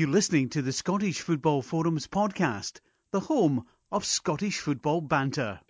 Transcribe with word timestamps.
You're 0.00 0.08
listening 0.08 0.48
to 0.56 0.62
the 0.62 0.72
Scottish 0.72 1.20
Football 1.20 1.60
Forums 1.60 2.06
podcast, 2.06 2.80
the 3.10 3.20
home 3.20 3.66
of 3.92 4.06
Scottish 4.06 4.58
football 4.58 5.02
banter. 5.02 5.60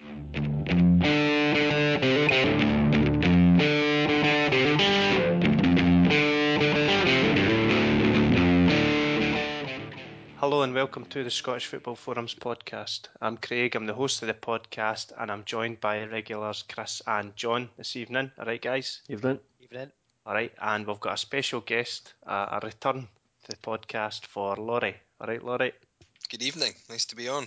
Hello 10.37 10.62
and 10.62 10.75
welcome 10.75 11.07
to 11.07 11.25
the 11.25 11.31
Scottish 11.31 11.67
Football 11.67 11.97
Forums 11.97 12.37
podcast. 12.37 13.09
I'm 13.21 13.37
Craig, 13.37 13.75
I'm 13.75 13.87
the 13.87 13.95
host 13.95 14.23
of 14.23 14.29
the 14.29 14.35
podcast, 14.35 15.11
and 15.19 15.33
I'm 15.33 15.43
joined 15.45 15.81
by 15.81 16.05
regulars 16.05 16.62
Chris 16.62 17.03
and 17.05 17.35
John 17.35 17.69
this 17.77 17.97
evening. 17.97 18.31
All 18.39 18.47
right, 18.47 18.62
guys? 18.62 19.01
Evening. 19.09 19.41
Evening. 19.61 19.91
All 20.25 20.35
right, 20.35 20.53
and 20.62 20.87
we've 20.87 21.01
got 21.01 21.15
a 21.15 21.17
special 21.17 21.62
guest, 21.62 22.15
uh, 22.25 22.61
a 22.62 22.65
return 22.65 23.01
to 23.03 23.20
the 23.48 23.57
podcast 23.57 24.27
for 24.27 24.57
Laurie. 24.57 24.96
All 25.20 25.27
right, 25.27 25.43
Laurie? 25.43 25.72
Good 26.29 26.43
evening. 26.43 26.72
Nice 26.89 27.04
to 27.07 27.17
be 27.17 27.29
on. 27.29 27.44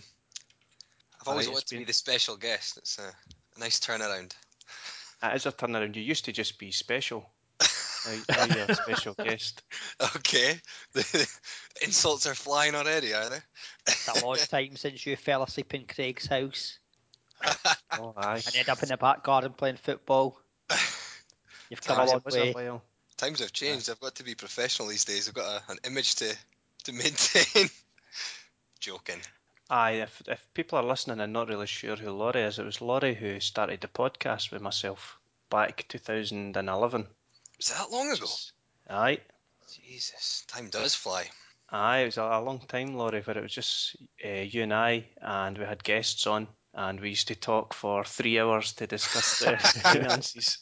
I've 1.21 1.27
always 1.27 1.47
Right, 1.47 1.53
wanted 1.53 1.61
it's 1.63 1.69
to 1.71 1.77
be 1.77 1.83
the 1.85 1.93
special 1.93 2.35
guest. 2.37 2.77
It's 2.77 2.99
a, 2.99 3.13
a 3.55 3.59
nice 3.59 3.79
turnaround. 3.79 4.33
It 5.23 5.35
is 5.35 5.45
a 5.45 5.51
turnaround. 5.51 5.95
You 5.95 6.01
used 6.01 6.25
to 6.25 6.31
just 6.31 6.59
be 6.59 6.71
special. 6.71 7.29
Now, 8.05 8.45
now 8.45 8.55
you're 8.55 8.65
a 8.67 8.75
special 8.75 9.13
guest. 9.13 9.63
Okay. 10.17 10.59
The 10.91 11.37
insults 11.81 12.27
are 12.27 12.35
flying 12.35 12.75
already, 12.75 13.13
are 13.13 13.29
they? 13.29 13.37
It's 13.87 14.09
a 14.09 14.25
long 14.25 14.35
time 14.35 14.75
since 14.75 15.05
you 15.05 15.15
fell 15.15 15.41
asleep 15.41 15.73
in 15.73 15.85
Craig's 15.85 16.25
house 16.25 16.79
Oh, 17.97 18.13
aye. 18.17 18.41
and 18.45 18.55
ended 18.55 18.67
up 18.67 18.83
in 18.83 18.89
the 18.89 18.97
back 18.97 19.23
garden 19.23 19.53
playing 19.53 19.77
football. 19.77 20.37
You've 21.69 21.81
come 21.81 21.97
a 21.99 22.05
long 22.05 22.17
it 22.17 22.25
was 22.25 22.35
a 22.35 22.39
way. 22.41 22.51
while. 22.51 22.83
Times 23.17 23.39
have 23.39 23.53
changed. 23.53 23.89
I've 23.89 23.99
got 23.99 24.15
to 24.15 24.23
be 24.23 24.35
professional 24.35 24.87
these 24.87 25.05
days. 25.05 25.27
I've 25.27 25.33
got 25.33 25.61
a, 25.67 25.71
an 25.71 25.77
image 25.85 26.15
to, 26.15 26.35
to 26.85 26.93
maintain. 26.93 27.69
Joking. 28.79 29.21
Aye, 29.69 30.01
if, 30.03 30.21
if 30.27 30.45
people 30.53 30.77
are 30.77 30.83
listening 30.83 31.19
and 31.19 31.31
not 31.31 31.47
really 31.47 31.67
sure 31.67 31.95
who 31.95 32.11
Laurie 32.11 32.41
is, 32.41 32.59
it 32.59 32.65
was 32.65 32.81
Laurie 32.81 33.15
who 33.15 33.39
started 33.39 33.81
the 33.81 33.87
podcast 33.87 34.51
with 34.51 34.61
myself 34.61 35.17
back 35.49 35.85
2011. 35.87 37.07
Was 37.57 37.67
that 37.69 37.91
long 37.91 38.11
ago? 38.11 38.27
Aye. 38.89 39.19
Jesus. 39.71 40.43
Time 40.47 40.69
does 40.69 40.93
fly. 40.93 41.29
Aye, 41.69 41.99
it 41.99 42.05
was 42.05 42.17
a, 42.17 42.23
a 42.23 42.41
long 42.41 42.59
time, 42.59 42.95
Laurie, 42.95 43.21
where 43.21 43.37
it 43.37 43.43
was 43.43 43.53
just 43.53 43.95
uh, 44.23 44.29
you 44.29 44.63
and 44.63 44.73
I, 44.73 45.05
and 45.21 45.57
we 45.57 45.65
had 45.65 45.83
guests 45.83 46.27
on, 46.27 46.47
and 46.73 46.99
we 46.99 47.09
used 47.09 47.27
to 47.27 47.35
talk 47.35 47.73
for 47.73 48.03
three 48.03 48.39
hours 48.39 48.73
to 48.73 48.87
discuss 48.87 49.39
the 49.39 49.57
finances. 49.57 50.59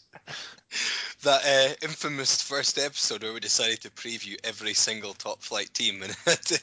That 1.23 1.45
uh, 1.45 1.86
infamous 1.86 2.42
first 2.42 2.78
episode 2.78 3.23
where 3.23 3.34
we 3.34 3.40
decided 3.40 3.81
to 3.81 3.90
preview 3.92 4.38
every 4.44 4.73
single 4.73 5.14
top 5.14 5.42
flight 5.42 5.73
team 5.73 6.02
and 6.02 6.12
had 6.26 6.42
to 6.42 6.59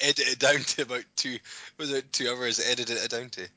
edit 0.00 0.28
it 0.28 0.38
down 0.38 0.58
to 0.58 0.82
about 0.82 1.04
two, 1.16 1.38
was 1.78 1.92
it 1.92 2.12
two 2.12 2.28
hours? 2.28 2.60
Edited 2.60 2.98
it 2.98 3.10
down 3.10 3.30
to. 3.30 3.48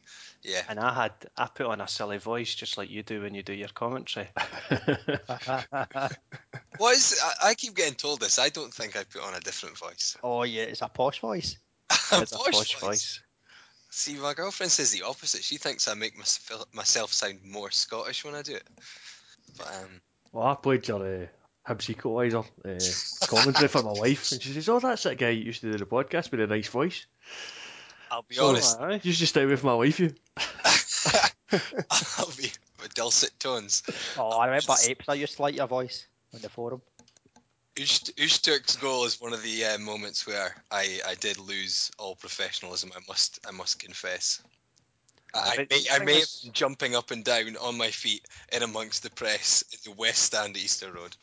Yeah. 0.43 0.61
And 0.69 0.79
I 0.79 0.93
had 0.93 1.11
I 1.35 1.47
put 1.47 1.65
on 1.65 1.81
a 1.81 1.87
silly 1.87 2.19
voice 2.19 2.53
just 2.53 2.77
like 2.77 2.89
you 2.89 3.03
do 3.03 3.21
when 3.21 3.33
you 3.33 3.43
do 3.43 3.53
your 3.53 3.69
commentary. 3.69 4.29
What 6.77 6.95
is? 6.95 7.19
I, 7.23 7.49
I 7.49 7.53
keep 7.55 7.75
getting 7.75 7.95
told 7.95 8.19
this. 8.19 8.37
I 8.37 8.49
don't 8.49 8.71
think 8.71 8.95
I 8.95 9.03
put 9.03 9.23
on 9.23 9.33
a 9.33 9.39
different 9.39 9.77
voice. 9.79 10.15
oh 10.23 10.43
yeah, 10.43 10.61
it's 10.63 10.83
a 10.83 10.87
posh 10.87 11.19
voice. 11.21 11.57
It's 11.89 12.31
a 12.31 12.37
posh 12.37 12.79
voice. 12.79 13.19
See, 13.97 14.13
my 14.13 14.35
girlfriend 14.35 14.71
says 14.71 14.91
the 14.91 15.01
opposite. 15.01 15.43
She 15.43 15.57
thinks 15.57 15.87
I 15.87 15.95
make 15.95 16.15
myself, 16.15 16.65
myself 16.71 17.11
sound 17.13 17.39
more 17.43 17.71
Scottish 17.71 18.23
when 18.23 18.35
I 18.35 18.43
do 18.43 18.53
it. 18.53 18.67
But 19.57 19.67
um, 19.69 20.01
Well, 20.31 20.45
I 20.45 20.53
played 20.53 20.87
your 20.87 21.01
uh, 21.01 21.25
Hibs 21.67 21.89
Equaliser 21.89 22.45
uh, 22.45 23.25
commentary 23.25 23.67
for 23.67 23.81
my 23.81 23.93
wife, 23.93 24.31
and 24.31 24.39
she 24.39 24.53
says, 24.53 24.69
"Oh, 24.69 24.79
that's 24.79 25.01
that 25.01 25.17
guy 25.17 25.33
who 25.33 25.39
used 25.39 25.61
to 25.61 25.71
do 25.71 25.79
the 25.79 25.87
podcast 25.87 26.29
with 26.29 26.41
a 26.41 26.45
nice 26.45 26.67
voice." 26.67 27.07
I'll 28.11 28.21
be 28.21 28.35
So, 28.35 28.49
honest. 28.49 28.79
aye, 28.79 29.01
you 29.01 29.13
just 29.13 29.31
stay 29.31 29.47
with 29.47 29.63
my 29.63 29.73
wife, 29.73 29.99
you. 29.99 30.13
I'll 32.19 32.31
be 32.37 32.51
with 32.79 32.93
dulcet 32.93 33.31
tones. 33.39 33.81
Oh, 34.15 34.29
I 34.29 34.45
remember 34.45 34.75
apes. 34.85 35.09
I 35.09 35.15
used 35.15 35.37
to 35.37 35.41
like 35.41 35.55
your 35.55 35.65
voice 35.65 36.05
on 36.35 36.41
the 36.41 36.49
forum. 36.49 36.83
Ush- 37.77 38.11
Ozturk's 38.17 38.75
goal 38.75 39.05
is 39.05 39.21
one 39.21 39.33
of 39.33 39.43
the 39.43 39.65
uh, 39.65 39.77
moments 39.77 40.25
where 40.25 40.55
I, 40.71 40.99
I 41.07 41.15
did 41.15 41.37
lose 41.37 41.91
all 41.99 42.15
professionalism. 42.15 42.91
I 42.95 42.99
must 43.07 43.39
I 43.47 43.51
must 43.51 43.79
confess. 43.79 44.41
I, 45.33 45.39
I 45.39 45.67
may, 45.69 45.83
I 45.91 45.99
may 45.99 46.19
have 46.19 46.29
been 46.43 46.53
jumping 46.53 46.95
up 46.95 47.11
and 47.11 47.23
down 47.23 47.57
on 47.57 47.77
my 47.77 47.91
feet 47.91 48.25
in 48.51 48.63
amongst 48.63 49.03
the 49.03 49.11
press 49.11 49.63
in 49.71 49.91
the 49.91 49.97
West 49.97 50.23
Stand 50.23 50.55
at 50.55 50.63
Easter 50.63 50.91
Road. 50.91 51.15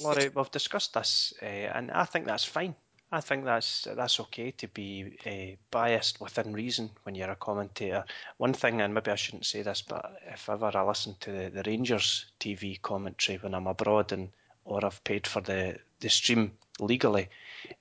Laurie, 0.00 0.30
we've 0.34 0.50
discussed 0.50 0.94
this, 0.94 1.34
uh, 1.42 1.46
and 1.46 1.90
I 1.90 2.04
think 2.04 2.26
that's 2.26 2.44
fine. 2.44 2.74
I 3.12 3.20
think 3.20 3.44
that's 3.44 3.86
that's 3.96 4.20
okay 4.20 4.50
to 4.52 4.68
be 4.68 5.16
uh, 5.26 5.56
biased 5.70 6.20
within 6.20 6.52
reason 6.52 6.90
when 7.02 7.14
you're 7.14 7.30
a 7.30 7.36
commentator. 7.36 8.04
One 8.38 8.52
thing, 8.52 8.80
and 8.80 8.94
maybe 8.94 9.10
I 9.10 9.16
shouldn't 9.16 9.46
say 9.46 9.62
this, 9.62 9.82
but 9.82 10.16
if 10.32 10.48
ever 10.48 10.70
I 10.74 10.82
listen 10.82 11.16
to 11.20 11.30
the, 11.30 11.50
the 11.50 11.62
Rangers 11.66 12.26
TV 12.40 12.80
commentary 12.80 13.38
when 13.38 13.54
I'm 13.54 13.66
abroad 13.66 14.12
and 14.12 14.30
or 14.66 14.84
I've 14.84 15.02
paid 15.04 15.26
for 15.26 15.40
the, 15.40 15.78
the 16.00 16.10
stream 16.10 16.52
legally, 16.78 17.28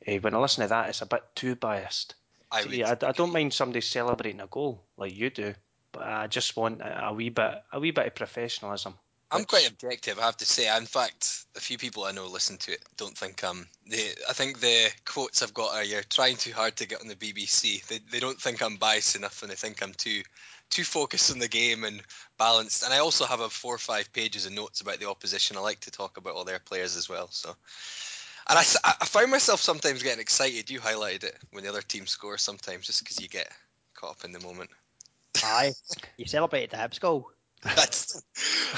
uh, 0.07 0.13
when 0.15 0.33
I 0.33 0.37
listen 0.37 0.63
to 0.63 0.69
that, 0.69 0.89
it's 0.89 1.01
a 1.01 1.05
bit 1.05 1.23
too 1.35 1.55
biased. 1.55 2.15
I 2.51 2.61
See, 2.61 2.83
I, 2.83 2.91
I 2.91 3.11
don't 3.11 3.33
mind 3.33 3.53
somebody 3.53 3.81
celebrating 3.81 4.39
a 4.39 4.47
goal 4.47 4.83
like 4.97 5.13
you 5.13 5.29
do, 5.29 5.53
but 5.91 6.03
I 6.03 6.27
just 6.27 6.55
want 6.55 6.81
a, 6.81 7.07
a 7.07 7.13
wee 7.13 7.29
bit 7.29 7.63
a 7.73 7.79
wee 7.79 7.91
bit 7.91 8.07
of 8.07 8.15
professionalism. 8.15 8.93
I'm 9.31 9.39
which- 9.39 9.47
quite 9.47 9.69
objective, 9.69 10.19
I 10.19 10.23
have 10.23 10.37
to 10.37 10.45
say. 10.45 10.73
In 10.77 10.85
fact, 10.85 11.45
a 11.55 11.59
few 11.59 11.77
people 11.77 12.03
I 12.03 12.11
know 12.11 12.27
listen 12.27 12.57
to 12.59 12.71
it 12.71 12.83
don't 12.95 13.17
think 13.17 13.43
I'm. 13.43 13.67
They, 13.87 14.11
I 14.29 14.33
think 14.33 14.59
the 14.59 14.91
quotes 15.03 15.41
I've 15.41 15.53
got 15.53 15.73
are 15.73 15.83
"You're 15.83 16.03
trying 16.03 16.37
too 16.37 16.53
hard 16.53 16.75
to 16.77 16.87
get 16.87 17.01
on 17.01 17.07
the 17.07 17.15
BBC." 17.15 17.85
They, 17.87 17.99
they 18.11 18.19
don't 18.19 18.39
think 18.39 18.61
I'm 18.61 18.77
biased 18.77 19.15
enough, 19.15 19.41
and 19.41 19.51
they 19.51 19.55
think 19.55 19.81
I'm 19.81 19.93
too 19.93 20.21
too 20.69 20.83
focused 20.83 21.31
on 21.31 21.39
the 21.39 21.47
game 21.47 21.83
and 21.83 22.01
balanced. 22.37 22.83
And 22.83 22.93
I 22.93 22.99
also 22.99 23.25
have 23.25 23.39
a 23.39 23.49
four 23.49 23.75
or 23.75 23.79
five 23.79 24.11
pages 24.13 24.45
of 24.45 24.53
notes 24.53 24.81
about 24.81 24.99
the 24.99 25.09
opposition. 25.09 25.57
I 25.57 25.61
like 25.61 25.81
to 25.81 25.91
talk 25.91 26.17
about 26.17 26.35
all 26.35 26.43
their 26.43 26.59
players 26.59 26.95
as 26.95 27.07
well. 27.07 27.29
So, 27.31 27.49
and 28.49 28.59
I, 28.59 28.63
I 28.83 29.05
find 29.05 29.31
myself 29.31 29.61
sometimes 29.61 30.03
getting 30.03 30.19
excited. 30.19 30.69
You 30.69 30.79
highlighted 30.79 31.25
it 31.25 31.37
when 31.51 31.63
the 31.63 31.69
other 31.69 31.81
team 31.81 32.07
scores 32.07 32.41
sometimes, 32.41 32.87
just 32.87 33.03
because 33.03 33.21
you 33.21 33.27
get 33.27 33.49
caught 33.95 34.11
up 34.11 34.25
in 34.25 34.31
the 34.31 34.39
moment. 34.39 34.69
Aye, 35.43 35.73
you 36.17 36.25
celebrated 36.25 36.71
the 36.71 36.77
Hibs 36.77 36.99
goal. 36.99 37.29
That's 37.63 38.21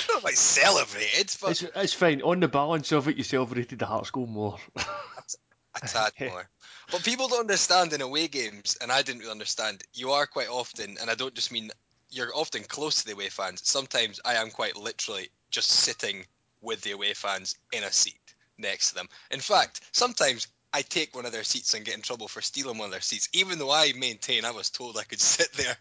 not 0.09 0.23
like 0.23 0.35
celebrated, 0.35 1.35
but 1.41 1.51
It's, 1.51 1.63
it's 1.75 1.93
fine. 1.93 2.21
On 2.21 2.39
the 2.39 2.47
balance 2.47 2.91
of 2.93 3.07
it, 3.09 3.17
you 3.17 3.23
celebrated 3.23 3.79
the 3.79 3.85
Hearts 3.85 4.11
goal 4.11 4.27
more. 4.27 4.57
a 4.77 5.85
tad 5.85 6.13
more. 6.21 6.49
But 6.91 7.03
people 7.03 7.27
don't 7.27 7.41
understand 7.41 7.93
in 7.93 8.01
away 8.01 8.27
games, 8.27 8.77
and 8.81 8.91
I 8.91 9.01
didn't 9.01 9.19
really 9.19 9.31
understand. 9.31 9.83
You 9.93 10.11
are 10.11 10.25
quite 10.25 10.49
often, 10.49 10.97
and 10.99 11.09
I 11.09 11.15
don't 11.15 11.33
just 11.33 11.51
mean 11.51 11.71
you're 12.09 12.35
often 12.35 12.63
close 12.63 13.01
to 13.01 13.05
the 13.05 13.13
away 13.13 13.29
fans. 13.29 13.61
Sometimes 13.63 14.19
I 14.23 14.35
am 14.35 14.49
quite 14.49 14.77
literally 14.77 15.29
just 15.51 15.69
sitting 15.69 16.25
with 16.61 16.81
the 16.81 16.91
away 16.91 17.13
fans 17.13 17.55
in 17.73 17.83
a 17.83 17.91
seat 17.91 18.19
next 18.57 18.89
to 18.89 18.95
them. 18.95 19.09
In 19.31 19.39
fact, 19.39 19.81
sometimes 19.91 20.47
I 20.73 20.81
take 20.81 21.15
one 21.15 21.25
of 21.25 21.31
their 21.31 21.43
seats 21.43 21.73
and 21.73 21.85
get 21.85 21.95
in 21.95 22.01
trouble 22.01 22.27
for 22.27 22.41
stealing 22.41 22.77
one 22.77 22.85
of 22.85 22.91
their 22.91 23.01
seats, 23.01 23.29
even 23.33 23.59
though 23.59 23.71
I 23.71 23.93
maintain 23.97 24.45
I 24.45 24.51
was 24.51 24.69
told 24.69 24.97
I 24.97 25.03
could 25.03 25.19
sit 25.21 25.51
there. 25.53 25.77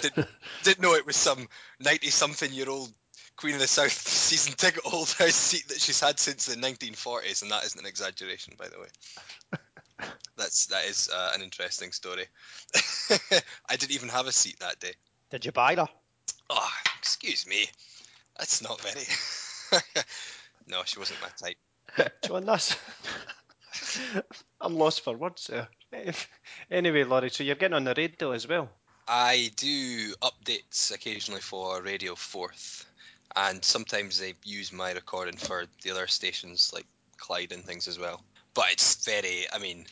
didn't, 0.00 0.28
didn't 0.62 0.82
know 0.82 0.94
it 0.94 1.06
was 1.06 1.16
some 1.16 1.48
90 1.80 2.08
something 2.10 2.52
year 2.52 2.70
old 2.70 2.92
Queen 3.36 3.54
of 3.54 3.60
the 3.60 3.66
South 3.66 3.92
season 4.08 4.54
ticket 4.54 4.82
holder 4.84 5.30
seat 5.30 5.68
that 5.68 5.80
she's 5.80 6.00
had 6.00 6.18
since 6.18 6.46
the 6.46 6.56
1940s, 6.56 7.42
and 7.42 7.50
that 7.50 7.64
isn't 7.64 7.80
an 7.80 7.86
exaggeration, 7.86 8.54
by 8.56 8.68
the 8.68 8.78
way. 8.78 9.58
That's 10.36 10.66
that 10.66 10.84
is 10.84 11.10
uh, 11.12 11.32
an 11.34 11.42
interesting 11.42 11.92
story. 11.92 12.24
I 13.68 13.76
didn't 13.76 13.92
even 13.92 14.08
have 14.10 14.26
a 14.26 14.32
seat 14.32 14.58
that 14.60 14.78
day. 14.80 14.92
Did 15.30 15.44
you 15.44 15.52
buy 15.52 15.74
her? 15.76 15.88
Oh, 16.50 16.70
excuse 16.98 17.46
me. 17.46 17.66
That's 18.38 18.62
not 18.62 18.80
very. 18.80 19.06
no, 20.68 20.82
she 20.84 20.98
wasn't 20.98 21.20
my 21.22 21.28
type. 21.36 22.12
John, 22.26 22.44
that's. 22.44 22.76
I'm 24.60 24.76
lost 24.76 25.02
for 25.02 25.16
words 25.16 25.46
there. 25.46 25.68
Anyway, 26.70 27.04
Laurie, 27.04 27.30
so 27.30 27.44
you're 27.44 27.54
getting 27.54 27.74
on 27.74 27.84
the 27.84 27.94
radio 27.96 28.32
as 28.32 28.46
well. 28.46 28.68
I 29.08 29.50
do 29.56 30.14
updates 30.14 30.92
occasionally 30.92 31.40
for 31.40 31.80
Radio 31.80 32.14
Forth, 32.14 32.84
and 33.34 33.64
sometimes 33.64 34.18
they 34.18 34.34
use 34.44 34.72
my 34.72 34.92
recording 34.92 35.36
for 35.36 35.64
the 35.82 35.92
other 35.92 36.06
stations 36.08 36.72
like 36.74 36.86
Clyde 37.16 37.52
and 37.52 37.64
things 37.64 37.88
as 37.88 37.98
well. 37.98 38.22
But 38.56 38.72
it's 38.72 39.04
very, 39.04 39.44
I 39.52 39.58
mean, 39.58 39.84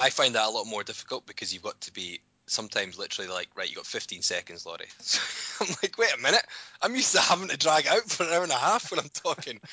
I 0.00 0.10
find 0.10 0.34
that 0.34 0.46
a 0.46 0.50
lot 0.50 0.66
more 0.66 0.84
difficult 0.84 1.26
because 1.26 1.52
you've 1.52 1.62
got 1.62 1.80
to 1.80 1.92
be 1.92 2.20
sometimes 2.46 2.98
literally 2.98 3.30
like, 3.30 3.48
right, 3.56 3.68
you 3.68 3.76
got 3.76 3.86
15 3.86 4.20
seconds, 4.20 4.66
Laurie. 4.66 4.86
I'm 5.60 5.74
like, 5.82 5.96
wait 5.96 6.14
a 6.14 6.20
minute, 6.20 6.44
I'm 6.82 6.94
used 6.94 7.14
to 7.14 7.20
having 7.20 7.48
to 7.48 7.56
drag 7.56 7.86
out 7.86 8.02
for 8.02 8.24
an 8.24 8.32
hour 8.32 8.42
and 8.42 8.52
a 8.52 8.56
half 8.56 8.90
when 8.90 9.00
I'm 9.00 9.08
talking. 9.08 9.60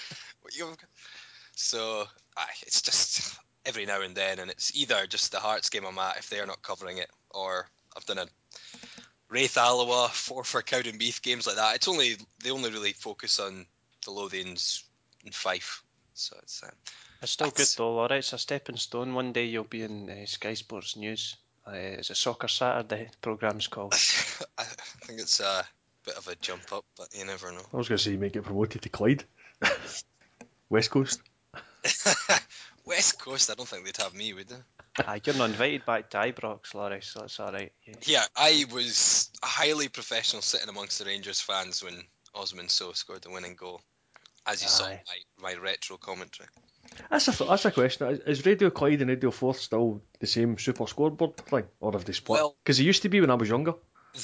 So, 1.56 2.06
aye, 2.38 2.45
it's 2.62 2.81
just 2.81 3.38
every 3.65 3.86
now 3.86 4.01
and 4.01 4.15
then, 4.15 4.39
and 4.39 4.50
it's 4.50 4.74
either 4.74 5.06
just 5.07 5.33
the 5.33 5.39
Hearts 5.39 5.69
game 5.69 5.86
I'm 5.86 6.00
at 6.00 6.18
if 6.18 6.30
they're 6.30 6.45
not 6.45 6.62
covering 6.62 7.00
it, 7.00 7.09
or 7.31 7.68
I've 7.95 8.06
done 8.06 8.18
a 8.18 8.25
Raith 9.30 9.57
Alloa, 9.57 10.07
four 10.07 10.45
for 10.45 10.62
Cowdenbeath 10.62 11.21
games 11.21 11.45
like 11.45 11.57
that. 11.57 11.75
It's 11.75 11.88
only 11.89 12.15
they 12.41 12.50
only 12.51 12.71
really 12.71 12.94
focus 12.94 13.39
on 13.39 13.65
the 14.06 14.12
Lothians 14.12 14.83
and 15.25 15.36
Fife, 15.36 15.83
So 16.19 16.36
it's 16.44 16.63
um, 16.63 16.69
It's 17.21 17.31
still 17.31 17.48
good 17.48 17.56
That's- 17.56 17.75
though, 17.75 17.94
Laura. 17.94 18.18
It's 18.18 18.33
a 18.33 18.38
stepping 18.38 18.77
stone. 18.77 19.13
One 19.13 19.31
day 19.33 19.45
you'll 19.45 19.63
be 19.63 19.83
in 19.83 20.10
uh, 20.10 20.25
Sky 20.25 20.54
Sports 20.54 20.95
News. 20.95 21.38
Uh, 21.68 21.71
it's 21.74 22.10
a 22.10 22.16
Soccer 22.16 22.48
Saturday 22.48 23.10
program's 23.21 23.68
called. 23.68 23.94
I 24.57 24.63
think 25.06 25.19
it's 25.19 25.39
a 25.39 25.63
bit 26.06 26.16
of 26.18 26.27
a 26.27 26.36
jump 26.36 26.74
up, 26.74 26.86
but 26.98 27.07
you 27.18 27.25
never 27.25 27.51
know. 27.51 27.62
I 27.74 27.77
was 27.77 27.88
going 27.88 27.98
to 27.98 28.04
say 28.04 28.12
you 28.12 28.18
might 28.18 28.33
get 28.33 28.44
promoted 28.44 28.81
to 28.81 28.89
Clyde. 28.89 29.24
West 30.69 30.89
Coast. 30.92 31.21
West 32.86 33.19
Coast, 33.22 33.51
I 33.51 33.54
don't 33.54 33.68
think 33.68 33.86
they'd 33.86 33.98
have 33.98 34.13
me, 34.13 34.33
would 34.33 34.48
they? 34.50 34.56
Ah, 35.06 35.18
you're 35.24 35.36
not 35.36 35.51
invited 35.51 35.86
back 35.86 36.10
to 36.10 36.18
Ibrox, 36.18 36.74
Laurie, 36.74 37.01
so 37.01 37.24
it's 37.24 37.39
all 37.39 37.51
right. 37.51 37.72
Yeah. 37.86 37.94
Yeah, 38.04 38.25
I 38.36 38.65
was 38.74 39.30
highly 39.44 39.88
professional 39.88 40.42
sitting 40.42 40.69
amongst 40.69 41.00
the 41.00 41.06
Rangers 41.06 41.39
fans 41.39 41.83
when 41.83 42.04
Osman 42.33 42.68
Sow 42.69 42.92
scored 42.94 43.22
the 43.22 43.30
winning 43.30 43.56
goal, 43.56 43.81
as 44.50 44.62
you 44.63 44.69
saw 44.69 44.86
my, 44.88 45.51
my 45.54 45.56
retro 45.56 45.98
commentary. 45.98 46.50
That's 47.10 47.28
a, 47.28 47.44
that's 47.44 47.66
a 47.66 47.72
question. 47.72 48.19
Is- 48.25 48.46
Radio 48.46 48.69
Clyde 48.69 49.01
and 49.01 49.10
Radio 49.10 49.31
Forth 49.31 49.60
still 49.60 50.01
the 50.19 50.28
same 50.28 50.57
super 50.57 50.88
scoreboard 50.88 51.38
thing? 51.38 51.66
Or 51.80 51.92
have 51.94 52.06
they 52.06 52.13
split? 52.13 52.40
Well- 52.40 52.56
Because 52.63 52.80
it 52.80 52.84
used 52.84 53.04
to 53.04 53.10
be 53.10 53.22
when 53.22 53.30
I 53.30 53.36
was 53.36 53.50
younger. 53.50 53.74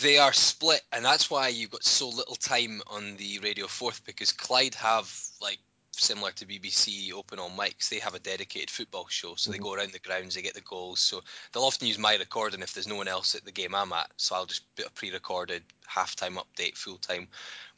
They 0.01 0.17
are 0.17 0.33
split, 0.33 0.81
and 0.91 1.05
that's 1.05 1.29
why 1.29 1.49
you've 1.49 1.69
got 1.69 1.83
so 1.83 2.09
little 2.09 2.35
time 2.35 2.81
on 2.87 3.17
the 3.17 3.37
Radio 3.39 3.67
Forth 3.67 4.03
because 4.03 4.31
Clyde 4.31 4.73
have 4.75 5.07
like 5.41 5.59
similar 5.99 6.31
to 6.31 6.45
BBC 6.45 7.11
Open 7.13 7.39
on 7.39 7.51
Mics, 7.51 7.89
they 7.89 7.99
have 7.99 8.15
a 8.15 8.19
dedicated 8.19 8.69
football 8.69 9.07
show, 9.09 9.35
so 9.35 9.51
they 9.51 9.57
go 9.57 9.73
around 9.73 9.91
the 9.91 9.99
grounds, 9.99 10.35
they 10.35 10.41
get 10.41 10.53
the 10.53 10.61
goals. 10.61 10.99
So 10.99 11.21
they'll 11.51 11.63
often 11.63 11.87
use 11.87 11.97
my 11.97 12.15
recording 12.15 12.61
if 12.61 12.73
there's 12.73 12.87
no 12.87 12.95
one 12.95 13.07
else 13.07 13.35
at 13.35 13.45
the 13.45 13.51
game 13.51 13.75
I'm 13.75 13.93
at. 13.93 14.09
So 14.17 14.35
I'll 14.35 14.45
just 14.45 14.63
put 14.75 14.87
a 14.87 14.91
pre-recorded 14.91 15.63
halftime 15.89 16.37
update, 16.37 16.77
full 16.77 16.97
time. 16.97 17.27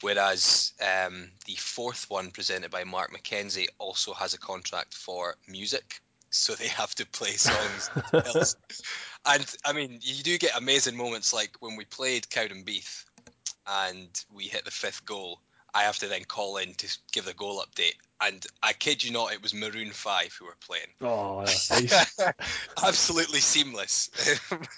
Whereas 0.01 0.73
um, 0.81 1.29
the 1.45 1.55
Forth 1.55 2.09
one, 2.09 2.31
presented 2.31 2.71
by 2.71 2.83
Mark 2.83 3.11
McKenzie, 3.11 3.67
also 3.79 4.13
has 4.13 4.33
a 4.33 4.39
contract 4.39 4.93
for 4.93 5.35
music. 5.47 6.01
So 6.29 6.53
they 6.53 6.67
have 6.67 6.93
to 6.95 7.05
play 7.05 7.31
songs. 7.31 7.89
else. 8.13 8.55
And 9.25 9.45
I 9.65 9.73
mean, 9.73 9.99
you 10.01 10.23
do 10.23 10.37
get 10.37 10.57
amazing 10.57 10.95
moments 10.95 11.33
like 11.33 11.57
when 11.59 11.75
we 11.75 11.85
played 11.85 12.23
Cowdenbeath 12.23 13.05
and 13.67 14.09
we 14.33 14.45
hit 14.45 14.65
the 14.65 14.71
fifth 14.71 15.05
goal. 15.05 15.39
I 15.77 15.83
have 15.83 15.99
to 15.99 16.07
then 16.07 16.23
call 16.23 16.57
in 16.57 16.73
to 16.73 16.97
give 17.11 17.25
the 17.25 17.35
goal 17.35 17.63
update, 17.63 17.93
and 18.19 18.43
I 18.63 18.73
kid 18.73 19.03
you 19.03 19.11
not, 19.11 19.31
it 19.31 19.43
was 19.43 19.53
Maroon 19.53 19.91
Five 19.91 20.33
who 20.33 20.45
were 20.45 20.57
playing. 20.65 20.87
Oh, 21.01 21.41
nice. 21.45 22.19
Absolutely 22.83 23.41
seamless. 23.41 24.09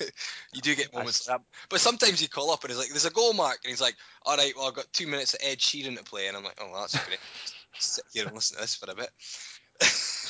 you 0.53 0.59
do 0.59 0.75
get 0.75 0.93
moments 0.93 1.25
like 1.25 1.37
that, 1.37 1.45
but 1.69 1.79
sometimes 1.79 2.21
you 2.21 2.27
call 2.27 2.51
up 2.51 2.65
and 2.65 2.71
it's 2.71 2.79
like, 2.79 2.89
"There's 2.89 3.05
a 3.05 3.11
goal 3.11 3.31
mark," 3.31 3.59
and 3.63 3.69
he's 3.69 3.79
like, 3.79 3.95
"All 4.25 4.35
right, 4.35 4.51
well, 4.57 4.67
I've 4.67 4.73
got 4.73 4.91
two 4.91 5.07
minutes 5.07 5.33
of 5.35 5.39
Ed 5.41 5.59
Sheeran 5.59 5.97
to 5.97 6.03
play," 6.03 6.27
and 6.27 6.35
I'm 6.35 6.43
like, 6.43 6.59
"Oh, 6.59 6.69
well, 6.69 6.81
that's 6.81 7.01
great." 7.05 7.19
Sit 7.79 8.03
here 8.11 8.25
and 8.25 8.35
listen 8.35 8.57
to 8.57 8.61
this 8.61 8.75
for 8.75 8.91
a 8.91 8.95
bit. 8.95 9.09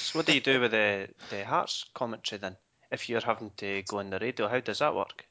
So 0.09 0.17
what 0.17 0.25
do 0.25 0.33
you 0.33 0.41
do 0.41 0.59
with 0.59 0.71
the, 0.71 1.07
the 1.29 1.45
Hearts 1.45 1.85
commentary 1.93 2.39
then? 2.39 2.57
If 2.91 3.09
you're 3.09 3.21
having 3.21 3.51
to 3.57 3.83
go 3.83 3.99
on 3.99 4.09
the 4.09 4.17
radio, 4.17 4.47
how 4.47 4.59
does 4.59 4.79
that 4.79 4.95
work? 4.95 5.25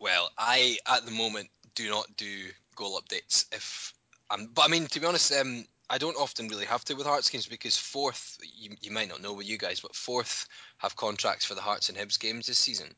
Well, 0.00 0.28
I 0.36 0.78
at 0.86 1.04
the 1.04 1.12
moment 1.12 1.50
do 1.76 1.88
not 1.88 2.16
do 2.16 2.48
goal 2.74 3.00
updates. 3.00 3.46
If 3.52 3.94
um, 4.30 4.50
but 4.54 4.64
I 4.64 4.68
mean 4.68 4.86
to 4.86 5.00
be 5.00 5.06
honest, 5.06 5.32
um, 5.32 5.64
I 5.90 5.98
don't 5.98 6.16
often 6.16 6.48
really 6.48 6.66
have 6.66 6.84
to 6.86 6.94
with 6.94 7.06
Hearts 7.06 7.30
games 7.30 7.46
because 7.46 7.76
Forth, 7.76 8.38
you, 8.42 8.70
you 8.80 8.90
might 8.90 9.08
not 9.08 9.22
know 9.22 9.32
with 9.32 9.48
you 9.48 9.58
guys, 9.58 9.80
but 9.80 9.96
Forth 9.96 10.46
have 10.78 10.96
contracts 10.96 11.44
for 11.44 11.54
the 11.54 11.60
Hearts 11.62 11.88
and 11.88 11.96
Hibs 11.96 12.18
games 12.18 12.46
this 12.46 12.58
season, 12.58 12.88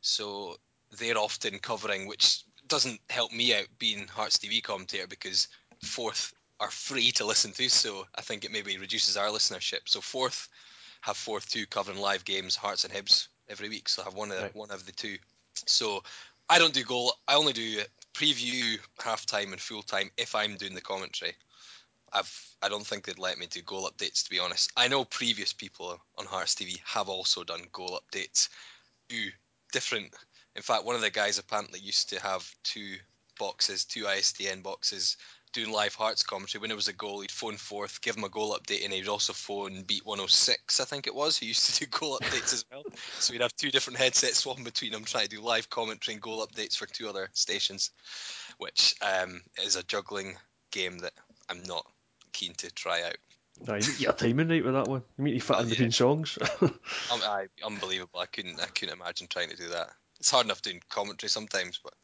so 0.00 0.56
they're 0.98 1.18
often 1.18 1.58
covering, 1.58 2.06
which 2.06 2.42
doesn't 2.68 3.00
help 3.10 3.32
me 3.32 3.54
out 3.54 3.66
being 3.78 4.06
Hearts 4.06 4.38
TV 4.38 4.62
commentator 4.62 5.06
because 5.06 5.48
Forth 5.82 6.32
are 6.60 6.70
free 6.70 7.10
to 7.12 7.24
listen 7.26 7.52
to, 7.52 7.68
so 7.68 8.06
I 8.14 8.22
think 8.22 8.44
it 8.44 8.52
maybe 8.52 8.78
reduces 8.78 9.16
our 9.16 9.28
listenership. 9.28 9.80
So 9.86 10.00
Forth 10.00 10.48
have 11.02 11.16
Forth 11.16 11.48
two 11.50 11.66
covering 11.66 11.98
live 11.98 12.24
games, 12.24 12.56
Hearts 12.56 12.84
and 12.84 12.92
Hibs 12.92 13.28
every 13.48 13.68
week, 13.68 13.88
so 13.88 14.02
I 14.02 14.06
have 14.06 14.14
one 14.14 14.30
of 14.30 14.40
Right. 14.40 14.56
one 14.56 14.70
of 14.70 14.86
the 14.86 14.92
two. 14.92 15.18
So 15.66 16.02
I 16.48 16.58
don't 16.58 16.72
do 16.72 16.84
goal. 16.84 17.12
I 17.26 17.34
only 17.34 17.52
do 17.52 17.80
preview, 18.16 18.78
half 19.04 19.26
time, 19.26 19.52
and 19.52 19.60
full 19.60 19.82
time 19.82 20.10
if 20.16 20.34
I'm 20.34 20.56
doing 20.56 20.74
the 20.74 20.80
commentary. 20.80 21.34
I've 22.12 22.56
I 22.62 22.68
don't 22.68 22.86
think 22.86 23.04
they'd 23.04 23.18
let 23.18 23.38
me 23.38 23.46
do 23.46 23.60
goal 23.62 23.90
updates 23.90 24.24
to 24.24 24.30
be 24.30 24.38
honest. 24.38 24.72
I 24.76 24.88
know 24.88 25.04
previous 25.04 25.52
people 25.52 26.00
on 26.16 26.24
Hearts 26.24 26.54
TV 26.54 26.80
have 26.86 27.08
also 27.08 27.44
done 27.44 27.62
goal 27.72 28.00
updates. 28.00 28.48
Two 29.08 29.28
different. 29.72 30.14
In 30.54 30.62
fact, 30.62 30.84
one 30.84 30.94
of 30.94 31.02
the 31.02 31.10
guys 31.10 31.38
apparently 31.38 31.80
used 31.80 32.08
to 32.08 32.20
have 32.20 32.50
two 32.64 32.94
boxes, 33.38 33.84
two 33.84 34.04
ISDN 34.04 34.62
boxes, 34.62 35.18
doing 35.56 35.72
live 35.72 35.94
Hearts 35.94 36.22
commentary. 36.22 36.60
When 36.60 36.70
it 36.70 36.76
was 36.76 36.88
a 36.88 36.92
goal, 36.92 37.20
he'd 37.20 37.30
phone 37.30 37.56
forth, 37.56 38.02
give 38.02 38.14
him 38.14 38.24
a 38.24 38.28
goal 38.28 38.56
update, 38.56 38.84
and 38.84 38.92
he'd 38.92 39.08
also 39.08 39.32
phone 39.32 39.82
Beat 39.84 40.04
106, 40.04 40.80
I 40.80 40.84
think 40.84 41.06
it 41.06 41.14
was, 41.14 41.38
who 41.38 41.46
used 41.46 41.74
to 41.74 41.84
do 41.84 41.86
goal 41.90 42.18
updates 42.18 42.52
as 42.52 42.64
well. 42.70 42.82
So 43.18 43.32
we'd 43.32 43.40
have 43.40 43.56
two 43.56 43.70
different 43.70 43.98
headsets 43.98 44.38
swapping 44.38 44.64
between 44.64 44.92
them, 44.92 45.04
trying 45.04 45.28
to 45.28 45.36
do 45.36 45.40
live 45.40 45.70
commentary 45.70 46.14
and 46.14 46.22
goal 46.22 46.46
updates 46.46 46.76
for 46.76 46.84
two 46.84 47.08
other 47.08 47.30
stations, 47.32 47.90
which 48.58 48.96
um, 49.00 49.40
is 49.64 49.76
a 49.76 49.82
juggling 49.82 50.36
game 50.72 50.98
that 50.98 51.14
I'm 51.48 51.62
not 51.62 51.86
keen 52.34 52.52
to 52.58 52.70
try 52.70 53.02
out. 53.02 53.16
Nah, 53.66 53.76
you 53.76 53.80
get 53.80 54.00
your 54.00 54.12
timing 54.12 54.48
right 54.48 54.62
with 54.62 54.74
that 54.74 54.88
one. 54.88 55.02
You 55.16 55.24
need 55.24 55.40
to 55.40 55.40
fit 55.40 55.58
in 55.58 55.68
between 55.70 55.90
songs. 55.90 56.38
Um, 56.60 57.20
I, 57.22 57.46
unbelievable. 57.64 58.18
I 58.18 58.26
couldn't. 58.26 58.60
I 58.60 58.66
couldn't 58.66 59.00
imagine 59.00 59.28
trying 59.28 59.50
to 59.50 59.56
do 59.56 59.68
that. 59.68 59.90
It's 60.18 60.30
hard 60.30 60.44
enough 60.44 60.60
doing 60.60 60.82
commentary 60.88 61.30
sometimes, 61.30 61.78
but 61.82 61.94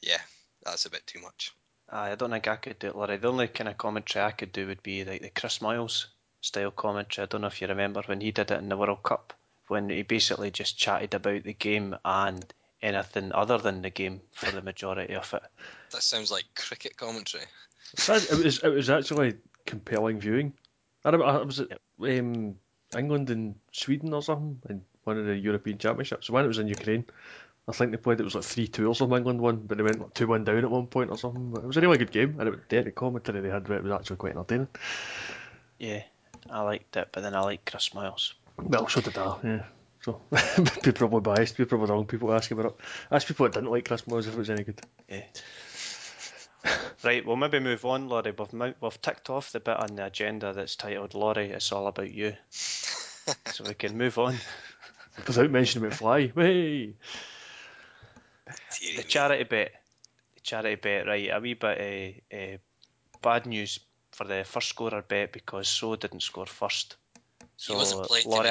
yeah, 0.00 0.16
that's 0.64 0.86
a 0.86 0.90
bit 0.90 1.06
too 1.06 1.20
much. 1.20 1.52
Aye, 1.90 2.12
I 2.12 2.14
don't 2.14 2.30
think 2.30 2.48
I 2.48 2.56
could 2.56 2.78
do 2.78 2.88
it, 2.88 2.96
Larry. 2.96 3.16
The 3.18 3.28
only 3.28 3.48
kind 3.48 3.68
of 3.68 3.78
commentary 3.78 4.24
I 4.24 4.30
could 4.30 4.52
do 4.52 4.66
would 4.66 4.82
be 4.82 5.04
like 5.04 5.22
the 5.22 5.30
Chris 5.30 5.58
Moyles 5.58 6.06
style 6.40 6.70
commentary. 6.70 7.24
I 7.24 7.26
don't 7.26 7.42
know 7.42 7.46
if 7.48 7.60
you 7.60 7.68
remember 7.68 8.02
when 8.06 8.20
he 8.20 8.30
did 8.30 8.50
it 8.50 8.58
in 8.58 8.68
the 8.68 8.76
World 8.76 9.02
Cup, 9.02 9.34
when 9.68 9.88
he 9.88 10.02
basically 10.02 10.50
just 10.50 10.78
chatted 10.78 11.14
about 11.14 11.44
the 11.44 11.52
game 11.52 11.96
and 12.04 12.44
anything 12.82 13.32
other 13.32 13.58
than 13.58 13.82
the 13.82 13.90
game 13.90 14.20
for 14.32 14.50
the 14.50 14.62
majority 14.62 15.14
of 15.14 15.32
it. 15.34 15.42
That 15.90 16.02
sounds 16.02 16.30
like 16.30 16.44
cricket 16.54 16.96
commentary. 16.96 17.44
It 17.92 18.44
was 18.44 18.58
it 18.58 18.68
was 18.68 18.90
actually 18.90 19.34
compelling 19.66 20.20
viewing. 20.20 20.52
I 21.04 21.10
remember 21.10 21.26
I 21.26 21.42
was 21.42 21.60
at 21.60 21.78
um, 22.00 22.56
England 22.96 23.30
and 23.30 23.54
Sweden 23.72 24.12
or 24.12 24.22
something 24.22 24.58
in 24.68 24.82
one 25.04 25.18
of 25.18 25.26
the 25.26 25.36
European 25.36 25.78
Championships. 25.78 26.30
When 26.30 26.44
it 26.44 26.48
was 26.48 26.58
in 26.58 26.68
Ukraine, 26.68 27.04
I 27.66 27.72
think 27.72 27.90
they 27.90 27.96
played. 27.96 28.20
It 28.20 28.24
was 28.24 28.34
like 28.34 28.44
three 28.44 28.68
two 28.68 28.86
or 28.88 28.94
something. 28.94 29.16
England 29.16 29.40
won, 29.40 29.56
but 29.56 29.78
they 29.78 29.84
went 29.84 30.00
like, 30.00 30.14
two 30.14 30.26
one 30.26 30.44
down 30.44 30.58
at 30.58 30.70
one 30.70 30.86
point 30.86 31.10
or 31.10 31.16
something. 31.16 31.50
But 31.50 31.64
it 31.64 31.66
was 31.66 31.76
a 31.76 31.80
really 31.80 31.98
good 31.98 32.12
game, 32.12 32.36
and 32.38 32.48
it, 32.48 32.68
the, 32.68 32.82
the 32.82 32.90
commentary 32.90 33.40
they 33.40 33.48
had 33.48 33.68
it 33.68 33.82
was 33.82 33.92
actually 33.92 34.16
quite 34.16 34.32
entertaining. 34.32 34.68
Yeah, 35.78 36.02
I 36.50 36.60
liked 36.62 36.96
it, 36.96 37.08
but 37.10 37.22
then 37.22 37.34
I 37.34 37.40
like 37.40 37.64
Chris 37.64 37.90
Moyles. 37.90 38.34
Well, 38.58 38.88
so 38.88 39.00
did 39.00 39.16
I. 39.16 39.36
Yeah. 39.42 39.62
So 40.02 40.20
be 40.82 40.92
probably 40.92 41.20
biased. 41.20 41.56
Be 41.56 41.64
probably 41.64 41.90
wrong 41.90 42.04
people 42.04 42.28
to 42.28 42.34
ask 42.34 42.50
about 42.50 42.66
it. 42.66 42.76
Ask 43.10 43.26
people 43.26 43.46
that 43.46 43.54
didn't 43.54 43.70
like 43.70 43.86
Chris 43.86 44.02
Moyles 44.02 44.28
if 44.28 44.34
it 44.34 44.38
was 44.38 44.50
any 44.50 44.64
good. 44.64 44.80
Yeah. 45.08 45.22
right, 47.04 47.24
we'll 47.24 47.36
maybe 47.36 47.60
move 47.60 47.84
on, 47.86 48.08
Laurie. 48.08 48.34
We've, 48.38 48.74
we've 48.80 49.02
ticked 49.02 49.30
off 49.30 49.52
the 49.52 49.60
bit 49.60 49.78
on 49.78 49.96
the 49.96 50.06
agenda 50.06 50.52
that's 50.52 50.76
titled 50.76 51.14
Laurie, 51.14 51.50
it's 51.50 51.72
all 51.72 51.86
about 51.86 52.10
you. 52.10 52.34
so 52.50 53.64
we 53.66 53.74
can 53.74 53.96
move 53.96 54.18
on. 54.18 54.36
Without 55.26 55.50
mentioning 55.50 55.90
McFly. 55.90 56.32
Hey. 56.34 56.94
The 58.96 59.02
charity 59.02 59.44
bet. 59.44 59.72
The 60.34 60.40
charity 60.40 60.74
bet, 60.76 61.06
right. 61.06 61.30
A 61.32 61.40
wee 61.40 61.54
bit 61.54 62.22
uh, 62.32 62.36
uh, 62.36 62.56
bad 63.22 63.46
news 63.46 63.80
for 64.12 64.24
the 64.24 64.44
first 64.44 64.68
scorer 64.68 65.02
bet 65.02 65.32
because 65.32 65.68
Sow 65.68 65.96
didn't 65.96 66.20
score 66.20 66.46
first. 66.46 66.96
He 67.40 67.46
So, 67.56 67.76
wasn't 67.76 68.04
playing. 68.04 68.28
Laurie. 68.28 68.50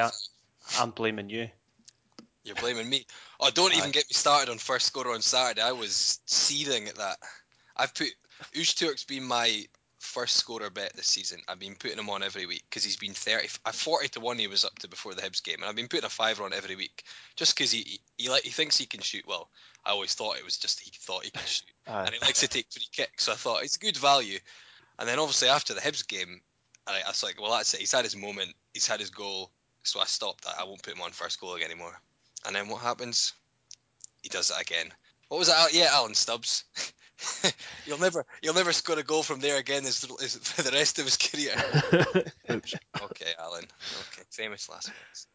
I'm 0.79 0.91
blaming 0.91 1.29
you. 1.29 1.49
You're 2.43 2.55
blaming 2.55 2.89
me. 2.89 3.05
Oh, 3.39 3.49
don't 3.51 3.73
even 3.73 3.91
get 3.91 4.05
me 4.05 4.13
started 4.13 4.51
on 4.51 4.57
first 4.57 4.85
scorer 4.87 5.11
on 5.11 5.21
Saturday. 5.21 5.61
I 5.61 5.71
was 5.71 6.19
seething 6.25 6.87
at 6.87 6.95
that. 6.95 7.17
I've 7.75 7.93
put 7.93 8.09
Ozturk's 8.53 9.05
been 9.05 9.23
my 9.23 9.65
first 9.99 10.35
scorer 10.35 10.69
bet 10.69 10.93
this 10.95 11.07
season. 11.07 11.39
I've 11.47 11.59
been 11.59 11.75
putting 11.75 11.97
him 11.97 12.09
on 12.09 12.21
every 12.21 12.45
week 12.45 12.63
because 12.69 12.83
he's 12.83 12.97
been 12.97 13.13
30, 13.13 13.47
uh, 13.65 13.71
40 13.71 14.09
to 14.09 14.19
one. 14.19 14.37
He 14.37 14.47
was 14.47 14.65
up 14.65 14.77
to 14.79 14.89
before 14.89 15.13
the 15.13 15.21
Hibs 15.21 15.41
game, 15.41 15.55
and 15.59 15.65
I've 15.65 15.75
been 15.75 15.87
putting 15.87 16.05
a 16.05 16.09
fiver 16.09 16.43
on 16.43 16.53
every 16.53 16.75
week 16.75 17.03
just 17.37 17.55
because 17.55 17.71
he, 17.71 18.01
he 18.23 18.29
he 18.29 18.31
like 18.31 18.43
he 18.43 18.49
thinks 18.51 18.77
he 18.77 18.85
can 18.85 19.01
shoot 19.01 19.25
well. 19.27 19.49
I 19.85 19.91
always 19.91 20.13
thought 20.13 20.37
it 20.37 20.45
was 20.45 20.57
just 20.57 20.79
he 20.79 20.91
thought 20.91 21.25
he 21.25 21.31
could 21.31 21.41
shoot, 21.47 21.71
Aye. 21.87 22.05
and 22.05 22.13
he 22.13 22.19
likes 22.21 22.39
to 22.39 22.47
take 22.47 22.71
free 22.71 22.87
kicks. 22.91 23.25
So 23.25 23.31
I 23.31 23.35
thought 23.35 23.63
it's 23.63 23.77
good 23.77 23.97
value. 23.97 24.39
And 24.99 25.07
then 25.07 25.19
obviously 25.19 25.49
after 25.49 25.73
the 25.73 25.81
Hibs 25.81 26.07
game, 26.07 26.41
I, 26.87 27.01
I 27.05 27.09
was 27.09 27.23
like, 27.23 27.41
well 27.41 27.51
that's 27.51 27.73
it. 27.73 27.79
He's 27.79 27.91
had 27.91 28.05
his 28.05 28.15
moment. 28.15 28.53
He's 28.73 28.87
had 28.87 28.99
his 28.99 29.09
goal. 29.09 29.51
So 29.83 29.99
I 29.99 30.05
stopped 30.05 30.45
that. 30.45 30.55
I 30.59 30.63
won't 30.63 30.81
put 30.81 30.95
him 30.95 31.01
on 31.01 31.11
first 31.11 31.41
goal 31.41 31.55
anymore. 31.55 31.99
And 32.45 32.55
then 32.55 32.69
what 32.69 32.81
happens? 32.81 33.33
He 34.21 34.29
does 34.29 34.49
it 34.49 34.61
again. 34.61 34.93
What 35.27 35.39
was 35.39 35.47
that? 35.49 35.73
Yeah, 35.73 35.89
Alan 35.91 36.13
Stubbs. 36.13 36.63
you'll 37.85 37.99
never, 37.99 38.25
you'll 38.41 38.53
never 38.53 38.71
score 38.71 38.97
a 38.97 39.03
goal 39.03 39.23
from 39.23 39.41
there 39.41 39.57
again. 39.57 39.83
Is, 39.83 40.03
is 40.21 40.37
for 40.37 40.61
the 40.61 40.71
rest 40.71 40.99
of 40.99 41.05
his 41.05 41.17
career. 41.17 41.55
Okay, 43.03 43.31
Alan. 43.39 43.63
Okay, 43.63 44.23
famous 44.29 44.69
last 44.69 44.87
words. 44.87 45.27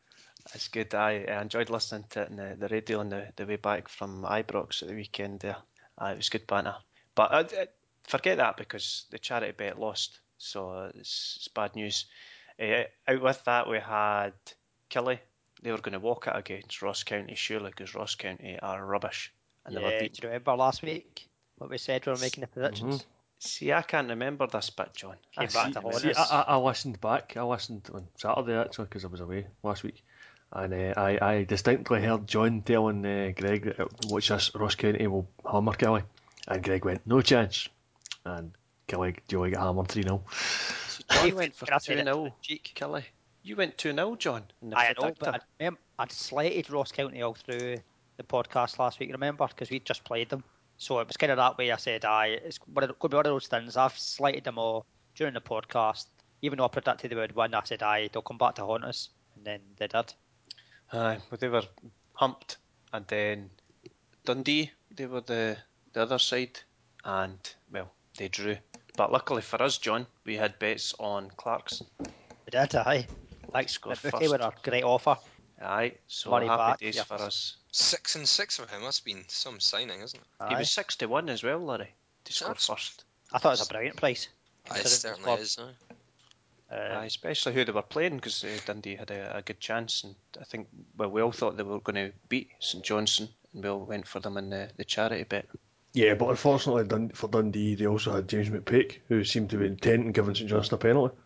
It's 0.54 0.68
good. 0.68 0.94
I, 0.94 1.24
I 1.28 1.40
enjoyed 1.42 1.70
listening 1.70 2.04
to 2.10 2.22
it 2.22 2.30
on 2.30 2.36
the, 2.36 2.56
the 2.58 2.68
radio 2.68 3.00
on 3.00 3.10
the, 3.10 3.28
the 3.36 3.46
way 3.46 3.56
back 3.56 3.88
from 3.88 4.22
Ibrox 4.24 4.82
at 4.82 4.88
the 4.88 4.94
weekend 4.94 5.40
there. 5.40 5.56
Uh, 6.00 6.06
it 6.06 6.16
was 6.16 6.28
good 6.28 6.46
banter. 6.46 6.76
But 7.14 7.32
uh, 7.32 7.44
uh, 7.60 7.64
forget 8.04 8.38
that 8.38 8.56
because 8.56 9.04
the 9.10 9.18
charity 9.18 9.52
bet 9.52 9.78
lost, 9.78 10.20
so 10.38 10.90
it's, 10.94 11.34
it's 11.36 11.48
bad 11.48 11.74
news. 11.76 12.06
Uh, 12.60 12.84
out 13.06 13.22
with 13.22 13.44
that, 13.44 13.68
we 13.68 13.78
had 13.78 14.32
Killy. 14.88 15.20
They 15.62 15.70
were 15.72 15.78
going 15.78 15.92
to 15.94 15.98
walk 15.98 16.28
it 16.28 16.36
against 16.36 16.82
Ross 16.82 17.02
County, 17.02 17.34
surely, 17.34 17.70
because 17.70 17.94
Ross 17.94 18.14
County 18.14 18.58
are 18.62 18.84
rubbish. 18.84 19.32
And 19.66 19.76
they 19.76 19.80
were 19.80 19.90
Yeah, 19.90 19.98
do 19.98 20.04
beaten. 20.04 20.18
you 20.22 20.28
remember 20.28 20.54
last 20.54 20.82
week 20.82 21.28
what 21.58 21.68
we 21.70 21.78
said 21.78 22.06
we 22.06 22.12
were 22.12 22.18
making 22.18 22.42
the 22.42 22.46
predictions? 22.46 23.04
See, 23.40 23.72
I 23.72 23.82
can't 23.82 24.08
remember 24.08 24.46
this 24.46 24.70
bit, 24.70 24.94
John. 24.94 25.16
I 25.36 25.46
Came 25.46 25.52
back 25.52 25.66
see- 25.66 25.72
to 25.74 25.80
haunt 25.80 25.94
See. 25.96 26.14
I, 26.14 26.22
I, 26.22 26.40
I 26.42 26.56
listened 26.56 27.00
back. 27.00 27.36
I 27.36 27.42
listened 27.42 27.88
on 27.92 28.06
Saturday 28.16 28.56
actually 28.56 28.86
because 28.86 29.04
I 29.04 29.08
was 29.08 29.20
away 29.20 29.46
last 29.62 29.82
week, 29.84 30.02
and 30.52 30.72
uh, 30.74 30.94
I, 31.00 31.18
I 31.20 31.44
distinctly 31.44 32.02
heard 32.02 32.26
John 32.26 32.62
telling 32.62 33.04
uh, 33.04 33.32
Greg 33.36 33.64
that 33.64 33.80
uh, 33.80 33.86
watch 34.08 34.28
this 34.28 34.50
Ross 34.54 34.74
County 34.74 35.06
will 35.06 35.28
hammer 35.50 35.72
Kelly, 35.72 36.02
and 36.46 36.62
Greg 36.62 36.84
went 36.84 37.06
no 37.06 37.20
chance, 37.20 37.68
and 38.24 38.52
Kelly 38.86 39.16
Joey 39.28 39.50
got 39.50 39.62
hammered 39.62 39.88
three 39.88 40.02
0 40.02 40.22
See, 40.30 41.04
John 41.10 41.34
went 41.36 41.54
for 41.54 41.66
Can 41.66 41.74
I 41.74 41.78
2 41.78 41.94
that 41.96 42.04
0. 42.04 42.34
cheek? 42.42 42.72
Kelly. 42.74 43.04
You 43.42 43.56
went 43.56 43.78
2 43.78 43.92
0, 43.92 44.16
John. 44.16 44.42
In 44.62 44.70
the 44.70 44.78
I 44.78 44.94
know, 45.00 45.12
but 45.18 45.34
I 45.34 45.38
remember, 45.60 45.80
I'd 45.98 46.12
slated 46.12 46.70
Ross 46.70 46.92
County 46.92 47.22
all 47.22 47.34
through 47.34 47.76
the 48.16 48.22
podcast 48.24 48.78
last 48.78 48.98
week, 48.98 49.12
remember? 49.12 49.46
Because 49.46 49.70
we'd 49.70 49.84
just 49.84 50.04
played 50.04 50.28
them. 50.28 50.42
So 50.76 51.00
it 51.00 51.06
was 51.08 51.16
kind 51.16 51.32
of 51.32 51.38
that 51.38 51.58
way 51.58 51.72
I 51.72 51.76
said, 51.76 52.04
aye, 52.04 52.38
it's 52.44 52.58
one 52.72 52.84
of- 52.84 52.98
could 52.98 53.10
be 53.10 53.16
one 53.16 53.26
of 53.26 53.30
those 53.30 53.46
things. 53.48 53.76
I've 53.76 53.98
slighted 53.98 54.44
them 54.44 54.58
all 54.58 54.86
during 55.14 55.34
the 55.34 55.40
podcast. 55.40 56.06
Even 56.42 56.58
though 56.58 56.64
I 56.66 56.68
predicted 56.68 57.10
they 57.10 57.16
would 57.16 57.34
win, 57.34 57.52
I 57.54 57.62
said, 57.64 57.82
aye, 57.82 58.08
they'll 58.12 58.22
come 58.22 58.38
back 58.38 58.54
to 58.56 58.64
haunt 58.64 58.84
us. 58.84 59.08
And 59.34 59.44
then 59.44 59.60
they 59.76 59.88
did. 59.88 60.14
Aye, 60.92 61.18
well, 61.30 61.38
they 61.38 61.48
were 61.48 61.62
humped, 62.14 62.56
and 62.92 63.06
then 63.08 63.50
Dundee, 64.24 64.70
they 64.90 65.06
were 65.06 65.20
the 65.20 65.56
the 65.92 66.02
other 66.02 66.18
side, 66.18 66.60
and 67.04 67.38
well, 67.72 67.92
they 68.16 68.28
drew. 68.28 68.56
But 68.96 69.12
luckily 69.12 69.42
for 69.42 69.62
us, 69.62 69.78
John, 69.78 70.06
we 70.24 70.36
had 70.36 70.58
bets 70.58 70.94
on 70.98 71.30
Clarkson. 71.36 71.86
They 72.00 72.50
did, 72.50 72.74
aye. 72.74 73.06
Thanks, 73.52 73.72
Score 73.72 73.94
the 73.94 74.10
bookie 74.10 74.26
first. 74.28 74.40
were 74.42 74.46
a 74.48 74.52
great 74.62 74.84
offer. 74.84 75.16
Aye, 75.62 75.94
so 76.06 76.30
Money 76.30 76.46
happy 76.46 76.58
back, 76.58 76.78
days 76.80 76.96
yes. 76.96 77.06
for 77.06 77.14
us. 77.14 77.56
Six 77.72 78.14
and 78.16 78.28
six 78.28 78.56
for 78.56 78.62
him. 78.74 78.82
That's 78.82 79.00
been 79.00 79.24
some 79.28 79.60
signing, 79.60 80.00
isn't 80.02 80.20
it? 80.20 80.48
He 80.48 80.54
was 80.56 80.70
six 80.70 80.96
to 80.96 81.06
one 81.06 81.28
as 81.28 81.42
well, 81.42 81.58
Larry, 81.60 81.92
to 82.24 82.32
score 82.32 82.48
That's- 82.48 82.66
first. 82.66 83.04
I 83.32 83.38
thought 83.38 83.50
it 83.50 83.52
was 83.60 83.66
a 83.68 83.72
brilliant 83.72 83.96
price. 83.96 84.28
Aye, 84.70 84.78
it 84.78 84.86
certainly 84.86 85.22
squad. 85.22 85.40
is. 85.40 85.58
aye. 85.60 85.94
Uh, 86.70 86.98
Aye, 86.98 87.06
especially 87.06 87.54
who 87.54 87.64
they 87.64 87.72
were 87.72 87.82
playing 87.82 88.16
because 88.16 88.44
uh, 88.44 88.58
Dundee 88.66 88.96
had 88.96 89.10
a, 89.10 89.38
a 89.38 89.42
good 89.42 89.58
chance, 89.58 90.04
and 90.04 90.14
I 90.38 90.44
think 90.44 90.68
well 90.96 91.10
we 91.10 91.22
all 91.22 91.32
thought 91.32 91.56
they 91.56 91.62
were 91.62 91.80
going 91.80 92.10
to 92.10 92.12
beat 92.28 92.50
St 92.60 92.84
Johnstone, 92.84 93.28
and 93.54 93.62
we 93.62 93.70
all 93.70 93.84
went 93.84 94.06
for 94.06 94.20
them 94.20 94.36
in 94.36 94.50
the, 94.50 94.68
the 94.76 94.84
charity 94.84 95.24
bet. 95.24 95.46
Yeah, 95.94 96.14
but 96.14 96.28
unfortunately 96.28 96.84
Dun- 96.84 97.10
for 97.10 97.28
Dundee, 97.28 97.74
they 97.74 97.86
also 97.86 98.12
had 98.12 98.28
James 98.28 98.50
McPake, 98.50 98.98
who 99.08 99.24
seemed 99.24 99.50
to 99.50 99.56
be 99.56 99.66
intent 99.66 100.06
on 100.06 100.12
giving 100.12 100.34
St 100.34 100.50
Johnstone 100.50 100.78
a 100.78 100.80
penalty. 100.80 101.16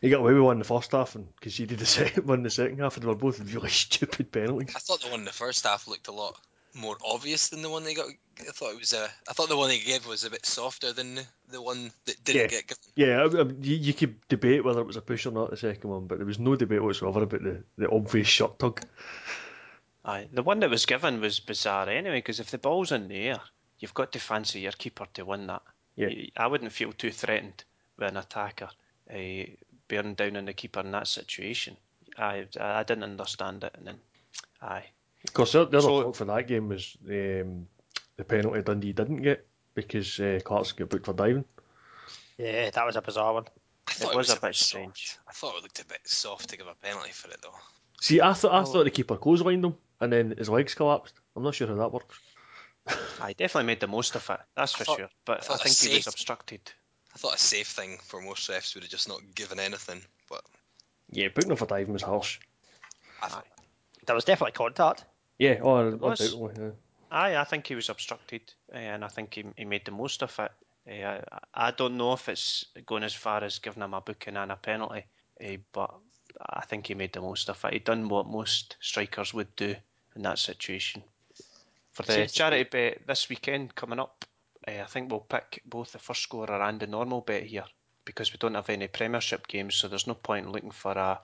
He 0.00 0.10
got 0.10 0.20
away 0.20 0.32
with 0.32 0.42
one 0.42 0.56
in 0.56 0.58
the 0.60 0.64
first 0.64 0.92
half 0.92 1.14
and 1.14 1.28
conceded 1.40 1.78
the 1.78 1.86
second 2.00 2.26
one 2.26 2.38
in 2.38 2.44
the 2.44 2.50
second 2.50 2.80
half, 2.80 2.96
and 2.96 3.04
they 3.04 3.08
were 3.08 3.14
both 3.14 3.40
really 3.54 3.70
stupid 3.70 4.32
penalties. 4.32 4.74
I 4.74 4.80
thought 4.80 5.00
the 5.00 5.08
one 5.08 5.20
in 5.20 5.26
the 5.26 5.32
first 5.32 5.64
half 5.64 5.86
looked 5.86 6.08
a 6.08 6.12
lot 6.12 6.40
more 6.78 6.96
obvious 7.04 7.48
than 7.48 7.62
the 7.62 7.70
one 7.70 7.84
they 7.84 7.94
got. 7.94 8.06
I 8.40 8.44
thought 8.52 8.72
it 8.72 8.78
was 8.78 8.92
a. 8.92 9.08
I 9.28 9.32
thought 9.32 9.48
the 9.48 9.56
one 9.56 9.68
they 9.68 9.78
gave 9.80 10.06
was 10.06 10.24
a 10.24 10.30
bit 10.30 10.46
softer 10.46 10.92
than 10.92 11.16
the, 11.16 11.26
the 11.50 11.62
one 11.62 11.90
that 12.06 12.22
didn't 12.24 12.42
Yeah. 12.42 12.46
get 12.46 12.66
given. 12.68 12.82
Yeah, 12.96 13.22
I, 13.22 13.42
I, 13.42 13.46
you, 13.62 13.76
you 13.76 13.92
could 13.94 14.16
debate 14.28 14.64
whether 14.64 14.80
it 14.80 14.86
was 14.86 14.96
a 14.96 15.00
push 15.02 15.26
or 15.26 15.32
not, 15.32 15.50
the 15.50 15.56
second 15.56 15.90
one, 15.90 16.06
but 16.06 16.18
there 16.18 16.26
was 16.26 16.38
no 16.38 16.54
debate 16.56 16.82
whatsoever 16.82 17.22
about 17.24 17.42
the, 17.42 17.62
the 17.76 17.90
obvious 17.90 18.28
shot 18.28 18.58
tug. 18.58 18.80
Aye, 20.04 20.28
the 20.32 20.42
one 20.42 20.60
that 20.60 20.70
was 20.70 20.86
given 20.86 21.20
was 21.20 21.40
bizarre 21.40 21.88
anyway 21.88 22.18
because 22.18 22.40
if 22.40 22.50
the 22.50 22.58
ball's 22.58 22.92
in 22.92 23.08
the 23.08 23.16
air, 23.28 23.40
you've 23.78 23.94
got 23.94 24.12
to 24.12 24.18
fancy 24.20 24.60
your 24.60 24.72
keeper 24.72 25.06
to 25.14 25.24
win 25.24 25.46
that. 25.48 25.62
Yeah. 25.96 26.06
Y- 26.08 26.30
I 26.36 26.46
wouldn't 26.46 26.72
feel 26.72 26.92
too 26.92 27.10
threatened 27.10 27.64
with 27.98 28.08
an 28.08 28.16
attacker 28.16 28.70
uh, 29.12 29.42
bearing 29.88 30.14
down 30.14 30.36
on 30.36 30.44
the 30.46 30.52
keeper 30.52 30.80
in 30.80 30.92
that 30.92 31.08
situation. 31.08 31.76
I 32.16 32.46
I 32.58 32.82
didn't 32.84 33.02
understand 33.04 33.64
it, 33.64 33.74
and 33.76 33.86
then 33.86 33.96
aye. 34.62 34.86
Of 35.26 35.34
course, 35.34 35.52
the, 35.52 35.66
the 35.66 35.78
other 35.78 35.80
So- 35.88 36.02
talk 36.02 36.16
for 36.16 36.24
that 36.26 36.46
game 36.46 36.68
was 36.68 36.96
um, 37.06 37.66
the 38.16 38.24
penalty 38.24 38.62
Dundee 38.62 38.92
didn't 38.92 39.22
get 39.22 39.46
because 39.74 40.18
uh, 40.20 40.40
Clarkson 40.44 40.76
got 40.78 40.88
booked 40.90 41.06
for 41.06 41.12
diving. 41.12 41.44
yeah, 42.36 42.70
that 42.70 42.86
was 42.86 42.96
a 42.96 43.02
bizarre 43.02 43.34
one. 43.34 43.44
I 43.88 43.92
thought 43.92 44.14
was 44.14 44.30
a 44.30 44.34
bit 44.34 44.54
soft. 44.54 44.56
strange. 44.56 45.16
I 45.28 45.32
thought 45.32 45.56
it 45.56 45.62
looked 45.62 45.80
a 45.80 45.86
bit 45.86 46.00
soft 46.04 46.48
to 46.50 46.56
give 46.56 46.66
a 46.66 46.74
penalty 46.74 47.10
for 47.12 47.28
it 47.30 47.38
though. 47.42 47.54
See, 48.00 48.20
I 48.20 48.32
thought 48.32 48.52
I 48.52 48.64
thought 48.64 48.84
the 48.84 48.90
keeper 48.90 49.16
clotheslined 49.16 49.64
him 49.64 49.74
and 50.00 50.12
then 50.12 50.34
his 50.36 50.48
legs 50.48 50.74
collapsed. 50.74 51.14
I'm 51.34 51.42
not 51.42 51.54
sure 51.54 51.66
how 51.66 51.74
that 51.76 51.92
works. 51.92 52.18
I 53.20 53.32
definitely 53.32 53.66
made 53.66 53.80
the 53.80 53.86
most 53.88 54.14
of 54.14 54.28
it. 54.30 54.40
That's 54.56 54.72
for 54.72 54.84
thought- 54.84 54.96
sure. 54.98 55.06
I 55.06 55.10
But 55.24 55.38
I, 55.38 55.40
thought 55.46 55.60
a 55.60 55.68
think 55.68 55.90
he 55.92 55.96
was 55.98 56.06
obstructed. 56.06 56.60
I 57.14 57.18
thought 57.18 57.34
a 57.34 57.38
safe 57.38 57.68
thing 57.68 57.98
for 58.04 58.20
most 58.20 58.48
refs 58.50 58.74
would 58.74 58.84
have 58.84 58.90
just 58.90 59.08
not 59.08 59.20
given 59.34 59.58
anything, 59.58 60.02
but 60.28 60.42
Yeah, 61.10 61.28
booking 61.34 61.50
him 61.50 61.56
for 61.56 61.66
diving 61.66 61.92
was 61.94 62.02
harsh. 62.02 62.38
I 63.22 63.28
thought 63.28 63.46
There 64.08 64.14
was 64.14 64.24
definitely 64.24 64.52
contact. 64.52 65.04
Yeah, 65.38 65.58
oh, 65.62 65.94
was. 65.96 66.34
Yeah. 66.58 66.70
Aye, 67.10 67.36
I 67.36 67.44
think 67.44 67.66
he 67.66 67.74
was 67.74 67.90
obstructed, 67.90 68.40
eh, 68.72 68.78
and 68.78 69.04
I 69.04 69.08
think 69.08 69.34
he, 69.34 69.44
he 69.54 69.66
made 69.66 69.84
the 69.84 69.90
most 69.90 70.22
of 70.22 70.34
it. 70.38 70.50
Eh, 70.86 71.06
I, 71.06 71.22
I 71.52 71.70
don't 71.72 71.98
know 71.98 72.14
if 72.14 72.26
it's 72.30 72.64
going 72.86 73.02
as 73.02 73.12
far 73.12 73.44
as 73.44 73.58
giving 73.58 73.82
him 73.82 73.92
a 73.92 74.00
booking 74.00 74.38
and 74.38 74.50
a 74.50 74.56
penalty, 74.56 75.04
eh, 75.42 75.58
but 75.72 75.94
I 76.40 76.64
think 76.64 76.86
he 76.86 76.94
made 76.94 77.12
the 77.12 77.20
most 77.20 77.50
of 77.50 77.62
it. 77.66 77.74
He 77.74 77.78
done 77.80 78.08
what 78.08 78.26
most 78.26 78.76
strikers 78.80 79.34
would 79.34 79.54
do 79.56 79.74
in 80.16 80.22
that 80.22 80.38
situation. 80.38 81.02
For 81.92 82.02
the 82.04 82.26
charity 82.28 82.64
bet 82.64 83.06
this 83.06 83.28
weekend 83.28 83.74
coming 83.74 84.00
up, 84.00 84.24
eh, 84.66 84.80
I 84.80 84.86
think 84.86 85.10
we'll 85.10 85.20
pick 85.20 85.60
both 85.66 85.92
the 85.92 85.98
first 85.98 86.22
scorer 86.22 86.62
and 86.62 86.80
the 86.80 86.86
normal 86.86 87.20
bet 87.20 87.42
here 87.42 87.66
because 88.06 88.32
we 88.32 88.38
don't 88.38 88.54
have 88.54 88.70
any 88.70 88.88
Premiership 88.88 89.46
games, 89.48 89.74
so 89.74 89.86
there's 89.86 90.06
no 90.06 90.14
point 90.14 90.46
in 90.46 90.52
looking 90.52 90.70
for 90.70 90.92
a 90.92 91.20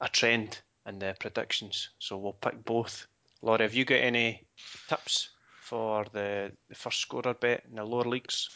a 0.00 0.08
trend 0.08 0.60
in 0.86 0.98
the 0.98 1.16
predictions. 1.18 1.90
So 1.98 2.16
we'll 2.16 2.32
pick 2.32 2.64
both. 2.64 3.06
Laurie, 3.42 3.62
have 3.62 3.74
you 3.74 3.84
got 3.84 3.96
any 3.96 4.46
tips 4.88 5.30
for 5.60 6.06
the, 6.12 6.52
the 6.68 6.74
first 6.74 7.00
scorer 7.00 7.34
bet 7.34 7.64
in 7.68 7.76
the 7.76 7.84
lower 7.84 8.04
leagues? 8.04 8.48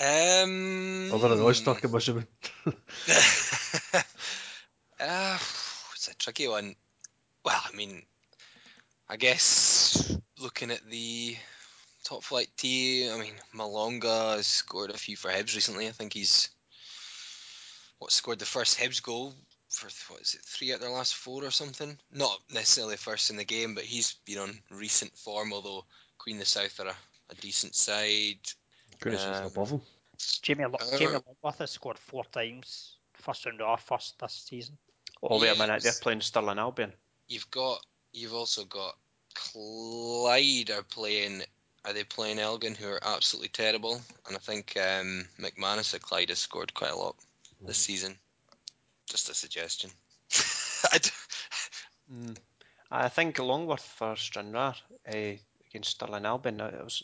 Um, 0.00 1.10
Other 1.12 1.28
than 1.30 1.44
us 1.44 1.60
talking 1.60 1.90
about 1.90 2.06
him. 2.06 2.26
uh, 5.00 5.38
it's 5.94 6.08
a 6.08 6.16
tricky 6.16 6.46
one. 6.46 6.76
Well, 7.44 7.60
I 7.64 7.76
mean, 7.76 8.02
I 9.08 9.16
guess 9.16 10.16
looking 10.40 10.70
at 10.70 10.88
the 10.88 11.36
top 12.04 12.22
flight 12.22 12.48
team, 12.56 13.12
I 13.12 13.18
mean, 13.18 13.34
Malonga 13.54 14.36
has 14.36 14.46
scored 14.46 14.90
a 14.90 14.98
few 14.98 15.16
for 15.16 15.30
Hibs 15.30 15.54
recently. 15.56 15.88
I 15.88 15.92
think 15.92 16.12
he's 16.12 16.48
what 17.98 18.12
scored 18.12 18.38
the 18.38 18.44
first 18.44 18.78
Hibs 18.78 19.02
goal 19.02 19.34
for 19.68 19.88
what 20.12 20.22
is 20.22 20.34
it, 20.34 20.42
three 20.42 20.72
out 20.72 20.76
of 20.76 20.80
their 20.80 20.90
last 20.90 21.14
four 21.14 21.44
or 21.44 21.50
something? 21.50 21.96
Not 22.12 22.38
necessarily 22.52 22.96
first 22.96 23.30
in 23.30 23.36
the 23.36 23.44
game, 23.44 23.74
but 23.74 23.84
he's 23.84 24.14
been 24.24 24.38
on 24.38 24.58
recent 24.70 25.16
form. 25.16 25.52
Although 25.52 25.84
Queen 26.18 26.36
of 26.36 26.40
the 26.40 26.46
South 26.46 26.80
are 26.80 26.88
a, 26.88 26.96
a 27.30 27.34
decent 27.36 27.74
side. 27.74 28.38
Goodness, 29.00 29.26
it's 29.26 29.40
Um, 29.40 29.46
above 29.46 29.70
him. 29.70 29.80
Jamie, 30.42 30.64
Lo- 30.64 30.78
Uh, 30.80 30.96
Jamie 30.96 31.12
Longworth 31.24 31.58
has 31.58 31.70
scored 31.70 31.98
four 31.98 32.24
times, 32.24 32.96
first 33.12 33.46
round 33.46 33.62
or 33.62 33.76
first 33.76 34.18
this 34.18 34.32
season. 34.32 34.76
Oh, 35.22 35.40
wait 35.40 35.50
a 35.50 35.54
minute, 35.54 35.82
they're 35.82 35.92
Yes. 35.92 36.00
playing 36.00 36.20
Stirling 36.20 36.58
Albion. 36.58 36.92
You've 37.28 37.50
got 37.50 37.84
you've 38.12 38.34
also 38.34 38.64
got 38.64 38.96
Clyde 39.34 40.70
are 40.70 40.82
playing 40.82 41.42
are 41.84 41.92
they 41.92 42.04
playing 42.04 42.38
Elgin 42.38 42.74
who 42.74 42.88
are 42.88 43.04
absolutely 43.04 43.48
terrible 43.48 44.00
and 44.26 44.36
I 44.36 44.38
think 44.38 44.76
um, 44.76 45.28
McManus 45.38 45.94
at 45.94 46.02
Clyde 46.02 46.30
has 46.30 46.38
scored 46.38 46.74
quite 46.74 46.90
a 46.90 46.96
lot 46.96 47.16
this 47.60 47.78
season. 47.78 48.18
Just 49.08 49.28
a 49.30 49.34
suggestion. 49.34 49.90
I 50.92 50.98
d- 50.98 51.10
Mm. 52.10 52.36
I 52.90 53.08
think 53.10 53.38
Longworth 53.38 53.82
for 53.82 54.16
Stranraer 54.16 54.72
uh, 55.06 55.32
against 55.68 55.90
Stirling 55.90 56.24
Albion. 56.24 56.58
It 56.60 56.82
was, 56.82 57.02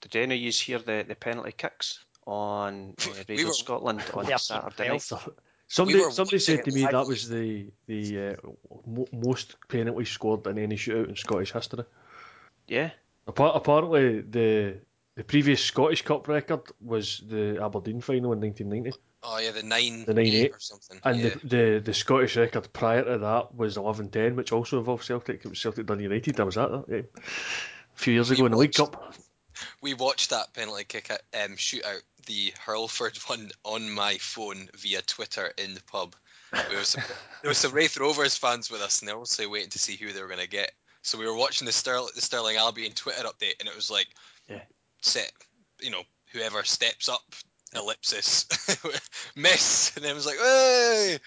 did 0.00 0.16
any 0.16 0.34
of 0.34 0.40
you 0.40 0.50
hear 0.50 0.80
the, 0.80 1.04
the 1.06 1.14
penalty 1.14 1.52
kicks 1.52 2.04
on 2.26 2.94
uh, 2.98 3.10
We 3.28 3.34
Radio 3.34 3.46
were- 3.46 3.52
Scotland 3.52 4.02
on 4.14 4.26
Saturday 4.38 4.88
night? 4.88 5.02
So- 5.02 5.34
Somebody, 5.68 6.00
were 6.00 6.10
somebody 6.10 6.40
said 6.40 6.64
to 6.64 6.72
me 6.72 6.80
that 6.82 7.06
was 7.06 7.28
the 7.28 7.70
the 7.86 8.30
uh, 8.30 8.34
mo- 8.88 9.06
most 9.12 9.54
penalties 9.68 10.08
scored 10.08 10.44
in 10.48 10.58
any 10.58 10.74
shootout 10.74 11.08
in 11.10 11.14
Scottish 11.14 11.52
history. 11.52 11.84
Yeah, 12.66 12.90
Apart, 13.28 13.54
apparently, 13.54 14.22
the 14.22 14.80
the 15.14 15.22
previous 15.22 15.62
Scottish 15.64 16.02
Cup 16.02 16.26
record 16.26 16.62
was 16.80 17.22
the 17.28 17.62
Aberdeen 17.62 18.00
final 18.00 18.32
in 18.32 18.40
1990, 18.40 18.98
oh 19.22 19.38
yeah, 19.38 19.50
the 19.52 19.62
nine 19.62 20.04
The 20.04 20.14
9-8. 20.14 20.54
or 20.54 20.58
something. 20.60 21.00
and 21.04 21.18
yeah. 21.20 21.28
the, 21.42 21.48
the 21.48 21.80
the 21.86 21.94
Scottish 21.94 22.36
record 22.36 22.72
prior 22.72 23.04
to 23.04 23.18
that 23.18 23.54
was 23.54 23.76
11-10, 23.76 24.34
which 24.34 24.52
also 24.52 24.78
involved 24.78 25.04
Celtic. 25.04 25.44
It 25.44 25.48
was 25.48 25.60
Celtic 25.60 25.86
Dun 25.86 26.00
United. 26.00 26.36
That 26.36 26.46
was 26.46 26.54
that. 26.56 26.70
that 26.70 26.84
yeah. 26.88 27.22
A 27.96 27.98
few 27.98 28.14
years 28.14 28.30
We 28.30 28.36
ago 28.36 28.46
in 28.46 28.52
the 28.52 28.58
League 28.58 28.74
Cup. 28.74 29.14
we 29.82 29.94
watched 29.94 30.30
that 30.30 30.54
penalty 30.54 30.84
kick 30.84 31.10
at, 31.10 31.22
um, 31.44 31.56
shootout, 31.56 32.00
the 32.26 32.52
Hurlford 32.66 33.18
one, 33.28 33.50
on 33.64 33.90
my 33.90 34.16
phone 34.18 34.68
via 34.78 35.02
Twitter 35.02 35.52
in 35.58 35.74
the 35.74 35.82
pub. 35.82 36.14
There 36.52 36.78
was 36.78 36.88
some, 36.88 37.02
there 37.42 37.48
was 37.48 37.58
some 37.58 37.72
Raith 37.72 37.96
Rovers 37.98 38.36
fans 38.36 38.70
with 38.70 38.80
us, 38.80 39.00
and 39.00 39.08
they 39.08 39.12
were 39.12 39.20
also 39.20 39.48
waiting 39.48 39.70
to 39.70 39.78
see 39.78 39.96
who 39.96 40.12
they 40.12 40.20
were 40.22 40.28
going 40.28 40.40
to 40.40 40.48
get. 40.48 40.72
So 41.02 41.18
we 41.18 41.26
were 41.26 41.34
watching 41.36 41.66
the, 41.66 41.72
Stirling, 41.72 42.10
the 42.14 42.20
Stirling 42.20 42.56
Albion 42.56 42.92
Twitter 42.92 43.22
update, 43.24 43.60
and 43.60 43.68
it 43.68 43.76
was 43.76 43.90
like, 43.90 44.08
Yeah. 44.48 44.62
set, 45.02 45.30
you 45.80 45.90
know, 45.90 46.02
whoever 46.32 46.62
steps 46.64 47.08
up, 47.08 47.22
ellipsis, 47.74 48.46
miss, 49.36 49.96
and 49.96 50.04
then 50.04 50.14
was 50.14 50.26
like, 50.26 50.38
hey, 50.38 51.18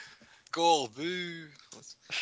goal, 0.52 0.88
boo. 0.88 1.48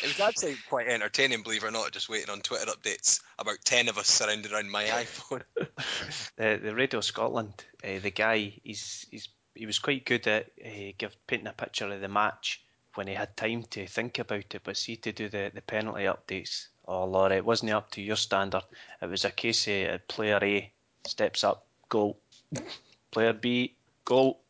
It 0.02 0.08
was 0.08 0.20
actually 0.20 0.56
quite 0.68 0.88
entertaining, 0.88 1.42
believe 1.42 1.64
it 1.64 1.68
or 1.68 1.70
not, 1.70 1.92
just 1.92 2.08
waiting 2.08 2.30
on 2.30 2.40
Twitter 2.40 2.70
updates. 2.70 3.20
About 3.38 3.58
10 3.64 3.88
of 3.88 3.98
us 3.98 4.08
surrounded 4.08 4.52
around 4.52 4.70
my 4.70 4.84
iPhone. 4.84 5.42
the 6.36 6.60
the 6.62 6.74
Radio 6.74 7.00
Scotland, 7.00 7.52
uh, 7.84 7.98
the 8.00 8.10
guy, 8.10 8.54
he's 8.64 9.06
he's 9.10 9.28
he 9.54 9.66
was 9.66 9.78
quite 9.78 10.06
good 10.06 10.26
at 10.26 10.50
uh, 10.64 10.92
give 10.96 11.14
painting 11.26 11.48
a 11.48 11.52
picture 11.52 11.90
of 11.90 12.00
the 12.00 12.08
match 12.08 12.64
when 12.94 13.06
he 13.06 13.14
had 13.14 13.36
time 13.36 13.64
to 13.64 13.86
think 13.86 14.18
about 14.18 14.54
it. 14.54 14.62
But 14.64 14.76
see 14.76 14.96
to 14.96 15.12
do 15.12 15.28
the, 15.28 15.50
the 15.54 15.60
penalty 15.60 16.04
updates, 16.04 16.68
oh 16.86 17.04
Laura, 17.04 17.36
it 17.36 17.44
wasn't 17.44 17.72
up 17.72 17.90
to 17.92 18.02
your 18.02 18.16
standard. 18.16 18.62
It 19.00 19.06
was 19.06 19.24
a 19.24 19.30
case 19.30 19.68
of 19.68 20.08
player 20.08 20.38
A 20.42 20.72
steps 21.06 21.44
up, 21.44 21.66
goal. 21.88 22.18
player 23.10 23.34
B, 23.34 23.74
goal. 24.04 24.40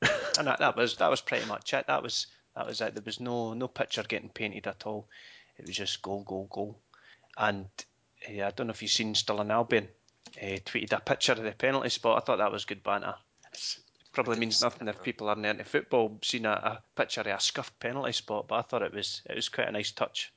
and 0.38 0.46
that, 0.46 0.60
that 0.60 0.76
was 0.76 0.96
that 0.96 1.10
was 1.10 1.20
pretty 1.20 1.46
much 1.46 1.74
it. 1.74 1.86
That 1.86 2.02
was 2.02 2.26
that 2.54 2.66
was 2.66 2.80
it. 2.80 2.94
There 2.94 3.02
was 3.04 3.20
no 3.20 3.54
no 3.54 3.68
picture 3.68 4.02
getting 4.02 4.28
painted 4.28 4.66
at 4.66 4.86
all. 4.86 5.08
It 5.56 5.66
was 5.66 5.76
just 5.76 6.02
goal, 6.02 6.22
goal, 6.24 6.48
goal. 6.50 6.78
And 7.36 7.66
uh, 8.28 8.44
I 8.44 8.50
don't 8.50 8.68
know 8.68 8.72
if 8.72 8.82
you've 8.82 8.90
seen 8.90 9.14
Stirling 9.14 9.50
Albion 9.50 9.88
uh, 10.40 10.58
tweeted 10.64 10.92
a 10.92 11.00
picture 11.00 11.32
of 11.32 11.42
the 11.42 11.52
penalty 11.52 11.88
spot. 11.88 12.22
I 12.22 12.24
thought 12.24 12.38
that 12.38 12.52
was 12.52 12.64
good 12.64 12.82
banter. 12.82 13.14
It's, 13.52 13.80
probably 14.12 14.38
means 14.38 14.62
nothing 14.62 14.88
if 14.88 15.00
people 15.02 15.28
aren't 15.28 15.46
into 15.46 15.62
football 15.62 16.18
seeing 16.24 16.44
a, 16.44 16.50
a 16.50 16.82
picture 16.96 17.20
of 17.20 17.28
a 17.28 17.38
scuffed 17.38 17.78
penalty 17.78 18.10
spot, 18.10 18.48
but 18.48 18.56
I 18.56 18.62
thought 18.62 18.82
it 18.82 18.92
was 18.92 19.22
it 19.28 19.36
was 19.36 19.48
quite 19.48 19.68
a 19.68 19.72
nice 19.72 19.92
touch. 19.92 20.32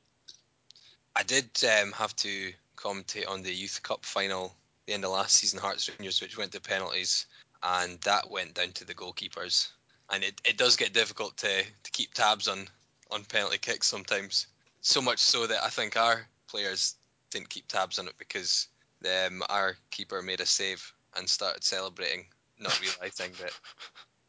I 1.15 1.23
did 1.23 1.49
um, 1.63 1.91
have 1.93 2.15
to 2.17 2.53
commentate 2.75 3.27
on 3.27 3.41
the 3.41 3.51
Youth 3.51 3.81
Cup 3.81 4.05
final, 4.05 4.55
the 4.85 4.93
end 4.93 5.03
of 5.03 5.11
last 5.11 5.35
season, 5.35 5.59
Hearts 5.59 5.89
Rangers, 5.89 6.21
which 6.21 6.37
went 6.37 6.51
to 6.51 6.61
penalties, 6.61 7.25
and 7.63 7.99
that 8.01 8.29
went 8.29 8.55
down 8.55 8.71
to 8.73 8.85
the 8.85 8.93
goalkeepers. 8.93 9.69
And 10.09 10.23
it, 10.23 10.41
it 10.43 10.57
does 10.57 10.75
get 10.75 10.93
difficult 10.93 11.37
to, 11.37 11.47
to 11.47 11.91
keep 11.91 12.13
tabs 12.13 12.47
on, 12.47 12.67
on 13.09 13.23
penalty 13.23 13.57
kicks 13.57 13.87
sometimes. 13.87 14.47
So 14.81 15.01
much 15.01 15.19
so 15.19 15.47
that 15.47 15.63
I 15.63 15.69
think 15.69 15.95
our 15.95 16.25
players 16.47 16.95
didn't 17.29 17.49
keep 17.49 17.67
tabs 17.67 17.99
on 17.99 18.07
it 18.07 18.15
because 18.17 18.67
um, 19.05 19.41
our 19.49 19.77
keeper 19.89 20.21
made 20.21 20.41
a 20.41 20.45
save 20.45 20.93
and 21.15 21.29
started 21.29 21.63
celebrating 21.63 22.25
not 22.61 22.79
realizing 22.79 23.31
that 23.41 23.51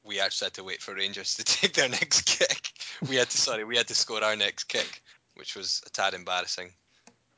we 0.04 0.20
actually 0.20 0.46
had 0.46 0.54
to 0.54 0.64
wait 0.64 0.82
for 0.82 0.94
Rangers 0.94 1.34
to 1.36 1.44
take 1.44 1.74
their 1.74 1.88
next 1.88 2.22
kick. 2.22 2.72
We 3.08 3.16
had 3.16 3.30
to 3.30 3.36
sorry, 3.36 3.64
we 3.64 3.76
had 3.76 3.88
to 3.88 3.94
score 3.94 4.24
our 4.24 4.36
next 4.36 4.64
kick, 4.64 5.02
which 5.34 5.54
was 5.54 5.82
a 5.86 5.90
tad 5.90 6.14
embarrassing. 6.14 6.72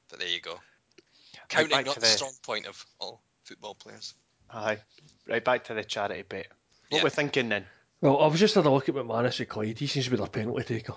But 0.09 0.21
there 0.21 0.29
you 0.29 0.41
go. 0.41 0.61
Counting 1.49 1.85
not 1.85 1.95
the... 1.95 2.01
the 2.01 2.07
strong 2.07 2.33
point 2.43 2.67
of 2.67 2.85
all 2.99 3.21
football 3.45 3.75
players. 3.75 4.15
Aye. 4.51 4.79
Right 5.29 5.45
back 5.45 5.65
to 5.65 5.75
the 5.75 5.85
charity 5.85 6.23
bit. 6.23 6.49
What 6.91 6.99
Yeah. 6.99 7.05
we're 7.05 7.11
thinking 7.11 7.49
then? 7.49 7.67
Well, 8.01 8.21
I've 8.21 8.37
just 8.37 8.55
had 8.55 8.67
a 8.67 8.71
look 8.71 8.89
at 8.89 8.95
McManus 8.95 9.41
at 9.41 9.49
Clyde. 9.49 9.79
He 9.79 9.87
seems 9.87 10.05
to 10.05 10.11
be 10.11 10.17
their 10.17 10.27
penalty 10.27 10.63
taker. 10.65 10.95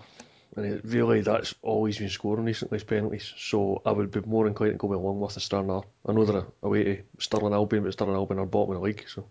And 0.55 0.65
it, 0.65 0.81
really, 0.83 1.21
that's 1.21 1.53
all 1.61 1.85
he's 1.85 1.99
been 1.99 2.09
scoring 2.09 2.45
recently 2.45 2.77
is 2.77 2.83
penalties. 2.83 3.33
So 3.37 3.81
I 3.85 3.91
would 3.91 4.11
be 4.11 4.21
more 4.21 4.47
inclined 4.47 4.73
to 4.73 4.77
go 4.77 4.87
with 4.87 4.99
Longworth 4.99 5.35
and 5.35 5.43
Stirling. 5.43 5.83
I 6.05 6.11
know 6.11 6.25
they're 6.25 6.45
away 6.63 6.83
to 6.83 7.03
Stirling 7.19 7.53
Albion, 7.53 7.83
but 7.83 7.93
Stirling 7.93 8.15
Albion 8.15 8.39
are 8.39 8.45
bottom 8.45 8.75
of 8.75 8.81
the 8.81 8.85
league. 8.85 9.05
So 9.07 9.27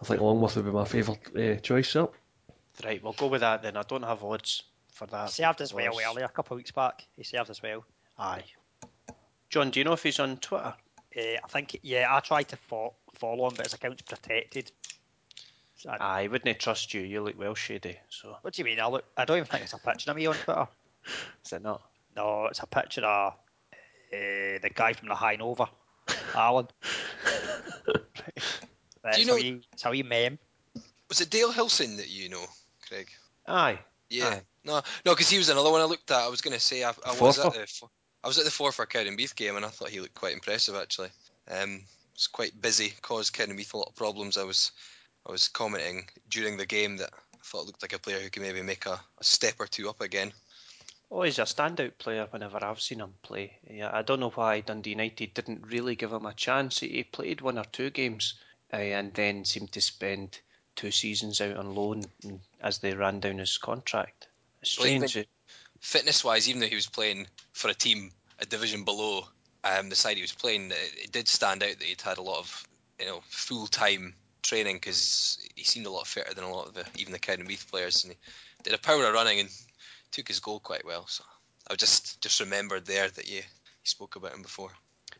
I 0.00 0.04
think 0.04 0.20
Longworth 0.20 0.56
would 0.56 0.64
be 0.66 0.70
my 0.70 0.84
favourite 0.84 1.36
uh, 1.36 1.60
choice. 1.60 1.88
So. 1.88 2.12
Right, 2.84 3.02
we'll 3.02 3.12
go 3.14 3.26
with 3.28 3.40
that 3.40 3.62
then. 3.62 3.76
I 3.76 3.82
don't 3.82 4.02
have 4.02 4.22
odds 4.22 4.62
for 4.88 5.06
that. 5.06 5.26
He 5.30 5.42
served 5.42 5.60
as 5.60 5.72
well 5.74 5.98
earlier, 6.06 6.26
a 6.26 6.28
couple 6.28 6.54
of 6.54 6.58
weeks 6.58 6.70
back. 6.70 7.06
He 7.16 7.24
served 7.24 7.50
as 7.50 7.62
well. 7.62 7.84
Aye. 8.18 8.44
John, 9.50 9.70
do 9.70 9.80
you 9.80 9.84
know 9.84 9.92
if 9.92 10.02
he's 10.02 10.20
on 10.20 10.36
Twitter? 10.38 10.74
Uh, 11.16 11.20
I 11.44 11.48
think, 11.48 11.78
yeah, 11.82 12.06
I 12.14 12.20
tried 12.20 12.44
to 12.48 12.56
fo- 12.56 12.94
follow 13.14 13.48
him, 13.48 13.54
but 13.56 13.66
his 13.66 13.74
account's 13.74 14.02
protected. 14.02 14.70
So 15.76 15.90
I- 15.90 16.22
Aye, 16.22 16.26
wouldn't 16.28 16.58
trust 16.58 16.94
you. 16.94 17.02
You 17.02 17.22
look 17.22 17.38
well 17.38 17.54
shady. 17.54 17.98
So 18.08 18.36
what 18.42 18.54
do 18.54 18.60
you 18.62 18.64
mean? 18.64 18.80
I, 18.80 18.86
look, 18.86 19.04
I 19.16 19.24
don't 19.24 19.36
even 19.38 19.46
think 19.48 19.64
it's 19.64 19.72
a 19.74 19.78
picture 19.78 20.10
of 20.10 20.16
me 20.16 20.26
on 20.26 20.34
Twitter. 20.34 20.68
is 21.44 21.52
it 21.52 21.62
not? 21.62 21.82
No, 22.16 22.46
it's 22.46 22.60
a 22.60 22.66
picture 22.66 23.04
of 23.04 23.32
uh, 23.32 23.76
the 24.12 24.70
guy 24.74 24.92
from 24.92 25.08
the 25.08 25.14
Hangover, 25.14 25.66
Alan. 26.34 26.68
That's 29.02 29.18
you 29.18 29.26
know- 29.26 29.32
how 29.34 29.38
he, 29.42 29.60
it's 29.72 29.82
how 29.82 29.92
he 29.92 30.02
meme. 30.02 30.38
Was 31.08 31.20
it 31.20 31.28
Dale 31.30 31.52
Hilson 31.52 31.96
that 31.98 32.08
you 32.08 32.28
know, 32.30 32.44
Craig? 32.88 33.08
Aye. 33.46 33.78
Yeah. 34.08 34.28
Aye. 34.28 34.40
No, 34.64 34.80
no, 35.04 35.12
because 35.12 35.28
he 35.28 35.36
was 35.38 35.48
another 35.50 35.70
one 35.70 35.80
I 35.80 35.84
looked 35.84 36.10
at. 36.10 36.16
I 36.20 36.28
was 36.28 36.40
going 36.40 36.54
to 36.54 36.60
say 36.60 36.84
I, 36.84 36.90
I 37.04 37.18
was 37.20 37.38
at 37.38 37.52
the 37.52 37.66
Fo- 37.66 37.90
I 38.24 38.28
was 38.28 38.38
at 38.38 38.44
the 38.44 38.50
Forfar 38.50 38.86
Cowdenbeath 38.86 39.34
game 39.34 39.56
and 39.56 39.64
I 39.64 39.68
thought 39.68 39.90
he 39.90 40.00
looked 40.00 40.14
quite 40.14 40.34
impressive 40.34 40.74
actually. 40.76 41.10
Um, 41.50 41.82
was 42.14 42.26
quite 42.26 42.60
busy, 42.60 42.92
caused 43.02 43.34
Cowdenbeath 43.34 43.74
a 43.74 43.78
lot 43.78 43.88
of 43.88 43.96
problems. 43.96 44.36
I 44.36 44.44
was 44.44 44.72
I 45.26 45.32
was 45.32 45.48
commenting 45.48 46.08
during 46.28 46.56
the 46.56 46.66
game 46.66 46.96
that 46.98 47.10
I 47.12 47.38
thought 47.44 47.62
it 47.62 47.66
looked 47.66 47.82
like 47.82 47.92
a 47.92 47.98
player 47.98 48.20
who 48.20 48.30
could 48.30 48.42
maybe 48.42 48.62
make 48.62 48.86
a, 48.86 49.00
a 49.18 49.24
step 49.24 49.54
or 49.58 49.66
two 49.66 49.88
up 49.88 50.00
again. 50.00 50.32
Oh, 51.10 51.22
he's 51.22 51.38
a 51.38 51.42
standout 51.42 51.98
player 51.98 52.26
whenever 52.30 52.64
I've 52.64 52.80
seen 52.80 53.00
him 53.00 53.12
play. 53.22 53.58
Yeah, 53.70 53.90
I 53.92 54.02
don't 54.02 54.20
know 54.20 54.30
why 54.30 54.60
Dundee 54.60 54.90
United 54.90 55.34
didn't 55.34 55.66
really 55.66 55.94
give 55.94 56.12
him 56.12 56.24
a 56.24 56.32
chance. 56.32 56.80
He 56.80 57.04
played 57.04 57.42
one 57.42 57.58
or 57.58 57.64
two 57.64 57.90
games 57.90 58.34
uh, 58.72 58.76
and 58.76 59.12
then 59.12 59.44
seemed 59.44 59.72
to 59.72 59.80
spend 59.80 60.40
two 60.74 60.90
seasons 60.90 61.40
out 61.40 61.56
on 61.56 61.74
loan 61.74 62.04
mm, 62.24 62.38
as 62.62 62.78
they 62.78 62.94
ran 62.94 63.20
down 63.20 63.38
his 63.38 63.58
contract. 63.58 64.28
It's 64.62 64.78
Well, 64.78 64.86
strange. 64.86 65.26
Fitness 65.82 66.22
wise, 66.22 66.48
even 66.48 66.60
though 66.60 66.68
he 66.68 66.76
was 66.76 66.86
playing 66.86 67.26
for 67.52 67.68
a 67.68 67.74
team 67.74 68.12
a 68.38 68.46
division 68.46 68.84
below 68.84 69.26
um, 69.64 69.88
the 69.88 69.96
side 69.96 70.16
he 70.16 70.22
was 70.22 70.32
playing, 70.32 70.70
it, 70.70 70.94
it 71.04 71.12
did 71.12 71.26
stand 71.26 71.62
out 71.62 71.76
that 71.78 71.82
he'd 71.82 72.00
had 72.00 72.18
a 72.18 72.22
lot 72.22 72.38
of 72.38 72.68
you 73.00 73.06
know 73.06 73.20
full 73.28 73.66
time 73.66 74.14
training 74.42 74.76
because 74.76 75.38
he 75.56 75.64
seemed 75.64 75.86
a 75.86 75.90
lot 75.90 76.06
fitter 76.06 76.32
than 76.34 76.44
a 76.44 76.52
lot 76.52 76.68
of 76.68 76.74
the, 76.74 76.84
even 76.96 77.12
the 77.12 77.18
Cowdenbeath 77.18 77.68
players, 77.68 78.04
and 78.04 78.12
he 78.12 78.18
did 78.62 78.74
a 78.74 78.78
power 78.78 79.04
of 79.04 79.12
running 79.12 79.40
and 79.40 79.48
took 80.12 80.28
his 80.28 80.38
goal 80.38 80.60
quite 80.60 80.84
well. 80.84 81.06
So 81.08 81.24
I 81.68 81.74
just 81.74 82.20
just 82.20 82.38
remembered 82.38 82.86
there 82.86 83.08
that 83.08 83.28
you, 83.28 83.38
you 83.38 83.42
spoke 83.82 84.14
about 84.14 84.34
him 84.34 84.42
before. 84.42 84.70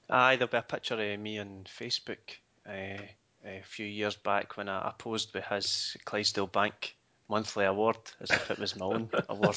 Aye, 0.08 0.36
there'll 0.36 0.48
be 0.48 0.58
a 0.58 0.62
picture 0.62 1.12
of 1.12 1.20
me 1.20 1.40
on 1.40 1.66
Facebook 1.78 2.36
uh, 2.68 3.02
a 3.44 3.62
few 3.64 3.86
years 3.86 4.14
back 4.14 4.56
when 4.56 4.68
I, 4.68 4.88
I 4.88 4.92
posed 4.96 5.34
with 5.34 5.44
his 5.44 5.96
Clydesdale 6.04 6.46
Bank 6.46 6.94
monthly 7.32 7.64
award 7.64 7.96
as 8.20 8.30
if 8.30 8.50
it 8.50 8.58
was 8.58 8.76
my 8.76 8.86
own 8.86 9.08
award. 9.28 9.56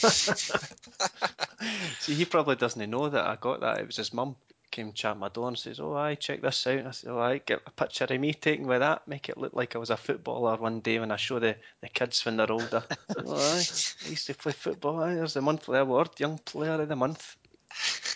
See, 1.99 2.15
he 2.15 2.25
probably 2.25 2.55
doesn't 2.55 2.89
know 2.89 3.09
that 3.09 3.25
I 3.25 3.35
got 3.35 3.59
that. 3.59 3.79
It 3.79 3.87
was 3.87 3.97
his 3.97 4.13
mum 4.13 4.37
came 4.71 4.93
chat 4.93 5.17
my 5.17 5.29
door 5.29 5.49
and 5.49 5.57
says, 5.57 5.79
"Oh, 5.79 5.93
I 5.93 6.15
check 6.15 6.41
this 6.41 6.67
out." 6.67 6.79
And 6.79 6.87
I 6.87 6.91
said, 6.91 7.11
"Oh, 7.11 7.19
I 7.19 7.37
get 7.37 7.61
a 7.65 7.71
picture 7.71 8.05
of 8.05 8.19
me 8.19 8.33
taken 8.33 8.65
with 8.67 8.79
that, 8.79 9.07
make 9.07 9.29
it 9.29 9.37
look 9.37 9.53
like 9.53 9.75
I 9.75 9.79
was 9.79 9.89
a 9.89 9.97
footballer 9.97 10.55
one 10.57 10.79
day 10.79 10.99
when 10.99 11.11
I 11.11 11.17
show 11.17 11.39
the, 11.39 11.55
the 11.81 11.89
kids 11.89 12.25
when 12.25 12.37
they're 12.37 12.51
older." 12.51 12.83
oh, 13.17 13.35
aye, 13.35 13.67
I 14.05 14.09
used 14.09 14.27
to 14.27 14.33
play 14.33 14.53
football. 14.53 15.03
Aye, 15.03 15.15
there's 15.15 15.33
the 15.33 15.41
monthly 15.41 15.77
award, 15.77 16.09
young 16.19 16.37
player 16.39 16.81
of 16.81 16.89
the 16.89 16.95
month. 16.95 17.35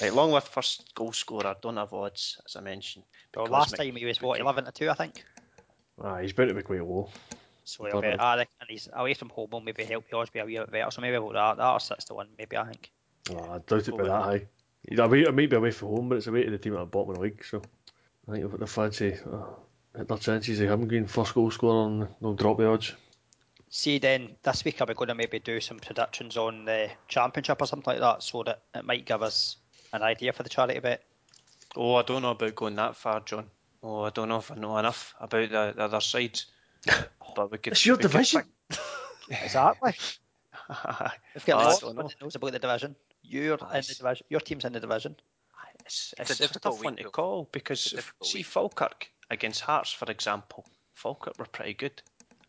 Right, 0.00 0.12
Longworth 0.12 0.48
first 0.48 0.92
goal 0.96 1.12
scorer. 1.12 1.54
Don't 1.62 1.76
have 1.76 1.92
odds, 1.92 2.40
as 2.44 2.56
I 2.56 2.60
mentioned. 2.60 3.04
Well, 3.34 3.46
last 3.46 3.72
Mc- 3.72 3.78
time 3.78 3.96
he 3.96 4.04
was 4.04 4.20
what 4.20 4.40
eleven 4.40 4.64
to 4.64 4.72
two, 4.72 4.90
I 4.90 4.94
think. 4.94 5.24
Ah, 6.02 6.18
he's 6.18 6.32
bound 6.32 6.48
to 6.48 6.54
be 6.54 6.62
quite 6.62 6.84
low. 6.84 7.10
So 7.64 7.84
he'll 7.84 8.00
be, 8.00 8.08
Probably. 8.08 8.18
I 8.18 8.36
reckon 8.36 8.66
he's 8.68 8.88
away 8.92 9.14
from 9.14 9.30
home 9.30 9.50
will 9.50 9.60
maybe 9.60 9.84
help 9.84 10.08
the 10.08 10.16
odds 10.16 10.30
be 10.30 10.38
a 10.38 10.44
wee 10.44 10.58
bit 10.58 10.70
better. 10.70 10.90
So 10.90 11.00
maybe 11.00 11.16
about 11.16 11.32
that, 11.32 11.56
that 11.56 11.70
or 11.70 11.80
six 11.80 12.04
to 12.04 12.14
one, 12.14 12.28
maybe 12.38 12.56
I 12.56 12.64
think. 12.66 12.90
Ah, 13.30 13.54
I 13.54 13.58
doubt 13.58 13.88
it 13.88 13.90
Go 13.90 13.96
be 13.96 14.02
with 14.02 14.12
that 14.12 14.18
that. 14.18 14.22
high. 14.22 14.46
He's 14.88 14.98
away, 14.98 15.22
it 15.22 15.34
might 15.34 15.48
be 15.48 15.56
away 15.56 15.70
from 15.70 15.88
home, 15.88 16.08
but 16.10 16.16
it's 16.18 16.26
away 16.26 16.44
to 16.44 16.50
the 16.50 16.58
team 16.58 16.74
at 16.74 16.80
the 16.80 16.84
bottom 16.84 17.10
of 17.10 17.16
the 17.16 17.22
league, 17.22 17.42
so 17.42 17.62
I 18.28 18.32
think 18.32 18.44
if 18.44 18.60
they 18.60 18.66
fancy 18.66 19.14
uh, 19.14 19.46
hit 19.96 20.08
their 20.08 20.18
chances 20.18 20.60
of 20.60 20.70
him 20.70 20.86
being 20.86 21.06
first 21.06 21.34
goal 21.34 21.50
scorer, 21.50 21.86
and 21.86 22.08
they'll 22.20 22.34
drop 22.34 22.58
the 22.58 22.68
odds. 22.68 22.92
See, 23.70 23.98
then 23.98 24.36
this 24.42 24.64
week 24.64 24.80
are 24.82 24.86
we 24.86 24.94
going 24.94 25.08
to 25.08 25.14
maybe 25.14 25.38
do 25.38 25.58
some 25.60 25.78
predictions 25.78 26.36
on 26.36 26.66
the 26.66 26.90
championship 27.08 27.62
or 27.62 27.66
something 27.66 27.94
like 27.94 28.00
that, 28.00 28.22
so 28.22 28.42
that 28.42 28.60
it 28.74 28.84
might 28.84 29.06
give 29.06 29.22
us 29.22 29.56
an 29.94 30.02
idea 30.02 30.32
for 30.34 30.42
the 30.42 30.50
charity 30.50 30.78
bet. 30.80 31.02
Oh, 31.74 31.94
I 31.94 32.02
don't 32.02 32.22
know 32.22 32.32
about 32.32 32.54
going 32.54 32.76
that 32.76 32.94
far, 32.94 33.20
John. 33.20 33.46
Oh, 33.82 34.02
I 34.02 34.10
don't 34.10 34.28
know 34.28 34.38
if 34.38 34.50
I 34.50 34.56
know 34.56 34.76
enough 34.76 35.14
about 35.18 35.48
the, 35.50 35.72
the 35.74 35.82
other 35.82 36.00
sides. 36.00 36.46
But 37.36 37.50
we 37.50 37.58
could. 37.58 37.72
It's 37.72 37.84
your 37.84 37.96
we 37.96 38.02
could 38.02 38.12
division. 38.12 38.42
Exactly. 39.30 39.92
pick- 39.92 40.18
We've 41.34 41.44
got 41.46 41.64
lots 41.64 41.82
of 41.82 41.96
knows 42.20 42.34
about 42.36 42.52
the 42.52 42.58
division. 42.58 42.94
You're 43.22 43.54
in 43.54 43.58
the 43.58 43.94
division. 43.98 44.26
Your 44.28 44.40
team's 44.40 44.64
in 44.64 44.72
the 44.72 44.80
division. 44.80 45.16
It's, 45.84 46.14
It's 46.18 46.30
it's, 46.30 46.40
a 46.40 46.44
a 46.44 46.46
difficult 46.46 46.76
tough 46.76 46.84
one 46.84 46.96
to 46.96 47.04
call 47.10 47.48
because 47.52 47.84
It's 47.86 47.94
a 47.94 47.98
if, 47.98 48.14
see. 48.22 48.42
Falkirk 48.42 49.08
against 49.30 49.60
Hearts, 49.62 49.92
for 49.92 50.10
example. 50.10 50.64
Falkirk 50.94 51.38
were 51.38 51.46
pretty 51.46 51.74
good 51.74 52.00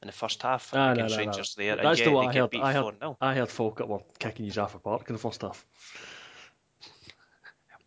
in 0.02 0.08
the 0.08 0.12
first 0.14 0.42
half 0.44 0.72
Ah, 0.74 0.88
no, 0.88 0.92
against 0.94 1.18
no, 1.18 1.24
no. 1.24 1.26
Rangers 1.32 1.56
there, 1.56 1.76
That's 1.78 2.00
yet 2.00 2.06
the 2.06 2.12
one 2.12 2.28
I 2.30 2.34
get 2.34 2.40
heard. 2.54 2.56
I 2.62 2.74
heard, 2.74 2.82
4 2.84 2.94
0. 3.00 3.18
I 3.20 3.34
heard 3.34 3.50
Falkirk 3.50 3.88
were 3.88 4.00
kicking 4.20 4.46
you 4.46 4.62
off 4.62 4.74
the 4.74 4.80
park 4.80 5.10
in 5.10 5.14
the 5.16 5.20
first 5.20 5.42
half. 5.42 5.66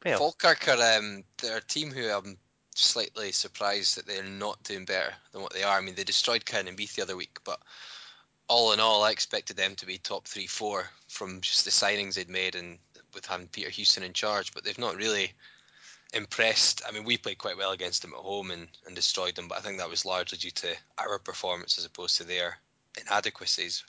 Well, 0.04 0.18
Falkirk 0.18 0.68
are 0.68 0.98
um, 0.98 1.24
they're 1.40 1.58
a 1.58 1.60
team 1.62 1.90
who 1.92 2.08
I'm 2.10 2.36
slightly 2.78 3.32
surprised 3.32 3.96
that 3.96 4.06
they're 4.06 4.22
not 4.22 4.62
doing 4.62 4.84
better 4.84 5.12
than 5.32 5.42
what 5.42 5.52
they 5.52 5.62
are. 5.62 5.78
I 5.78 5.80
mean, 5.80 5.94
they 5.94 6.04
destroyed 6.04 6.44
Cowdenbeath 6.44 6.94
the 6.94 7.02
other 7.02 7.16
week, 7.16 7.38
but 7.44 7.60
all 8.48 8.72
in 8.72 8.80
all, 8.80 9.02
I 9.02 9.10
expected 9.10 9.56
them 9.56 9.74
to 9.76 9.86
be 9.86 9.98
top 9.98 10.26
three, 10.26 10.46
four 10.46 10.88
from 11.08 11.40
just 11.40 11.64
the 11.64 11.70
signings 11.70 12.14
they'd 12.14 12.28
made 12.28 12.54
and 12.54 12.78
with 13.14 13.26
having 13.26 13.48
Peter 13.48 13.70
Houston 13.70 14.02
in 14.02 14.12
charge. 14.12 14.54
But 14.54 14.64
they've 14.64 14.78
not 14.78 14.96
really 14.96 15.32
impressed. 16.14 16.82
I 16.88 16.92
mean, 16.92 17.04
we 17.04 17.18
played 17.18 17.38
quite 17.38 17.58
well 17.58 17.72
against 17.72 18.02
them 18.02 18.14
at 18.14 18.20
home 18.20 18.50
and, 18.50 18.68
and 18.86 18.94
destroyed 18.94 19.34
them, 19.34 19.48
but 19.48 19.58
I 19.58 19.60
think 19.60 19.78
that 19.78 19.90
was 19.90 20.06
largely 20.06 20.38
due 20.38 20.50
to 20.50 20.74
our 20.96 21.18
performance 21.18 21.78
as 21.78 21.84
opposed 21.84 22.16
to 22.18 22.24
their 22.24 22.58
inadequacies. 23.00 23.84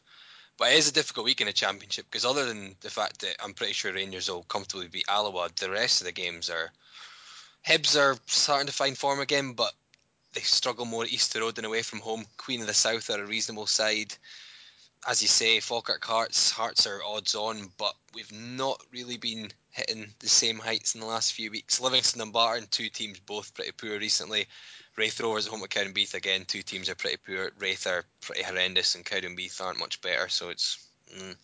But 0.57 0.73
it 0.73 0.77
is 0.77 0.89
a 0.89 0.93
difficult 0.93 1.25
week 1.25 1.39
in 1.39 1.47
the 1.47 1.53
championship 1.53 2.05
because 2.11 2.25
other 2.25 2.45
than 2.45 2.75
the 2.81 2.89
fact 2.89 3.21
that 3.21 3.37
I'm 3.41 3.53
pretty 3.53 3.73
sure 3.73 3.93
Rangers 3.93 4.29
will 4.29 4.43
comfortably 4.43 4.89
beat 4.89 5.05
Alloa, 5.07 5.49
the 5.57 5.69
rest 5.69 6.01
of 6.01 6.05
the 6.05 6.11
games 6.11 6.49
are. 6.49 6.71
Hibs 7.65 7.99
are 7.99 8.17
starting 8.25 8.67
to 8.67 8.73
find 8.73 8.97
form 8.97 9.19
again, 9.19 9.53
but 9.53 9.73
they 10.33 10.41
struggle 10.41 10.85
more 10.85 11.03
at 11.03 11.11
Easter 11.11 11.39
Road 11.41 11.55
than 11.55 11.65
away 11.65 11.81
from 11.81 11.99
home. 11.99 12.25
Queen 12.37 12.61
of 12.61 12.67
the 12.67 12.73
South 12.73 13.09
are 13.09 13.21
a 13.21 13.25
reasonable 13.25 13.67
side. 13.67 14.13
As 15.07 15.21
you 15.21 15.27
say, 15.27 15.59
Falkirk 15.59 16.03
Hearts, 16.03 16.51
Hearts 16.51 16.85
are 16.85 17.03
odds 17.03 17.35
on, 17.35 17.71
but 17.77 17.93
we've 18.13 18.31
not 18.31 18.81
really 18.91 19.17
been 19.17 19.49
hitting 19.71 20.13
the 20.19 20.29
same 20.29 20.59
heights 20.59 20.93
in 20.93 21.01
the 21.01 21.07
last 21.07 21.33
few 21.33 21.51
weeks. 21.51 21.79
Livingston 21.79 22.21
and 22.21 22.33
Barton, 22.33 22.67
two 22.69 22.89
teams 22.89 23.19
both 23.19 23.53
pretty 23.53 23.71
poor 23.71 23.97
recently. 23.97 24.47
Raith 24.97 25.19
Rovers 25.21 25.45
at 25.45 25.51
home 25.51 25.63
at 25.63 25.69
Cowdenbeath 25.69 26.13
again, 26.13 26.43
two 26.45 26.61
teams 26.61 26.89
are 26.89 26.95
pretty 26.95 27.17
poor. 27.17 27.51
Raith 27.59 27.87
are 27.87 28.03
pretty 28.21 28.43
horrendous, 28.43 28.95
and 28.95 29.05
Cowdenbeath 29.05 29.61
aren't 29.61 29.79
much 29.79 30.01
better. 30.01 30.27
So 30.27 30.49
it's, 30.49 30.85
mm, 31.17 31.35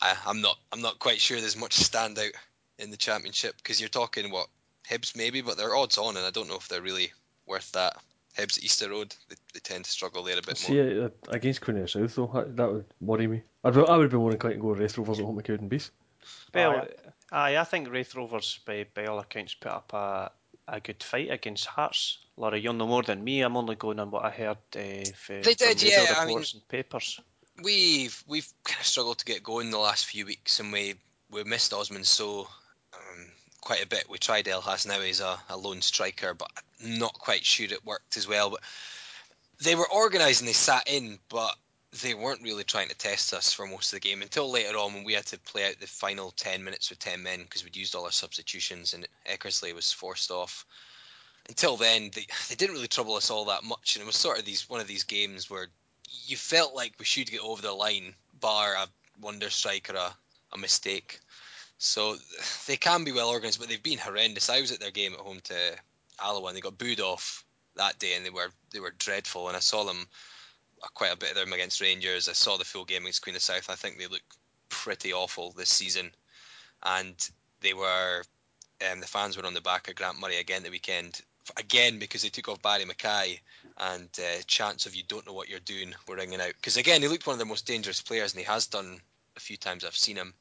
I, 0.00 0.16
I'm 0.26 0.40
not, 0.40 0.56
I'm 0.72 0.82
not 0.82 1.00
quite 1.00 1.20
sure 1.20 1.40
there's 1.40 1.56
much 1.56 1.76
standout 1.76 2.32
in 2.78 2.90
the 2.90 2.96
championship 2.96 3.56
because 3.56 3.80
you're 3.80 3.88
talking 3.88 4.30
what 4.30 4.46
Hibs 4.88 5.16
maybe, 5.16 5.40
but 5.40 5.56
they're 5.56 5.74
odds 5.74 5.98
on, 5.98 6.16
and 6.16 6.26
I 6.26 6.30
don't 6.30 6.48
know 6.48 6.56
if 6.56 6.68
they're 6.68 6.82
really 6.82 7.12
worth 7.46 7.72
that. 7.72 7.96
Hibs 8.36 8.58
Easter 8.62 8.90
Road, 8.90 9.14
they, 9.28 9.36
they 9.52 9.60
tend 9.60 9.84
to 9.84 9.90
struggle 9.90 10.24
there 10.24 10.38
a 10.38 10.42
bit 10.42 10.56
See, 10.56 10.74
more. 10.74 11.04
uh, 11.04 11.08
against 11.28 11.60
Queen 11.60 11.76
of 11.76 11.84
the 11.84 11.88
South, 11.88 12.14
though, 12.16 12.30
that, 12.34 12.56
that 12.56 12.72
would 12.72 12.84
worry 13.00 13.28
me. 13.28 13.42
I'd, 13.62 13.76
I 13.76 13.96
would 13.96 14.10
be 14.10 14.16
more 14.16 14.32
inclined 14.32 14.56
to 14.56 14.60
go 14.60 14.74
Raith 14.74 14.98
Rovers 14.98 15.20
at 15.20 15.24
home 15.24 15.38
at 15.38 15.44
Cowdenbeath. 15.44 15.90
Well, 16.52 16.86
aye, 17.30 17.56
I 17.56 17.64
think 17.64 17.90
Raith 17.90 18.14
Rovers, 18.16 18.58
by, 18.66 18.86
by 18.92 19.06
all 19.06 19.20
accounts, 19.20 19.54
put 19.54 19.70
up 19.70 19.92
a, 19.92 20.32
a 20.66 20.80
good 20.80 21.02
fight 21.02 21.30
against 21.30 21.66
Hearts. 21.66 22.18
Laura, 22.36 22.58
you'll 22.58 22.74
know 22.74 22.88
more 22.88 23.04
than 23.04 23.22
me. 23.22 23.40
I'm 23.42 23.56
only 23.56 23.76
going 23.76 24.00
on 24.00 24.10
what 24.10 24.24
I 24.24 24.30
heard 24.30 24.58
uh, 24.76 25.08
for, 25.16 25.40
They 25.40 25.54
did, 25.54 25.58
from 25.58 25.88
radio 25.88 26.02
yeah, 26.02 26.14
I 26.18 26.24
reports 26.24 26.54
and 26.54 26.66
papers. 26.66 27.20
We've 27.62 28.24
we've 28.26 28.52
kind 28.64 28.80
of 28.80 28.86
struggled 28.86 29.18
to 29.18 29.24
get 29.24 29.44
going 29.44 29.70
the 29.70 29.78
last 29.78 30.06
few 30.06 30.26
weeks, 30.26 30.58
and 30.58 30.72
we 30.72 30.96
we 31.30 31.44
missed 31.44 31.72
Osman 31.72 32.02
Sow 32.02 32.48
quite 33.64 33.82
a 33.82 33.88
bit. 33.88 34.08
We 34.08 34.18
tried 34.18 34.46
El 34.46 34.62
Hassnaoui 34.62 35.10
as 35.10 35.20
a, 35.20 35.38
a 35.48 35.56
lone 35.56 35.82
striker, 35.82 36.34
but 36.34 36.50
I'm 36.82 36.98
not 36.98 37.14
quite 37.14 37.44
sure 37.44 37.66
it 37.66 37.84
worked 37.84 38.16
as 38.16 38.28
well. 38.28 38.50
But 38.50 38.60
they 39.62 39.74
were 39.74 39.90
organised 39.90 40.40
and 40.40 40.48
they 40.48 40.52
sat 40.52 40.86
in, 40.86 41.18
but 41.28 41.56
they 42.02 42.14
weren't 42.14 42.42
really 42.42 42.64
trying 42.64 42.88
to 42.88 42.94
test 42.94 43.32
us 43.32 43.52
for 43.52 43.66
most 43.66 43.92
of 43.92 44.00
the 44.00 44.08
game 44.08 44.20
until 44.20 44.50
later 44.50 44.76
on 44.76 44.92
when 44.92 45.04
we 45.04 45.14
had 45.14 45.26
to 45.26 45.38
play 45.38 45.66
out 45.66 45.80
the 45.80 45.86
final 45.86 46.32
10 46.32 46.62
minutes 46.62 46.90
with 46.90 46.98
10 46.98 47.22
men 47.22 47.42
because 47.42 47.64
we'd 47.64 47.76
used 47.76 47.94
all 47.94 48.04
our 48.04 48.12
substitutions 48.12 48.94
and 48.94 49.06
Eckersley 49.26 49.74
was 49.74 49.92
forced 49.92 50.30
off. 50.30 50.66
Until 51.48 51.76
then, 51.76 52.10
they, 52.14 52.26
they 52.48 52.54
didn't 52.54 52.74
really 52.74 52.88
trouble 52.88 53.14
us 53.14 53.30
all 53.30 53.46
that 53.46 53.64
much, 53.64 53.96
and 53.96 54.02
it 54.02 54.06
was 54.06 54.16
sort 54.16 54.38
of 54.38 54.44
these 54.44 54.68
one 54.68 54.80
of 54.80 54.86
these 54.86 55.04
games 55.04 55.50
where 55.50 55.68
you 56.26 56.36
felt 56.36 56.74
like 56.74 56.94
we 56.98 57.04
should 57.04 57.30
get 57.30 57.40
over 57.40 57.60
the 57.60 57.72
line, 57.72 58.14
bar 58.40 58.74
a 58.74 58.86
wonder 59.20 59.50
strike 59.50 59.90
or 59.90 59.96
a, 59.96 60.16
a 60.52 60.58
mistake. 60.58 61.20
So 61.84 62.16
they 62.66 62.76
can 62.76 63.04
be 63.04 63.12
well 63.12 63.30
organised, 63.30 63.60
but 63.60 63.68
they've 63.68 63.82
been 63.82 63.98
horrendous. 63.98 64.50
I 64.50 64.60
was 64.60 64.72
at 64.72 64.80
their 64.80 64.90
game 64.90 65.12
at 65.12 65.20
home 65.20 65.40
to 65.44 65.54
Alloa, 66.22 66.48
and 66.48 66.56
they 66.56 66.60
got 66.60 66.78
booed 66.78 67.00
off 67.00 67.44
that 67.76 67.98
day, 67.98 68.14
and 68.14 68.24
they 68.24 68.30
were 68.30 68.50
they 68.72 68.80
were 68.80 68.94
dreadful. 68.98 69.48
And 69.48 69.56
I 69.56 69.60
saw 69.60 69.84
them 69.84 70.06
uh, 70.82 70.86
quite 70.94 71.12
a 71.12 71.16
bit 71.16 71.30
of 71.30 71.36
them 71.36 71.52
against 71.52 71.80
Rangers. 71.80 72.28
I 72.28 72.32
saw 72.32 72.56
the 72.56 72.64
full 72.64 72.84
game 72.84 73.02
against 73.02 73.22
Queen 73.22 73.36
of 73.36 73.42
South. 73.42 73.68
I 73.68 73.74
think 73.74 73.98
they 73.98 74.06
look 74.06 74.22
pretty 74.68 75.12
awful 75.12 75.52
this 75.52 75.68
season, 75.68 76.10
and 76.82 77.14
they 77.60 77.74
were. 77.74 78.22
Um, 78.90 79.00
the 79.00 79.06
fans 79.06 79.36
were 79.36 79.46
on 79.46 79.54
the 79.54 79.60
back 79.60 79.88
of 79.88 79.94
Grant 79.94 80.18
Murray 80.18 80.36
again 80.36 80.64
the 80.64 80.70
weekend, 80.70 81.20
again 81.56 82.00
because 82.00 82.22
they 82.22 82.28
took 82.28 82.48
off 82.48 82.60
Barrie 82.60 82.84
McKay, 82.84 83.38
and 83.78 84.08
uh, 84.18 84.42
chants 84.46 84.86
of 84.86 84.94
"you 84.94 85.02
don't 85.06 85.26
know 85.26 85.32
what 85.32 85.48
you're 85.48 85.60
doing" 85.60 85.94
were 86.08 86.16
ringing 86.16 86.40
out. 86.40 86.54
Because 86.56 86.76
again, 86.76 87.02
he 87.02 87.08
looked 87.08 87.26
one 87.26 87.34
of 87.34 87.38
the 87.38 87.44
most 87.44 87.66
dangerous 87.66 88.00
players, 88.00 88.32
and 88.32 88.40
he 88.40 88.46
has 88.46 88.66
done 88.66 89.00
a 89.36 89.40
few 89.40 89.58
times 89.58 89.84
I've 89.84 89.94
seen 89.94 90.16
him. 90.16 90.34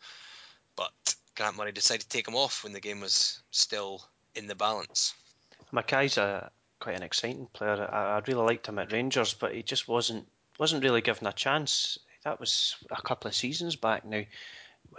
But 0.75 1.15
Grant 1.35 1.57
Murray 1.57 1.71
decided 1.71 2.01
to 2.01 2.09
take 2.09 2.27
him 2.27 2.35
off 2.35 2.63
when 2.63 2.73
the 2.73 2.79
game 2.79 3.01
was 3.01 3.41
still 3.51 4.05
in 4.35 4.47
the 4.47 4.55
balance. 4.55 5.13
McKay's 5.71 6.17
a 6.17 6.51
quite 6.79 6.95
an 6.95 7.03
exciting 7.03 7.47
player. 7.53 7.89
I, 7.91 8.17
I 8.17 8.21
really 8.27 8.43
liked 8.43 8.67
him 8.67 8.77
at 8.77 8.91
Rangers, 8.91 9.33
but 9.33 9.55
he 9.55 9.63
just 9.63 9.87
wasn't 9.87 10.27
wasn't 10.59 10.83
really 10.83 11.01
given 11.01 11.27
a 11.27 11.33
chance. 11.33 11.97
That 12.23 12.39
was 12.39 12.75
a 12.91 13.01
couple 13.01 13.27
of 13.27 13.35
seasons 13.35 13.75
back 13.75 14.05
now, 14.05 14.23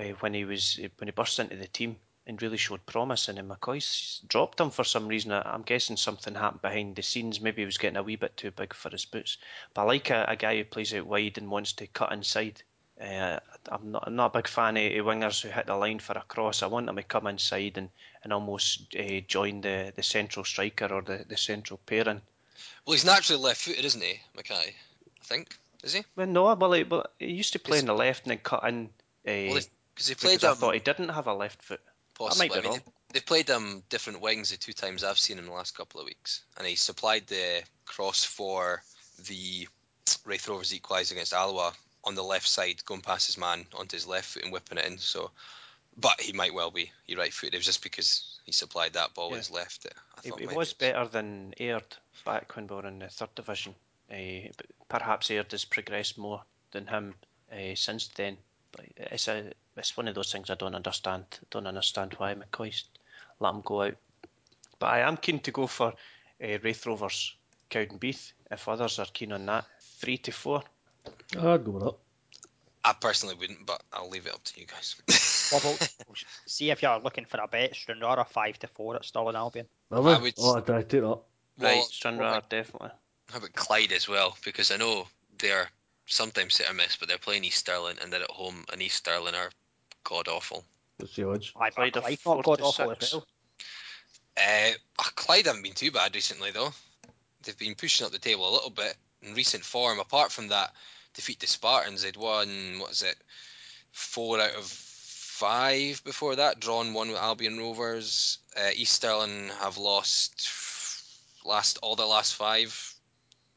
eh, 0.00 0.12
when 0.20 0.34
he 0.34 0.44
was 0.44 0.80
when 0.98 1.08
he 1.08 1.12
burst 1.12 1.38
into 1.38 1.56
the 1.56 1.68
team 1.68 1.96
and 2.26 2.40
really 2.40 2.56
showed 2.56 2.84
promise. 2.86 3.28
And 3.28 3.38
then 3.38 3.48
McCoist 3.48 4.26
dropped 4.26 4.60
him 4.60 4.70
for 4.70 4.84
some 4.84 5.06
reason. 5.06 5.30
I'm 5.32 5.62
guessing 5.62 5.96
something 5.96 6.34
happened 6.34 6.62
behind 6.62 6.96
the 6.96 7.02
scenes. 7.02 7.40
Maybe 7.40 7.62
he 7.62 7.66
was 7.66 7.78
getting 7.78 7.98
a 7.98 8.02
wee 8.02 8.16
bit 8.16 8.36
too 8.36 8.50
big 8.50 8.74
for 8.74 8.90
his 8.90 9.04
boots. 9.04 9.36
But 9.74 9.82
I 9.82 9.84
like 9.84 10.10
a, 10.10 10.24
a 10.28 10.36
guy 10.36 10.56
who 10.56 10.64
plays 10.64 10.94
out 10.94 11.06
wide 11.06 11.38
and 11.38 11.50
wants 11.50 11.74
to 11.74 11.86
cut 11.86 12.12
inside. 12.12 12.62
Uh, 13.00 13.40
I'm 13.68 13.90
not 13.90 14.04
I'm 14.06 14.16
not 14.16 14.34
a 14.34 14.38
big 14.38 14.48
fan 14.48 14.76
of, 14.76 14.84
of 14.84 15.06
wingers 15.06 15.42
who 15.42 15.48
hit 15.48 15.66
the 15.66 15.76
line 15.76 15.98
for 15.98 16.12
a 16.12 16.22
cross. 16.22 16.62
I 16.62 16.66
want 16.66 16.86
them 16.86 16.96
to 16.96 17.02
come 17.02 17.26
inside 17.26 17.76
and, 17.76 17.88
and 18.22 18.32
almost 18.32 18.94
uh, 18.98 19.20
join 19.26 19.62
the, 19.62 19.92
the 19.96 20.02
central 20.02 20.44
striker 20.44 20.86
or 20.86 21.02
the, 21.02 21.24
the 21.28 21.36
central 21.36 21.80
pairing. 21.86 22.20
Well, 22.86 22.92
he's 22.92 23.04
naturally 23.04 23.42
left-footed, 23.42 23.84
isn't 23.84 24.02
he, 24.02 24.20
McKay? 24.36 24.68
I 24.68 25.24
think 25.24 25.56
is 25.82 25.92
he? 25.92 26.04
Well, 26.16 26.26
no, 26.26 26.54
well, 26.54 26.72
he, 26.72 26.84
well, 26.84 27.06
he 27.18 27.32
used 27.32 27.52
to 27.54 27.58
play 27.58 27.80
on 27.80 27.86
the 27.86 27.94
left 27.94 28.24
and 28.24 28.30
then 28.30 28.38
cut 28.38 28.64
in. 28.68 28.90
Uh, 29.26 29.52
Well, 29.52 29.60
because 29.94 30.08
he 30.08 30.14
played 30.14 30.40
because 30.40 30.44
I 30.44 30.50
um, 30.50 30.56
thought 30.56 30.74
he 30.74 30.80
didn't 30.80 31.10
have 31.10 31.26
a 31.26 31.34
left 31.34 31.62
foot. 31.62 31.80
possibly. 32.14 32.50
I 32.50 32.58
I 32.58 32.62
mean, 32.62 32.70
wrong. 32.70 32.80
They've 33.12 33.24
played 33.24 33.50
um 33.50 33.82
different 33.90 34.20
wings 34.20 34.50
the 34.50 34.56
two 34.56 34.72
times 34.72 35.04
I've 35.04 35.18
seen 35.18 35.38
him 35.38 35.46
the 35.46 35.52
last 35.52 35.76
couple 35.76 36.00
of 36.00 36.06
weeks, 36.06 36.42
and 36.56 36.66
he 36.66 36.74
supplied 36.74 37.26
the 37.26 37.62
cross 37.86 38.24
for 38.24 38.82
the 39.28 39.68
Raith 40.24 40.48
Rovers 40.48 40.74
equalise 40.74 41.12
against 41.12 41.32
Alloa 41.32 41.72
on 42.04 42.14
the 42.14 42.22
left 42.22 42.46
side, 42.46 42.84
going 42.84 43.00
past 43.00 43.26
his 43.26 43.38
man 43.38 43.66
onto 43.74 43.96
his 43.96 44.06
left 44.06 44.26
foot 44.26 44.42
and 44.44 44.52
whipping 44.52 44.78
it 44.78 44.84
in. 44.86 44.98
So, 44.98 45.30
but 45.96 46.20
he 46.20 46.32
might 46.32 46.54
well 46.54 46.70
be 46.70 46.90
he 47.06 47.14
right 47.16 47.32
footed. 47.32 47.54
It 47.54 47.58
was 47.58 47.66
just 47.66 47.82
because 47.82 48.38
he 48.44 48.52
supplied 48.52 48.92
that 48.94 49.14
ball 49.14 49.28
Yeah. 49.28 49.36
with 49.36 49.46
his 49.46 49.50
left. 49.50 49.82
That 49.84 49.94
I 50.18 50.20
thought 50.20 50.40
he 50.40 50.46
might 50.46 50.56
was 50.56 50.72
be. 50.72 50.86
better 50.86 51.06
than 51.08 51.54
Aird 51.58 51.96
back 52.24 52.54
when 52.56 52.66
we 52.66 52.76
were 52.76 52.86
in 52.86 52.98
the 52.98 53.08
third 53.08 53.34
division. 53.34 53.74
Uh, 54.10 54.48
perhaps 54.88 55.30
Aird 55.30 55.50
has 55.52 55.64
progressed 55.64 56.18
more 56.18 56.42
than 56.72 56.86
him 56.86 57.14
uh, 57.52 57.74
since 57.74 58.08
then. 58.08 58.36
But 58.72 58.86
it's 58.96 59.28
a 59.28 59.52
it's 59.76 59.96
one 59.96 60.08
of 60.08 60.14
those 60.14 60.30
things 60.32 60.50
I 60.50 60.54
don't 60.54 60.74
understand. 60.74 61.24
Don't 61.50 61.66
understand 61.66 62.14
why 62.18 62.34
McCoist 62.34 62.84
let 63.40 63.54
him 63.54 63.62
go 63.62 63.82
out. 63.82 63.96
But 64.78 64.86
I 64.90 65.00
am 65.00 65.16
keen 65.16 65.38
to 65.40 65.52
go 65.52 65.66
for 65.66 65.88
uh, 66.42 66.58
Raith 66.62 66.86
Rovers 66.86 67.34
Cowdenbeath 67.70 68.32
if 68.50 68.68
others 68.68 68.98
are 68.98 69.06
keen 69.12 69.32
on 69.32 69.46
that. 69.46 69.64
Three 69.80 70.18
to 70.18 70.32
four. 70.32 70.62
I'd 71.36 71.64
go 71.64 71.70
with 71.72 71.82
that. 71.84 71.94
I 72.86 72.92
personally 72.92 73.34
wouldn't, 73.34 73.64
but 73.66 73.82
I'll 73.92 74.10
leave 74.10 74.26
it 74.26 74.34
up 74.34 74.44
to 74.44 74.60
you 74.60 74.66
guys. 74.66 74.96
What 75.52 75.62
about, 75.62 75.94
see 76.46 76.70
if 76.70 76.80
you're 76.82 76.98
looking 77.00 77.26
for 77.26 77.38
a 77.38 77.46
bet, 77.46 77.74
Stranraer 77.76 78.24
5 78.24 78.58
to 78.60 78.66
4 78.66 78.96
at 78.96 79.04
Stirling 79.04 79.36
Albion. 79.36 79.66
Are 79.92 80.00
we? 80.00 80.12
I 80.12 80.18
would- 80.18 80.34
Oh, 80.38 80.56
I'd, 80.56 80.68
I'd 80.70 80.88
take 80.88 81.02
that. 81.02 81.18
Well, 81.58 81.82
Stranraer 81.82 82.40
definitely. 82.48 82.88
How 83.30 83.38
about 83.38 83.52
Clyde 83.52 83.92
as 83.92 84.08
well? 84.08 84.36
Because 84.44 84.70
I 84.70 84.76
know 84.78 85.06
they're 85.38 85.68
sometimes 86.06 86.56
hit 86.56 86.68
or 86.70 86.74
miss, 86.74 86.96
but 86.96 87.08
they're 87.08 87.18
playing 87.18 87.44
East 87.44 87.58
Stirling 87.58 87.96
and 88.02 88.10
they're 88.12 88.22
at 88.22 88.30
home, 88.30 88.64
and 88.72 88.80
East 88.82 88.96
Stirling 88.96 89.34
are 89.34 89.50
god 90.02 90.28
awful. 90.28 90.64
What's 90.96 91.14
the 91.14 91.28
odds? 91.28 91.52
I 91.60 91.70
Clyde 91.70 91.92
bet 91.92 92.04
are 92.04 92.16
four 92.16 92.36
not 92.36 92.44
god 92.44 92.58
to 92.58 92.64
awful 92.64 92.88
six. 92.90 93.04
as 93.04 93.12
well. 93.12 93.26
Uh, 94.36 94.72
Clyde 94.96 95.46
haven't 95.46 95.62
been 95.62 95.72
too 95.74 95.90
bad 95.90 96.14
recently 96.14 96.50
though. 96.50 96.72
They've 97.42 97.58
been 97.58 97.74
pushing 97.74 98.06
up 98.06 98.12
the 98.12 98.18
table 98.18 98.48
a 98.48 98.52
little 98.54 98.70
bit 98.70 98.96
in 99.22 99.34
recent 99.34 99.64
form. 99.64 99.98
Apart 100.00 100.32
from 100.32 100.48
that 100.48 100.72
defeat 101.14 101.40
the 101.40 101.46
Spartans, 101.46 102.02
they'd 102.02 102.16
won 102.16 102.78
what 102.78 102.90
is 102.92 103.02
it, 103.02 103.16
four 103.92 104.40
out 104.40 104.54
of 104.54 104.64
five 104.66 106.02
before 106.04 106.36
that. 106.36 106.60
Drawn 106.60 106.92
one 106.94 107.08
with 107.08 107.18
Albion 107.18 107.58
Rovers. 107.58 108.38
Uh, 108.56 108.70
East 108.74 108.92
Stirling 108.94 109.50
have 109.60 109.78
lost 109.78 110.48
last 111.44 111.78
all 111.82 111.96
their 111.96 112.06
last 112.06 112.34
five. 112.34 112.94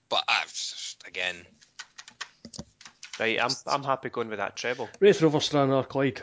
But 0.10 0.24
I've, 0.30 0.96
again, 1.06 1.36
Right, 3.20 3.40
I'm 3.42 3.52
I'm 3.66 3.84
happy 3.84 4.10
going 4.10 4.30
with 4.30 4.38
that 4.38 4.56
treble. 4.56 4.90
Raith 5.00 5.22
Rovers, 5.22 5.46
Stranraer, 5.46 5.84
Clyde. 5.84 6.22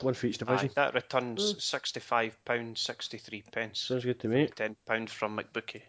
One 0.00 0.14
for 0.14 0.26
each 0.26 0.42
Aye, 0.42 0.44
division. 0.44 0.70
that 0.74 0.94
returns 0.94 1.62
sixty-five 1.64 2.36
pounds 2.44 2.80
sixty-three 2.80 3.44
pence. 3.52 3.78
Sounds 3.80 4.04
good 4.04 4.18
to 4.20 4.28
me. 4.28 4.48
Ten 4.48 4.74
pound 4.84 5.08
from 5.08 5.38
McBookie. 5.38 5.82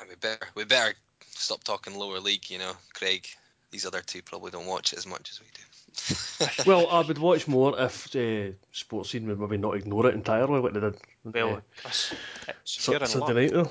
uh, 0.00 0.04
we 0.08 0.14
better 0.16 0.46
we 0.54 0.64
better 0.64 0.94
stop 1.30 1.64
talking 1.64 1.94
lower 1.94 2.20
league. 2.20 2.50
You 2.50 2.58
know, 2.58 2.72
Craig. 2.92 3.26
These 3.74 3.86
other 3.86 4.02
two 4.02 4.22
probably 4.22 4.52
don't 4.52 4.66
watch 4.66 4.92
it 4.92 5.00
as 5.00 5.04
much 5.04 5.32
as 5.32 5.40
we 5.40 5.46
do. 5.52 6.64
well, 6.70 6.86
I 6.90 7.00
would 7.00 7.18
watch 7.18 7.48
more 7.48 7.76
if 7.76 8.06
uh, 8.14 8.54
Sportscene 8.72 9.26
would 9.26 9.40
maybe 9.40 9.56
not 9.56 9.74
ignore 9.74 10.06
it 10.06 10.14
entirely 10.14 10.60
like 10.60 10.74
they 10.74 10.78
did 10.78 10.94
Well, 11.24 11.54
uh, 11.56 11.60
Chris, 11.80 12.14
it's, 12.46 12.56
Su- 12.84 12.92
you're 12.92 13.00
in 13.00 13.06
Sunday 13.08 13.26
luck. 13.26 13.34
night 13.34 13.52
though. 13.52 13.70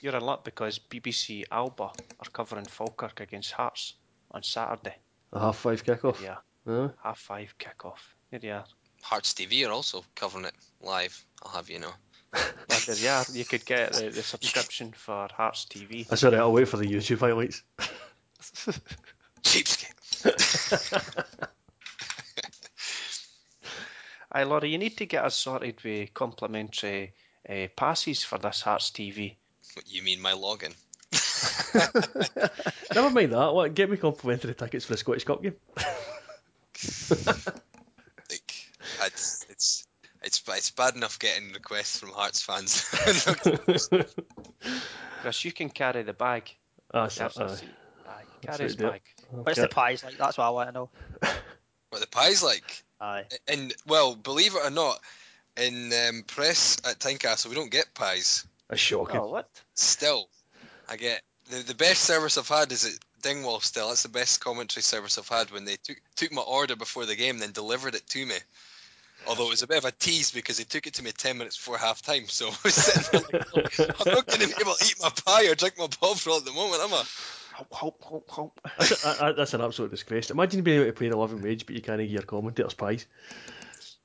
You're 0.00 0.14
in 0.14 0.22
luck 0.22 0.44
because 0.44 0.78
BBC 0.78 1.42
Alba 1.50 1.82
are 2.20 2.30
covering 2.32 2.66
Falkirk 2.66 3.18
against 3.18 3.50
Hearts 3.50 3.94
on 4.30 4.44
Saturday. 4.44 4.94
A 5.32 5.40
half 5.40 5.56
five 5.58 5.84
kickoff. 5.84 6.22
Yeah, 6.22 6.36
Uh, 6.72 6.90
half 7.02 7.18
five 7.18 7.52
kickoff. 7.58 7.98
There 8.30 8.38
you 8.40 8.52
are. 8.52 8.64
Hearts 9.02 9.32
TV 9.32 9.66
are 9.66 9.72
also 9.72 10.04
covering 10.14 10.44
it 10.44 10.54
live. 10.80 11.26
I'll 11.42 11.50
have 11.50 11.68
you 11.68 11.80
know. 11.80 11.90
Yeah, 12.70 12.78
there 12.86 12.94
you 12.96 13.08
are. 13.08 13.24
You 13.32 13.44
could 13.44 13.66
get 13.66 13.92
the, 13.94 14.10
the 14.10 14.22
subscription 14.34 14.92
for 14.92 15.26
Hearts 15.36 15.66
TV. 15.68 16.06
that's 16.06 16.22
alright, 16.22 16.38
I'll 16.38 16.52
wait 16.52 16.68
for 16.68 16.76
the 16.76 16.86
YouTube 16.86 17.18
highlights. 17.18 17.64
Cheapskate. 19.46 21.42
Aye, 24.32 24.42
Laurie, 24.44 24.70
you 24.70 24.78
need 24.78 24.96
to 24.98 25.06
get 25.06 25.24
us 25.24 25.36
sorted 25.36 25.82
with 25.84 26.12
complimentary 26.12 27.14
uh, 27.48 27.68
passes 27.76 28.22
for 28.24 28.38
this 28.38 28.60
Hearts 28.60 28.90
TV. 28.90 29.36
What 29.74 29.88
you 29.88 30.02
mean 30.02 30.20
my 30.20 30.32
login? 30.32 30.74
Never 32.94 33.10
mind 33.10 33.32
that. 33.32 33.54
What? 33.54 33.74
Get 33.74 33.88
me 33.90 33.96
complimentary 33.96 34.54
tickets 34.54 34.84
for 34.84 34.94
the 34.94 34.98
Scottish 34.98 35.24
Cup 35.24 35.42
game. 35.42 35.54
Like 38.28 38.52
it's 39.06 39.46
it's 39.48 39.86
it's 40.22 40.42
it's 40.48 40.70
bad 40.72 40.96
enough 40.96 41.18
getting 41.20 41.52
requests 41.52 42.00
from 42.00 42.10
Hearts 42.10 42.42
fans. 42.42 42.82
Chris, 45.22 45.44
you 45.44 45.52
can 45.52 45.70
carry 45.70 46.02
the 46.02 46.12
bag. 46.12 46.50
So, 46.92 47.02
Yes, 47.02 47.14
that's- 47.16 47.62
That's 48.42 48.56
carry 48.58 48.64
his 48.64 48.76
bag. 48.76 49.02
What's 49.30 49.60
the 49.60 49.68
pies 49.68 50.04
like? 50.04 50.16
That's 50.18 50.38
what 50.38 50.44
I 50.44 50.50
want 50.50 50.68
to 50.68 50.72
know. 50.72 50.90
what 51.90 52.00
the 52.00 52.06
pie's 52.06 52.42
like? 52.42 52.82
Aye. 53.00 53.24
And 53.48 53.74
well, 53.86 54.14
believe 54.14 54.54
it 54.54 54.64
or 54.64 54.70
not, 54.70 54.98
in 55.56 55.92
um, 55.92 56.22
press 56.26 56.78
at 56.84 56.98
Tynecastle 56.98 57.48
we 57.48 57.54
don't 57.54 57.70
get 57.70 57.94
pies. 57.94 58.46
That's 58.68 58.80
shocking. 58.80 59.20
Oh, 59.20 59.28
what? 59.28 59.48
Still, 59.74 60.28
I 60.88 60.96
get 60.96 61.22
the 61.50 61.58
the 61.58 61.74
best 61.74 62.02
service 62.02 62.38
I've 62.38 62.48
had 62.48 62.72
is 62.72 62.84
at 62.84 62.98
Dingwall. 63.22 63.60
Still, 63.60 63.88
that's 63.88 64.02
the 64.02 64.08
best 64.08 64.40
commentary 64.40 64.82
service 64.82 65.18
I've 65.18 65.28
had 65.28 65.50
when 65.50 65.64
they 65.64 65.76
took 65.76 65.98
took 66.16 66.32
my 66.32 66.42
order 66.42 66.76
before 66.76 67.06
the 67.06 67.16
game, 67.16 67.36
and 67.36 67.42
then 67.42 67.52
delivered 67.52 67.94
it 67.94 68.06
to 68.08 68.26
me. 68.26 68.36
Although 69.26 69.46
it 69.46 69.50
was 69.50 69.62
a 69.62 69.66
bit 69.66 69.78
of 69.78 69.84
a 69.84 69.90
tease 69.90 70.30
because 70.30 70.58
they 70.58 70.64
took 70.64 70.86
it 70.86 70.94
to 70.94 71.02
me 71.02 71.10
ten 71.12 71.38
minutes 71.38 71.56
before 71.56 71.78
half 71.78 72.02
time, 72.02 72.28
so 72.28 72.46
I 72.50 72.56
was 72.64 72.74
sitting 72.74 73.22
there 73.32 73.40
like, 73.40 73.46
"Oh, 73.54 73.94
I'm 74.06 74.14
not 74.14 74.26
going 74.26 74.40
to 74.40 74.46
be 74.46 74.54
able 74.60 74.74
to 74.74 74.84
eat 74.84 74.96
my 75.02 75.10
pie 75.24 75.48
or 75.48 75.54
drink 75.54 75.78
my 75.78 75.88
Bovril 76.00 76.36
at 76.36 76.44
the 76.44 76.52
moment, 76.52 76.82
am 76.82 76.94
I? 76.94 77.04
Hope, 77.56 77.72
hope, 77.72 78.02
hope, 78.02 78.30
hope. 78.30 78.60
That's, 78.78 79.04
a, 79.04 79.26
a- 79.28 79.32
that's 79.34 79.54
an 79.54 79.62
absolute 79.62 79.90
disgrace. 79.90 80.30
Imagine 80.30 80.62
being 80.62 80.80
able 80.82 80.92
to 80.92 80.98
pay 80.98 81.08
the 81.08 81.16
living 81.16 81.40
wage, 81.40 81.64
but 81.64 81.74
you 81.74 81.80
can't 81.80 81.98
get 81.98 82.10
your 82.10 82.22
commentators 82.22 82.74
pies. 82.74 83.06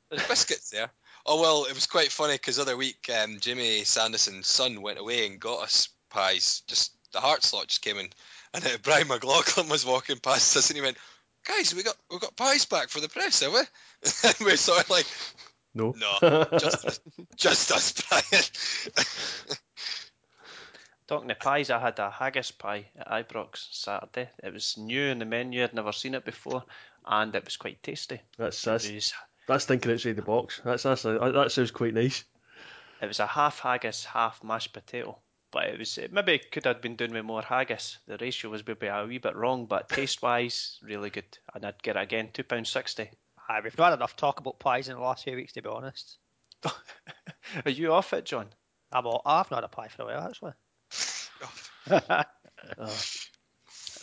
There's 0.10 0.26
biscuits 0.28 0.70
there. 0.70 0.90
Oh 1.26 1.40
well, 1.42 1.66
it 1.66 1.74
was 1.76 1.86
quite 1.86 2.12
funny 2.12 2.34
because 2.36 2.60
other 2.60 2.78
week 2.78 3.10
um, 3.22 3.38
Jimmy 3.42 3.84
Sanderson's 3.84 4.48
son 4.48 4.82
went 4.82 5.00
away 5.00 5.28
and 5.28 5.40
got 5.40 5.64
us 5.64 5.90
pies. 6.10 6.64
Just 6.68 6.94
the 7.12 7.20
heart 7.20 7.44
slot 7.44 7.68
just 7.68 7.82
came 7.82 7.98
in, 7.98 8.10
and 8.54 8.66
uh, 8.66 8.70
Brian 8.84 9.08
McLaughlin 9.08 9.68
was 9.70 9.86
walking 9.86 10.18
past 10.18 10.56
us 10.58 10.70
and 10.70 10.78
he 10.78 10.82
went, 10.82 10.98
"Guys, 11.46 11.76
we 11.76 11.84
got 11.84 11.96
we 12.10 12.20
got 12.20 12.36
pies 12.38 12.66
back 12.66 12.88
for 12.90 13.02
the 13.02 13.10
press, 13.10 13.42
have 13.42 13.52
we?" 13.54 13.60
and 14.24 14.36
we're 14.42 14.56
sort 14.58 14.82
of 14.84 14.90
like, 14.90 15.06
No. 15.76 15.94
"No, 16.00 16.48
just 16.58 17.02
just 17.36 17.72
us, 17.72 17.94
Brian." 18.10 18.44
Talking 21.12 21.28
to 21.28 21.36
pies, 21.36 21.70
I 21.70 21.78
had 21.78 22.00
a 22.00 22.10
haggis 22.10 22.52
pie 22.52 22.86
at 22.96 23.28
Ibrox 23.28 23.68
Saturday. 23.72 24.30
It 24.42 24.54
was 24.54 24.78
new 24.78 25.08
in 25.08 25.20
the 25.20 25.26
menu, 25.26 25.62
I'd 25.62 25.74
never 25.74 25.92
seen 25.92 26.16
it 26.16 26.24
before, 26.24 26.64
and 27.06 27.36
it 27.36 27.44
was 27.44 27.58
quite 27.58 27.84
tasty. 27.84 28.22
That's 28.38 28.62
that's, 28.62 28.90
was, 28.90 29.14
that's 29.46 29.66
thinking 29.66 29.92
outside 29.92 30.16
the 30.16 30.22
box. 30.22 30.62
That's 30.64 30.84
that's 30.84 31.04
a, 31.04 31.20
that 31.34 31.52
sounds 31.52 31.72
quite 31.72 31.94
nice. 31.94 32.24
it 33.02 33.08
was 33.08 33.20
a 33.20 33.28
half 33.28 33.60
haggis, 33.60 34.06
half 34.06 34.42
mashed 34.42 34.72
potato. 34.72 35.20
But 35.52 35.66
it 35.66 35.80
was 35.80 35.98
it 35.98 36.14
maybe 36.14 36.40
could 36.50 36.64
have 36.64 36.82
been 36.82 36.96
done 36.96 37.12
with 37.12 37.26
more 37.26 37.42
haggis. 37.42 37.98
The 38.08 38.16
ratio 38.16 38.50
was 38.50 38.66
maybe 38.66 38.88
a 38.88 39.06
wee 39.06 39.18
bit 39.18 39.36
wrong, 39.36 39.66
but 39.66 39.90
taste 39.90 40.22
wise, 40.22 40.80
really 40.82 41.10
good. 41.10 41.38
And 41.54 41.66
I'd 41.66 41.84
get 41.84 41.98
it 41.98 42.04
again, 42.04 42.30
two 42.32 42.46
pound 42.46 42.68
sixty. 42.68 43.10
Aye, 43.50 43.60
we've 43.62 43.78
not 43.78 43.90
had 43.90 44.00
enough 44.00 44.16
talk 44.16 44.40
about 44.40 44.60
pies 44.60 44.88
in 44.88 44.96
the 44.96 45.02
last 45.02 45.26
few 45.26 45.36
weeks, 45.36 45.52
to 45.52 45.62
be 45.62 45.68
honest. 45.68 46.20
Are 46.64 47.70
you 47.70 47.92
off 47.92 48.14
it, 48.14 48.24
John? 48.24 48.48
I'm 48.94 49.06
all, 49.06 49.22
I've 49.26 49.52
not 49.52 49.58
had 49.58 49.66
a 49.66 49.68
pie 49.68 49.90
for 49.90 50.04
a 50.04 50.06
while, 50.06 50.26
actually. 50.30 50.54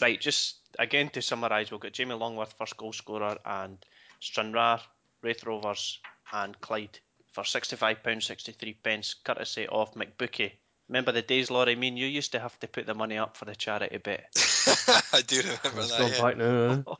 Right, 0.00 0.20
just 0.20 0.56
again 0.78 1.08
to 1.10 1.22
summarise, 1.22 1.70
we've 1.70 1.80
got 1.80 1.92
Jamie 1.92 2.14
Longworth 2.14 2.52
first 2.56 2.76
goal 2.76 2.92
scorer 2.92 3.36
and 3.44 3.78
Stranraer, 4.20 4.78
Raith 5.22 5.44
Rovers 5.44 5.98
and 6.32 6.58
Clyde 6.60 7.00
for 7.32 7.42
£65.63 7.42 8.76
pence, 8.82 9.14
courtesy 9.14 9.66
of 9.66 9.92
McBookie. 9.94 10.52
Remember 10.88 11.12
the 11.12 11.22
days, 11.22 11.50
Laurie, 11.50 11.74
me 11.76 11.88
and 11.88 11.98
you 11.98 12.06
used 12.06 12.32
to 12.32 12.38
have 12.38 12.58
to 12.60 12.68
put 12.68 12.86
the 12.86 12.94
money 12.94 13.18
up 13.18 13.36
for 13.36 13.44
the 13.44 13.54
charity 13.54 13.98
bet. 13.98 14.26
I 15.12 15.20
do 15.22 15.40
remember 15.42 15.80
It's 15.82 15.90
that. 15.90 15.98
gone 15.98 16.10
Yeah. 16.10 16.22
back 16.22 16.36
now. 16.36 16.70
eh? 16.70 16.82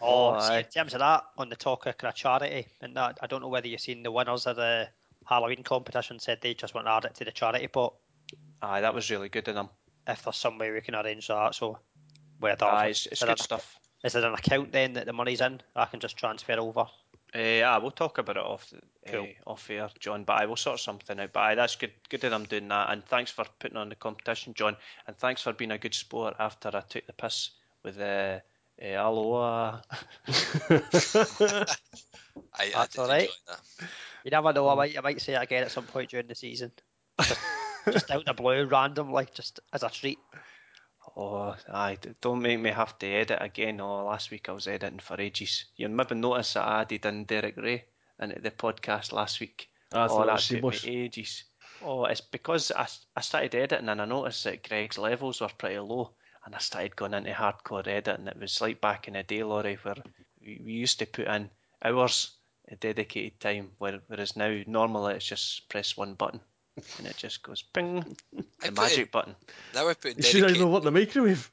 Oh, 0.00 0.34
Oh, 0.36 0.40
see, 0.40 0.54
in 0.56 0.64
terms 0.64 0.94
of 0.94 1.00
that, 1.00 1.24
on 1.38 1.48
the 1.48 1.56
talk 1.56 1.86
of 1.86 1.96
kind 1.98 2.10
of 2.10 2.16
charity, 2.16 2.66
and 2.80 2.96
that, 2.96 3.18
I 3.22 3.26
don't 3.26 3.40
know 3.42 3.48
whether 3.48 3.68
you've 3.68 3.80
seen 3.80 4.02
the 4.02 4.10
winners 4.10 4.46
of 4.46 4.56
the 4.56 4.88
Halloween 5.26 5.62
competition 5.62 6.18
said 6.18 6.40
they 6.40 6.54
just 6.54 6.74
want 6.74 6.86
to 6.86 6.90
add 6.92 7.04
it 7.04 7.14
to 7.16 7.24
the 7.24 7.30
charity 7.30 7.66
pot. 7.68 7.94
Aye, 8.62 8.80
that 8.80 8.94
was 8.94 9.10
really 9.10 9.28
good 9.28 9.48
of 9.48 9.54
them. 9.54 9.68
If 10.06 10.22
there's 10.24 10.36
some 10.36 10.58
way 10.58 10.70
we 10.70 10.80
can 10.80 10.94
arrange 10.94 11.28
that, 11.28 11.54
so 11.54 11.78
whether 12.40 12.66
Aye, 12.66 12.88
it's, 12.88 13.06
it's 13.06 13.20
is, 13.20 13.20
good 13.20 13.28
there, 13.28 13.36
stuff. 13.36 13.78
is 14.04 14.12
there 14.12 14.24
an 14.26 14.34
account 14.34 14.72
then 14.72 14.94
that 14.94 15.06
the 15.06 15.12
money's 15.12 15.40
in? 15.40 15.60
I 15.74 15.86
can 15.86 16.00
just 16.00 16.16
transfer 16.16 16.54
over. 16.58 16.86
Uh, 17.34 17.62
ah, 17.64 17.80
we'll 17.80 17.90
talk 17.90 18.18
about 18.18 18.36
it 18.36 18.42
off 18.44 18.72
Cool. 19.08 19.26
uh, 19.46 19.50
off 19.50 19.68
air, 19.68 19.88
John. 19.98 20.22
But 20.24 20.40
I 20.40 20.46
will 20.46 20.56
sort 20.56 20.78
something 20.78 21.18
out. 21.18 21.32
But 21.32 21.40
aye, 21.40 21.54
that's 21.56 21.74
good. 21.74 21.90
Good 22.08 22.22
of 22.24 22.30
them 22.30 22.44
doing 22.44 22.68
that. 22.68 22.90
And 22.90 23.04
thanks 23.04 23.30
for 23.30 23.44
putting 23.58 23.76
on 23.76 23.88
the 23.88 23.96
competition, 23.96 24.54
John. 24.54 24.76
And 25.06 25.16
thanks 25.16 25.42
for 25.42 25.52
being 25.52 25.72
a 25.72 25.78
good 25.78 25.94
sport 25.94 26.36
after 26.38 26.68
I 26.72 26.80
took 26.82 27.06
the 27.06 27.12
piss 27.12 27.50
with 27.82 27.98
uh, 27.98 28.38
uh, 28.80 28.86
Aloha. 28.86 29.80
I, 30.28 31.66
I 32.56 32.70
That's 32.72 32.92
did 32.94 33.00
all 33.00 33.08
right. 33.08 33.28
that. 33.48 33.60
You 34.24 34.30
never 34.30 34.52
know. 34.52 34.68
I 34.68 34.74
might, 34.76 34.96
I 34.96 35.00
might 35.00 35.20
say 35.20 35.34
it 35.34 35.42
again 35.42 35.64
at 35.64 35.72
some 35.72 35.84
point 35.84 36.10
during 36.10 36.28
the 36.28 36.34
season. 36.36 36.70
Just, 37.84 38.08
just 38.08 38.10
out 38.10 38.24
the 38.26 38.34
blue, 38.34 38.64
randomly, 38.64 39.26
just 39.34 39.60
as 39.72 39.82
a 39.82 39.90
treat. 39.90 40.18
Oh, 41.16 41.54
aye, 41.68 41.98
don't 42.20 42.42
make 42.42 42.58
me 42.58 42.70
have 42.70 42.98
to 42.98 43.06
edit 43.06 43.38
again. 43.40 43.80
Oh, 43.80 44.06
last 44.06 44.30
week 44.30 44.48
I 44.48 44.52
was 44.52 44.66
editing 44.66 44.98
for 44.98 45.20
ages. 45.20 45.66
You 45.76 45.88
maybe 45.88 46.14
noticed 46.14 46.54
that 46.54 46.66
I 46.66 46.80
added 46.80 47.06
in 47.06 47.24
Derek 47.24 47.56
Rae 47.56 47.84
into 48.18 48.40
the 48.40 48.50
podcast 48.50 49.12
last 49.12 49.38
week. 49.38 49.68
I 49.92 50.04
oh, 50.04 50.08
thought 50.08 50.26
that 50.26 50.32
was 50.32 50.48
took 50.48 50.84
me 50.84 51.04
ages. 51.04 51.44
Oh, 51.82 52.06
it's 52.06 52.20
because 52.20 52.72
I, 52.72 52.88
I 53.14 53.20
started 53.20 53.54
editing 53.54 53.88
and 53.88 54.00
I 54.00 54.04
noticed 54.06 54.44
that 54.44 54.66
Greg's 54.66 54.98
levels 54.98 55.40
were 55.40 55.50
pretty 55.56 55.78
low, 55.78 56.14
and 56.44 56.54
I 56.54 56.58
started 56.58 56.96
going 56.96 57.14
into 57.14 57.32
hardcore 57.32 57.86
editing. 57.86 58.26
It 58.26 58.38
was 58.40 58.60
like 58.60 58.80
back 58.80 59.06
in 59.06 59.14
the 59.14 59.22
day, 59.22 59.44
Laurie, 59.44 59.78
where 59.82 60.02
we, 60.40 60.60
we 60.64 60.72
used 60.72 60.98
to 60.98 61.06
put 61.06 61.28
in 61.28 61.50
hours 61.84 62.32
of 62.68 62.80
dedicated 62.80 63.38
time, 63.38 63.72
where, 63.78 64.00
whereas 64.08 64.36
now 64.36 64.62
normally 64.66 65.14
it's 65.14 65.26
just 65.26 65.68
press 65.68 65.96
one 65.96 66.14
button 66.14 66.40
and 66.98 67.06
it 67.06 67.16
just 67.16 67.42
goes 67.42 67.62
ping, 67.62 68.16
the 68.32 68.72
magic 68.72 68.98
in- 68.98 69.08
button. 69.12 69.34
Now 69.74 69.84
we're 69.84 69.94
putting 69.94 70.18
You 70.18 70.24
should 70.24 70.42
have 70.42 70.54
dedicated, 70.54 70.68
even 70.68 70.84
the 70.84 70.90
microwave. 70.90 71.50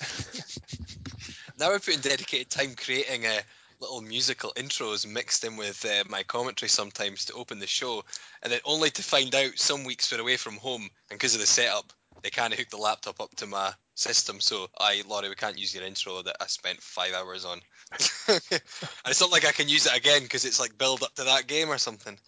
now 1.58 1.68
we're 1.68 1.78
putting 1.78 2.00
dedicated 2.00 2.50
time 2.50 2.74
creating 2.74 3.26
a 3.26 3.40
little 3.80 4.00
musical 4.00 4.52
intros 4.56 5.06
mixed 5.06 5.44
in 5.44 5.56
with 5.56 5.84
uh, 5.84 6.04
my 6.08 6.22
commentary 6.22 6.68
sometimes 6.68 7.26
to 7.26 7.34
open 7.34 7.58
the 7.58 7.66
show, 7.66 8.04
and 8.42 8.52
then 8.52 8.60
only 8.64 8.90
to 8.90 9.02
find 9.02 9.34
out 9.34 9.58
some 9.58 9.84
weeks 9.84 10.12
we're 10.12 10.20
away 10.20 10.36
from 10.36 10.56
home 10.56 10.82
and 10.82 11.18
because 11.18 11.34
of 11.34 11.40
the 11.40 11.46
setup 11.46 11.92
they 12.22 12.30
can't 12.30 12.54
hook 12.54 12.68
the 12.68 12.76
laptop 12.76 13.20
up 13.20 13.34
to 13.36 13.46
my 13.46 13.72
system. 13.94 14.40
So 14.40 14.68
I, 14.78 15.02
Laurie, 15.08 15.28
we 15.28 15.34
can't 15.34 15.58
use 15.58 15.74
your 15.74 15.84
intro 15.84 16.22
that 16.22 16.36
I 16.40 16.46
spent 16.46 16.82
five 16.82 17.14
hours 17.14 17.44
on. 17.44 17.60
and 18.28 18.62
it's 19.06 19.20
not 19.20 19.32
like 19.32 19.46
I 19.46 19.52
can 19.52 19.68
use 19.68 19.86
it 19.86 19.96
again 19.96 20.22
because 20.22 20.44
it's 20.44 20.60
like 20.60 20.76
build 20.78 21.02
up 21.02 21.14
to 21.14 21.24
that 21.24 21.46
game 21.46 21.68
or 21.68 21.78
something. 21.78 22.18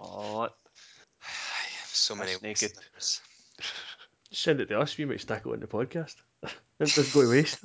Oh, 0.00 0.48
So 1.96 2.14
many. 2.14 2.32
That's 2.32 2.42
no 2.42 2.48
wasted 2.48 2.74
good. 2.74 2.84
hours. 2.94 3.20
Send 4.30 4.60
it 4.60 4.66
to 4.66 4.80
us. 4.80 4.98
We 4.98 5.06
might 5.06 5.20
stack 5.20 5.46
it 5.46 5.50
on 5.50 5.60
the 5.60 5.66
podcast. 5.66 6.16
it 6.42 6.52
doesn't 6.78 7.12
go 7.12 7.22
to 7.22 7.30
waste. 7.30 7.58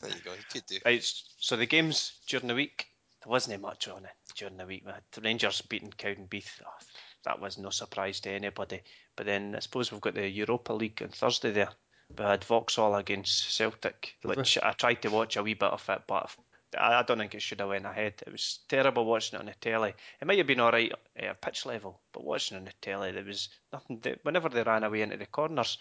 There 0.00 0.10
you 0.10 0.22
go. 0.24 0.32
You 0.32 0.44
could 0.50 0.66
do. 0.66 0.78
Right, 0.84 1.04
so 1.38 1.56
the 1.56 1.66
games 1.66 2.12
during 2.26 2.46
the 2.46 2.54
week, 2.54 2.86
there 3.22 3.30
wasn't 3.30 3.60
much 3.60 3.88
on 3.88 4.04
it 4.04 4.12
during 4.36 4.56
the 4.56 4.66
week. 4.66 4.84
We 4.86 4.92
had 4.92 5.02
the 5.12 5.20
Rangers 5.20 5.60
beating 5.62 5.90
Cowdenbeath. 5.90 6.62
Oh, 6.66 6.84
that 7.24 7.40
was 7.40 7.58
no 7.58 7.70
surprise 7.70 8.20
to 8.20 8.30
anybody. 8.30 8.82
But 9.16 9.26
then 9.26 9.54
I 9.54 9.60
suppose 9.60 9.92
we've 9.92 10.00
got 10.00 10.14
the 10.14 10.28
Europa 10.28 10.72
League 10.72 11.02
on 11.02 11.08
Thursday 11.08 11.52
there. 11.52 11.70
We 12.16 12.24
had 12.24 12.44
Vauxhall 12.44 12.94
against 12.96 13.54
Celtic, 13.54 14.16
which 14.22 14.58
I 14.62 14.72
tried 14.72 15.02
to 15.02 15.10
watch 15.10 15.36
a 15.36 15.42
wee 15.42 15.54
bit 15.54 15.70
of 15.70 15.88
it, 15.88 16.02
but 16.06 16.34
I 16.78 17.00
I 17.00 17.02
don't 17.02 17.18
think 17.18 17.34
it 17.34 17.42
should 17.42 17.60
have 17.60 17.68
went 17.68 17.86
ahead. 17.86 18.14
It 18.26 18.32
was 18.32 18.60
terrible 18.68 19.04
watching 19.04 19.36
it 19.36 19.40
on 19.40 19.46
the 19.46 19.54
telly. 19.60 19.94
It 20.20 20.26
might 20.26 20.38
have 20.38 20.46
been 20.46 20.60
all 20.60 20.72
right 20.72 20.92
at 21.16 21.40
pitch 21.40 21.66
level, 21.66 22.00
but 22.12 22.24
watching 22.24 22.56
it 22.56 22.60
on 22.60 22.64
the 22.66 22.72
telly, 22.80 23.12
there 23.12 23.24
was 23.24 23.48
nothing. 23.72 24.00
To, 24.00 24.18
whenever 24.22 24.48
they 24.48 24.62
ran 24.62 24.84
away 24.84 25.02
into 25.02 25.16
the 25.16 25.26
corners, 25.26 25.78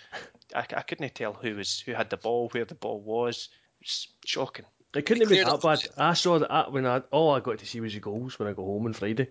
I, 0.55 0.65
I 0.75 0.81
couldn't 0.81 1.15
tell 1.15 1.33
who 1.33 1.55
was 1.55 1.79
who 1.79 1.93
had 1.93 2.09
the 2.09 2.17
ball, 2.17 2.49
where 2.49 2.65
the 2.65 2.75
ball 2.75 2.99
was. 2.99 3.49
It 3.81 3.85
was 3.85 4.07
shocking. 4.25 4.65
It 4.95 5.05
couldn't 5.05 5.21
have 5.21 5.29
been 5.29 5.47
that 5.47 5.61
bad. 5.61 5.79
I 5.97 6.13
saw 6.13 6.39
that 6.39 6.71
when 6.71 6.85
I 6.85 6.99
all 7.11 7.33
I 7.33 7.39
got 7.39 7.59
to 7.59 7.65
see 7.65 7.79
was 7.79 7.93
the 7.93 7.99
goals 7.99 8.37
when 8.37 8.47
I 8.47 8.53
got 8.53 8.63
home 8.63 8.85
on 8.85 8.93
Friday, 8.93 9.29